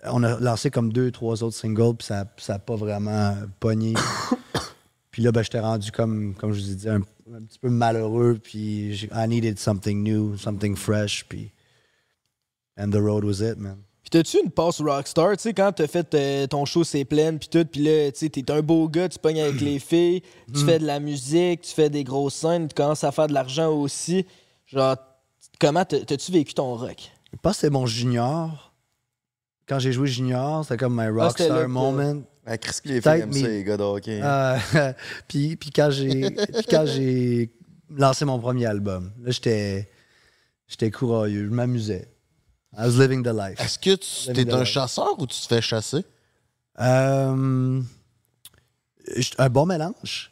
[0.05, 3.93] on a lancé comme deux, trois autres singles, puis ça n'a pas vraiment pogné.
[5.11, 7.01] puis là, ben, j'étais rendu comme, comme je vous ai dit, un,
[7.33, 11.51] un petit peu malheureux, puis j'ai- I needed something new, something fresh, puis.
[12.77, 13.77] And the road was it, man.
[14.01, 17.37] Puis t'as-tu une passe rockstar, tu sais, quand t'as fait euh, ton show C'est plein,
[17.37, 20.21] puis tout, puis là, tu sais, t'es un beau gars, tu pognes avec les filles,
[20.53, 20.65] tu Mm.
[20.65, 23.69] fais de la musique, tu fais des grosses scènes, tu commences à faire de l'argent
[23.71, 24.25] aussi.
[24.65, 24.95] Genre,
[25.59, 27.11] comment t'as- t'as-tu vécu ton rock?
[27.31, 28.73] Je pense que c'était mon junior.
[29.67, 32.23] Quand j'ai joué junior, c'était comme my Ah, rockstar moment.
[32.57, 34.19] Chris, que les filles Peut-être aiment ça, mes- les gars de hockey.
[34.23, 34.57] Euh,
[35.27, 37.51] puis, puis quand j'ai puis quand j'ai
[37.89, 39.89] lancé mon premier album, là, j'étais
[40.67, 42.07] j'étais courageux, je m'amusais.
[42.73, 43.59] I was living the life.
[43.59, 44.67] Est-ce que tu es un life.
[44.67, 46.05] chasseur ou tu te fais chasser?
[46.79, 47.81] Euh,
[49.37, 50.31] un bon mélange.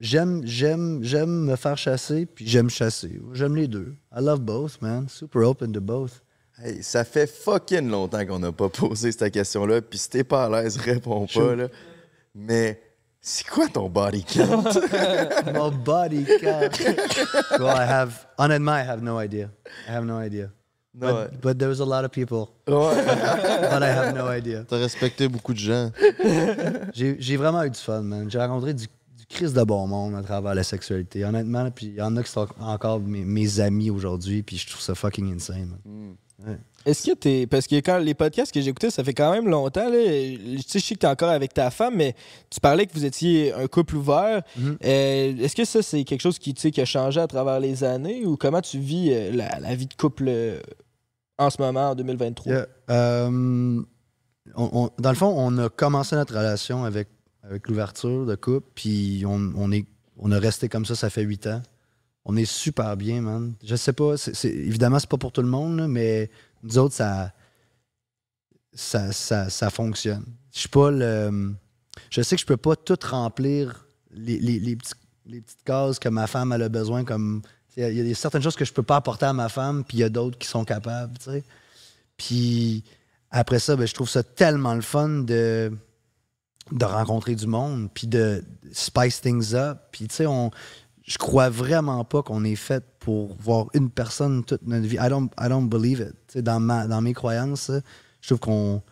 [0.00, 3.18] J'aime, j'aime, j'aime me faire chasser, puis j'aime chasser.
[3.32, 3.94] J'aime les deux.
[4.14, 5.08] I love both, man.
[5.08, 6.22] Super open to both.
[6.62, 10.44] Hey, ça fait fucking longtemps qu'on n'a pas posé cette question-là, puis si t'es pas
[10.46, 11.48] à l'aise, réponds Sure.
[11.48, 11.68] pas, là.
[12.34, 12.80] Mais
[13.20, 14.62] c'est quoi ton body count?
[15.52, 16.78] My body count.
[17.58, 19.50] well, I have, honnêtement, I have no idea.
[19.88, 20.50] I have no idea.
[20.94, 22.48] No, but, but there's a lot of people.
[22.66, 22.94] Ouais.
[23.70, 24.64] but I have no idea.
[24.66, 25.90] T'as respecté beaucoup de gens.
[26.94, 28.30] J'ai vraiment eu du fun, man.
[28.30, 31.70] J'ai rencontré du, du Christ de bon monde à travers la sexualité, honnêtement.
[31.70, 34.80] Puis il y en a qui sont encore mes, mes amis aujourd'hui, puis je trouve
[34.80, 36.16] ça fucking insane, man.
[36.44, 36.58] Ouais.
[36.84, 37.46] Est-ce que t'es.
[37.46, 39.96] Parce que quand les podcasts que j'ai écoutés, ça fait quand même longtemps, là.
[39.98, 42.14] Je sais que t'es encore avec ta femme, mais
[42.50, 44.42] tu parlais que vous étiez un couple ouvert.
[44.58, 44.76] Mm-hmm.
[44.84, 48.26] Euh, Est-ce que ça, c'est quelque chose qui, qui a changé à travers les années
[48.26, 50.60] ou comment tu vis euh, la, la vie de couple euh,
[51.38, 52.52] en ce moment, en 2023?
[52.52, 52.66] Yeah.
[52.90, 53.82] Euh,
[54.54, 57.08] on- on- dans le fond, on a commencé notre relation avec,
[57.42, 59.86] avec l'ouverture de couple, puis on, on est,
[60.18, 61.62] on a resté comme ça, ça fait huit ans.
[62.28, 63.54] On est super bien, man.
[63.64, 66.28] Je sais pas, évidemment, c'est pas pour tout le monde, mais
[66.64, 67.32] nous autres, ça,
[68.74, 70.24] ça, fonctionne.
[70.52, 70.90] Je suis pas.
[72.10, 74.94] Je sais que je peux pas tout remplir les, les- les petits-
[75.24, 77.42] petites cases que ma femme a besoin, comme.
[77.76, 80.00] Il y, a- certaines choses que je peux pas apporter à ma femme, puis il
[80.00, 81.30] y a d'autres qui sont capables, tu.
[82.16, 82.82] Puis
[83.30, 85.70] après ça, ben, je trouve ça tellement le fun de,
[86.72, 88.42] de rencontrer du monde, puis de
[88.72, 89.78] spice things up.
[89.92, 90.50] Puis tu sais, on,
[91.06, 94.96] je crois vraiment pas qu'on est fait pour voir une personne toute notre vie.
[94.96, 96.12] I don't, I don't believe it.
[96.26, 97.70] Tu sais, dans, ma, dans mes croyances,
[98.20, 98.82] je trouve qu'on.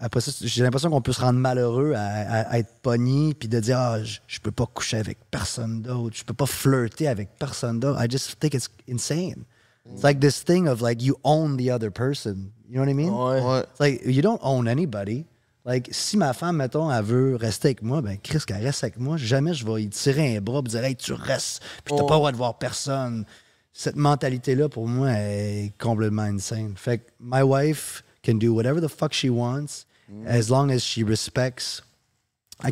[0.00, 3.48] Après ça, j'ai l'impression qu'on peut se rendre malheureux à, à- à être pogné puis
[3.48, 7.06] de dire ah, je, je peux pas coucher avec personne d'autre, je peux pas flirter
[7.06, 8.02] avec personne d'autre.
[8.02, 9.44] I just think it's insane.
[9.92, 12.50] It's like this thing of like you own the other person.
[12.68, 13.10] You know what I mean?
[13.12, 13.60] Ouais.
[13.70, 15.26] It's like you don't own anybody.
[15.66, 18.98] Like si ma femme, mettons, elle veut rester avec moi, ben Chris, qu'elle reste avec
[18.98, 22.02] moi, jamais je vais y tirer un bras et dire Hey, tu restes, puis t'as
[22.02, 22.06] Oh.
[22.06, 23.26] pas le droit de voir personne.
[23.72, 26.74] Cette mentalité-là, pour moi, est complètement insane.
[26.76, 29.84] Fait que my wife can do whatever the fuck she wants
[30.26, 31.82] as long as she respects,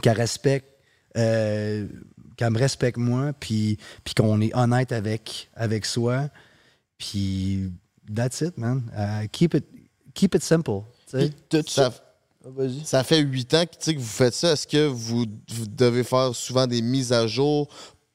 [0.02, 0.66] qu'elle respecte,
[1.16, 1.86] euh,
[2.36, 6.30] qu'elle me respecte moi, puis, puis qu'on est honnête avec, avec soi.
[6.98, 7.70] Puis
[8.12, 8.90] that's it, man.
[8.96, 9.64] Uh, keep, it,
[10.14, 10.82] keep it simple.
[11.68, 11.92] Ça,
[12.56, 12.84] Vas-y.
[12.84, 14.52] ça fait huit ans que, que vous faites ça.
[14.52, 17.68] Est-ce que vous, vous devez faire souvent des mises à jour?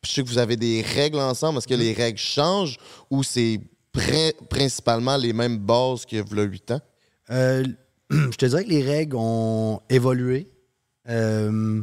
[0.05, 1.57] Je sais que vous avez des règles ensemble.
[1.59, 2.77] Est-ce que les règles changent
[3.09, 3.59] ou c'est
[3.93, 6.81] pri- principalement les mêmes bases que vous, 8 ans?
[7.29, 7.63] Euh,
[8.09, 10.49] je te dirais que les règles ont évolué.
[11.09, 11.81] Euh,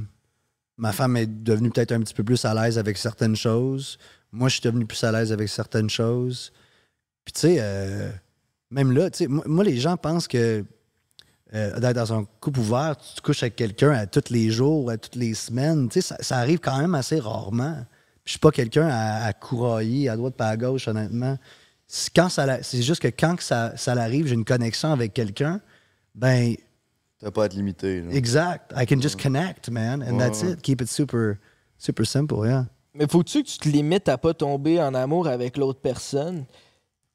[0.76, 3.98] ma femme est devenue peut-être un petit peu plus à l'aise avec certaines choses.
[4.32, 6.52] Moi, je suis devenu plus à l'aise avec certaines choses.
[7.24, 8.10] Puis, tu sais, euh,
[8.70, 10.64] même là, tu sais, moi, moi, les gens pensent que
[11.54, 14.90] euh, d'être dans un couple ouvert, tu te couches avec quelqu'un à tous les jours,
[14.90, 15.88] à toutes les semaines.
[15.88, 17.74] Tu sais, ça, ça arrive quand même assez rarement.
[18.24, 21.36] Puis, je suis pas quelqu'un à, à courailler à droite pas à gauche, honnêtement.
[21.86, 24.92] C'est quand ça la- c'est juste que quand que ça, ça l'arrive, j'ai une connexion
[24.92, 25.60] avec quelqu'un,
[26.14, 26.54] ben
[27.18, 28.00] T'as pas à te limiter.
[28.02, 28.12] là.
[28.12, 28.72] exact.
[28.76, 30.52] I can just connect, man, and Ouais, that's ouais.
[30.52, 30.62] it.
[30.62, 31.36] Keep it super,
[31.78, 32.66] super simple, yeah.
[32.94, 36.44] Mais faut-tu que tu te limites à pas tomber en amour avec l'autre personne?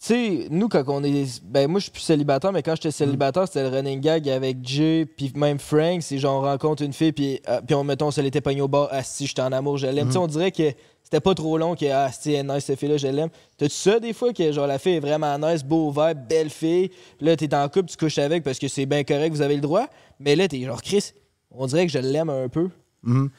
[0.05, 1.43] Tu sais, nous, quand on est.
[1.43, 4.57] Ben, moi, je suis plus célibataire, mais quand j'étais célibataire, c'était le running gag avec
[4.61, 6.03] Jay, puis même Frank.
[6.03, 8.61] C'est genre, on rencontre une fille, puis, euh, puis on, mettons, on se l'était pogné
[8.61, 8.87] au bar.
[8.91, 10.05] Ah, si, j'étais en amour, je l'aime.
[10.05, 10.61] Tu sais, on dirait que
[11.01, 13.29] c'était pas trop long, que, ah, si, elle est nice, cette fille-là, je l'aime.
[13.57, 16.91] T'as-tu ça, des fois, que genre, la fille est vraiment nice, beau vibe, belle fille,
[17.19, 19.61] là, t'es en couple, tu couches avec parce que c'est bien correct, vous avez le
[19.61, 19.87] droit.
[20.19, 21.13] Mais là, t'es genre, Chris,
[21.49, 22.69] on dirait que je l'aime un peu.
[23.01, 23.29] Mhm.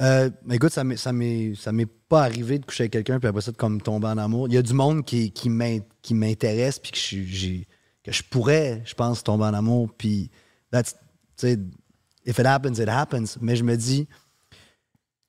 [0.00, 3.28] Euh, écoute, ça m'est, ça m'est, ça m'est pas arrivé de coucher avec quelqu'un puis
[3.28, 4.46] après ça de comme tomber en amour.
[4.48, 5.80] Il y a du monde qui, qui, m'in-
[6.10, 7.62] m'intéresse puis que je,
[8.04, 9.90] que je pourrais, je pense, tomber en amour.
[9.98, 10.30] Puis,
[10.70, 10.94] that's,
[11.42, 13.38] if it happens, it happens.
[13.40, 14.06] Mais je me dis,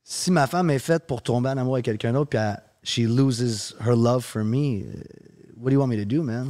[0.03, 2.99] si ma femme est faite pour tomber en amour avec quelqu'un d'autre puis elle- she
[2.99, 4.83] loses her love for me, uh,
[5.57, 6.47] what do you want me to do, man?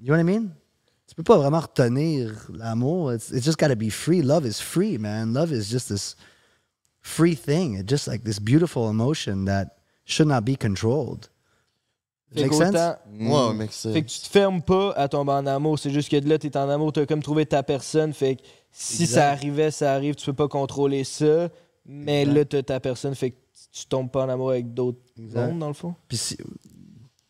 [0.00, 0.50] You know what I mean?
[1.06, 3.12] tu peux pas vraiment retenir l'amour.
[3.12, 4.22] It's, it's just gotta be free.
[4.22, 5.32] Love is free, man.
[5.32, 6.14] Love is just this
[7.02, 7.74] free thing.
[7.78, 11.28] It's just like this beautiful emotion that should not be controlled.
[12.34, 12.76] Fait Make sense?
[13.18, 13.92] Ouais, make sense.
[13.92, 15.78] Fait que tu te fermes pas à tomber en amour.
[15.80, 18.12] C'est juste que de là, t'es en amour, t'as comme trouvé ta personne.
[18.12, 19.14] Fait que si Exact.
[19.20, 21.48] ça arrivait, ça arrive, tu peux pas contrôler ça.
[21.84, 22.34] Mais Exact.
[22.36, 23.14] là, t'as ta personne.
[23.16, 23.36] Fait que
[23.72, 25.94] tu tombes pas en amour avec d'autres mondes, dans le fond?
[26.06, 26.38] Puis, si-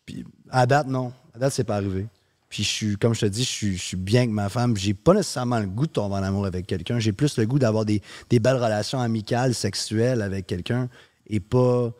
[0.05, 1.11] puis à date, non.
[1.33, 2.05] À date, c'est pas arrivé.
[2.51, 4.75] Puis je suis, comme je te dis, je suis, je suis bien avec ma femme.
[4.75, 6.99] J'ai pas nécessairement le goût de tomber en amour avec quelqu'un.
[6.99, 10.89] J'ai plus le goût d'avoir des, des belles relations amicales, sexuelles avec quelqu'un
[11.27, 11.93] et pas,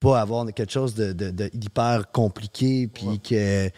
[0.00, 3.68] pas avoir quelque chose de, de- de hyper compliqué puis que,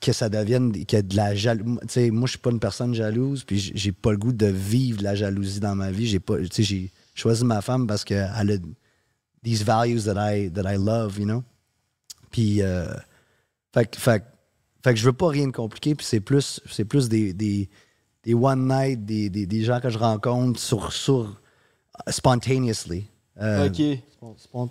[0.00, 1.78] que ça devienne qu'il y ait de la jalousie.
[1.82, 4.46] Tu sais, moi, je suis pas une personne jalouse puis j'ai- pas le goût de
[4.46, 6.06] vivre de la jalousie dans ma vie.
[6.08, 8.56] J'ai pas, tu sais, j'ai choisi ma femme parce qu'elle a
[9.42, 11.42] these values that I, that I love, you know?
[12.30, 12.86] Puis, euh,
[13.72, 14.24] fait, fait, que-
[14.82, 17.68] fait que je veux pas rien de compliqué, puis c'est plus, c'est plus des, des,
[18.24, 21.40] des one night, des, des, des gens que je rencontre sur, sur
[22.08, 23.06] uh, spontaneously.
[23.40, 23.98] Euh, Ok.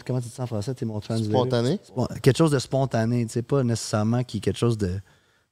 [0.05, 0.73] comment tu dis ça en français?
[0.75, 1.31] T'es mon translator.
[1.41, 1.79] Spontané?
[1.83, 4.99] Spon- quelque chose de spontané, tu sais, pas nécessairement qui est quelque chose de,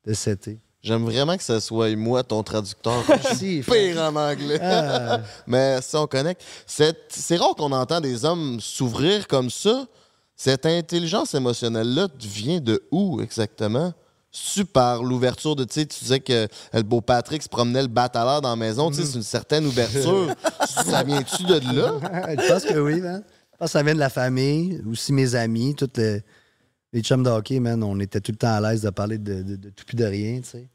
[0.06, 0.60] de seté.
[0.84, 3.04] J'aime vraiment que ce soit moi ton traducteur.
[3.36, 4.60] Si, pire en anglais.
[4.62, 5.22] Ah.
[5.48, 9.88] Mais si on connecte, c'est c'est rare qu'on entend des hommes s'ouvrir comme ça.
[10.36, 13.92] Cette intelligence émotionnelle-là vient de où exactement?
[14.32, 17.88] Tu par l'ouverture de, tu sais, tu disais que le beau Patrick se promenait le
[17.88, 20.36] bat à l'air dans la maison, tu sais, c'est une certaine ouverture.
[20.68, 21.94] ça vient-tu de là?
[22.42, 23.24] Je pense que oui, man.
[23.54, 26.22] Je pense que ça vient de la famille, aussi mes amis, toutes les,
[26.94, 27.82] les chums de hockey, man.
[27.84, 30.06] On était tout le temps à l'aise de parler de, de- de tout puis de
[30.06, 30.70] rien, tu sais.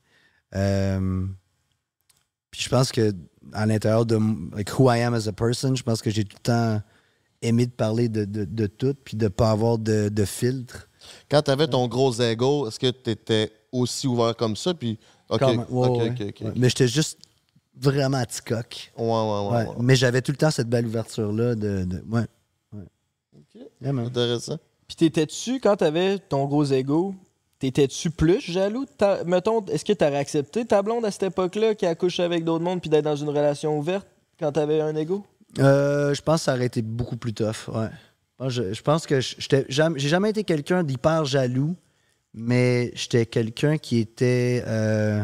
[0.57, 1.25] Euh,
[2.51, 3.13] puis je pense que
[3.53, 4.19] à l'intérieur de
[4.57, 6.83] like, who I am as a person, je pense que j'ai tout le temps
[7.43, 10.89] aimé de parler de, de, tout puis de pas avoir de filtre.
[11.31, 14.75] Quand tu avais ton gros ego, est-ce que tu étais aussi ouvert comme ça?
[14.75, 14.99] Puis,
[15.29, 16.11] OK, Comme- ouais, OK, ouais.
[16.11, 16.41] OK, OK.
[16.47, 16.53] Ouais.
[16.57, 17.19] Mais j'étais juste
[17.75, 18.93] vraiment coq.
[18.99, 19.67] Ouais, ouais, ouais.
[19.69, 19.75] Ouais.
[19.81, 22.27] Mais j'avais tout le temps cette belle ouverture-là de, de- Ouais.
[22.75, 22.85] ouais.
[23.81, 24.07] Yeah, man.
[24.07, 24.59] Intéressant.
[24.87, 27.15] Puis t'étais-tu, quand t'avais ton gros ego,
[27.59, 28.85] t'étais-tu plus jaloux?
[28.99, 32.45] ta- Mettons, est-ce que t'aurais accepté ta blonde à cette époque-là qui a couché avec
[32.45, 34.07] d'autres mondes puis d'être dans une relation ouverte
[34.39, 35.25] quand t'avais un ego?
[35.59, 37.69] Euh, je pense que ça aurait été beaucoup plus tough.
[37.69, 37.89] Ouais.
[38.43, 41.77] Moi, Je, je pense que j'ai jamais été quelqu'un d'hyper jaloux,
[42.35, 45.23] mais j'étais quelqu'un qui était euh,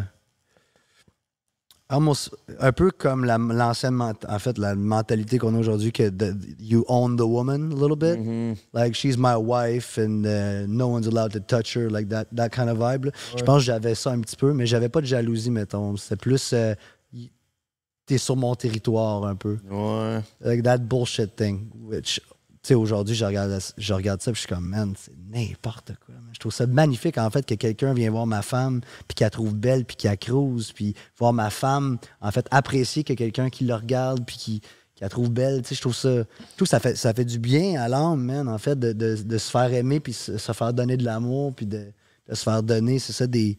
[1.88, 2.30] almost-
[2.60, 6.84] un peu comme la- l'ancienne en fait la mentalité qu'on a aujourd'hui que the- you
[6.88, 8.18] own the woman a little bit.
[8.72, 12.50] Like she's my wife and uh, no one's allowed to touch her like that that
[12.50, 15.06] kind of vibe je pense que j'avais ça un petit peu mais j'avais pas de
[15.06, 15.96] jalousie mettons.
[15.96, 16.74] C'était plus euh,
[18.06, 19.58] t'es sur mon territoire un peu.
[19.70, 20.20] Ouais.
[20.40, 22.20] Like that bullshit thing which
[22.68, 26.14] sais aujourd'hui je regarde je regarde ça puis je suis comme man c'est n'importe quoi
[26.14, 26.30] man.
[26.32, 29.54] je trouve ça magnifique en fait que quelqu'un vient voir ma femme puis qu'elle trouve
[29.54, 33.74] belle puis qu'elle crouse puis voir ma femme en fait apprécier que quelqu'un qui le
[33.74, 34.60] regarde puis qui
[34.94, 36.22] qui la trouve belle, tu sais, je trouve ça, je
[36.56, 39.14] trouve que ça fait, ça fait du bien à l'âme, man, en fait, de, de-
[39.22, 41.92] de se faire aimer, puis se, se faire donner de l'amour, puis de,
[42.28, 43.56] de se faire donner, c'est ça, des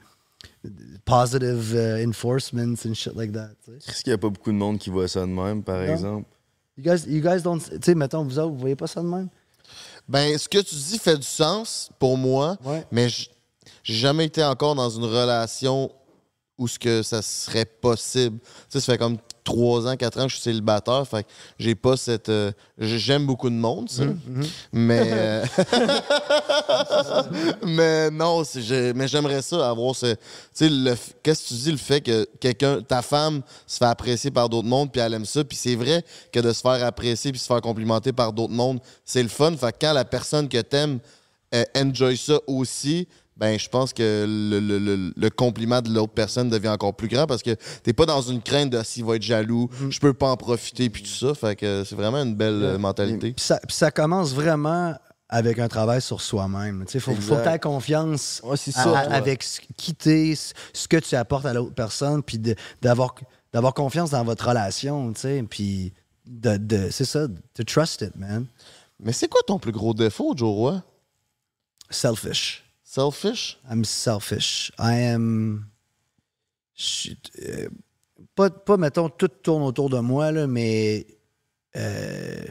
[1.05, 3.51] positive uh, enforcements and shit like that.
[3.63, 3.89] tu sais.
[3.91, 5.93] Est-ce qu'il n'y a pas beaucoup de monde qui voit ça de même, par Non.
[5.93, 6.27] exemple?
[6.79, 9.07] You guys, you guys don't, tu sais, mettons, vous autres, vous voyez pas ça de
[9.07, 9.27] même?
[10.07, 12.57] Ben, ce que tu dis fait du sens pour moi,
[12.91, 13.29] mais j-
[13.83, 15.91] j'ai jamais été encore dans une relation
[16.57, 18.39] où ce que ça serait possible.
[18.39, 21.29] Tu sais, ça fait comme trois ans, quatre ans que je suis célibataire, fait que
[21.57, 22.29] j'ai pas cette...
[22.29, 24.45] euh, J'aime beaucoup de monde, ça, Mhm, mhm.
[24.73, 25.01] mais...
[25.13, 25.45] euh,
[27.65, 28.43] mais non,
[28.95, 30.13] mais j'aimerais ça, avoir ce...
[30.13, 30.19] Tu
[30.53, 34.31] sais, le qu'est-ce que tu dis, le fait que quelqu'un, ta femme se fait apprécier
[34.31, 37.31] par d'autres mondes, puis elle aime ça, puis c'est vrai que de se faire apprécier
[37.31, 39.55] puis se faire complimenter par d'autres mondes, c'est le fun.
[39.57, 40.99] Fait que quand la personne que t'aimes
[41.55, 43.07] euh, enjoy ça aussi,
[43.39, 47.07] ben je pense que le, le- le- le compliment de l'autre personne devient encore plus
[47.07, 49.91] grand parce que t'es pas dans une crainte de s'il va être jaloux, Mhm.
[49.91, 51.33] je peux pas en profiter puis tout ça.
[51.33, 53.31] Fait que c'est vraiment une belle euh, mentalité.
[53.31, 54.93] Puis ça, commence vraiment
[55.29, 56.83] avec un travail sur soi-même.
[56.93, 60.53] Il faut, faut que tu confiance c'est à- ça, à- avec ce- qui t'es, ce
[60.73, 62.39] ce que tu apportes à l'autre personne, puis
[62.81, 63.15] d'avoir
[63.53, 65.93] d'avoir confiance dans votre relation, tu sais, puis
[66.25, 68.45] de, de- c'est ça, to trust it, man.
[68.99, 70.83] Mais c'est quoi ton plus gros défaut, Joe Roy?
[71.89, 72.63] Selfish.
[72.99, 73.57] Selfish?
[73.71, 74.71] I'm selfish.
[74.77, 75.71] I am...
[76.75, 77.11] je
[77.47, 77.69] euh,
[78.35, 81.07] pas, pas, mettons, tout tourne autour de moi, là, mais...
[81.77, 82.43] euh,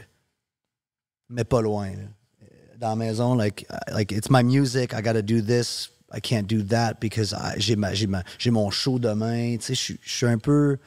[1.29, 1.89] mais pas loin.
[1.91, 2.47] Euh,
[2.79, 6.63] Dans la maison, like, like, it's my music, I gotta do this, I can't do
[6.63, 9.55] that because j'ai ma- j'ai ma- j'ai mon show demain.
[9.57, 10.79] Tu sais, je suis- un peu...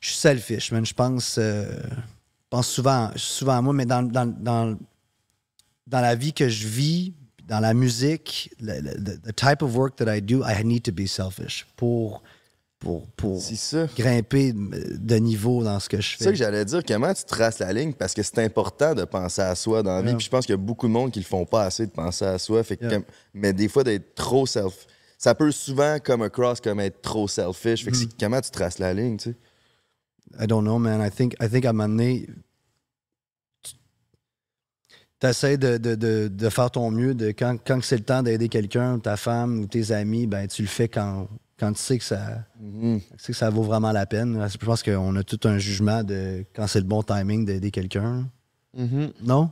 [0.00, 0.84] Je suis selfish, man.
[0.84, 1.80] Je pense, euh,
[2.50, 4.76] pense souvent, souvent à moi, mais dans, dans, dans,
[5.86, 7.14] dans la vie que je vis,
[7.48, 10.92] dans la musique, le, le- the, type of work that I do, I need to
[10.92, 12.22] be selfish pour,
[12.78, 13.40] pour, pour
[13.96, 16.44] grimper de de niveau dans ce que je C'est ça que fais.
[16.44, 19.82] j'allais dire, comment tu traces la ligne, parce que c'est important de penser à soi
[19.82, 20.08] dans la vie.
[20.08, 20.16] Yeah.
[20.16, 21.92] Puis je pense qu'il y a beaucoup de monde qui le font pas assez de
[21.92, 22.62] penser à soi.
[22.64, 22.94] Fait que Yeah.
[22.94, 23.04] comme-
[23.34, 24.86] mais des fois, d'être trop self.
[25.18, 27.84] Ça peut souvent come across comme être trop selfish.
[27.84, 29.36] Fait que c'est- comment tu traces la ligne, tu sais?
[30.42, 31.00] I don't know, man.
[31.06, 32.26] I think, I think à un moment donné,
[35.22, 37.14] tu essaies de, de, de, de faire ton mieux.
[37.14, 40.62] De, quand quand c'est le temps d'aider quelqu'un, ta femme ou tes amis, ben, tu
[40.62, 41.28] le fais quand,
[41.58, 43.00] quand tu sais que ça, Mhm.
[43.00, 44.44] tu sais que ça vaut vraiment la peine.
[44.50, 48.26] Je pense qu'on a tout un jugement de quand c'est le bon timing d'aider quelqu'un.
[48.76, 49.12] Mhm.
[49.22, 49.50] Non?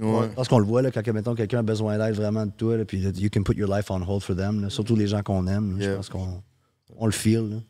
[0.00, 0.28] Ouais.
[0.34, 2.84] Parce qu'on le voit, là, quand mettons, quelqu'un a besoin d'aide vraiment de toi, là,
[2.84, 4.62] puis you can put your life on hold for them.
[4.62, 4.70] là.
[4.70, 5.76] surtout les gens qu'on aime.
[5.78, 6.42] Je pense qu'on
[6.96, 7.60] on le feel.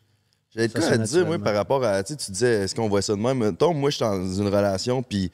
[0.56, 2.02] Ça quoi à te dire, moi, par rapport à.
[2.04, 3.38] Tu disais, est-ce qu'on voit ça de même?
[3.38, 5.30] Mettons, moi, je suis dans une relation, puis,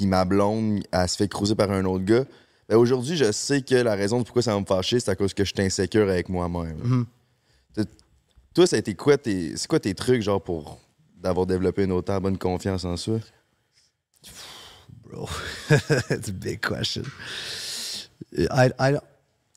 [0.00, 2.24] puis ma blonde, elle se fait cruiser par un autre gars.
[2.70, 5.14] Ben, aujourd'hui, je sais que la raison de pourquoi ça va me fâcher, c'est à
[5.14, 6.78] cause que je suis insécure avec moi-même.
[6.82, 7.06] Mhm.
[8.54, 9.54] Toi, ça a été quoi tes.
[9.58, 10.80] C'est quoi tes trucs, genre, pour
[11.18, 13.18] d'avoir développé une autant bonne confiance en soi?
[15.04, 15.28] Bro,
[16.10, 17.02] it's a big question.
[18.32, 18.96] I, I,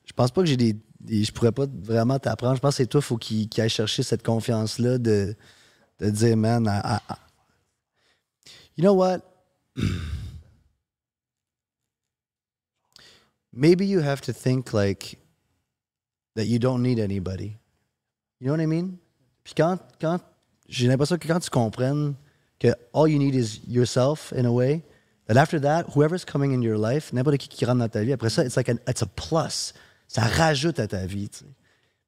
[0.06, 2.56] je pense pas que j'ai des, des- Je pourrais pas vraiment t'apprendre.
[2.57, 5.36] Je pense que c'est toi, faut qu'il aille chercher cette confiance-là de,
[6.02, 7.15] de dire, man, I- I-
[8.78, 9.20] you know what?
[13.53, 15.17] Maybe you have to think like
[16.35, 17.57] that you don't need anybody.
[18.39, 18.97] You know what I mean?
[19.43, 20.19] Puis quand, quand
[20.67, 22.15] j'ai l'impression que quand tu comprennes
[22.59, 24.81] que all you need is yourself in a way,
[25.27, 28.13] that after that, whoever's coming in your life, n'importe qui qui rentre dans ta vie,
[28.13, 29.73] après ça, it's like an, it's a plus.
[30.07, 31.30] Ça rajoute à ta vie.
[31.30, 31.45] tu sais.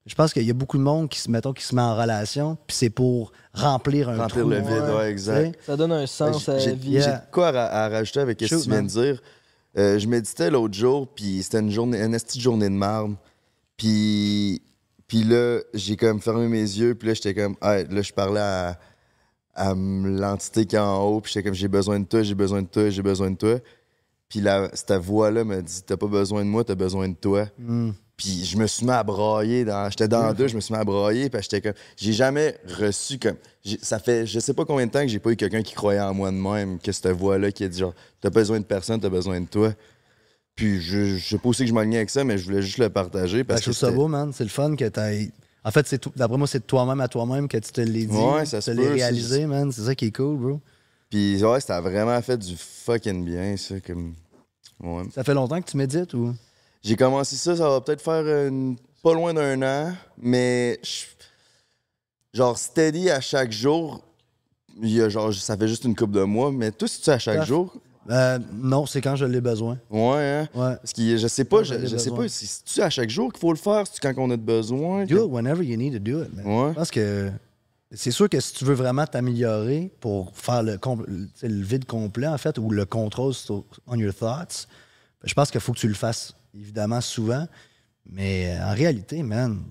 [0.06, 1.96] Je pense qu'il y a beaucoup de monde qui se, mettons, qui se met en
[1.96, 4.50] relation, puis c'est pour remplir un Remplir trou.
[4.52, 5.60] le vide, ouais, exact.
[5.66, 7.02] Ça donne un sens à la vie.
[7.02, 9.22] j'ai de quoi à, à rajouter avec ce que tu viens de dire.
[9.78, 13.16] Euh, je méditais l'autre jour, puis c'était une journée, une esti de journée de marde.
[13.78, 14.62] Puis,
[15.08, 18.40] puis là, j'ai comme fermé mes yeux, puis là, j'étais comme, ah, là, je parlais
[18.40, 18.80] à,
[19.74, 22.68] l'entité qui est en haut, puis j'étais comme, j'ai besoin de toi, j'ai besoin de
[22.68, 23.60] toi, j'ai besoin de toi.
[24.30, 27.46] Puis là, cette voix-là me dit, t'as pas besoin de moi, t'as besoin de toi.
[27.58, 27.92] Mm.
[28.18, 29.66] Puis je me suis mis à brailler.
[29.66, 31.30] Dans, j'étais dans deux, je me suis mis à brailler.
[31.30, 31.74] Puis j'étais comme.
[31.98, 33.36] J'ai jamais reçu comme.
[33.82, 36.00] Ça fait je sais pas combien de temps que j'ai pas eu quelqu'un qui croyait
[36.00, 39.00] en moi de même, que cette voix-là qui a dit genre, t'as besoin de personne,
[39.02, 39.74] t'as besoin de toi.
[40.56, 42.78] Puis je, je sais pas aussi que je m'alignais avec ça, mais je voulais juste
[42.78, 43.44] le partager.
[43.44, 44.32] Parce Parce je que trouve ça beau, man.
[44.34, 45.32] C'est le fun que t'ailles.
[45.66, 48.06] En fait, c'est tout- d'après moi, c'est de toi-même à toi-même que tu te l'es
[48.06, 48.16] dit.
[48.16, 49.72] Ouais, ça tu se te l'es réalisé, c'est- man.
[49.72, 50.62] C'est ça qui est cool, bro.
[51.10, 53.80] Puis ouais, ça a vraiment fait du fucking bien, ça.
[53.82, 54.14] Comme...
[54.82, 55.04] Ouais.
[55.14, 56.34] Ça fait longtemps que tu médites ou?
[56.86, 61.06] J'ai commencé ça, ça va peut-être faire une- pas loin d'un an, mais je-
[62.38, 64.02] genre steady à chaque jour.
[64.82, 67.18] Il y a genre, ça fait juste une couple de mois, mais toi, c'est-tu à
[67.18, 67.74] chaque jour?
[68.10, 69.80] Euh, non, c'est quand je l'ai besoin.
[69.90, 70.48] Ouais, hein?
[70.54, 70.76] Ouais.
[70.76, 73.52] Parce que je sais pas, je, sais pas, si c'est-tu à chaque jour qu'il faut
[73.52, 75.06] le faire, c'est quand on a de besoin?
[75.06, 76.46] Do it whenever you need to do it, man.
[76.70, 77.32] Je pense que
[77.92, 80.78] c'est sûr que si tu veux vraiment t'améliorer pour faire le,
[81.42, 84.68] le vide complet, en fait, ou le contrôle sur- on your thoughts,
[85.22, 87.48] ben, je pense qu'il faut que tu le fasses évidemment souvent.
[88.10, 89.64] Mais euh, en réalité, man,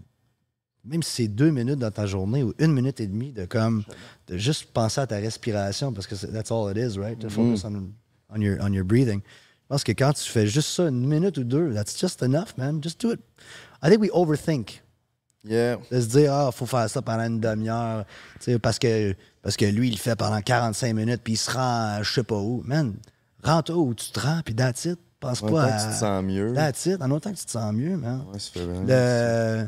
[0.85, 3.85] même si c'est deux minutes dans ta journée ou une minute et demie de comme
[4.27, 7.19] de juste penser à ta respiration, parce que c'est- that's all it is, right?
[7.21, 7.91] To focus on,
[8.31, 9.21] on your, on your breathing.
[9.23, 12.57] Je pense que quand tu fais juste ça une minute ou deux, that's just enough,
[12.59, 12.81] man.
[12.83, 13.21] Just do it.
[13.83, 14.83] I think we overthink.
[15.47, 15.77] Yeah.
[15.91, 18.05] De se dire, ah, faut faire ça pendant une demi-heure,
[18.63, 22.03] parce que, parce que lui, il le fait pendant 45 minutes, puis il se rend,
[22.03, 22.63] je sais pas où.
[22.65, 22.95] Man,
[23.43, 24.99] rends-toi où tu te rends, puis that's it.
[25.29, 25.71] Pense En pas autant à...
[25.73, 26.55] que tu te sens mieux.
[27.01, 28.25] En autant que tu te sens mieux, man.
[28.33, 28.83] Ouais, fait bien.
[28.87, 29.67] Le...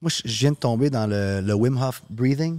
[0.00, 2.58] Moi, je viens de tomber dans le, le Wim Hof breathing.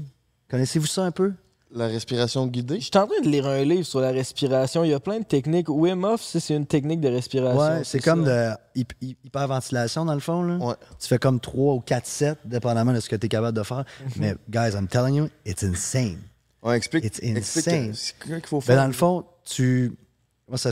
[0.50, 1.34] Connaissez-vous ça un peu?
[1.76, 2.76] La respiration guidée?
[2.80, 4.84] Je suis en train de lire un livre sur la respiration.
[4.84, 5.68] Il y a plein de techniques.
[5.70, 7.60] Wim Hof, c'est une technique de respiration.
[7.60, 8.60] Ouais, c'est comme ça.
[8.76, 10.44] de hyp- hy- hyperventilation dans le fond.
[10.44, 10.78] Là.
[11.00, 13.64] Tu fais comme 3 ou 4 sets, dépendamment de ce que tu es capable de
[13.64, 13.86] faire.
[14.18, 16.20] Mais, guys, I'm telling you, it's insane.
[16.62, 17.04] Ouais, explique.
[17.06, 17.94] It's explique, insane.
[17.96, 18.78] c'est quoi qu'il faut Ben, faire?
[18.78, 19.98] dans le fond, tu.
[20.46, 20.70] Comment ça,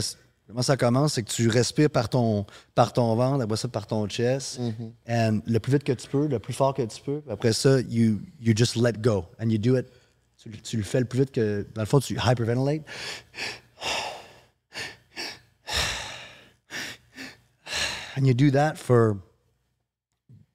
[0.52, 1.14] comment ça commence?
[1.14, 4.60] C'est que tu respires par ton, par ton ventre, après ça par ton chest.
[5.08, 7.22] And le plus vite que tu peux, le plus fort que tu peux.
[7.28, 9.24] Après ça, you, you just let go.
[9.40, 9.86] And you do it.
[10.42, 11.66] Tu, le- tu le fais le plus vite que.
[11.74, 12.82] Dans le fond, tu hyperventilate.
[18.16, 19.16] And you do that for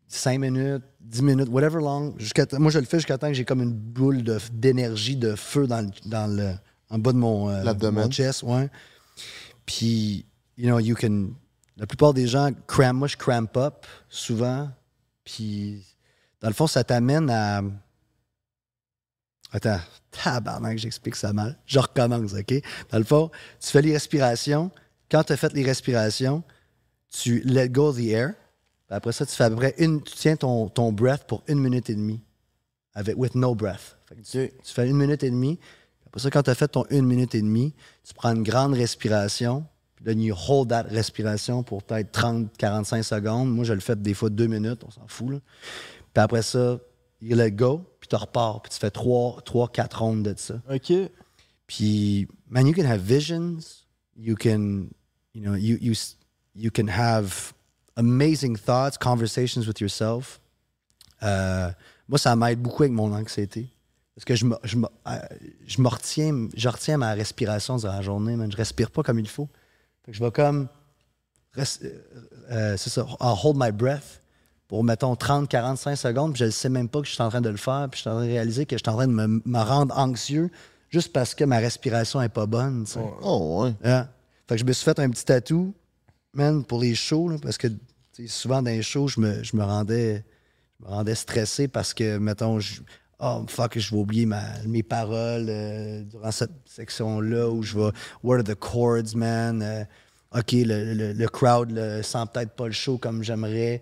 [0.07, 2.13] 5 minutes, 10 minutes, whatever long.
[2.59, 5.65] Moi, je le fais jusqu'à temps que j'ai comme une boule de- d'énergie, de, feu
[5.67, 6.51] dans le, dans le,
[6.89, 8.43] en bas de mon, euh, mon chest.
[8.43, 8.69] Ouais.
[9.67, 10.25] Puis,
[10.57, 11.35] you know, you can.
[11.75, 14.71] La plupart des gens cram, moi, je cramp up souvent.
[15.23, 15.85] Puis,
[16.41, 17.61] dans le fond, ça t'amène à.
[19.51, 19.79] Attends,
[20.11, 21.57] tabarnak, j'explique ça mal.
[21.67, 22.53] Je recommence, OK?
[22.89, 23.29] Dans le fond,
[23.59, 24.71] tu fais les respirations.
[25.11, 26.43] Quand tu as fait les respirations,
[27.09, 28.33] tu let go of the air.
[28.87, 30.01] Puis après ça, tu fais à peu près une.
[30.01, 32.21] Tu tiens ton, ton breath pour une minute et demie.
[32.93, 33.97] Avec, with no breath.
[34.07, 35.59] Fait que tu, tu fais une minute et demie.
[36.07, 37.73] Après ça, quand tu as fait ton une minute et demie,
[38.03, 39.65] tu prends une grande respiration.
[39.95, 43.53] Puis then you hold that respiration pour peut-être 30, 45 secondes.
[43.53, 45.31] Moi, je le fais des fois deux minutes, on s'en fout.
[45.31, 45.39] là.
[46.13, 46.79] Puis après ça,
[47.21, 48.61] you let go, puis tu repars.
[48.61, 50.61] Puis tu fais trois, trois, quatre rondes de ça.
[50.71, 50.93] OK.
[51.67, 53.85] Puis, man, you can have visions.
[54.15, 54.87] You can,
[55.33, 55.93] you know, you, you,
[56.55, 57.53] you can have
[57.97, 60.39] amazing thoughts, conversations with yourself.
[61.23, 61.69] Euh,
[62.07, 63.67] moi, ça m'aide beaucoup avec mon anxiété.
[64.17, 65.19] Parce que je me, je me, euh,
[65.67, 68.51] je me retiens, je retiens ma respiration durant la journée, man.
[68.51, 69.47] Je respire pas comme il faut.
[70.03, 70.69] Fait que je vais comme.
[71.55, 71.63] euh,
[72.49, 74.23] euh, c'est ça, hold my breath
[74.67, 77.29] pour, mettons, 30, 45 secondes, puis je ne sais même pas que je suis en
[77.29, 78.95] train de le faire, puis je suis en train de réaliser que je suis en
[78.95, 80.49] train de me, me rendre anxieux
[80.89, 82.87] juste parce que ma respiration est pas bonne.
[83.21, 83.75] Oh, ouais.
[83.87, 84.11] Yeah.
[84.49, 85.75] Fait que je me suis fait un petit tatou,
[86.33, 87.67] man, pour les shows, là, parce que
[88.25, 90.25] souvent dans les shows, je me, je me rendais
[90.79, 92.81] je me rendais stressé parce que, mettons, je,
[93.19, 97.91] oh fuck, je vais oublier ma- mes paroles euh, durant cette section-là où je vais,
[98.23, 99.61] what are the chords, man?
[99.61, 99.83] Euh,
[100.35, 103.81] OK, le, le, le crowd le, sent peut-être pas le show comme j'aimerais.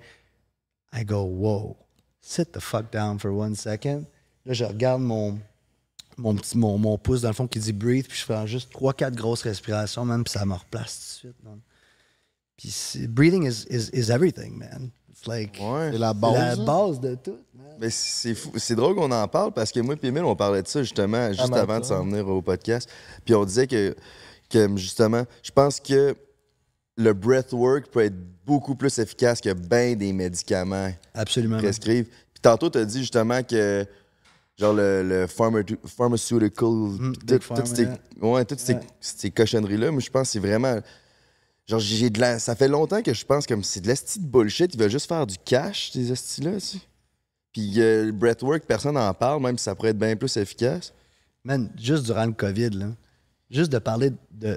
[0.94, 1.76] I go, whoa,
[2.22, 4.06] sit the fuck down for one second.
[4.46, 5.40] Là, je regarde mon,
[6.18, 8.72] mon, petit, mon, mon pouce dans le fond qui dit breathe, puis je fais juste
[8.74, 11.60] 3-4 grosses respirations, man, puis ça me replace tout de suite, man.
[12.58, 14.92] Puis breathing is, is, is everything, man.
[15.12, 16.60] It's like C'est la la base.
[16.60, 16.64] hein?
[16.66, 17.38] base de tout.
[17.80, 18.52] Mais c'est fou.
[18.58, 21.30] C'est drôle qu'on en parle parce que moi et Emile, on parlait de ça justement
[21.34, 22.90] juste Ah, avant de s'en venir au podcast.
[23.26, 23.96] Puis on disait que,
[24.50, 26.16] que justement, je pense que
[26.98, 28.16] le breathwork peut être
[28.46, 31.58] beaucoup plus efficace que bien des médicaments Absolument.
[31.58, 32.06] prescrivent.
[32.06, 33.86] Puis tantôt, tu as dit justement que
[34.58, 38.46] genre le, le pharma- pharmaceutical, Mm, Pharma, toutes ces, ouais.
[38.62, 38.80] ces, Ouais.
[39.02, 40.80] ces cochonneries-là, moi je pense que c'est vraiment.
[41.68, 42.38] Genre, j'ai de la.
[42.40, 44.74] Ça fait longtemps que je pense comme c'est de l'esti de bullshit.
[44.74, 46.78] Ils veulent juste faire du cash, ces estis-là, tu sais.
[47.56, 50.92] Puis euh, le breathwork, personne n'en parle, même si ça pourrait être bien plus efficace.
[51.46, 52.88] Man, juste durant le COVID, là,
[53.50, 54.12] juste de parler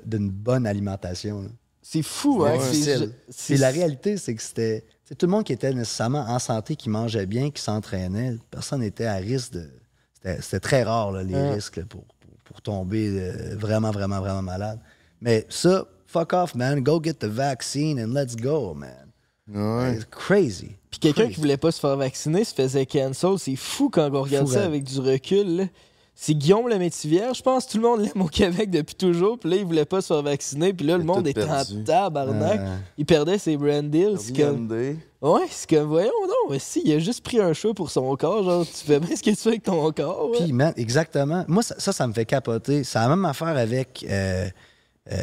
[0.04, 1.42] d'une bonne alimentation.
[1.42, 1.48] là.
[1.80, 2.58] C'est fou, hein?
[2.72, 4.84] C'était c'est- la réalité, c'est que c'était.
[5.16, 9.06] Tout le monde qui était nécessairement en santé, qui mangeait bien, qui s'entraînait, personne n'était
[9.06, 9.70] à risque de.
[10.14, 11.54] C'était c'était très rare, là, les Ouais.
[11.54, 14.80] risques là, pour, pour, pour tomber euh, vraiment, vraiment, vraiment malade.
[15.20, 16.80] Mais ça, fuck off, man.
[16.82, 19.07] Go get the vaccine and let's go, man.
[19.50, 20.72] It's crazy.
[20.90, 23.38] Puis quelqu'un qui voulait pas se faire vacciner se faisait cancel.
[23.38, 25.56] C'est fou quand on regarde Fou, ça avec du recul.
[25.56, 25.64] là.
[26.20, 27.68] C'est Guillaume le Métivier, je pense.
[27.68, 29.38] Tout le monde l'aime au Québec depuis toujours.
[29.38, 30.72] Puis là, il voulait pas se faire vacciner.
[30.72, 32.60] Puis là, le monde était en tabarnak.
[32.60, 32.66] Ouais.
[32.96, 34.16] Il perdait ses brand deals.
[34.18, 34.68] C'est comme...
[35.20, 38.16] Ouais, c'est comme, voyons non, mais si, il a juste pris un chat pour son
[38.16, 38.42] corps.
[38.42, 40.30] Genre, tu fais bien ce que tu fais avec ton corps.
[40.30, 40.38] ouais.
[40.44, 41.44] Puis, man, exactement.
[41.46, 42.82] Moi, ça, ça, ça me fait capoter.
[42.84, 44.04] C'est la même affaire avec.
[44.08, 44.48] euh,
[45.12, 45.16] euh,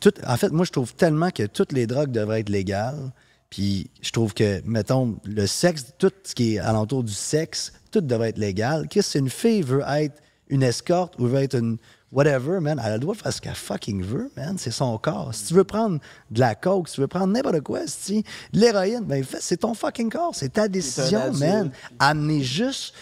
[0.00, 3.12] tout, en fait, moi, je trouve tellement que toutes les drogues devraient être légales.
[3.54, 8.00] Puis, je trouve que, mettons, le sexe, tout ce qui est alentour du sexe, tout
[8.00, 8.88] devrait être légal.
[8.88, 11.76] Qu'est-ce que si une fille veut être une escorte ou veut être une.
[12.10, 14.56] Whatever, man, elle a le droit de faire ce qu'elle fucking veut, man.
[14.58, 15.32] C'est son corps.
[15.34, 15.98] Si tu veux prendre
[16.32, 19.74] de la coke, si tu veux prendre n'importe quoi, si de l'héroïne, ben c'est ton
[19.74, 20.32] fucking corps.
[20.34, 21.70] C'est ta décision, man.
[22.00, 22.94] Amener juste.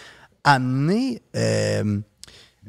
[0.43, 1.21] Amener.
[1.35, 1.99] euh,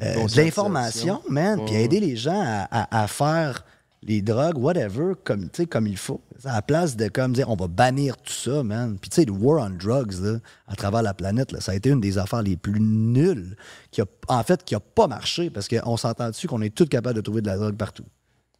[0.02, 3.64] euh, de l'information, man, puis aider les gens à, à- à faire
[4.06, 6.20] les drogues, whatever, comme, comme il faut.
[6.44, 8.98] À la place de comme dire on va bannir tout ça, man.
[9.00, 11.74] Puis tu sais, le war on drugs là, à travers la planète, là, ça a
[11.74, 13.56] été une des affaires les plus nulles
[13.90, 16.86] qui a, en fait, qui a pas marché parce qu'on s'entend dessus qu'on est tous
[16.86, 18.04] capables de trouver de la drogue partout?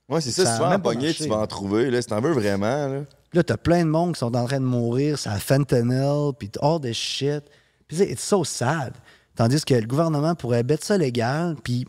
[0.08, 1.90] Ouais, c'est ça, Ça si tu vas en pogner, tu vas en trouver.
[1.90, 3.00] Là, si t'en veux vraiment, là.
[3.32, 6.80] Là, t'as plein de monde qui sont en train de mourir, ça fentanyl, puis all
[6.80, 7.42] this shit.
[7.88, 8.92] Puis c'est it's so sad.
[9.34, 11.84] Tandis que le gouvernement pourrait mettre ça légal, puis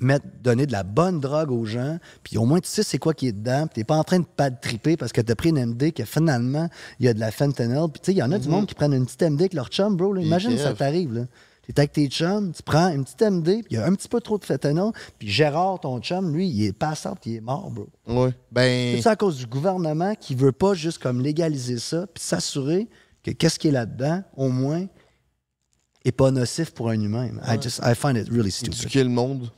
[0.00, 3.14] mettre, donner de la bonne drogue aux gens, puis au moins tu sais c'est quoi
[3.14, 5.34] qui est dedans, puis t'es pas en train de pas de triper parce que t'as
[5.34, 6.68] pris une MD que finalement,
[7.00, 7.88] il y a de la fentanyl.
[7.92, 9.54] Puis tu sais, il y en a du monde qui prennent une petite MD avec
[9.54, 10.12] leur chum, bro.
[10.12, 10.22] là.
[10.22, 11.22] Imagine ça t'arrive, là.
[11.66, 14.08] T'es avec tes chums, tu prends une petite MD, puis il y a un petit
[14.08, 17.40] peu trop de fentanyl, puis Gérard, ton chum, lui, il est passant, puis il est
[17.40, 17.86] mort, bro.
[18.06, 18.30] Oui.
[18.52, 18.96] Ben.
[18.96, 22.86] Tout ça à cause du gouvernement qui veut pas juste comme légaliser ça, puis s'assurer
[23.22, 24.84] que qu'est-ce qui est là-dedans, au moins,
[26.04, 27.30] est pas nocif pour un humain.
[27.46, 28.74] I just I find it really stupid.
[28.80, 29.50] éduquer le monde.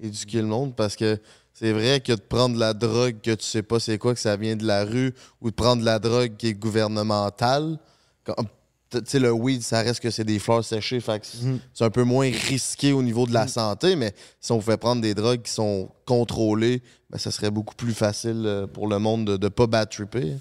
[0.00, 1.18] Éduquer le monde parce que
[1.52, 4.20] c'est vrai que de prendre de la drogue que tu sais pas c'est quoi, que
[4.20, 7.78] ça vient de la rue, ou de prendre de la drogue qui est gouvernementale,
[8.22, 8.46] comme-
[8.90, 11.38] tu sais, le weed, ça reste que c'est des fleurs séchées, fait que c'est
[11.74, 15.02] c'est un peu moins risqué au niveau de la santé, mais si on fait prendre
[15.02, 16.80] des drogues qui sont contrôlées,
[17.10, 20.36] ben, ça serait beaucoup plus facile euh, pour le monde de ne pas bad tripper.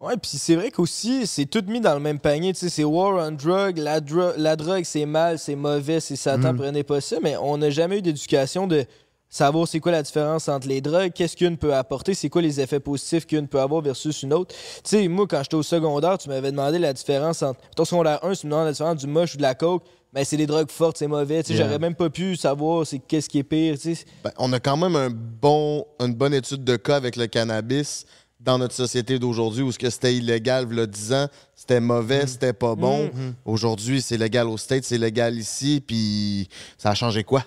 [0.00, 2.52] Ouais, puis c'est vrai qu'aussi, c'est tout mis dans le même panier.
[2.52, 6.16] Tu sais, c'est war on drug, la, dro- la drogue, c'est mal, c'est mauvais, c'est
[6.16, 6.56] Satan, Mm.
[6.58, 7.16] prenez pas ça.
[7.22, 8.84] Mais on n'a jamais eu d'éducation de
[9.30, 12.60] savoir c'est quoi la différence entre les drogues, qu'est-ce qu'une peut apporter, c'est quoi les
[12.60, 14.54] effets positifs qu'une peut avoir versus une autre.
[14.54, 17.58] Tu sais, moi, quand j'étais au secondaire, tu m'avais demandé la différence entre.
[17.74, 19.82] Ton secondaire 1, tu me demandes la différence du moche ou de la coke.
[20.12, 21.42] Ben, c'est des drogues fortes, c'est mauvais.
[21.42, 21.64] Tu sais, Yeah.
[21.66, 23.78] j'aurais même pas pu savoir c'est qu'est-ce qui est pire.
[23.78, 24.04] Tu sais.
[24.22, 28.04] Ben, on a quand même un bon, une bonne étude de cas avec le cannabis
[28.40, 32.52] dans notre société d'aujourd'hui où ce que c'était illégal a 10 ans, c'était mauvais, c'était
[32.52, 33.04] pas bon.
[33.12, 33.34] Mhm.
[33.44, 36.48] Aujourd'hui, c'est légal au States, c'est légal ici, puis
[36.78, 37.44] ça a changé quoi?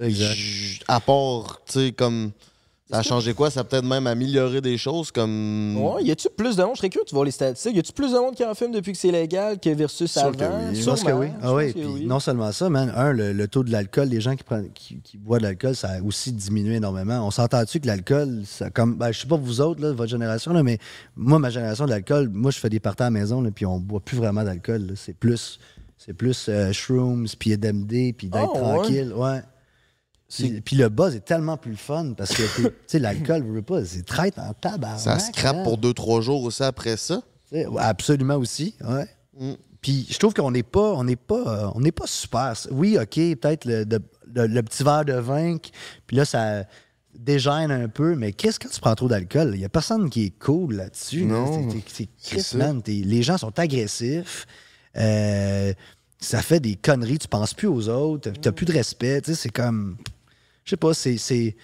[0.00, 0.34] Exact.
[0.34, 2.30] J- À part, tu sais, comme.
[2.90, 3.50] Ça a changé quoi?
[3.50, 5.76] Ça a peut-être même amélioré des choses comme.
[5.78, 6.72] Ouais, y a-tu plus de monde?
[6.74, 7.74] Je serais curieux de voir les statistiques.
[7.74, 10.22] Y a-tu plus de monde qui en fume depuis que c'est légal que versus Sûr
[10.22, 10.32] avant?
[10.36, 10.74] que oui.
[10.74, 10.96] Je Sûrement.
[10.96, 11.26] pense que oui.
[11.40, 12.04] Ah pense oui, que puis oui.
[12.06, 12.92] non seulement ça, man.
[12.94, 15.74] Un, le, le taux de l'alcool, les gens qui, prennent, qui, qui boivent de l'alcool,
[15.74, 17.26] ça a aussi diminué énormément.
[17.26, 18.96] On s'entend-tu que l'alcool, ça comme.
[18.96, 20.78] Ben, je sais pas vous autres, là, votre génération, là, mais
[21.16, 23.64] moi, ma génération de l'alcool, moi, je fais des parties à la maison, là, puis
[23.64, 24.82] on boit plus vraiment d'alcool.
[24.88, 24.92] là.
[24.94, 25.58] C'est plus.
[25.96, 29.12] C'est plus euh, shrooms, puis DMD, puis d'être Ah, tranquille.
[29.16, 29.40] Ouais.
[30.64, 33.44] Puis le buzz est tellement plus fun parce que l'alcool,
[33.84, 34.98] c'est traite en tabac.
[34.98, 37.22] Ça scrape pour 2-3 jours aussi après ça.
[37.78, 39.06] Absolument aussi, ouais.
[39.38, 39.52] Mm.
[39.80, 42.54] Puis je trouve qu'on n'est pas, on n'est pas, euh, on n'est pas super.
[42.70, 44.00] Oui, ok, peut-être le, de-
[44.34, 45.58] le- le petit verre de vin,
[46.06, 46.64] puis là ça
[47.16, 50.24] dégêne un peu, mais qu'est-ce que tu prends trop d'alcool Il y a personne qui
[50.24, 51.20] est cool là-dessus.
[51.20, 51.34] là.
[51.34, 54.46] Non, C'est- les gens sont agressifs.
[54.96, 55.72] euh,
[56.18, 57.18] ça fait des conneries.
[57.18, 58.30] Tu penses plus aux autres.
[58.40, 59.20] T'as plus de respect.
[59.34, 59.96] C'est comme,
[60.64, 61.56] je sais pas, c'est,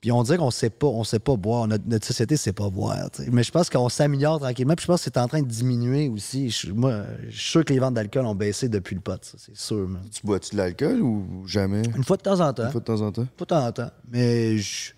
[0.00, 1.68] puis on dirait qu'on sait pas, on sait pas boire.
[1.68, 3.08] Notre, notre société sait pas boire.
[3.30, 4.74] Mais je pense qu'on s'améliore tranquillement.
[4.74, 6.50] Puis je pense que c'est en train de diminuer aussi.
[6.50, 9.22] Je, moi, je suis sûr que les ventes d'alcool ont baissé depuis le pot.
[9.24, 9.86] ça, C'est sûr.
[9.88, 10.02] man.
[10.10, 11.82] Tu bois-tu de l'alcool ou jamais?
[11.96, 12.64] Une fois de temps en temps.
[12.64, 13.26] Une fois de temps en temps.
[13.36, 13.90] Pas de temps en temps.
[14.10, 14.90] Mais je,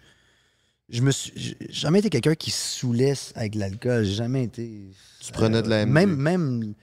[0.88, 4.05] je me suis, j'ai jamais été quelqu'un qui se saoulait avec l'alcool.
[4.05, 4.90] J'ai jamais été.
[5.20, 5.92] Tu prenais de la MD.
[5.92, 6.74] Même, même.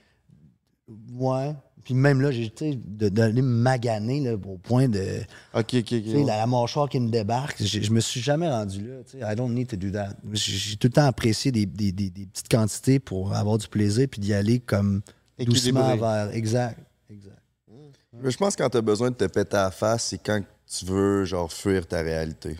[1.12, 1.54] Ouais.
[1.84, 5.00] Puis même là, j'ai tu d'aller me maganer là, au point de.
[5.54, 5.84] Ok, ok, ok.
[5.84, 8.94] Tu la, la mâchoire qui me débarque, je me suis jamais rendu là.
[9.04, 9.32] tu sais.
[9.32, 10.14] I don't need to do that.
[10.32, 14.06] J'ai tout le temps apprécié des, des- des- des petites quantités pour avoir du plaisir
[14.10, 15.02] puis d'y aller comme
[15.44, 16.30] doucement vers.
[16.34, 16.78] Exact.
[18.22, 20.40] Mais je pense que quand t'as besoin de te péter à la face, c'est quand
[20.66, 22.56] tu veux, genre, fuir ta réalité.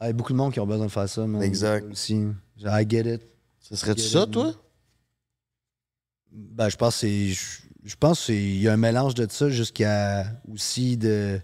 [0.00, 1.26] Il y a beaucoup de monde qui ont besoin de faire ça.
[1.26, 1.42] man.
[1.42, 1.90] Exact.
[1.90, 2.22] Aussi.
[2.64, 3.22] I get it.
[3.60, 4.44] Ce serait-tu ça, it, toi?
[4.44, 4.54] man.
[6.32, 7.28] Ben, je pense que c'est.
[7.28, 11.40] Je, je pense qu'il y a un mélange de ça jusqu'à aussi de.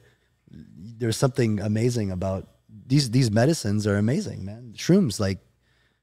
[0.99, 2.45] There's something amazing about.
[2.87, 4.73] These, these medicines are amazing, man.
[4.77, 5.41] Shrooms, like.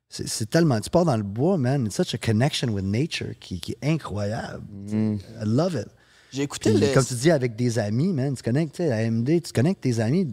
[0.09, 0.81] C'est tellement.
[0.81, 1.85] Tu pars dans le bois, man.
[1.85, 4.65] It's such a connection with nature qui, qui est incroyable.
[4.91, 5.87] I love it.
[6.33, 8.91] J'ai écouté Puis, le- Comme tu dis, avec des amis, man, tu connectes, tu sais,
[8.91, 10.25] à MD, tu connectes tes amis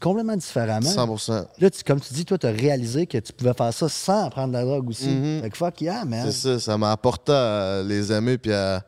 [0.00, 0.90] complètement différemment.
[0.90, 1.46] 100%.
[1.58, 4.28] Là, tu- comme tu dis, toi, tu as réalisé que tu pouvais faire ça sans
[4.28, 5.08] prendre de la drogue aussi.
[5.08, 5.40] Mhm.
[5.42, 6.30] Fait que fuck yeah, man.
[6.30, 8.84] C'est ça, ça m'a apporté à les aimer puis à,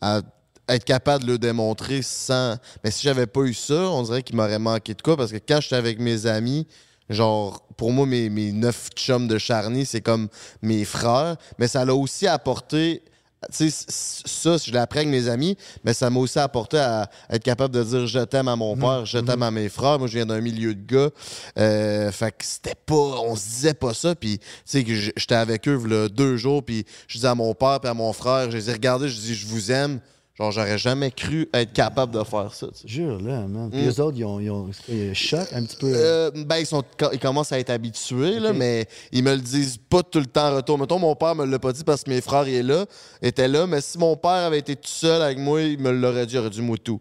[0.00, 0.20] à
[0.68, 2.56] être capable de le démontrer sans.
[2.84, 5.38] Mais si j'avais pas eu ça, on dirait qu'il m'aurait manqué de quoi parce que
[5.38, 6.66] quand j'étais avec mes amis,
[7.10, 10.28] genre, pour moi, mes, mes neuf chums de Charny, c'est comme
[10.62, 13.02] mes frères, mais ça l'a aussi apporté.
[13.52, 17.42] Tu sais, ça, je appris avec mes amis, mais ça m'a aussi apporté à être
[17.42, 19.98] capable de dire je t'aime à mon père, je t'aime à mes frères.
[19.98, 21.10] Moi, je viens d'un milieu de gars.
[21.58, 22.94] Euh, fait que c'était pas.
[22.94, 24.14] On se disait pas ça.
[24.14, 26.64] Puis, tu sais, que j'étais avec eux là, deux jours.
[26.64, 29.20] Puis, je disais à mon père puis à mon frère, je les ai regardés, je
[29.20, 30.00] dis je vous aime.
[30.38, 32.66] Genre, j'aurais jamais cru être capable de faire ça.
[32.66, 32.88] tu sais.
[32.88, 33.70] Jure, là, man.
[33.70, 33.88] Puis Mm.
[33.88, 35.76] eux autres, ils ont, ils ont c'est quoi, il y a un choc un petit
[35.76, 35.90] peu.
[35.94, 36.82] Euh, ben, ils, sont,
[37.12, 40.50] ils commencent à être habitués, là, mais ils me le disent pas tout le temps
[40.52, 40.78] en retour.
[40.78, 42.84] Mettons, mon père me l'a pas dit parce que mes frères il est là,
[43.22, 46.26] étaient là, mais si mon père avait été tout seul avec moi, il me l'aurait
[46.26, 47.00] dit, il aurait dit Moutou.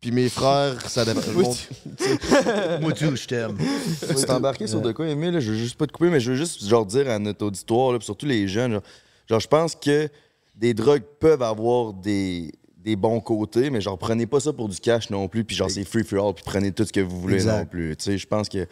[0.00, 1.20] Puis mes frères, ça dépend.
[2.80, 3.56] Moutou, je t'aime.
[4.08, 5.32] Tu t'es embarqué sur de quoi, Emile?
[5.32, 5.40] là?
[5.40, 7.92] Je veux juste pas te couper, mais je veux juste genre dire à notre auditoire,
[7.92, 8.82] là, puis surtout les jeunes, genre,
[9.28, 10.08] genre, je pense que
[10.54, 12.52] des drogues peuvent avoir des,
[12.86, 15.68] des bons côtés, mais genre prenez pas ça pour du cash non plus, puis genre
[15.68, 17.58] c'est free for all, puis prenez tout ce que vous voulez Exact.
[17.58, 17.96] non plus.
[17.96, 18.64] Tu sais, je pense que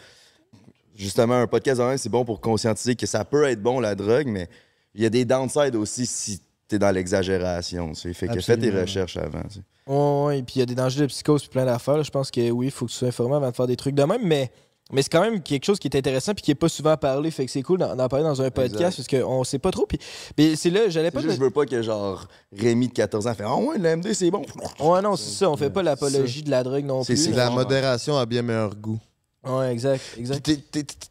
[0.94, 3.96] justement un podcast en même, c'est bon pour conscientiser que ça peut être bon la
[3.96, 4.48] drogue, mais
[4.94, 7.88] il y a des downsides aussi si t'es dans l'exagération.
[7.88, 8.12] tu sais.
[8.14, 9.42] Fait que fais tes recherches avant.
[9.48, 9.92] tu sais.
[9.92, 12.02] Ouais, et puis il y a des dangers de psychose puis plein d'affaires.
[12.04, 13.96] Je pense que oui, il faut que tu sois informé avant de faire des trucs
[13.96, 14.52] de même, mais,
[14.92, 17.30] mais c'est quand même quelque chose qui est intéressant puis qui est pas souvent parlé.
[17.30, 19.86] Fait que c'est cool d'en parler dans un podcast parce qu'on sait pas trop.
[19.86, 19.98] Puis
[20.36, 21.20] mais c'est là, j'allais C'est pas.
[21.20, 24.12] juste, te- je veux pas que genre Rémi de 14 ans fait Ah ouais, l'AMD
[24.12, 24.42] c'est bon.
[24.80, 25.50] Ouais, non, c'est ça.
[25.50, 27.30] On fait pas l'apologie de la drogue non plus.
[27.32, 29.00] La modération a bien meilleur goût.
[29.46, 30.50] Ouais, exact, exact.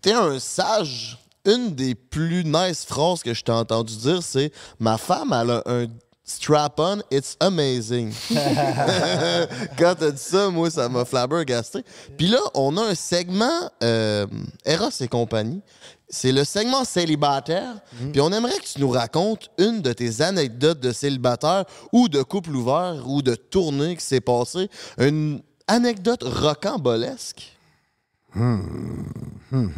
[0.02, 1.18] T'es un sage.
[1.46, 5.64] Une des plus nice phrases que je t'ai entendu dire, c'est Ma femme, elle a
[5.66, 5.88] un
[6.24, 8.12] strap-on, it's amazing.
[9.78, 11.84] Quand t'as dit ça, moi, ça m'a flabbergasté.
[12.18, 14.26] Puis là, on a un segment euh,
[14.66, 15.62] Eros et compagnie.
[16.08, 17.76] C'est le segment célibataire.
[18.12, 22.22] Puis on aimerait que tu nous racontes une de tes anecdotes de célibataire ou de
[22.22, 24.70] couple ouvert ou de tournée qui s'est passée.
[25.00, 27.58] Une Anecdote rocambolesque.
[28.36, 28.60] Hmm,
[29.52, 29.72] hmm.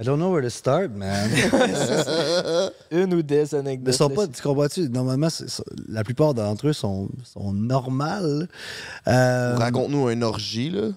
[0.00, 1.28] I don't know where to start, man.
[2.90, 3.94] Une ou des Mais anecdotes.
[3.94, 4.88] sont là, pas, tu comprends-tu?
[4.88, 8.48] Normalement, c'est- c'est- la plupart d'entre eux sont, sont normales.
[9.08, 10.88] Euh, Raconte-nous une orgie, là.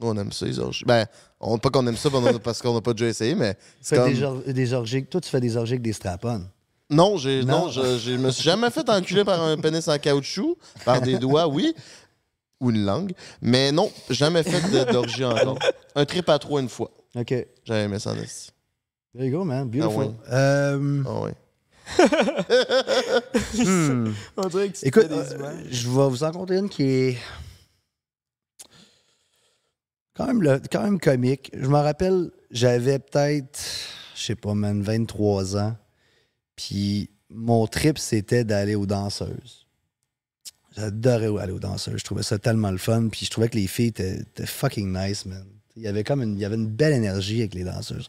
[0.00, 0.84] Nous, on aime ça, les orgies.
[0.86, 1.06] Ben,
[1.40, 2.08] on, pas qu'on aime ça
[2.44, 3.56] parce qu'on n'a pas déjà essayé, mais.
[3.80, 5.04] c'est fais comme- des, or- des orgies.
[5.06, 6.42] Toi, tu fais des orgies avec des strap-on.
[6.90, 7.66] Non, j'ai, non.
[7.66, 7.70] Non.
[7.70, 11.46] je, je me suis jamais fait enculer par un pénis en caoutchouc, par des doigts,
[11.48, 11.74] oui,
[12.60, 13.12] ou une langue,
[13.42, 15.58] mais non, jamais fait d'orgie encore.
[15.96, 16.90] Un trip à trois une fois.
[17.18, 17.34] OK.
[17.64, 18.50] J'avais aimé ça en esti.
[19.14, 19.68] There you go, man.
[19.68, 20.14] Beautiful.
[20.26, 21.34] Ah Euh, Ah ouais.
[23.64, 24.12] hmm.
[24.36, 27.18] On dirait que tu Écoute, euh, je vais vous en compter une qui est
[30.14, 31.50] quand même, le- quand même comique.
[31.54, 33.58] Je me rappelle, j'avais peut-être,
[34.14, 35.76] je sais pas, man, 23 ans.
[36.56, 39.66] Puis mon trip, c'était d'aller aux danseuses.
[40.76, 41.98] J'adorais aller aux danseuses.
[41.98, 43.08] Je trouvais ça tellement le fun.
[43.08, 45.46] Puis je trouvais que les filles étaient, étaient fucking nice, man.
[45.78, 48.08] Il y avait comme une, il y avait une belle énergie avec les danseuses.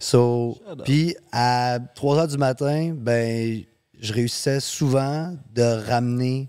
[0.00, 3.62] So, puis à 3 heures du matin, ben,
[4.00, 6.48] je réussissais souvent de ramener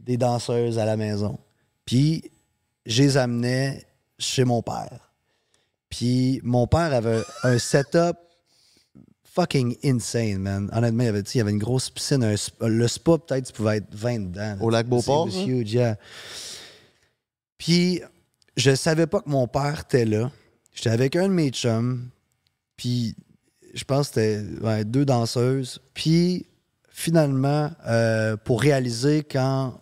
[0.00, 1.38] des danseuses à la maison.
[1.84, 2.30] Puis
[2.86, 3.84] je les amenais
[4.18, 5.12] chez mon père.
[5.88, 8.16] Puis mon père avait un setup
[9.24, 10.70] fucking insane, man.
[10.72, 12.22] Honnêtement, il y avait, il y avait une grosse piscine.
[12.22, 14.56] un sp- le spa, peut-être, tu pouvais être 20 dedans.
[14.60, 15.44] Au lac Beauport, C'est ça?
[15.44, 15.96] huge, yeah.
[17.58, 18.00] Puis,
[18.56, 20.30] je savais pas que mon père était là.
[20.72, 22.08] J'étais avec un de mes chums.
[22.76, 23.16] Puis,
[23.74, 25.80] je pense que c'était ouais, deux danseuses.
[25.94, 26.46] Puis,
[26.90, 29.80] finalement, euh, pour réaliser quand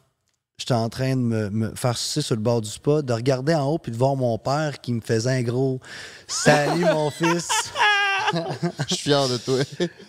[0.59, 3.67] j'étais en train de me, faire sucer sur le bord du spa, de regarder en
[3.67, 5.81] haut puis de voir mon père qui me faisait un gros
[6.27, 7.49] «Salut, mon fils!»
[8.89, 9.59] Je suis fier de toi.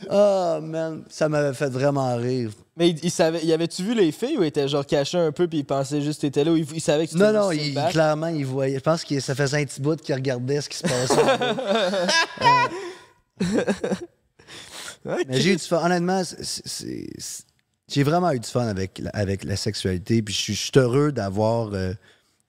[0.09, 2.51] Oh, man, ça m'avait fait vraiment rire.
[2.77, 5.31] Mais il, il savait, il avait-tu vu les filles ou il était genre caché un
[5.31, 7.31] peu puis il pensait juste que t'étais là ou il, il savait que tu Non,
[7.31, 8.75] non, il, clairement, il voyait.
[8.75, 11.21] Je pense que ça faisait un petit bout qu'il regardait ce qui se passait.
[15.05, 15.83] Mais j'ai eu du fun.
[15.85, 16.21] Honnêtement,
[17.87, 20.21] j'ai vraiment eu du fun avec, la- avec la sexualité.
[20.21, 21.93] Puis je suis- je suis heureux d'avoir euh,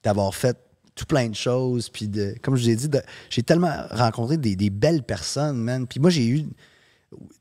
[0.03, 0.57] d'avoir fait
[0.95, 1.89] tout plein de choses.
[1.89, 2.89] Puis de, comme je vous ai dit,
[3.31, 5.87] j'ai tellement rencontré des, des belles personnes, man.
[5.87, 6.45] Puis moi, j'ai eu.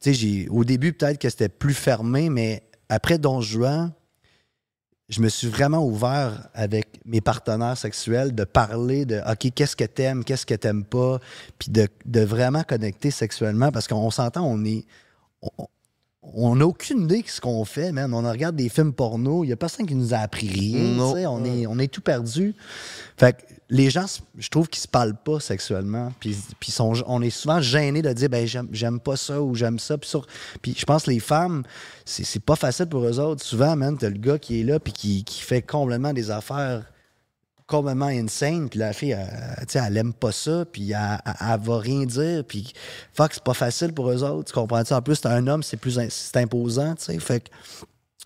[0.01, 3.91] Tu sais, au début, peut-être que c'était plus fermé, mais après Don Juan,
[5.09, 9.83] je me suis vraiment ouvert avec mes partenaires sexuels de parler de OK, qu'est-ce que
[9.83, 11.19] t'aimes, qu'est-ce que t'aimes pas,
[11.59, 14.85] puis de, de vraiment connecter sexuellement parce qu'on s'entend, on est.
[16.35, 18.13] On n'a aucune idée de ce qu'on fait, man.
[18.13, 20.97] On regarde des films porno, il n'y a personne qui nous a appris rien.
[21.27, 22.55] On, est, on est tout perdu.
[23.17, 24.05] Fait que les gens,
[24.37, 26.13] je trouve qu'ils se parlent pas sexuellement.
[26.21, 29.53] Puis, puis sont, on est souvent gênés de dire ben j'aime, j'aime pas ça ou
[29.53, 29.97] j'aime ça.
[29.97, 30.25] Puis, sur-
[30.61, 31.63] puis je pense que les femmes,
[32.05, 33.43] c'est, c'est pas facile pour eux autres.
[33.43, 36.83] Souvent, man, t'as le gars qui est là puis qui, qui fait complètement des affaires
[37.67, 41.33] complètement insane, puis la fille, elle, tu sais, elle aime pas ça, puis elle, elle-
[41.39, 42.73] elle va rien dire, puis
[43.13, 44.93] fuck, c'est pas facile pour eux autres, tu comprends-tu?
[44.93, 47.49] En plus, un homme, c'est plus c'est imposant, tu sais, fait que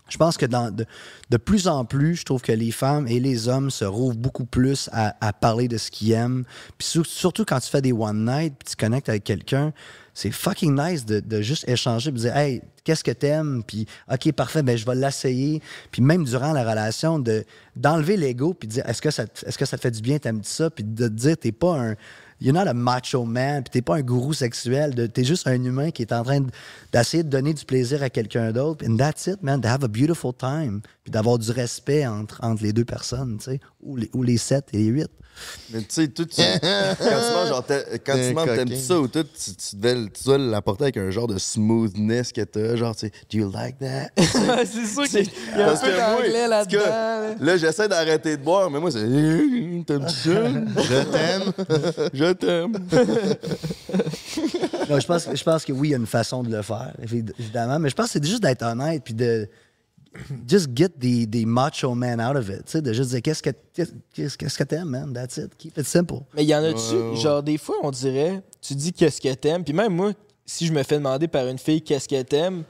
[0.10, 0.86] je pense que dans, de,
[1.30, 4.46] de plus en plus, je trouve que les femmes et les hommes se rouvrent beaucoup
[4.46, 6.46] plus à, parler de ce qu'ils aiment.
[6.78, 9.74] Puis sur- surtout quand tu fais des one night, puis tu connectes avec quelqu'un,
[10.18, 14.32] c'est fucking nice de, de juste échanger, puis dire hey, qu'est-ce que t'aimes, puis ok
[14.32, 15.62] parfait, ben je vais l'essayer.
[15.92, 17.46] Puis même durant la relation, de
[17.76, 20.18] d'enlever l'ego, puis de dire est-ce que ça te- est-ce que ça fait du bien,
[20.18, 21.96] t'aimes ça, puis de te dire t'es pas un
[22.42, 25.64] You're not a macho man, puis t'es pas un gourou sexuel, de- t'es juste un
[25.64, 26.50] humain qui est en train de-
[26.92, 28.84] d'essayer de donner du plaisir à quelqu'un d'autre.
[28.88, 32.74] And that's it, man, to have a beautiful time, puis d'avoir du respect entre, les
[32.74, 35.10] deux personnes, tu sais, ou les sept et les huit.
[35.72, 38.56] Mais tu sais, tout, tu, quand tu manges, genre, t'a- quand T'es tu un manges,
[38.56, 42.32] t'aimes ça ou tout, tu, tu devais, tu dois l'apporter avec un genre de smoothness
[42.32, 44.10] que t'as, genre, tu sais, do you like that?
[44.66, 45.26] c'est sûr qu'il
[45.58, 46.80] y a un peu d'anglais là-dedans.
[46.86, 47.36] là.
[47.40, 49.00] Là, j'essaie d'arrêter de boire, mais moi, c'est.
[49.86, 50.14] T'aimes ça?
[50.24, 51.54] Je t'aime.
[52.14, 52.74] Je t'aime.
[54.90, 56.62] Non, je pense, que- je pense que oui, il y a une façon de le
[56.62, 59.48] faire, évi- évidemment, mais je pense que c'est juste d'être honnête, puis de
[60.48, 63.44] just get the, the macho man out of it, tu sais, de juste dire qu'est-ce
[63.44, 66.22] que qu'est-ce qu'est-ce que t'aimes, man, that's it, keep it simple.
[66.34, 67.16] Mais il y en a-tu, Ouais, ouais.
[67.18, 70.12] genre des fois, on dirait, tu dis qu'est-ce que t'aimes, puis même moi,
[70.46, 72.64] si je me fais demander par une fille qu'est-ce que t'aimes,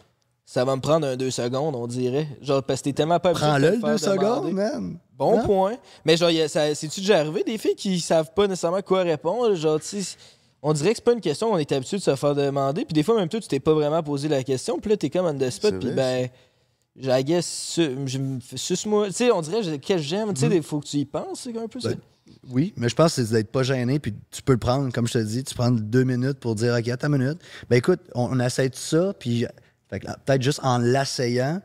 [0.45, 2.27] ça va me prendre un deux secondes, on dirait.
[2.41, 4.97] Genre, parce que t'es tellement pas Prends-le le faire deux secondes, man.
[5.17, 5.75] Bon point.
[6.05, 9.55] Mais genre, c'est-tu déjà arrivé des filles qui savent pas nécessairement quoi répondre?
[9.55, 10.15] Genre, tu sais,
[10.61, 12.93] on dirait que c'est pas une question, on est habitué de se faire demander, puis
[12.93, 15.25] des fois, même toi, tu t'es pas vraiment posé la question, puis là, t'es comme
[15.25, 16.29] on the spot, puis ben,
[17.03, 17.79] I guess,
[18.55, 19.07] suce-moi.
[19.07, 21.47] Tu sais, on dirait que que j'aime, tu sais, il faut que tu y penses,
[21.47, 21.79] un peu.
[21.83, 21.95] Ben,
[22.49, 25.07] Oui, mais je pense que c'est d'être pas gêné, puis tu peux le prendre, comme
[25.07, 27.39] je te dis, tu prends deux minutes pour dire, OK, attends une minute.
[27.69, 29.45] Ben écoute, on, on essaie de ça, puis
[29.89, 31.61] peut-être juste en l'essayant,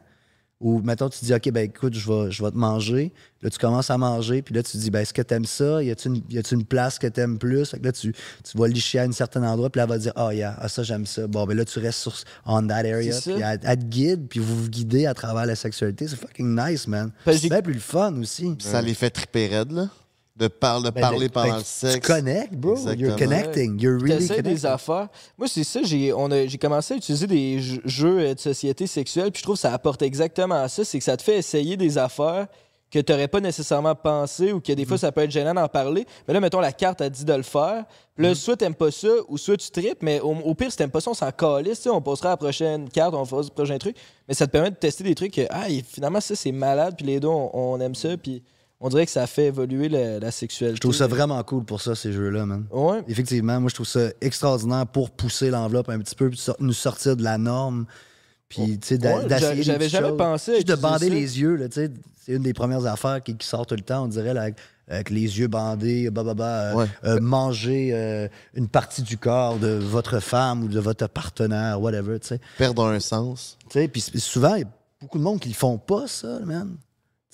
[0.63, 3.13] Ou, mettons, tu dis, OK, ben écoute, je vais, je vais te manger.
[3.43, 5.83] Là, tu commences à manger, puis là, tu dis, ben est-ce que t'aimes ça?
[5.83, 7.71] Y a-tu une, y a-tu une place que t'aimes plus?
[7.71, 9.99] Fait que là, tu, tu vas licher à un certain endroit, puis là, elle va
[9.99, 11.27] dire, ah, yeah, ah, ça, j'aime ça.
[11.27, 12.15] Bon, ben là, tu restes sur,
[12.47, 15.57] on that area, puis elle, elle te guide, puis vous vous guidez à travers la
[15.57, 16.07] sexualité.
[16.07, 17.11] C'est fucking nice, man.
[17.27, 18.55] C'est bien plus le fun aussi.
[18.61, 19.89] Ça les fait triper raide, là.
[20.35, 21.95] De, par- de Ben, parler ben, pendant le sexe.
[21.95, 22.75] Tu connectes, bro.
[22.75, 23.17] You're Exactement.
[23.19, 23.79] connecting.
[23.81, 24.43] You're really connecting.
[24.55, 25.09] des affaires.
[25.37, 28.87] Moi, c'est ça, j'ai, on a- j'ai commencé à utiliser des jeux- euh, de société
[28.87, 31.77] sexuelle, puis je trouve que ça apporte exactement ça, c'est que ça te fait essayer
[31.77, 32.47] des affaires
[32.91, 35.69] que tu n'aurais pas nécessairement pensé ou que des fois ça peut être gênant d'en
[35.69, 36.07] parler.
[36.27, 37.85] Mais là, mettons, la carte a dit de le faire.
[38.15, 40.77] Puis là, soit t'aimes pas ça ou soit tu tripes, mais au, au pire, si
[40.79, 43.25] t'aimes pas ça, on s'en calisse, tu sais, on passera à la prochaine carte, on
[43.27, 43.97] fera le prochain truc.
[44.29, 46.95] Mais ça te permet de tester des trucs que, ah, et finalement, ça, c'est malade,
[46.97, 48.43] puis les deux, on, on aime ça, puis
[48.83, 50.77] on dirait que ça fait évoluer la, la sexualité.
[50.77, 52.67] Je trouve ça vraiment cool pour ça, ces jeux-là, man.
[52.71, 53.03] Ouais.
[53.09, 57.17] Effectivement, moi, je trouve ça extraordinaire pour pousser l'enveloppe un petit peu, puis nous sortir
[57.17, 57.87] de la norme.
[58.49, 60.19] Puis, tu sais, d'essayer j'a- des j'avais jamais choses.
[60.19, 61.15] pensé Juste de bander ça.
[61.15, 61.91] les yeux, là, tu sais.
[62.25, 64.49] C'est une des premières affaires qui, qui sort tout le temps, on dirait, là,
[64.89, 66.87] avec, les yeux bandés, bah, bah, bah, euh, Ouais.
[67.05, 72.21] euh, manger euh, une partie du corps de votre femme ou de votre partenaire, whatever,
[72.21, 72.41] tu sais.
[72.59, 73.57] Perdre un sens.
[73.71, 74.69] Tu sais, puis souvent, il y a
[75.01, 76.77] beaucoup de monde qui ne font pas, ça, man.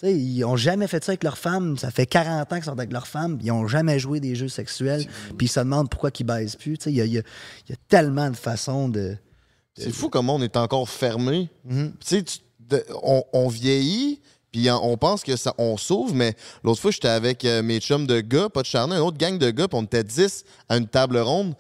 [0.03, 1.77] Ils ont jamais fait ça avec leur femme.
[1.77, 3.37] Ça fait 40 ans qu'ils sont avec leur femme.
[3.37, 5.07] puis Ils ont jamais joué des jeux sexuels.
[5.37, 6.77] Puis ils se demandent pourquoi ils baisent plus.
[6.87, 7.19] Il y y a- il y
[7.73, 9.16] a tellement de façons de.
[9.77, 11.49] C'est fou comment on est encore fermé.
[11.65, 11.93] Mhm.
[12.05, 12.23] Tu-
[12.61, 14.20] de- on, on vieillit,
[14.53, 17.81] puis on, on pense que ça, on s'ouvre, mais l'autre fois, j'étais avec euh, mes
[17.81, 20.45] chums de gars, pas de charnay, une autre gang de gars, puis on était 10
[20.69, 21.55] à une table ronde.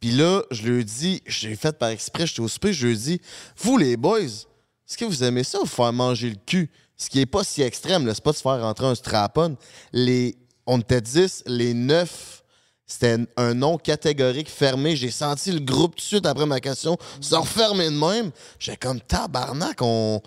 [0.00, 3.20] Puis là, je leur dis, j'ai fait par exprès, j'étais au souper, je leur dis,
[3.58, 6.70] vous les boys, est-ce que vous aimez ça, vous faire manger le cul?
[6.96, 9.56] Ce qui est pas si extrême, c'est pas de se faire rentrer un strapon.
[9.92, 12.44] Les, on était 10, les 9
[12.86, 14.94] c'était un nom catégorique fermé.
[14.94, 18.30] J'ai senti le groupe tout de suite après ma question se refermer de même.
[18.58, 20.20] J'ai comme tabarnak, on,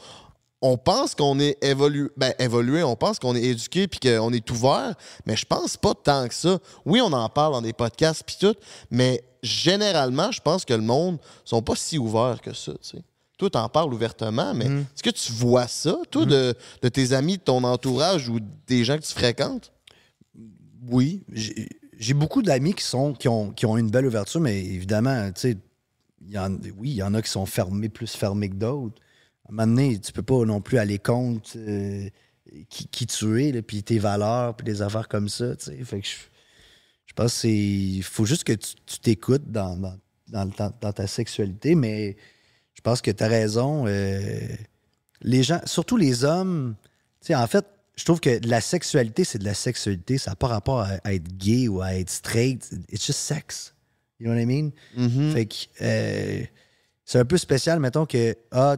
[0.84, 4.96] pense qu'on est évolué, ben, évolué, on pense qu'on est éduqué puis qu'on est ouvert,
[5.26, 6.58] mais je pense pas tant que ça.
[6.84, 8.56] Oui, on en parle dans des podcasts puis tout,
[8.90, 12.74] mais généralement, je pense que le monde sont pas si ouverts que ça.
[13.38, 17.38] Toi, t'en parles ouvertement, mais est-ce que tu vois ça, toi, de, de tes amis,
[17.38, 19.72] de ton entourage ou des gens que tu fréquentes?
[20.90, 21.24] Oui,
[22.00, 25.42] j'ai beaucoup d'amis qui, sont, qui, ont, qui ont une belle ouverture, mais évidemment, tu
[25.42, 25.58] sais,
[26.78, 29.02] oui, il y en a qui sont fermés, plus fermés que d'autres.
[29.46, 32.10] À un moment donné, tu peux pas non plus aller contre euh,
[32.70, 35.84] qui, qui tu es, là, puis tes valeurs, puis des affaires comme ça, tu sais.
[35.84, 36.16] Fait que je,
[37.06, 37.56] je pense que c'est...
[37.56, 42.18] Il faut juste que tu t'écoutes dans, dans, dans, ta sexualité, mais
[42.90, 43.86] pense que tu as raison.
[43.88, 44.40] euh,
[45.22, 46.76] les gens, surtout les hommes,
[47.22, 47.66] tu sais, en fait,
[47.98, 50.18] je trouve que la sexualité, c'est de la sexualité.
[50.18, 52.70] Ça n'a pas rapport à, à être gay ou à être straight.
[52.90, 53.74] It's just sex.
[54.20, 54.72] You know what I mean?
[54.98, 55.32] Mm-hmm.
[55.34, 56.44] Fait que euh,
[57.04, 58.78] c'est un peu spécial, mettons que ah,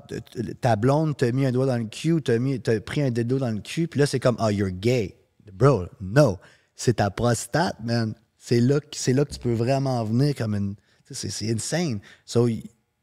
[0.62, 3.38] ta blonde t'a mis un doigt dans le cul, t'as mis- t'as pris un dildo
[3.38, 5.18] dans le cul, puis là, c'est comme Ah, you're gay.
[5.54, 6.40] Bro, no.
[6.76, 8.16] C'est ta prostate, man.
[8.38, 10.76] C'est là, là que tu peux vraiment venir comme une.
[11.12, 12.00] C'est insane.
[12.26, 12.48] So,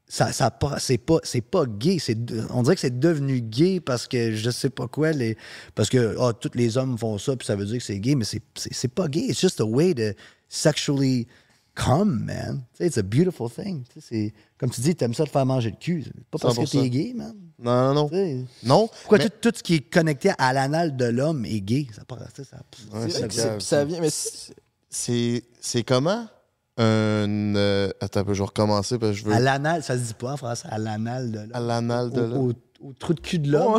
[0.09, 1.99] ça, ça c'est pas, c'est pas gay.
[1.99, 2.17] C'est
[2.51, 5.13] on dirait que c'est devenu gay parce que je sais pas quoi.
[5.13, 5.37] Les,
[5.75, 8.15] parce que ah, tous les hommes font ça, puis ça veut dire que c'est gay,
[8.15, 9.27] mais c'est, c'est, pas gay.
[9.29, 10.17] It's just a way to
[10.49, 11.27] sexually
[11.75, 12.63] come, man.
[12.79, 13.83] It's a beautiful thing.
[14.01, 16.05] C'est, comme tu dis, t'aimes ça de faire manger le cul.
[16.31, 16.83] Pas parce que 100%.
[16.83, 17.35] t'es gay, man.
[17.59, 18.45] Non, non, non.
[18.63, 18.89] Non.
[18.89, 21.87] Pourquoi mais- tout, tout ce qui est connecté à l'anal de l'homme est gay?
[21.95, 22.03] Ça,
[22.45, 22.57] ça,
[22.93, 24.11] Ouais, ça- ça- vient, mais
[24.89, 26.29] C'est c'est comment?
[26.79, 27.55] Un.
[27.57, 29.33] euh, attends un peu, je vais recommencer parce que je veux.
[29.33, 31.51] À l'anal, ça se dit pas en français, à l'anal de l'homme.
[31.55, 32.53] À l'anal de Au- l'homme.
[32.83, 33.79] Au, au trou de cul de l'homme.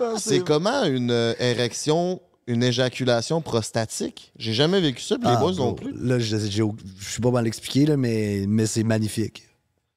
[0.00, 0.14] Oh.
[0.18, 4.32] C'est comment une euh, érection, une éjaculation prostatique?
[4.36, 5.92] J'ai jamais vécu ça, puis les Ah, boys non plus.
[5.94, 9.42] Là, je, suis pas mal l'expliquer, là, mais, mais c'est magnifique.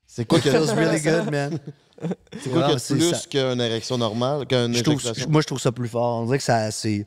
[0.08, 1.60] C'est quoi It que feels really good, man.
[2.42, 3.20] C'est quoi c'est plus ça.
[3.30, 6.22] qu'une érection normale, qu'une trouve- moi, je trouve ça plus fort.
[6.22, 7.06] On dirait que ça, c'est,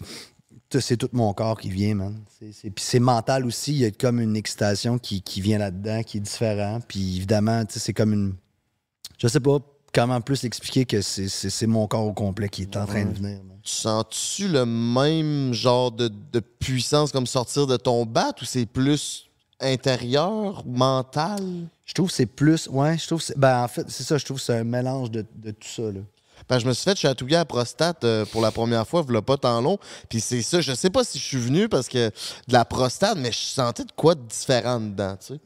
[0.71, 2.15] c'est tout mon corps qui vient, man.
[2.39, 3.73] C'est, c'est- puis c'est mental aussi.
[3.73, 6.81] Il y a comme une excitation qui, qui vient là-dedans, qui est différent.
[6.87, 8.35] Puis évidemment, tu sais, c'est comme une.
[9.19, 9.59] Je sais pas
[9.95, 13.39] comment plus expliquer que c'est, mon corps au complet qui est en train de venir.
[13.45, 13.57] man.
[13.63, 18.67] Tu sens-tu le même genre de, de puissance comme sortir de ton bat ou c'est
[18.67, 19.29] plus
[19.61, 21.43] intérieur, mental?
[21.85, 22.69] Je trouve que c'est plus.
[22.69, 23.23] Ouais, je trouve.
[23.37, 25.83] Ben, en fait, c'est ça, je trouve que c'est un mélange de, de tout ça,
[25.91, 26.01] là.
[26.51, 29.37] Je me suis fait chatouiller à la prostate euh, pour la première fois, il pas
[29.37, 29.79] tant long.
[30.09, 33.19] Puis c'est ça, je sais pas si je suis venu parce que de la prostate,
[33.19, 35.41] mais je sentais de quoi de différent dedans, tu sais.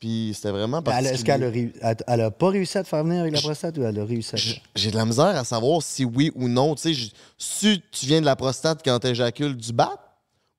[0.00, 1.14] Puis c'était vraiment particulier.
[1.14, 1.94] Est-ce qu'elle a,
[2.24, 4.38] elle- pas réussi à te faire venir avec la prostate ou elle a réussi à.
[4.74, 6.74] J'ai de la misère à savoir si oui ou non.
[6.74, 9.92] Tu sais, je- si tu viens de la prostate quand tu éjacules du bat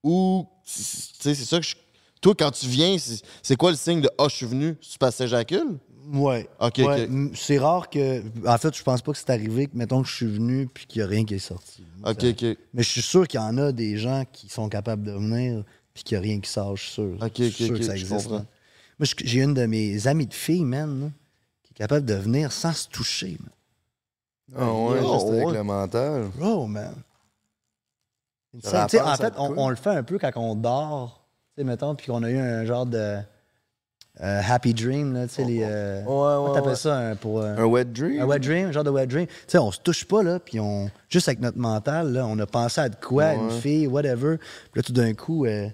[0.04, 0.46] ou.
[0.66, 1.76] Tu sais, c'est ça que je.
[2.22, 4.76] Toi, quand tu viens, c'est c'est quoi le signe de Ah, je suis venu?
[4.82, 5.78] Tu passes éjacule?
[6.12, 6.50] Ouais.
[6.60, 8.24] Ok, Ouais, C'est rare que.
[8.48, 10.86] En fait, je pense pas que c'est arrivé que, mettons, que je suis venu puis
[10.88, 11.84] qu'il y a rien qui est sorti.
[12.04, 12.58] Ok, Ça- ok.
[12.74, 15.64] Mais je suis sûr qu'il y en a des gens qui sont capables de venir
[15.94, 17.18] puis qu'il y a rien qui sort, je suis sûr.
[17.22, 18.30] Ok, je suis ok, sûr ok, que ça je existe.
[18.30, 21.08] Moi, j'ai une de mes amies de filles, man, là,
[21.64, 23.50] qui est capable de venir sans se toucher, man.
[24.58, 25.54] Ah ouais, Oh, juste avec ouais.
[25.54, 26.24] le mental.
[26.36, 26.96] Bro, man.
[28.64, 31.24] Ça Tu sais, rapporte, en fait, on le fait un peu quand on dort,
[31.56, 33.20] tu sais, mettons, puis qu'on a eu un genre de
[34.22, 35.60] euh, happy dream, là, tu sais, les...
[35.64, 36.76] euh, comment ouais, t'appelles ouais.
[36.76, 37.40] ça, un, pour...
[37.42, 38.22] euh, Un wet dream?
[38.22, 39.26] Un wet dream, un genre de wet dream.
[39.28, 40.90] Tu sais, on se touche pas, là, puis on...
[41.10, 43.60] Juste avec notre mental, là, on a pensé à de quoi, à une Ouais.
[43.60, 45.68] fille, whatever, puis là, tout d'un coup, euh,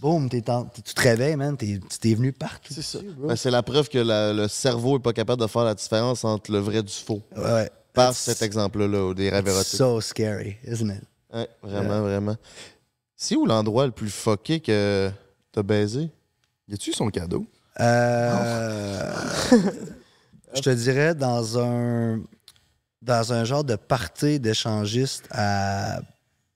[0.00, 2.72] boum, tu te réveilles, man, t'es- tu t'es venu partout.
[2.74, 5.64] C'est ça, Ben, c'est la preuve que la- le cerveau est pas capable de faire
[5.64, 7.22] la différence entre le vrai et du faux.
[7.36, 7.70] Ouais.
[7.94, 9.78] Par cet exemple-là, là, des rêves érotiques.
[9.78, 11.02] So scary, isn't it?
[11.32, 12.36] Ouais, vraiment, vraiment.
[13.16, 15.10] C'est où l'endroit le plus fucké que
[15.52, 16.10] t'as baisé?
[16.68, 17.46] Y a-tu son cadeau?
[17.80, 19.12] Euh,
[20.54, 22.20] je te dirais dans un
[23.02, 26.00] dans un genre de party d'échangistes à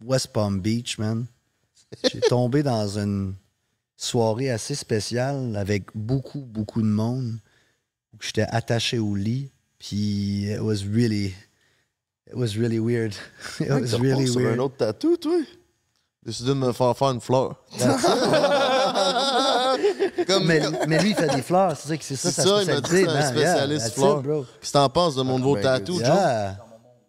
[0.02, 1.26] West Palm Beach, man.
[2.10, 3.34] J'ai tombé dans une
[3.96, 7.38] soirée assez spéciale avec beaucoup, beaucoup de monde.
[8.14, 11.34] où J'étais attaché au lit, puis it was really,
[12.28, 13.14] it was really weird.
[13.60, 14.58] It Mec, was really weird.
[14.58, 15.40] un autre tatou, toi?
[16.24, 17.56] Décidé de me faire faire une fleur.
[20.44, 22.62] Mais, mais lui, il fait des fleurs, c'est ça, que- c'est ça C'est sa ça,
[22.62, 23.12] il m'a dit un.
[23.14, 24.18] Yeah, spécialiste that's fleur.
[24.18, 24.42] it, bro.
[24.60, 26.06] Qu'est-ce que t'en penses de mon nouveau tatou, Joe?
[26.08, 26.56] Yeah.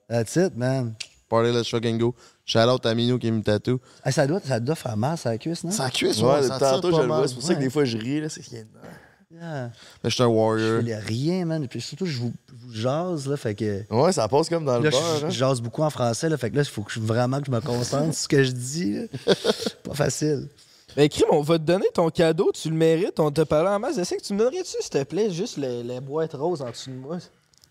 [0.09, 0.93] That's it, man.
[1.29, 2.15] Party let's fucking go.
[2.45, 3.79] Shout out à Minou qui me tatou.
[4.03, 5.69] Hey, ça, doit, ça doit faire mal, ça cuisse, non?
[5.71, 7.17] Ça cuisse, Ouais, ouais, ça tantôt, pas je le mal.
[7.19, 7.27] vois.
[7.27, 8.29] C'est pour ça que des fois, je ris, là.
[8.29, 8.67] C'est qu'il y a une-
[9.31, 9.69] Yeah.
[10.03, 10.81] Mais je suis un warrior.
[10.81, 11.67] Je fais rien, man.
[11.67, 13.83] Puis surtout, je vous, je vous jase, là, fait que...
[13.91, 15.29] Ouais, ça passe comme dans le je, hein.
[15.29, 17.45] je jase beaucoup en français, là, fait que là, il faut que je, vraiment que
[17.45, 18.93] je me concentre sur ce que je dis.
[18.95, 19.01] là.
[19.83, 20.49] Pas facile.
[20.95, 23.79] Ben, Crime, on va te donner ton cadeau, tu le mérites, on t'a parlé en
[23.79, 23.95] masse.
[23.95, 26.95] Que tu me donnerais-tu, s'il te plaît, juste les, les boîtes roses en dessous de
[26.95, 27.17] moi?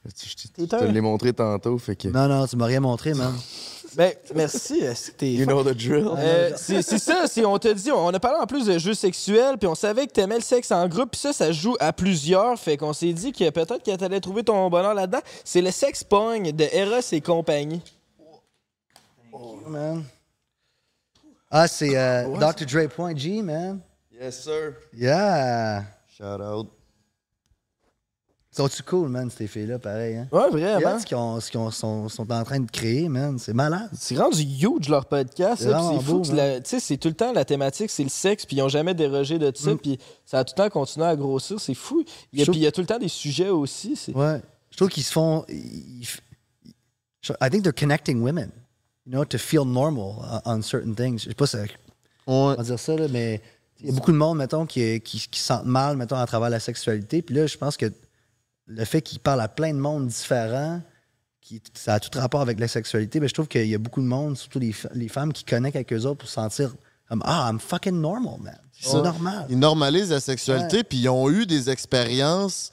[0.07, 2.09] Je te l'ai montré tantôt, fait que.
[2.09, 3.35] Non, non, tu m'as rien montré, man.
[3.97, 4.81] Ben, merci.
[4.85, 6.07] euh, c'était You know the drill.
[6.19, 8.93] Euh, c'est c'est ça, c'est- on t'a dit, on a parlé en plus de jeux
[8.93, 11.74] sexuels, puis on savait que t'aimais le sexe en groupe, puis ça, ça se joue
[11.81, 15.20] à plusieurs, fait qu'on s'est dit que peut-être que t'allais trouver ton bonheur là-dedans.
[15.43, 17.81] C'est le sex pogne de Eros et compagnie.
[19.66, 20.05] man.
[21.50, 22.66] Ah, c'est euh, Dr.
[22.66, 23.80] Dre.g, man.
[24.12, 24.74] Yes, sir.
[24.94, 25.84] Yeah.
[26.16, 26.68] Shout out.
[28.50, 30.28] Sont-tu cool, man, ces filles-là, pareil, hein?
[30.32, 30.76] Ouais, vraiment.
[30.78, 31.06] Regarde ce
[31.50, 33.38] qu'ils sont, sont en train de créer, man.
[33.38, 33.88] C'est malade.
[33.92, 36.22] C'est rendu huge leur podcast, C'est fou.
[36.24, 36.32] Tu
[36.64, 39.38] sais, c'est tout le temps la thématique, c'est le sexe, puis ils ont jamais dérogé
[39.38, 39.78] de ça, Mm.
[39.78, 42.02] puis ça a tout le temps continué à grossir, c'est fou.
[42.32, 43.96] Il y a- Je Puis il y a tout le temps des sujets aussi.
[44.14, 44.40] Ouais.
[44.70, 45.44] Je trouve qu'ils se font.
[45.48, 46.04] I
[47.50, 48.50] think they're connecting women,
[49.09, 51.24] you know, to feel normal on on certain things.
[51.24, 51.56] Je sais pas si
[52.26, 53.40] on va dire ça, là, mais
[53.80, 56.26] il y a beaucoup de monde, mettons, qui, qui, qui se sentent mal, mettons, à
[56.26, 57.22] travers la sexualité.
[57.22, 57.90] Puis là, je pense que
[58.66, 60.82] le fait qu'ils parlent à plein de monde différents,
[61.40, 64.02] qui, ça a tout rapport avec la sexualité, mais je trouve qu'il y a beaucoup
[64.02, 66.74] de monde, surtout les, femmes, qui connectent avec eux autres pour se sentir
[67.09, 68.59] comme Ah, I'm fucking normal, man.
[68.78, 69.47] C'est normal.
[69.48, 72.70] Ils normalisent la sexualité, puis ils ont eu des expériences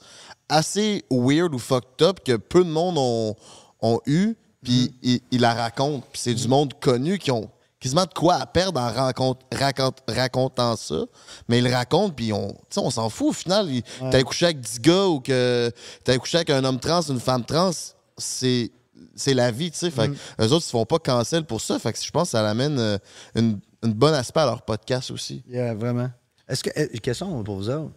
[0.50, 3.34] assez weird ou fucked up que peu de monde ont,
[3.80, 4.36] ont eu,
[4.66, 4.92] puis Mm-hmm.
[5.02, 6.04] ils, ils la racontent.
[6.12, 7.48] Puis c'est du monde connu qui ont
[7.78, 11.04] quasiment de quoi à perdre en raconte- raconte- racontant ça,
[11.48, 13.66] mais ils le racontent, puis on, tu sais, on s'en fout au final.
[13.68, 13.82] Ouais.
[14.10, 15.70] T'as couché avec 10 gars ou que
[16.02, 17.70] t'as couché avec un homme trans, une femme trans,
[18.18, 18.70] c'est
[19.14, 19.90] c'est la vie, tu sais.
[19.90, 20.16] Fait que Mm.
[20.40, 21.78] eux autres, ils se font pas cancel pour ça.
[21.78, 22.98] Fait que je pense que ça amène euh,
[23.34, 25.42] une, une bonne aspect à leur podcast aussi.
[25.48, 26.10] Yeah, vraiment.
[26.48, 26.70] Est-ce que.
[26.78, 27.92] euh, Question pour vous autres.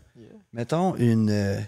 [0.51, 1.29] Mettons une.
[1.29, 1.59] euh,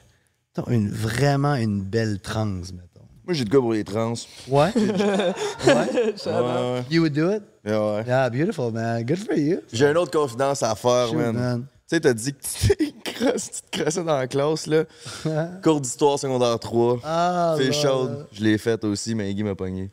[0.57, 2.90] mettons une vraiment une belle trans, mettons.
[3.25, 4.13] Moi, j'ai de gars pour les trans.
[4.47, 4.71] Ouais?
[4.75, 5.33] ouais.
[5.67, 6.83] Ouais.
[6.89, 7.43] You would do it?
[7.63, 8.03] Yeah, ouais.
[8.07, 9.03] Yeah, beautiful, man.
[9.03, 9.59] Good for you.
[9.71, 11.33] J'ai une autre confidence à faire, Shoot, man.
[11.35, 11.61] man.
[11.87, 14.85] Tu sais, t'as dit que tu t'es te crossais dans la classe, là.
[15.63, 16.99] Cours d'histoire secondaire 3.
[17.03, 18.27] Ah, Fais là, chaude.
[18.31, 19.91] Je l'ai faite aussi, mais Guy m'a pogné.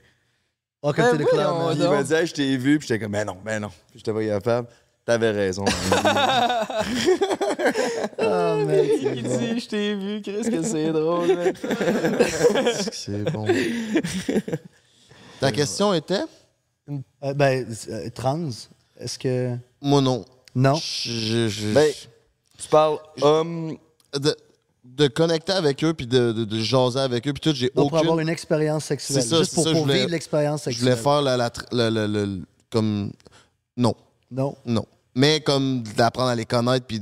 [0.82, 1.74] Welcome Ben to the club, voyons man.
[1.76, 3.68] Puis il m'a dit, hey, je t'ai vu, puis j'étais comme, ben non, ben non.
[3.90, 4.68] Puis j'étais pas capable.
[5.08, 5.64] T'avais raison.
[8.18, 8.20] Oh,
[8.66, 8.86] man.
[9.00, 11.28] Qui dit, je t'ai vu, Chris, que c'est drôle.
[12.92, 13.46] C'est bon.
[15.40, 16.20] Ta question était?
[17.24, 18.50] Euh, ben, euh, trans,
[19.00, 19.56] est-ce que.
[19.80, 20.26] Moi, non.
[20.54, 20.74] Non.
[20.74, 21.90] Je, je- ben,
[22.58, 23.78] tu parles homme.
[24.14, 24.36] de,
[24.84, 27.88] de connecter avec eux puis de, de, de jaser avec eux puis tout, j'ai Donc,
[27.88, 28.08] pour aucune...
[28.08, 29.22] avoir une expérience sexuelle.
[29.22, 30.90] C'est ça, Juste pour, ça, pour je voulais- vivre l'expérience Je sexuelle.
[30.90, 32.26] voulais faire la, la- la- la-
[32.70, 33.10] comme...
[33.74, 33.94] Non.
[34.30, 34.54] Non.
[34.66, 34.84] Non.
[35.18, 37.00] Mais comme d'apprendre à les connaître puis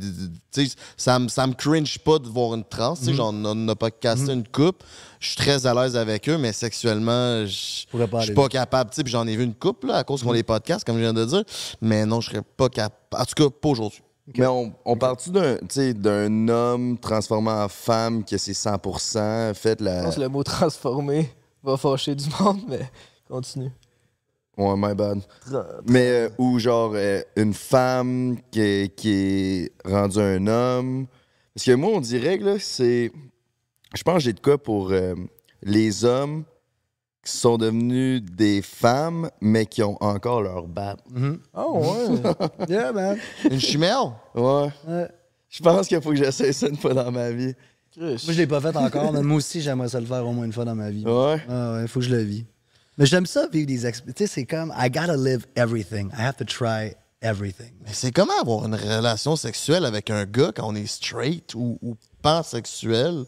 [0.96, 3.16] ça me ça me cringe pas de voir une trans, tu sais, Mhm.
[3.16, 4.82] genre, on n'a pas cassé une coupe.
[5.20, 8.90] Je suis très à l'aise avec eux, mais sexuellement, je je suis pas capable.
[8.90, 10.96] Tu sais, puis j'en ai vu une coupe là, à cause qu'on les podcasts, comme
[10.96, 11.42] je viens de dire.
[11.82, 12.96] Mais non, je serais pas capable.
[13.12, 14.00] En tout cas, pas aujourd'hui.
[14.36, 19.52] Mais on, on part-tu d'un, tu sais, d'un homme transformé en femme que c'est 100%
[19.54, 20.04] fait Je la.
[20.04, 21.30] pense que le mot transformé
[21.62, 22.90] va fâcher du monde, mais
[23.28, 23.70] continue.
[24.56, 25.20] Ouais, my bad.
[25.86, 31.06] Mais euh, ou genre euh, une femme qui est, qui est rendue un homme.
[31.54, 33.12] Parce que moi, on dirait que là, c'est.
[33.94, 35.14] Je pense que j'ai de quoi pour euh,
[35.62, 36.44] les hommes
[37.22, 41.00] qui sont devenus des femmes, mais qui ont encore leur barbe.
[41.54, 42.68] Oh, ouais.
[42.68, 43.18] yeah, man.
[43.50, 44.12] Une chimelle?
[44.34, 44.68] Ouais.
[45.48, 47.54] Je pense qu'il faut que j'essaie ça une fois dans ma vie.
[47.98, 50.44] Moi, je l'ai pas fait encore, mais moi aussi, j'aimerais ça le faire au moins
[50.44, 51.04] une fois dans ma vie.
[51.04, 51.40] Ouais.
[51.48, 52.44] Ah ouais, faut que je le vis.
[52.98, 54.16] Mais j'aime ça vivre des expériences.
[54.16, 56.08] Tu sais, c'est comme, I gotta live everything.
[56.12, 57.72] I have to try everything.
[57.84, 61.78] Mais c'est comment avoir une relation sexuelle avec un gars quand on est straight ou,
[61.82, 63.24] ou pansexuel?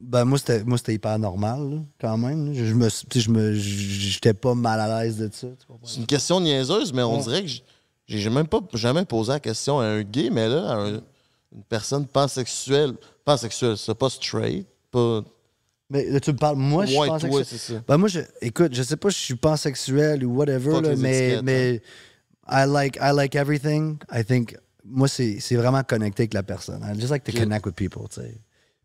[0.00, 2.52] Ben, moi, c'était, moi, c'était hyper normal, là, quand même.
[2.54, 5.48] Je, je me, tu sais, je me, j'étais pas mal à l'aise de ça.
[5.84, 7.22] C'est une question niaiseuse, mais on Ouais.
[7.22, 7.50] dirait que
[8.06, 11.00] j'ai même pas jamais posé la question à un gay, mais là, à un-
[11.52, 12.94] une personne pansexuelle.
[13.24, 15.22] Pansexuelle, c'est pas straight, pas.
[15.90, 17.30] Mais là, tu me parles, moi, je suis Ouais, pansexuel.
[17.32, 17.82] toi, c'est ça.
[17.86, 21.40] Ben, moi, je, écoute, je sais pas si je suis pansexuel ou whatever, là, mais,
[21.42, 21.82] mais
[22.48, 23.98] I, like, I like everything.
[24.12, 26.82] I think, moi, c'est c'est vraiment connecté avec la personne.
[26.82, 28.40] I just like to connect with people, tu sais.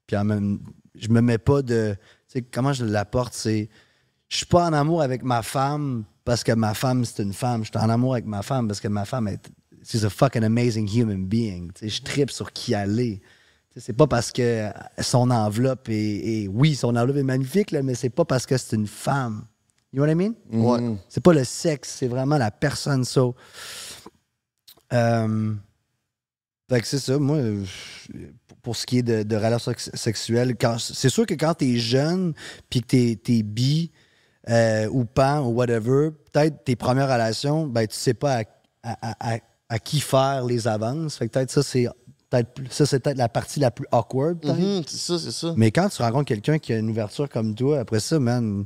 [0.07, 0.59] Puis en même,
[0.95, 1.95] je me mets pas de.
[2.27, 3.69] Tu sais, comment je l'apporte, c'est.
[4.27, 7.63] Je suis pas en amour avec ma femme parce que ma femme, c'est une femme.
[7.63, 9.49] Je suis en amour avec ma femme parce que ma femme est.
[9.83, 11.71] She's a fucking amazing human being.
[11.73, 13.21] Tu sais, je tripe sur qui elle est.
[13.79, 14.69] C'est pas parce que
[14.99, 18.57] son enveloppe est, est- Oui, son enveloppe est magnifique, là, mais c'est pas parce que
[18.57, 19.45] c'est une femme.
[19.93, 20.33] You know what I mean?
[20.51, 20.95] Ouais.
[21.07, 23.03] C'est pas le sexe, c'est vraiment la personne.
[23.05, 23.35] So,
[24.93, 25.53] euh,
[26.69, 27.17] fait que c'est ça.
[27.17, 27.39] Moi,
[28.61, 32.33] pour ce qui est de, de relations sex- sexuelles, c'est sûr que quand t'es jeune
[32.69, 33.91] puis que t'es, t'es bi
[34.49, 38.43] euh, ou pan ou whatever, peut-être tes premières relations, ben tu sais pas à,
[38.83, 39.39] à- à-
[39.69, 41.17] à qui faire les avances.
[41.17, 41.87] Fait que peut-être ça, c'est
[42.69, 44.43] ça, c'est peut-être la partie la plus awkward.
[44.45, 45.53] Mhm, c'est ça, c'est ça.
[45.57, 48.65] Mais quand tu rencontres quelqu'un qui a une ouverture comme toi, après ça, man,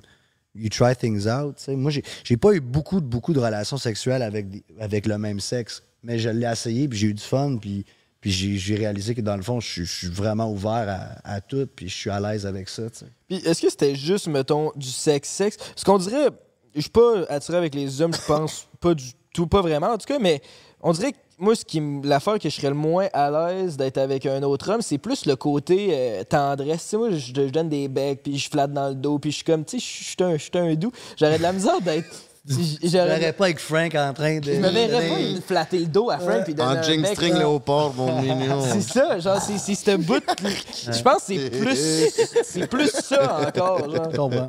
[0.55, 1.55] you try things out.
[1.57, 1.75] tu sais.
[1.75, 1.91] Moi,
[2.23, 5.81] j'ai, pas eu beaucoup, de- beaucoup de relations sexuelles avec, des- avec le même sexe,
[6.03, 7.85] mais je l'ai essayé, puis j'ai eu du fun, puis,
[8.19, 10.85] puis j'ai, réalisé que dans le fond, je, suis- je suis vraiment ouvert
[11.23, 12.83] à, à tout, puis je suis à l'aise avec ça.
[13.27, 15.57] Puis est-ce que c'était juste, mettons, du sexe-sexe?
[15.57, 16.29] Parce qu'on dirait,
[16.75, 19.97] je suis pas attiré avec les hommes, je pense pas du tout, pas vraiment en
[19.97, 20.41] tout cas, mais
[20.81, 23.97] on dirait que moi, ce qui l'affaire que je serais le moins à l'aise d'être
[23.97, 26.83] avec un autre homme, c'est plus le côté euh, tendresse.
[26.83, 29.31] Tu sais, moi, je, je donne des becs, puis je flatte dans le dos, puis
[29.31, 30.91] je suis comme, tu sais, je suis un, je suis un doux.
[31.17, 32.07] J'aurais de la misère d'être.
[32.45, 32.55] Je
[32.89, 34.51] J'aurais verrais pas avec Frank en train de.
[34.51, 37.35] je me verrais pas il flatter le dos à Frank puis donner En bec, string
[37.37, 38.61] léopard, mon mignon.
[38.61, 40.21] C'est ça, genre, c'est c'est ce bout.
[40.41, 42.11] Je pense que c'est plus.
[42.43, 44.11] C'est plus ça encore, genre.
[44.11, 44.47] Je comprends.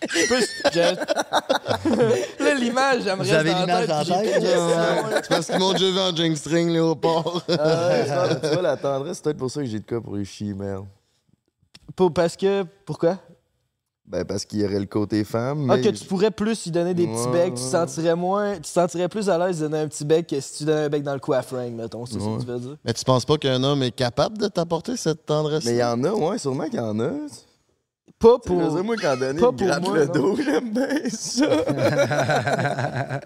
[0.00, 0.62] Plus.
[0.72, 0.78] je-
[2.44, 3.30] Là, l'image, j'aimerais.
[3.32, 4.42] Avez l'image la tête?
[4.42, 7.42] C'est parce m'ont déjà vu en jean string léopard.
[7.48, 10.16] Ouais, ça, tu vois, la tendresse, c'est peut-être pour ça que j'ai de quoi pour
[10.16, 10.82] les females.
[11.96, 12.64] Pour, parce que.
[12.84, 13.18] Pourquoi?
[14.06, 15.70] Ben, parce qu'il y aurait le côté femme.
[15.70, 17.70] Ah, que tu pourrais plus lui donner des petits Ouais, becs, tu te ouais.
[17.72, 18.54] sentirais moins.
[18.54, 20.84] Tu te sentirais plus à l'aise de donner un petit bec que si tu donnais
[20.84, 22.06] un bec dans le cou à Frank, mettons.
[22.06, 22.36] C'est ça Ouais.
[22.38, 22.76] que tu veux dire?
[22.86, 25.64] Mais tu penses pas qu'un homme est capable de t'apporter cette tendresse?
[25.66, 27.10] Mais il y en a, ouais, sûrement qu'il y en a.
[28.20, 31.64] Pas dire, moi, quand Denis pas me pour gratte moi, le dos, j'aime bien ça.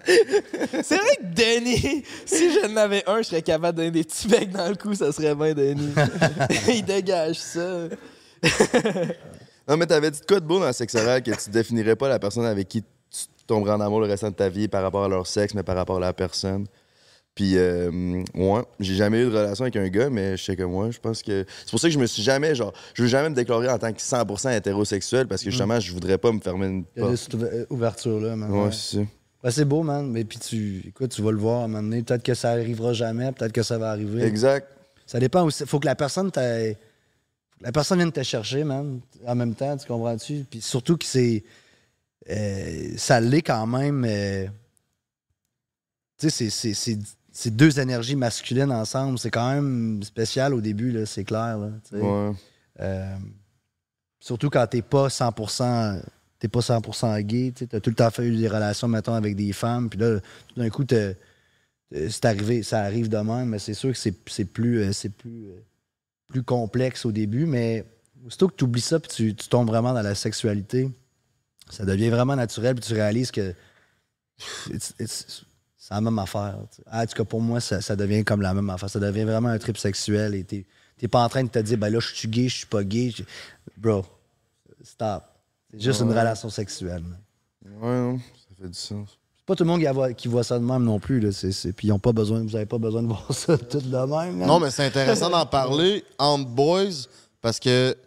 [0.83, 4.27] C'est vrai que Denis, si je n'avais un, je serais capable de donner des petits
[4.27, 5.93] becs dans le cou, ça serait bien Denis.
[6.67, 7.87] Il dégage ça.
[9.67, 11.95] non, mais t'avais dit de quoi de beau dans le sexe oral que tu définirais
[11.95, 14.83] pas la personne avec qui tu tomberais en amour le restant de ta vie par
[14.83, 16.67] rapport à leur sexe, mais par rapport à la personne?
[17.35, 17.89] Puis, euh,
[18.35, 20.99] ouais, j'ai jamais eu de relation avec un gars, mais je sais que moi, je
[20.99, 21.45] pense que.
[21.65, 23.79] C'est pour ça que je me suis jamais, genre, je veux jamais me déclarer en
[23.79, 27.03] tant que 100% hétérosexuel parce que justement, je voudrais pas me fermer une Il y
[27.03, 27.15] a porte.
[27.17, 28.51] cette ouver- ouverture-là, man.
[28.51, 28.71] Ouais, Ouais.
[28.71, 29.03] c'est ça.
[29.41, 30.09] Ben, c'est beau, man.
[30.11, 32.03] Mais puis tu, écoute, tu vas le voir à un moment donné.
[32.03, 34.23] Peut-être que ça arrivera jamais, peut-être que ça va arriver.
[34.23, 34.67] Exact.
[35.07, 35.65] Ça dépend aussi.
[35.65, 38.99] Faut que la personne t'aille- faut que la personne vienne te chercher, man.
[39.25, 40.45] En même temps, tu comprends-tu?
[40.49, 41.43] Puis surtout que c'est.
[42.29, 44.05] euh, ça l'est quand même.
[44.07, 44.45] euh,
[46.19, 46.99] tu sais, c'est-
[47.33, 49.17] c'est deux énergies masculines ensemble.
[49.19, 51.57] C'est quand même spécial au début, c'est clair.
[51.57, 51.69] Là.
[51.91, 52.31] Ouais.
[52.79, 53.15] Euh,
[54.19, 56.01] surtout quand t'es pas 100%,
[56.39, 59.51] t'es pas 100% gay, tu as tout le temps fait des relations, mettons, avec des
[59.51, 61.13] femmes, puis là, tout d'un coup, t'as-
[61.91, 65.09] t'as- c'est arrivé, ça arrive de même, mais c'est sûr que c'est plus, euh, c'est
[65.09, 65.59] plus, euh,
[66.27, 67.83] plus complexe au début, mais
[68.25, 70.89] aussitôt que tu oublies ça, puis tu, tu tombes vraiment dans la sexualité,
[71.69, 73.53] ça devient vraiment naturel, puis tu réalises que
[74.69, 75.45] it's- it's-
[75.85, 76.57] c'est la même affaire.
[76.71, 76.83] tu sais.
[76.89, 78.89] En tout cas, pour moi, ça, ça devient comme la même affaire.
[78.89, 80.65] Ça devient vraiment un trip sexuel et t'es
[80.97, 82.83] t'es pas en train de te dire, ben là, je suis gay, je suis pas
[82.85, 83.11] gay.
[83.75, 84.05] Bro,
[84.81, 85.23] stop.
[85.73, 87.03] C'est juste une relation sexuelle.
[87.03, 87.19] man.
[87.81, 89.09] Ouais, non, ça fait du sens.
[89.37, 91.19] C'est pas tout le monde qui voit, qui voit ça de même non plus.
[91.19, 91.33] Là.
[91.33, 93.81] C'est, c'est- Puis ils ont pas besoin, vous avez pas besoin de voir ça tout
[93.81, 94.37] de même.
[94.45, 96.91] Non, mais c'est intéressant d'en parler entre boys
[97.41, 97.97] parce que,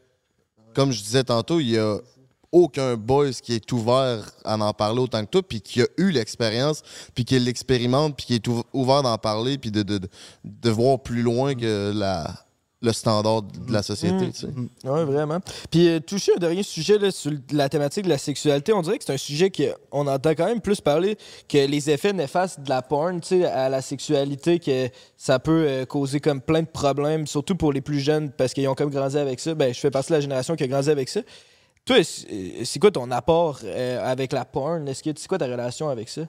[0.75, 1.99] comme je disais tantôt, il y a
[2.57, 6.11] aucun boys qui est ouvert à en parler autant que toi, puis qui a eu
[6.11, 6.83] l'expérience,
[7.15, 10.01] puis qui l'expérimente, puis qui est ouv- ouvert d'en parler, puis de, de,
[10.43, 12.33] de, voir plus loin que la,
[12.81, 14.27] le standard de la société.
[14.27, 14.33] Mm.
[14.33, 14.47] tu sais.
[14.85, 15.39] Oui, vraiment.
[15.71, 18.97] Puis euh, toucher un dernier sujet là, sur la thématique de la sexualité, on dirait
[18.97, 21.19] que c'est un sujet qu'on entend quand même plus parler
[21.51, 24.89] que les effets néfastes de la porn tu sais, à la sexualité, que
[25.19, 28.67] ça peut euh, causer comme plein de problèmes, surtout pour les plus jeunes, parce qu'ils
[28.67, 29.55] ont comme grandi avec ça.
[29.55, 31.21] Ben, je fais partie de la génération qui a grandi avec ça.
[31.87, 34.87] Toi, c'est quoi ton apport euh, avec la porn?
[34.89, 36.23] Est-ce que c'est quoi ta relation avec ça?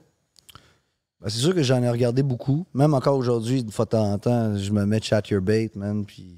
[1.19, 2.65] Ben, c'est sûr que j'en ai regardé beaucoup.
[2.75, 5.71] Même encore aujourd'hui, de fois de temps en temps, je me mets Chat Your Bait,
[5.75, 6.37] man, puis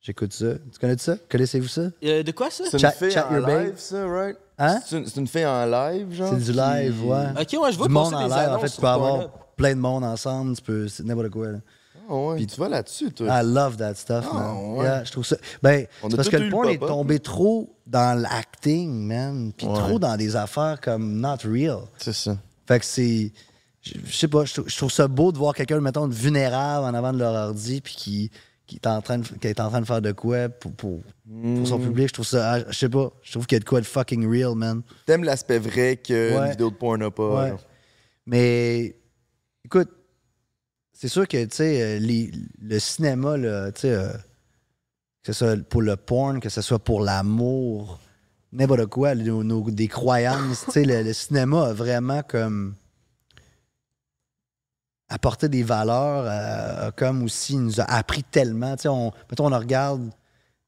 [0.00, 0.54] j'écoute ça.
[0.72, 1.16] Tu connais ça?
[1.30, 1.82] Connaissez-vous ça?
[2.02, 2.64] Euh, de quoi ça?
[2.64, 3.64] C'est une Chat- fille Chat en Your Bait.
[3.66, 4.38] live, ça, right?
[4.58, 4.80] Hein?
[4.86, 6.30] C'est une, c'est une fille en live, genre?
[6.30, 7.26] C'est du qui- live, ouais.
[7.38, 8.32] Ok, ouais, je vois Du passer monde en des live.
[8.32, 10.56] En annonces fait, tu sur peux avoir plein de monde ensemble.
[10.56, 10.88] Tu peux.
[10.88, 11.58] C'est n'importe quoi, là.
[12.08, 13.26] Ouais, Puis- tu vas là-dessus, toi.
[13.28, 14.74] I love that stuff, Ah, man.
[14.76, 14.84] ouais.
[14.84, 15.36] Yeah, je trouve ça.
[15.62, 19.52] Ben, c'est parce que le porn est tombé trop dans l'acting, man.
[19.56, 19.74] Puis Ouais.
[19.74, 21.80] trop dans des affaires comme not real.
[21.98, 22.36] C'est ça.
[22.66, 23.32] Fait que c'est.
[23.82, 26.84] Je je sais pas, je trouve, je trouve ça beau de voir quelqu'un, mettons, vulnérable
[26.86, 28.30] en avant de leur ordi, puis qui,
[28.66, 31.00] qui, est en train de, qui est en train de faire de quoi pour, pour,
[31.02, 31.82] pour son Mm.
[31.82, 32.08] public.
[32.08, 32.52] Je trouve ça.
[32.54, 34.82] ah, Je sais pas, je trouve qu'il y a de quoi de fucking real, man.
[35.06, 36.44] T'aimes l'aspect vrai que Ouais.
[36.46, 37.44] une vidéo de porn n'a pas.
[37.44, 37.54] Ouais.
[38.26, 38.96] Mais
[39.64, 39.88] écoute,
[40.96, 42.30] c'est sûr que tu sais, euh,
[42.62, 44.12] le cinéma, tu sais, euh,
[45.22, 48.00] que ce soit pour le porn, que ce soit pour l'amour,
[48.52, 52.76] n'importe quoi, nos, des croyances, tu sais, le, cinéma a vraiment comme
[55.08, 58.74] apporté des valeurs, euh, comme aussi il nous a appris tellement.
[58.76, 60.10] Tu sais, on, mettons, on regarde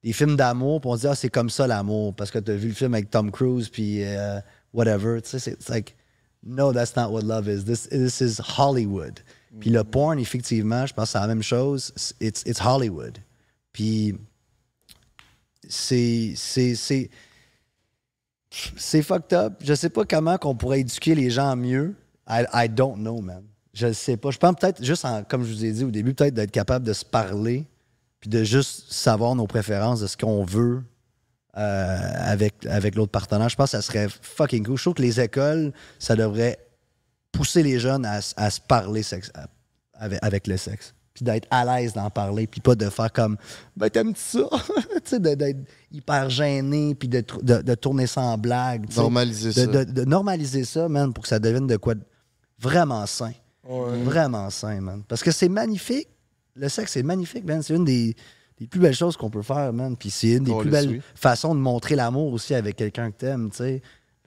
[0.05, 2.51] des films d'amour, puis on se dit, ah, c'est comme ça l'amour, parce que tu
[2.51, 4.03] as vu le film avec Tom Cruise, puis
[4.75, 5.21] whatever.
[5.25, 5.97] C'est like,
[6.43, 7.65] no, that's not what love is.
[7.65, 9.23] This, this is Hollywood.
[9.61, 11.93] Puis le porn, effectivement, je pense que c'est la même chose.
[12.21, 13.19] It's, it's Hollywood.
[13.73, 14.17] Puis
[15.69, 16.35] c'est.
[16.37, 17.11] c'est-
[18.77, 19.55] c'est fucked up.
[19.63, 21.95] Je sais pas comment qu'on pourrait éduquer les gens mieux.
[22.29, 23.43] I, I don't know, man.
[23.75, 24.31] Je sais pas.
[24.31, 26.87] Je pense peut-être juste, en- comme je vous ai dit au début, peut-être d'être capable
[26.87, 27.67] de se parler,
[28.21, 30.83] puis de juste savoir nos préférences, de ce qu'on veut
[31.57, 33.49] euh, avec, avec l'autre partenaire.
[33.49, 34.77] Je pense que ça serait fucking cool.
[34.77, 36.59] Je trouve que les écoles, ça devrait
[37.33, 39.47] pousser les jeunes à, se parler sexe, à-
[39.95, 40.95] avec, avec le sexe.
[41.15, 43.37] Puis d'être à l'aise d'en parler, puis pas de faire comme
[43.77, 44.49] Ben, t'aimes-tu ça?
[44.77, 45.59] tu sais, d'être
[45.91, 48.87] hyper gêné, puis de, de, de tourner ça en blague.
[49.03, 49.67] Normaliser De- ça.
[49.67, 51.95] De, de normaliser ça, man, pour que ça devienne de quoi
[52.61, 53.33] vraiment sain.
[54.05, 55.03] Vraiment sain, man.
[55.09, 56.09] Parce que c'est magnifique.
[56.55, 57.63] Le sexe, c'est magnifique, man.
[57.63, 58.15] C'est une des,
[58.59, 59.97] des plus belles choses qu'on peut faire, man.
[59.97, 61.03] Puis c'est une des plus le belles suit.
[61.17, 63.83] façons de montrer l'amour aussi avec quelqu'un que t'aimes, tu sais.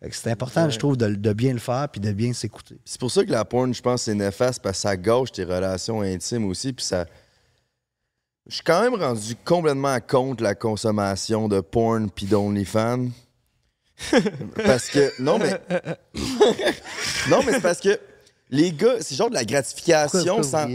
[0.10, 0.72] C'est important, Ouais.
[0.72, 2.80] je trouve, de, de bien le faire puis de bien s'écouter.
[2.86, 5.44] C'est pour ça que la porn, je pense, c'est néfaste parce que ça gâche tes
[5.44, 6.74] relations intimes aussi.
[6.74, 7.06] Puis ça.
[8.48, 13.10] Je suis quand même rendu complètement contre la consommation de porn puis d'OnlyFans.
[14.66, 15.22] parce que.
[15.22, 15.62] Non, mais.
[17.30, 18.00] non, mais c'est parce que
[18.50, 20.68] les gars, c'est genre de la gratification Pourquoi- sans.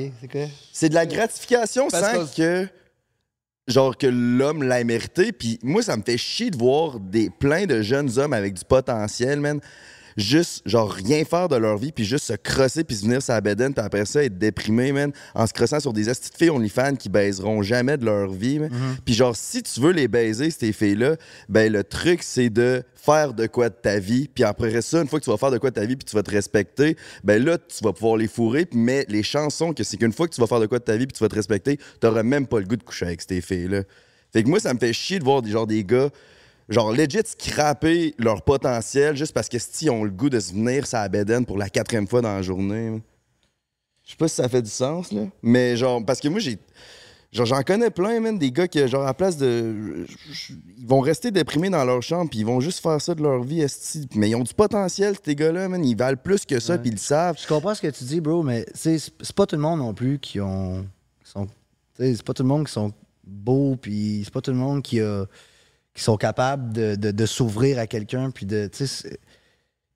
[0.73, 2.69] C'est de la gratification Parce sans que.
[3.68, 5.32] Genre que l'homme l'ait mérité.
[5.32, 8.64] Puis moi, ça me fait chier de voir des, plein de jeunes hommes avec du
[8.64, 9.60] potentiel, man.
[10.16, 13.34] Juste, genre, rien faire de leur vie, puis juste se crosser, puis se venir sur
[13.34, 16.36] la bedaine, puis après ça, être déprimé, man, en se crossant sur des estis de
[16.36, 18.70] filles OnlyFans qui baiseront jamais de leur vie, man.
[19.05, 21.16] Puis genre, si tu veux les baiser, ces filles-là,
[21.48, 25.09] ben le truc, c'est de faire de quoi de ta vie, puis après ça, une
[25.09, 26.97] fois que tu vas faire de quoi de ta vie, puis tu vas te respecter,
[27.22, 30.26] ben là, tu vas pouvoir les fourrer, puis mais les chansons, que c'est qu'une fois
[30.28, 32.22] que tu vas faire de quoi de ta vie, puis tu vas te respecter, t'auras
[32.22, 33.82] même pas le goût de coucher avec ces filles-là.
[34.32, 36.10] Fait que moi, ça me fait chier de voir des, genre, des gars,
[36.68, 40.86] genre, legit scraper leur potentiel juste parce que si ont le goût de se venir
[40.86, 43.01] sa bédaine pour la quatrième fois dans la journée.
[44.05, 45.22] Je sais pas si ça fait du sens, là.
[45.43, 46.59] Mais genre, parce que moi, j'ai.
[47.32, 50.06] Genre, j'en connais plein, man, des gars qui, genre, à la place de.
[50.78, 53.43] Ils vont rester déprimés dans leur chambre, puis ils vont juste faire ça de leur
[53.43, 54.09] vie, esti.
[54.14, 55.84] Mais ils ont du potentiel, ces gars-là, man.
[55.84, 56.78] Ils valent plus que ça, Ouais.
[56.78, 57.36] puis ils le savent.
[57.40, 59.62] Je comprends ce que tu dis, bro, mais tu sais, c'est c'est pas tout le
[59.62, 60.86] monde non plus qui ont.
[61.24, 61.48] qui sont-
[61.98, 62.93] C'est pas tout le monde qui sont
[63.24, 65.24] beaux, puis c'est pas tout le monde qui, a,
[65.97, 68.68] qui sont capables de, s'ouvrir à quelqu'un, puis de.
[68.70, 69.18] tu sais, c'est-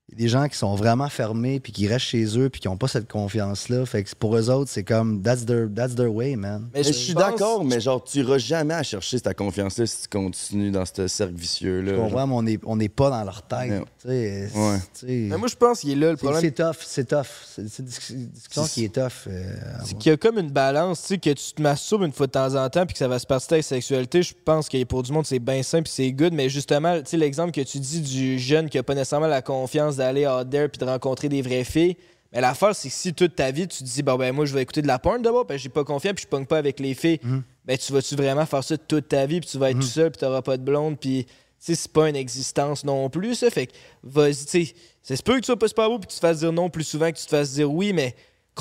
[0.11, 2.67] y a des gens qui sont vraiment fermés, puis qui restent chez eux, puis qui
[2.67, 3.85] n'ont pas cette confiance-là.
[3.85, 6.67] Fait que pour eux autres, c'est comme, that's their, that's their way, man.
[6.73, 10.07] Mais je suis d'accord, mais genre, tu iras jamais à chercher ta confiance-là si tu
[10.09, 11.93] continues dans ce cercle vicieux-là.
[12.31, 13.83] On n'est on n'est pas dans leur tête.
[14.05, 14.47] Ouais.
[14.55, 14.77] Ouais.
[15.03, 16.41] Mais moi, je pense qu'il est là le problème.
[16.41, 17.25] C'est tough, c'est tough.
[17.47, 19.27] C'est une dis- discussion qui est tough.
[19.27, 19.53] euh,
[19.85, 22.27] C'est qu'il y a comme une balance, tu sais, que tu te masturbes une fois
[22.27, 24.23] de temps en temps puis que ça va se passer avec la sexualité.
[24.23, 26.33] Je pense que pour du monde, c'est bien simple puis c'est good.
[26.33, 29.41] Mais justement, tu sais, l'exemple que tu dis du jeune qui a pas nécessairement la
[29.41, 31.95] confiance d'aller out there puis de rencontrer des vraies filles,
[32.31, 34.53] Mais l'affaire, c'est que si toute ta vie, tu te dis, bon, ben, moi, je
[34.53, 36.79] vais écouter de la porn d'abord, ben, j'ai pas confiance, puis je pogne pas avec
[36.79, 37.19] les filles,
[37.65, 40.11] ben, tu vas-tu vraiment faire ça toute ta vie, puis tu vas être tout seul,
[40.11, 43.49] puis t'auras pas de blonde, puis, tu sais, c'est pas une existence non plus, ça.
[43.49, 43.73] Fait que,
[44.03, 46.25] vas-y, tu sais, c'est peut que tu sois pas super beau, puis que tu te
[46.25, 48.15] fasses dire non plus souvent que tu te fasses dire oui, mais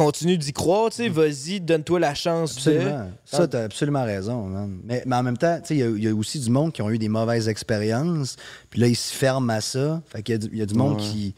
[0.04, 3.04] continue d'y croire, tu sais, vas-y, donne-toi la chance Absolument.
[3.04, 3.10] de.
[3.24, 4.80] Ça, t'as absolument raison, man.
[4.84, 6.48] Mais, mais en même temps, tu sais, il y a- il y, a aussi du
[6.50, 8.36] monde qui ont eu des mauvaises expériences,
[8.70, 10.00] puis là, ils se ferment à ça.
[10.06, 11.02] Fait qu'il y a du- il y, a du monde Ouais.
[11.02, 11.34] qui,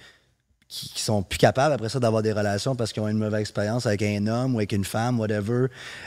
[0.69, 3.19] qui, qui sont plus capables après ça d'avoir des relations parce qu'ils ont eu une
[3.19, 5.67] mauvaise expérience avec un homme ou avec une femme, whatever.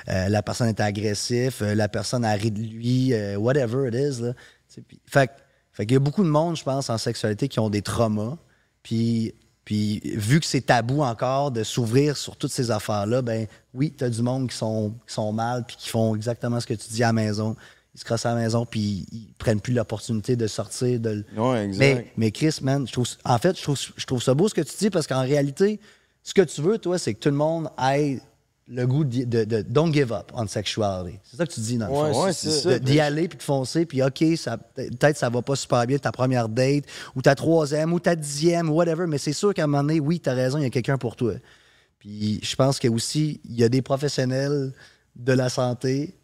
[0.10, 3.94] Euh, la personne est agressive, euh, la personne a ri de lui, euh, whatever it
[3.96, 4.22] is.
[4.24, 4.32] Là.
[5.06, 5.30] Fait,
[5.74, 8.38] fait qu'il y a beaucoup de monde, je pense, en sexualité qui ont des traumas.
[8.82, 9.34] Puis,
[9.66, 14.10] puis vu que c'est tabou encore de s'ouvrir sur toutes ces affaires-là, ben oui, t'as
[14.10, 17.04] du monde qui sont, qui sont mal puis qui font exactement ce que tu dis
[17.04, 17.56] à la maison.
[17.96, 21.00] Ils se crossent à la maison puis ils prennent plus l'opportunité de sortir.
[21.00, 21.26] De...
[21.36, 21.80] le- Ouais, exact.
[21.96, 24.54] Mais, mais Chris, man, je trouve, en fait, je trouve, je trouve ça beau ce
[24.54, 25.80] que tu dis parce qu'en réalité,
[26.22, 28.20] ce que tu veux, toi, c'est que tout le monde ait
[28.68, 31.20] le goût de, de, don't give up on sexuality.
[31.24, 32.26] C'est ça que tu dis dans le Ouais, fond.
[32.28, 32.80] c'est c'est ça.
[32.80, 36.12] De- D'y aller puis de foncer puis OK, peut-être ça va pas super bien ta
[36.12, 36.86] première date
[37.16, 40.00] ou ta troisième ou ta dixième ou whatever, mais c'est sûr qu'à un moment donné,
[40.00, 41.34] oui, t'as raison, il y a quelqu'un pour toi.
[42.00, 44.74] Puis je pense que aussi il y a des professionnels
[45.16, 46.16] de la santé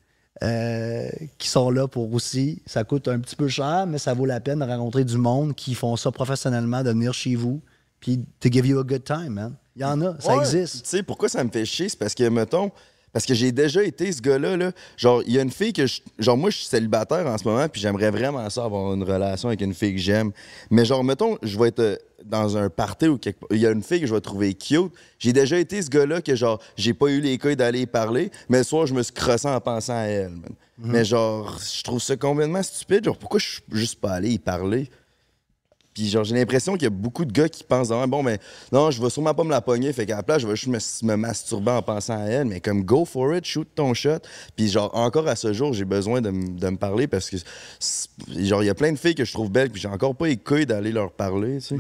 [0.44, 2.64] euh, qui sont là pour aussi.
[2.66, 5.54] Ça coûte un petit peu cher, mais ça vaut la peine de rencontrer du monde
[5.54, 7.62] qui font ça professionnellement, de venir chez vous,
[8.02, 9.56] puis to give you a good time, man.
[9.78, 10.84] Il y en a, ça Ouais, existe.
[10.84, 11.88] Tu sais, pourquoi ça me fait chier?
[11.88, 12.72] C'est parce que, mettons,
[13.14, 14.58] parce que j'ai déjà été ce gars-là.
[14.58, 14.72] Là.
[14.98, 15.86] Genre, il y a une fille que.
[15.88, 19.04] je- genre, moi, je suis célibataire en ce moment, puis j'aimerais vraiment ça avoir une
[19.04, 20.32] relation avec une fille que j'aime.
[20.70, 21.96] Mais, genre, mettons, je vais être euh,
[22.26, 24.92] dans un party ou quelque Il y a une fille que je vais trouver cute.
[25.20, 28.30] J'ai déjà été ce gars-là que, genre, j'ai pas eu les couilles d'aller y parler,
[28.50, 30.52] mais le soir, je me suis crossé en pensant à elle, man.
[30.84, 33.06] Mais, genre, je trouve ça complètement stupide.
[33.06, 34.90] Genre, pourquoi je suis juste pas allé y parler?
[35.94, 38.40] Puis genre, j'ai l'impression qu'il y a beaucoup de gars qui pensent ah, bon, mais
[38.72, 41.02] non, je vais sûrement pas me la pogner, fait qu'à la place, je vais juste
[41.04, 42.46] me, me masturber en pensant à elle.
[42.46, 44.20] Mais comme go for it, shoot ton shot.
[44.56, 47.36] Puis genre, encore à ce jour, j'ai besoin de, m- de me parler parce que
[48.28, 50.28] genre, il y a plein de filles que je trouve belles, puis j'ai encore pas
[50.28, 51.76] les couilles d'aller leur parler, tu sais.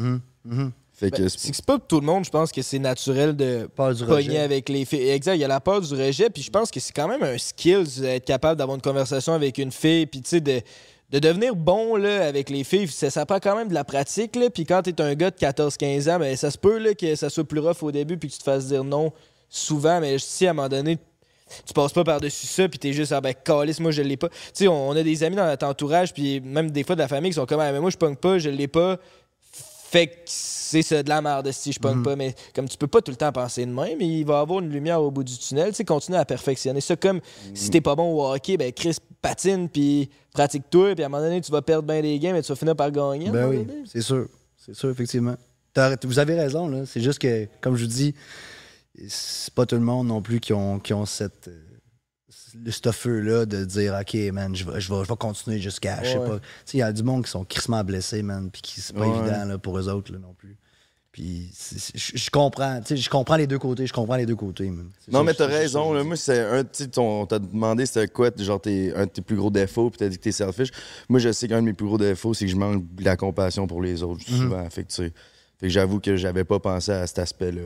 [0.93, 3.67] Fait que Ben, c'est- pas tout le monde, je pense que c'est naturel de du
[3.75, 4.37] pogner rejet.
[4.39, 5.09] avec les filles.
[5.09, 7.23] Exact, il y a la peur du rejet, puis je pense que c'est quand même
[7.23, 10.61] un skill d'être capable d'avoir une conversation avec une fille, puis tu sais, de,
[11.11, 12.87] de devenir bon là, avec les filles.
[12.87, 15.35] Ça, ça prend quand même de la pratique, là, puis quand t'es un gars de
[15.35, 18.29] 14-15 ans, ben, ça se peut là, que ça soit plus rough au début, puis
[18.29, 19.11] que tu te fasses dire non
[19.49, 20.97] souvent, mais si à un moment donné,
[21.65, 24.29] tu passes pas par-dessus ça, puis t'es juste, ah ben, calice, moi, je l'ai pas.
[24.29, 27.01] Tu sais, on, on a des amis dans notre entourage, puis même des fois de
[27.01, 28.97] la famille qui sont comme, ah, mais moi, je pogne pas, je l'ai pas.
[29.91, 32.03] Fait que c'est ça de la merde si je pogne Mhm.
[32.03, 32.15] pas.
[32.15, 34.59] Mais comme tu peux pas tout le temps penser de même, il va y avoir
[34.61, 35.69] une lumière au bout du tunnel.
[35.71, 36.95] Tu sais, continue à perfectionner ça.
[36.95, 37.19] Comme
[37.53, 41.21] si t'es pas bon au hockey, ben Chris patine, puis pratique-toi, puis à un moment
[41.21, 43.29] donné, tu vas perdre bien des games et tu vas finir par gagner.
[43.31, 44.27] Ben oui, c'est sûr.
[44.55, 45.35] C'est sûr, effectivement.
[46.05, 46.85] Vous avez raison, là.
[46.85, 48.15] C'est juste que, comme je vous dis,
[49.07, 51.49] c'est pas tout le monde non plus qui ont, qui ont cette.
[52.63, 56.03] Le stuffeux-là de dire, OK, man, je vais, je vais, je vais continuer jusqu'à.
[56.03, 56.39] Je sais pas.
[56.39, 58.93] Tu sais, il y a du monde qui sont crissement blessés, man, puis qui c'est
[58.93, 59.17] pas Ouais.
[59.19, 60.57] évident là, pour eux autres là, non plus.
[61.11, 61.51] Puis
[61.93, 64.89] je comprends, tu sais, je comprends les deux côtés, je comprends les deux côtés, man.
[65.09, 65.91] Non, ça- mais t'as raison.
[65.91, 66.05] Là.
[66.05, 66.63] Moi, c'est un.
[66.63, 69.97] Tu on t'a demandé c'était quoi, genre, tes, un de tes plus gros défauts, puis
[69.99, 70.69] t'as dit que t'es selfish.
[71.09, 73.17] Moi, je sais qu'un de mes plus gros défauts, c'est que je manque de la
[73.17, 74.37] compassion pour les autres, Mhm.
[74.37, 74.69] souvent.
[74.69, 75.13] Fait que, tu sais,
[75.59, 77.61] fait que j'avoue que j'avais pas pensé à cet aspect-là.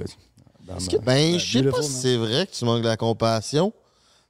[0.66, 2.02] dans ma- Ben, je sais pas si man.
[2.02, 3.72] c'est vrai que tu manques de la compassion.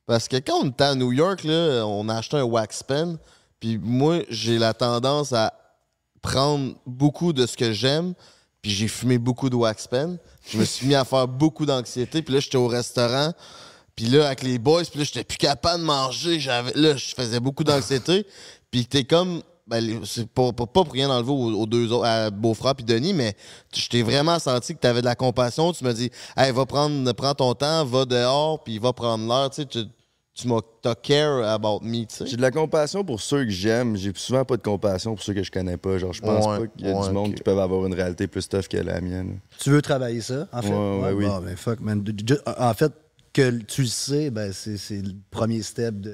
[0.05, 3.17] Parce que quand on était à New York, là, on a acheté un wax pen.
[3.59, 5.53] Puis moi, j'ai la tendance à
[6.21, 8.13] prendre beaucoup de ce que j'aime.
[8.61, 10.17] Puis j'ai fumé beaucoup de wax pen.
[10.47, 12.21] Je me suis mis à faire beaucoup d'anxiété.
[12.21, 13.33] Puis là, j'étais au restaurant.
[13.95, 16.39] Puis là, avec les boys, puis là, j'étais plus capable de manger.
[16.39, 18.25] J'avais, là, je faisais beaucoup d'anxiété.
[18.69, 19.41] Puis t'es comme.
[19.67, 22.85] Ben, c'est pas, pas, pas pour rien enlever aux, aux deux autres, à Beaufrère puis
[22.85, 23.33] Denis, mais
[23.75, 25.73] je t'ai vraiment senti que tu avais de la compassion.
[25.73, 29.49] Tu me dis, hey, va prendre, prends ton temps, va dehors, puis va prendre l'heure.
[29.49, 29.79] Tu sais, tu,
[30.35, 32.27] tu m'as t'as care about me, tu sais.
[32.27, 33.95] J'ai de la compassion pour ceux que j'aime.
[33.95, 35.97] J'ai souvent pas de compassion pour ceux que je connais pas.
[35.97, 37.93] Genre, je pense Ouais, pas qu'il y a ouais, du monde qui peuvent avoir une
[37.95, 39.39] réalité plus tough que la mienne.
[39.57, 40.69] Tu veux travailler ça, en fait?
[40.69, 41.25] Ouais, ouais, oui.
[41.25, 42.03] Bon, ben fuck, man.
[42.45, 42.91] En fait,
[43.33, 46.11] que tu le sais, ben, c'est c'est le premier step de.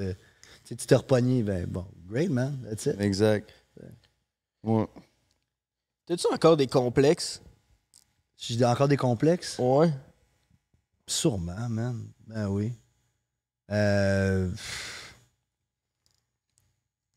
[0.63, 2.59] Tu sais, tu t'es repogné, ben bon, great, man.
[2.67, 2.99] That's it.
[2.99, 3.51] Exact.
[4.63, 4.85] Ouais.
[6.05, 7.41] T'as-tu encore des complexes?
[8.37, 9.57] J'ai encore des complexes?
[9.59, 9.91] Ouais.
[11.07, 12.07] Sûrement, man.
[12.27, 12.73] Ben oui.
[13.71, 14.51] Euh...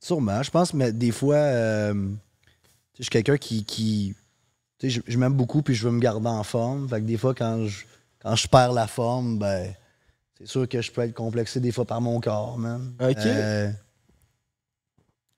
[0.01, 0.43] Sûrement.
[0.43, 2.13] Je pense, mais des fois, euh,
[2.99, 3.65] je suis quelqu'un qui.
[3.65, 4.15] qui
[4.79, 6.89] tu sais, je, je m'aime beaucoup puis je veux me garder en forme.
[6.89, 7.85] Fait que des fois, quand je,
[8.21, 9.75] quand je perds la forme, ben,
[10.39, 12.95] c'est sûr que je peux être complexé des fois par mon corps, man.
[13.01, 13.17] Ok.
[13.25, 13.73] Euh,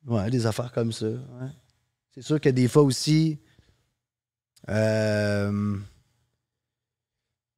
[0.07, 1.07] ouais, des affaires comme ça.
[1.07, 1.49] ouais.
[2.15, 3.39] C'est sûr que des fois aussi.
[4.69, 5.77] euh,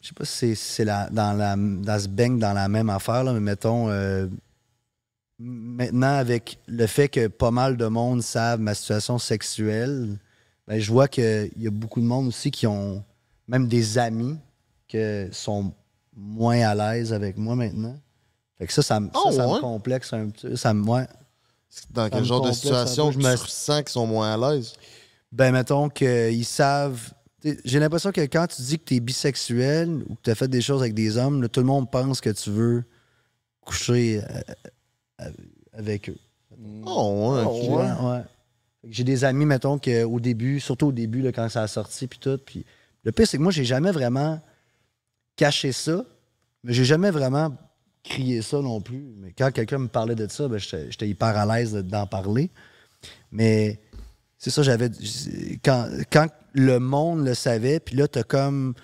[0.02, 2.90] je sais pas si c'est- c'est la, dans la dans ce baigne dans la même
[2.90, 4.26] affaire, là, mais mettons euh,
[5.38, 10.18] maintenant avec le fait que pas mal de monde savent ma situation sexuelle,
[10.66, 13.02] ben, je vois qu'il y a beaucoup de monde aussi qui ont
[13.46, 14.36] même des amis
[14.86, 14.98] qui
[15.32, 15.72] sont
[16.14, 17.96] moins à l'aise avec moi maintenant.
[18.58, 21.06] Fait que ça, ça, me- ça, me complexe un petit ça me, ouais.
[21.90, 24.74] Dans quel genre de situation Je me- ressens qu'ils sont moins à l'aise?
[25.32, 27.12] Ben, mettons qu'ils savent.
[27.64, 30.48] J'ai l'impression que quand tu dis que tu es bisexuel ou que tu as fait
[30.48, 32.84] des choses avec des hommes, là, tout le monde pense que tu veux
[33.60, 34.40] coucher euh,
[35.20, 35.30] euh,
[35.72, 36.16] avec eux.
[36.86, 37.78] Oh, ouais, Puis, ok.
[37.78, 38.22] ouais, ouais.
[38.88, 42.18] J'ai des amis, mettons, qu'au début, surtout au début, là, quand ça a sorti, puis
[42.18, 42.38] tout.
[42.44, 42.64] Puis
[43.04, 44.40] le pire, c'est que moi, j'ai jamais vraiment
[45.36, 46.04] caché ça,
[46.64, 47.54] mais j'ai jamais vraiment
[48.08, 49.04] crié ça non plus.
[49.18, 52.50] Mais quand quelqu'un me parlait de ça, ben, j'étais hyper à l'aise de- d'en parler.
[53.30, 53.78] Mais
[54.38, 54.90] c'est ça, j'avais.
[55.64, 58.74] Quand, quand le monde le savait, puis là, t'as comme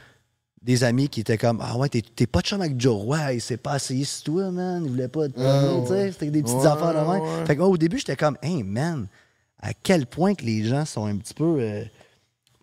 [0.62, 3.34] des amis qui étaient comme Ah ouais, t'es t'es pas de chum avec Joe Roy,
[3.34, 4.82] il s'est pas essayé sur toi, man.
[4.84, 6.12] Il voulait pas te Ah, tu sais.
[6.12, 7.08] C'était des petites Ouais, affaires de même.
[7.22, 7.46] ouais.
[7.46, 9.06] Fait que moi, au début, j'étais comme Hey, man,
[9.60, 11.56] à quel point que les gens sont un petit peu.
[11.60, 11.84] euh,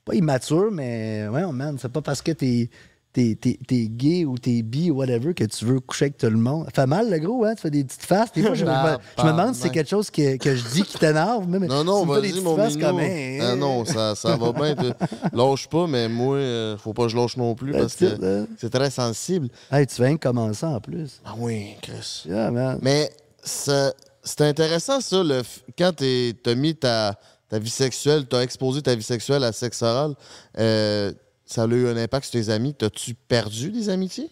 [0.03, 2.69] pas immatures, mais ouais, oh, man, c'est pas parce que t'es.
[3.13, 6.27] T'es, t'es- t'es gay ou t'es bi ou whatever que tu veux coucher avec tout
[6.29, 6.63] le monde.
[6.67, 7.55] Ça fait mal, le gros, hein?
[7.55, 8.31] Tu fais des petites faces.
[8.31, 8.71] Des fois, je, me,
[9.17, 11.45] je me demande si c'est quelque chose que, que je dis qui t'énerve.
[11.49, 12.87] mais Non, non, fais des vas-y, petites mon faces minou.
[12.87, 14.75] comme, Hey, Ah non, ça, ça va bien.
[14.75, 14.93] toi.
[15.33, 18.47] Lâche pas, mais moi, euh, faut pas que je lâche non plus parce que hein?
[18.57, 19.49] c'est très sensible.
[19.69, 21.19] Hey, tu viens de commencer en plus.
[21.25, 22.23] Ah oui, Chris.
[22.29, 22.79] Yeah, man.
[22.81, 23.11] Mais
[23.43, 23.91] ça-
[24.23, 27.19] c'est intéressant, ça, le, f- quand t'as mis ta,
[27.49, 30.13] ta vie sexuelle, t'as exposé ta vie sexuelle à sexe oral,
[30.57, 31.11] euh,
[31.51, 32.73] ça a eu un impact sur tes amis.
[32.73, 34.29] T'as-tu perdu des amitiés?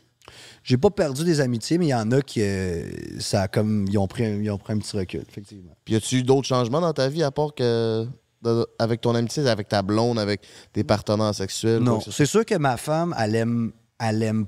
[0.63, 2.87] J'ai pas perdu des amitiés, mais il y en a qui euh,
[3.19, 5.71] ça a comme ils ont pris un, ils ont pris un petit recul, effectivement.
[5.83, 8.05] Puis y a-tu eu d'autres changements dans ta vie à part que
[8.43, 10.41] de- avec ton amitié, avec ta blonde, avec
[10.71, 11.81] tes partenaires sexuels?
[11.81, 14.45] Non, c'est sûr que ma femme, elle aime, elle aime,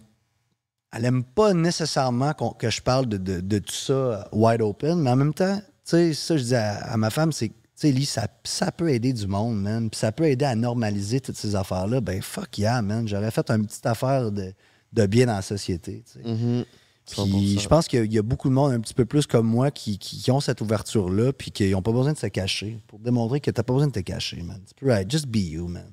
[0.94, 5.10] elle aime pas nécessairement que je parle de, de- de tout ça wide open, mais
[5.10, 7.52] en même temps, tu sais, ça je dis à, à ma femme, c'est,
[7.88, 11.20] sais, Lee, ça, ça peut aider du monde, man, puis ça peut aider à normaliser
[11.22, 12.02] toutes ces affaires-là.
[12.02, 14.54] Ben fuck yeah, man, j'aurais fait une petite affaire de,
[14.94, 16.04] de bien dans la société.
[16.24, 16.66] Mhm.
[17.10, 17.22] Puis
[17.58, 17.60] 100%.
[17.62, 19.98] je pense qu'il y a beaucoup de monde un petit peu plus comme moi qui,
[19.98, 23.40] qui- qui ont cette ouverture-là, puis qui n'ont pas besoin de se cacher pour démontrer
[23.42, 24.62] que t'as pas besoin de te cacher, man.
[24.68, 25.92] Tu peux être just be you, man.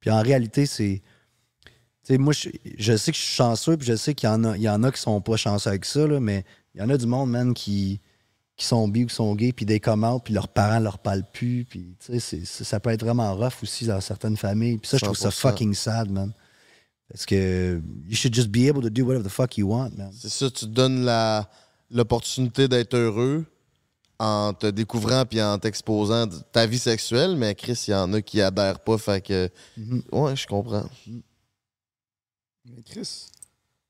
[0.00, 1.02] Puis en réalité, c'est.
[2.06, 4.32] Tu sais, moi, je, je sais que je suis chanceux, puis je sais qu'il y
[4.32, 6.44] en a, il y en a qui sont pas chanceux avec ça, là, mais
[6.74, 8.00] il y en a du monde, man, qui,
[8.56, 11.26] qui sont bi ou qui sont gays, puis des commandes, puis leurs parents leur parlent
[11.32, 14.78] plus, puis tu sais, c'est- c'est- ça peut être vraiment rough aussi dans certaines familles.
[14.78, 15.48] Puis ça, je trouve ça 100%.
[15.50, 16.32] fucking sad, man.
[17.08, 20.10] Parce que you should just be able to do whatever the fuck you want, man.
[20.12, 21.48] C'est ça, tu te donnes la-
[21.90, 23.44] l'opportunité d'être heureux
[24.18, 28.12] en te découvrant puis en t'exposant de ta vie sexuelle, mais Chris, il y en
[28.12, 29.50] a qui adhèrent pas, fait que.
[29.76, 30.02] Mhm.
[30.12, 30.88] Ouais, je comprends.
[32.66, 33.26] Mais Chris,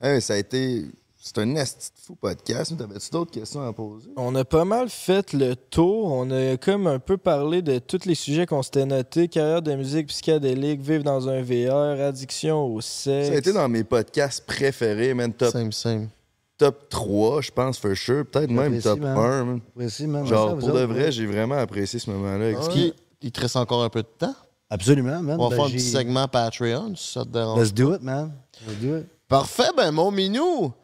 [0.00, 0.86] hey, ça a été.
[1.26, 2.76] C'est un esti de fou podcast.
[2.76, 4.10] T'avais-tu d'autres questions à poser?
[4.14, 6.12] On a pas mal fait le tour.
[6.12, 9.28] On a comme un peu parlé de tous les sujets qu'on s'était notés.
[9.28, 13.28] Carrière de musique psychédélique, vivre dans un VR, addiction au sexe.
[13.28, 15.32] Ça a été dans mes podcasts préférés, man.
[15.32, 15.54] Top,
[16.58, 18.26] top 3, je pense, for sure.
[18.26, 19.16] Peut-être même top man.
[19.16, 19.44] 1.
[19.44, 19.60] man.
[19.64, 20.26] J'apprécie, man.
[20.26, 21.12] Genre, pour autres, de vrai, ouais.
[21.12, 22.44] j'ai vraiment apprécié ce moment-là.
[22.44, 24.34] avec Est-ce qu'il te reste encore un peu de temps?
[24.68, 25.40] Absolument, man.
[25.40, 27.58] On va Ben, faire un petit segment Patreon, si ça te dérange.
[27.58, 28.34] Let's do it, man.
[28.68, 29.06] Let's do it.
[29.26, 30.74] Parfait, ben mon minou,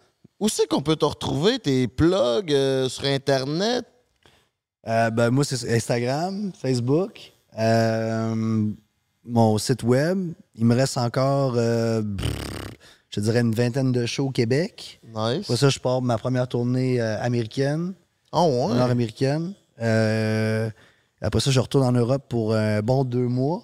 [0.41, 3.85] où c'est qu'on peut te retrouver tes plugs euh, sur Internet?
[4.89, 8.65] Euh, ben, moi, c'est Instagram, Facebook, euh,
[9.25, 10.33] mon site web.
[10.55, 15.01] Il me reste encore, je dirais, une vingtaine de shows au Québec.
[15.15, 15.43] Nice.
[15.45, 17.93] Après ça, je pars pour ma première tournée américaine.
[18.33, 18.75] Oh, ouais?
[18.77, 19.53] Nord-américaine.
[21.23, 23.63] Après ça, je retourne en Europe pour un bon deux mois.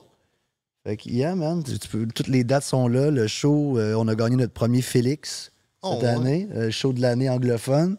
[0.84, 3.10] Fait que, yeah, man, tu- tu peux- toutes les dates sont là.
[3.10, 5.50] Le show, on a gagné notre premier Félix
[5.86, 6.08] Oh, cette ouais.
[6.08, 6.48] année.
[6.54, 7.96] euh, show de l'année anglophone.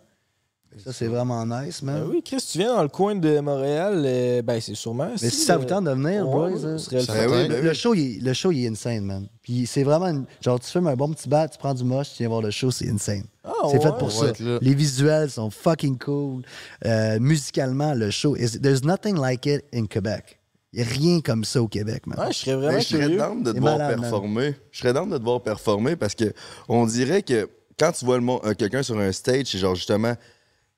[0.83, 2.01] Ça, c'est vraiment nice, man.
[2.03, 5.09] Ben oui, Chris, tu viens dans le coin de Montréal, euh, ben c'est sûrement.
[5.19, 7.47] Mais si ça vous tente de venir, boys, ce serait le ça- fun.
[7.47, 9.27] le, le show, il, est- le show, il est insane, man.
[9.41, 10.05] Puis c'est vraiment.
[10.09, 12.43] une- genre, tu fumes un bon petit bat, tu prends du moche, tu viens voir
[12.43, 13.23] le show, c'est insane.
[13.43, 13.97] Ah, c'est fait ouais?
[13.97, 14.25] pour On ça.
[14.39, 14.59] là.
[14.61, 16.43] Les visuels sont fucking cool.
[16.85, 20.39] Euh, musicalement, le show, is, there's nothing like it in Québec.
[20.73, 22.19] Il n'y a rien comme ça au Québec, man.
[22.19, 24.53] Ouais, je serais Ben, je serais down de te voir performer.
[24.69, 26.31] Je serais down de te voir performer parce que
[26.69, 30.15] on dirait que quand tu vois euh, quelqu'un sur un stage, c'est genre justement,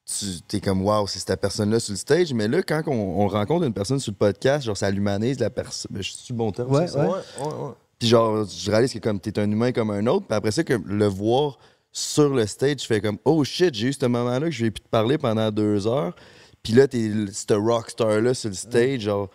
[0.05, 2.33] tu es comme waouh, c'est cette personne-là sur le stage.
[2.33, 5.49] Mais là, quand on, on rencontre une personne sur le podcast, genre ça l'humanise la
[5.49, 5.91] personne.
[5.95, 6.71] Je suis bon terme.
[6.71, 7.07] Ouais, c'est ça?
[7.07, 7.73] ouais.
[7.99, 10.63] Puis genre, je réalise que comme t'es un humain comme un autre, puis après ça,
[10.63, 11.57] que le voir
[11.91, 14.71] sur le stage, je fais comme oh shit, j'ai eu ce moment-là que je vais
[14.71, 16.15] plus te parler pendant deux heures.
[16.63, 19.29] Puis là, t'es ce rockstar-là sur le stage, genre,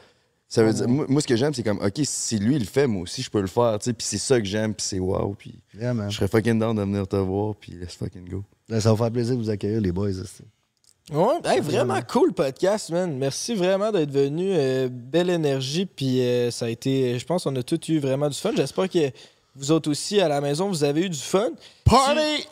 [0.54, 2.60] Ça veut Oh, dire, moi, moi, ce que j'aime, c'est comme, OK, si lui, il
[2.60, 3.92] le fait, moi aussi, je peux le faire, tu sais.
[3.92, 5.34] Puis c'est ça que j'aime, puis c'est wow.
[5.36, 5.54] Puis
[6.10, 8.44] je serais fucking down de venir te voir, puis let's fucking go.
[8.68, 10.10] Là, ça va faire plaisir de vous accueillir, les boys.
[10.10, 10.42] aussi.
[11.12, 13.18] Ouais, hey, vraiment cool podcast, man.
[13.18, 14.52] Merci vraiment d'être venu.
[14.54, 17.18] euh, belle énergie, puis euh, ça a été.
[17.18, 18.52] Je pense qu'on a tous eu vraiment du fun.
[18.56, 19.10] J'espère que
[19.56, 21.50] vous autres aussi à la maison, vous avez eu du fun.
[21.84, 22.46] Party!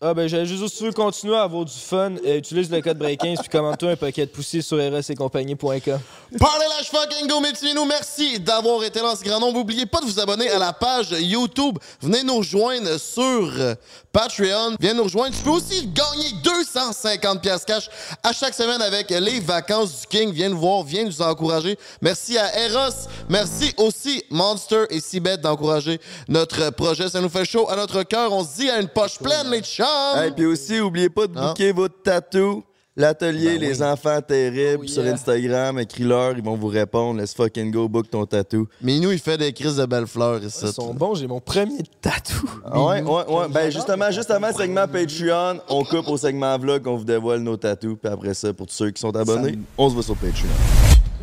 [0.00, 2.80] Ah ben j'allais juste si tu veux continuer à avoir du fun, euh, utilise le
[2.80, 5.98] code BREAK15 puis commande-toi un paquet de poussies sur erosetcompagnie.com.
[6.38, 7.42] Parlez la fucking go,
[7.74, 9.58] nous merci d'avoir été là en ce grand nombre.
[9.58, 11.78] N'oubliez pas de vous abonner à la page YouTube.
[12.00, 13.74] Venez nous rejoindre sur euh,
[14.12, 14.76] Patreon.
[14.78, 15.34] Viens nous rejoindre.
[15.34, 17.90] Tu peux aussi gagner 250 pièces cash
[18.22, 20.30] à chaque semaine avec les vacances du King.
[20.32, 21.76] Viens nous voir, viens nous encourager.
[22.00, 23.08] Merci à Eros.
[23.28, 27.08] Merci aussi Monster et Sibeth d'encourager notre projet.
[27.08, 28.32] Ça nous fait chaud à notre cœur.
[28.32, 29.87] On se dit à une poche pleine, les chums.
[30.26, 32.62] Et puis aussi, oubliez pas de booker votre tatou.
[33.00, 37.20] L'atelier Ben Les Enfants Terribles sur Instagram, écris-leur, ils vont vous répondre.
[37.20, 38.66] Let's fucking go, book ton tatou.
[38.82, 40.64] Minou, il fait des crises de belles fleurs ici.
[40.66, 42.50] Ils sont bons, j'ai mon premier tatou.
[42.64, 43.48] Ah ouais, ouais, ouais.
[43.50, 47.38] Ben justement, juste avant le segment Patreon, on coupe au segment vlog, on vous dévoile
[47.38, 47.96] nos tatous.
[48.02, 50.48] Puis après ça, pour tous ceux qui sont abonnés, Ça- on se voit sur Patreon.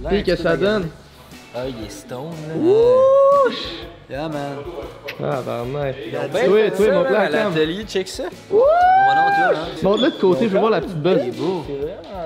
[0.07, 0.87] Puis qu'est-ce que ça donne?
[1.53, 3.51] Ah, il est stone, là.
[4.09, 4.57] Yeah, man.
[5.23, 6.09] Ah, bah, mec.
[6.11, 7.53] bien Toi, toi, mon plan cam.
[7.55, 8.23] l'atelier, check ça.
[8.51, 8.59] Wouh!
[8.59, 9.67] toi, hein.
[9.81, 11.19] Montre-le de côté, je veux voir la petite buzz.
[11.21, 11.59] C'est vraiment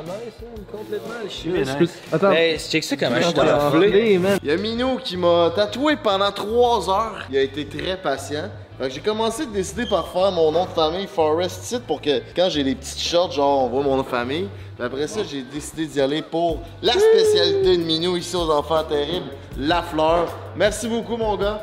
[0.04, 0.66] nice, man.
[0.72, 1.78] Complètement chimiste.
[1.80, 2.32] peux- Attends.
[2.32, 4.38] Hey, check ça comment je suis.
[4.44, 7.26] Il y a Minou qui m'a tatoué pendant trois heures.
[7.30, 8.50] Il a été très patient.
[8.88, 12.48] J'ai commencé de décider par faire mon nom de famille Forest Tite pour que quand
[12.50, 14.48] j'ai les petites shorts, genre on voit mon nom de famille.
[14.78, 18.84] Puis après ça, j'ai décidé d'y aller pour la spécialité de Minou ici aux Enfants
[18.86, 20.34] Terribles, la fleur.
[20.56, 21.62] Merci beaucoup mon gars.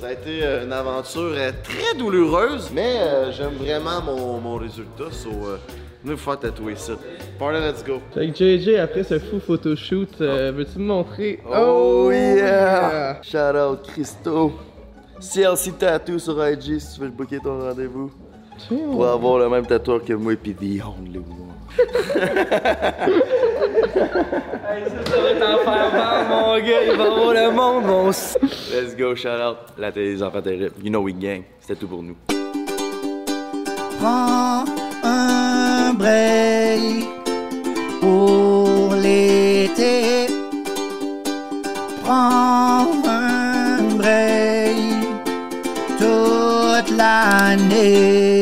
[0.00, 4.56] Ça a été euh, une aventure euh, très douloureuse, mais euh, j'aime vraiment mon, mon
[4.56, 5.10] résultat.
[5.12, 5.58] So, euh,
[6.02, 6.94] vous faire tatouer ça.
[7.38, 8.00] Party, let's go.
[8.12, 11.40] Fait que JJ, après ce fou photoshoot, euh, veux-tu me montrer?
[11.50, 13.20] Oh yeah!
[13.22, 14.52] Shout out Christo.
[15.20, 18.10] CLC Tattoo sur IG si tu veux booker ton rendez-vous.
[18.68, 21.24] Pour avoir le même tatoueur que moi et puis The Only One.
[25.04, 26.82] Ça va t'en faire mal, mon gars.
[26.88, 28.38] Il va avoir le monde, mon s-
[28.72, 29.56] Let's go, shout out.
[29.78, 30.72] La télé des enfants terribles.
[30.82, 31.42] You know we gang.
[31.60, 32.16] C'était tout pour nous.
[33.98, 34.64] Prends
[35.02, 37.06] un break
[38.00, 40.26] pour l'été.
[42.04, 44.53] Prends un break
[46.94, 48.34] toute l'année.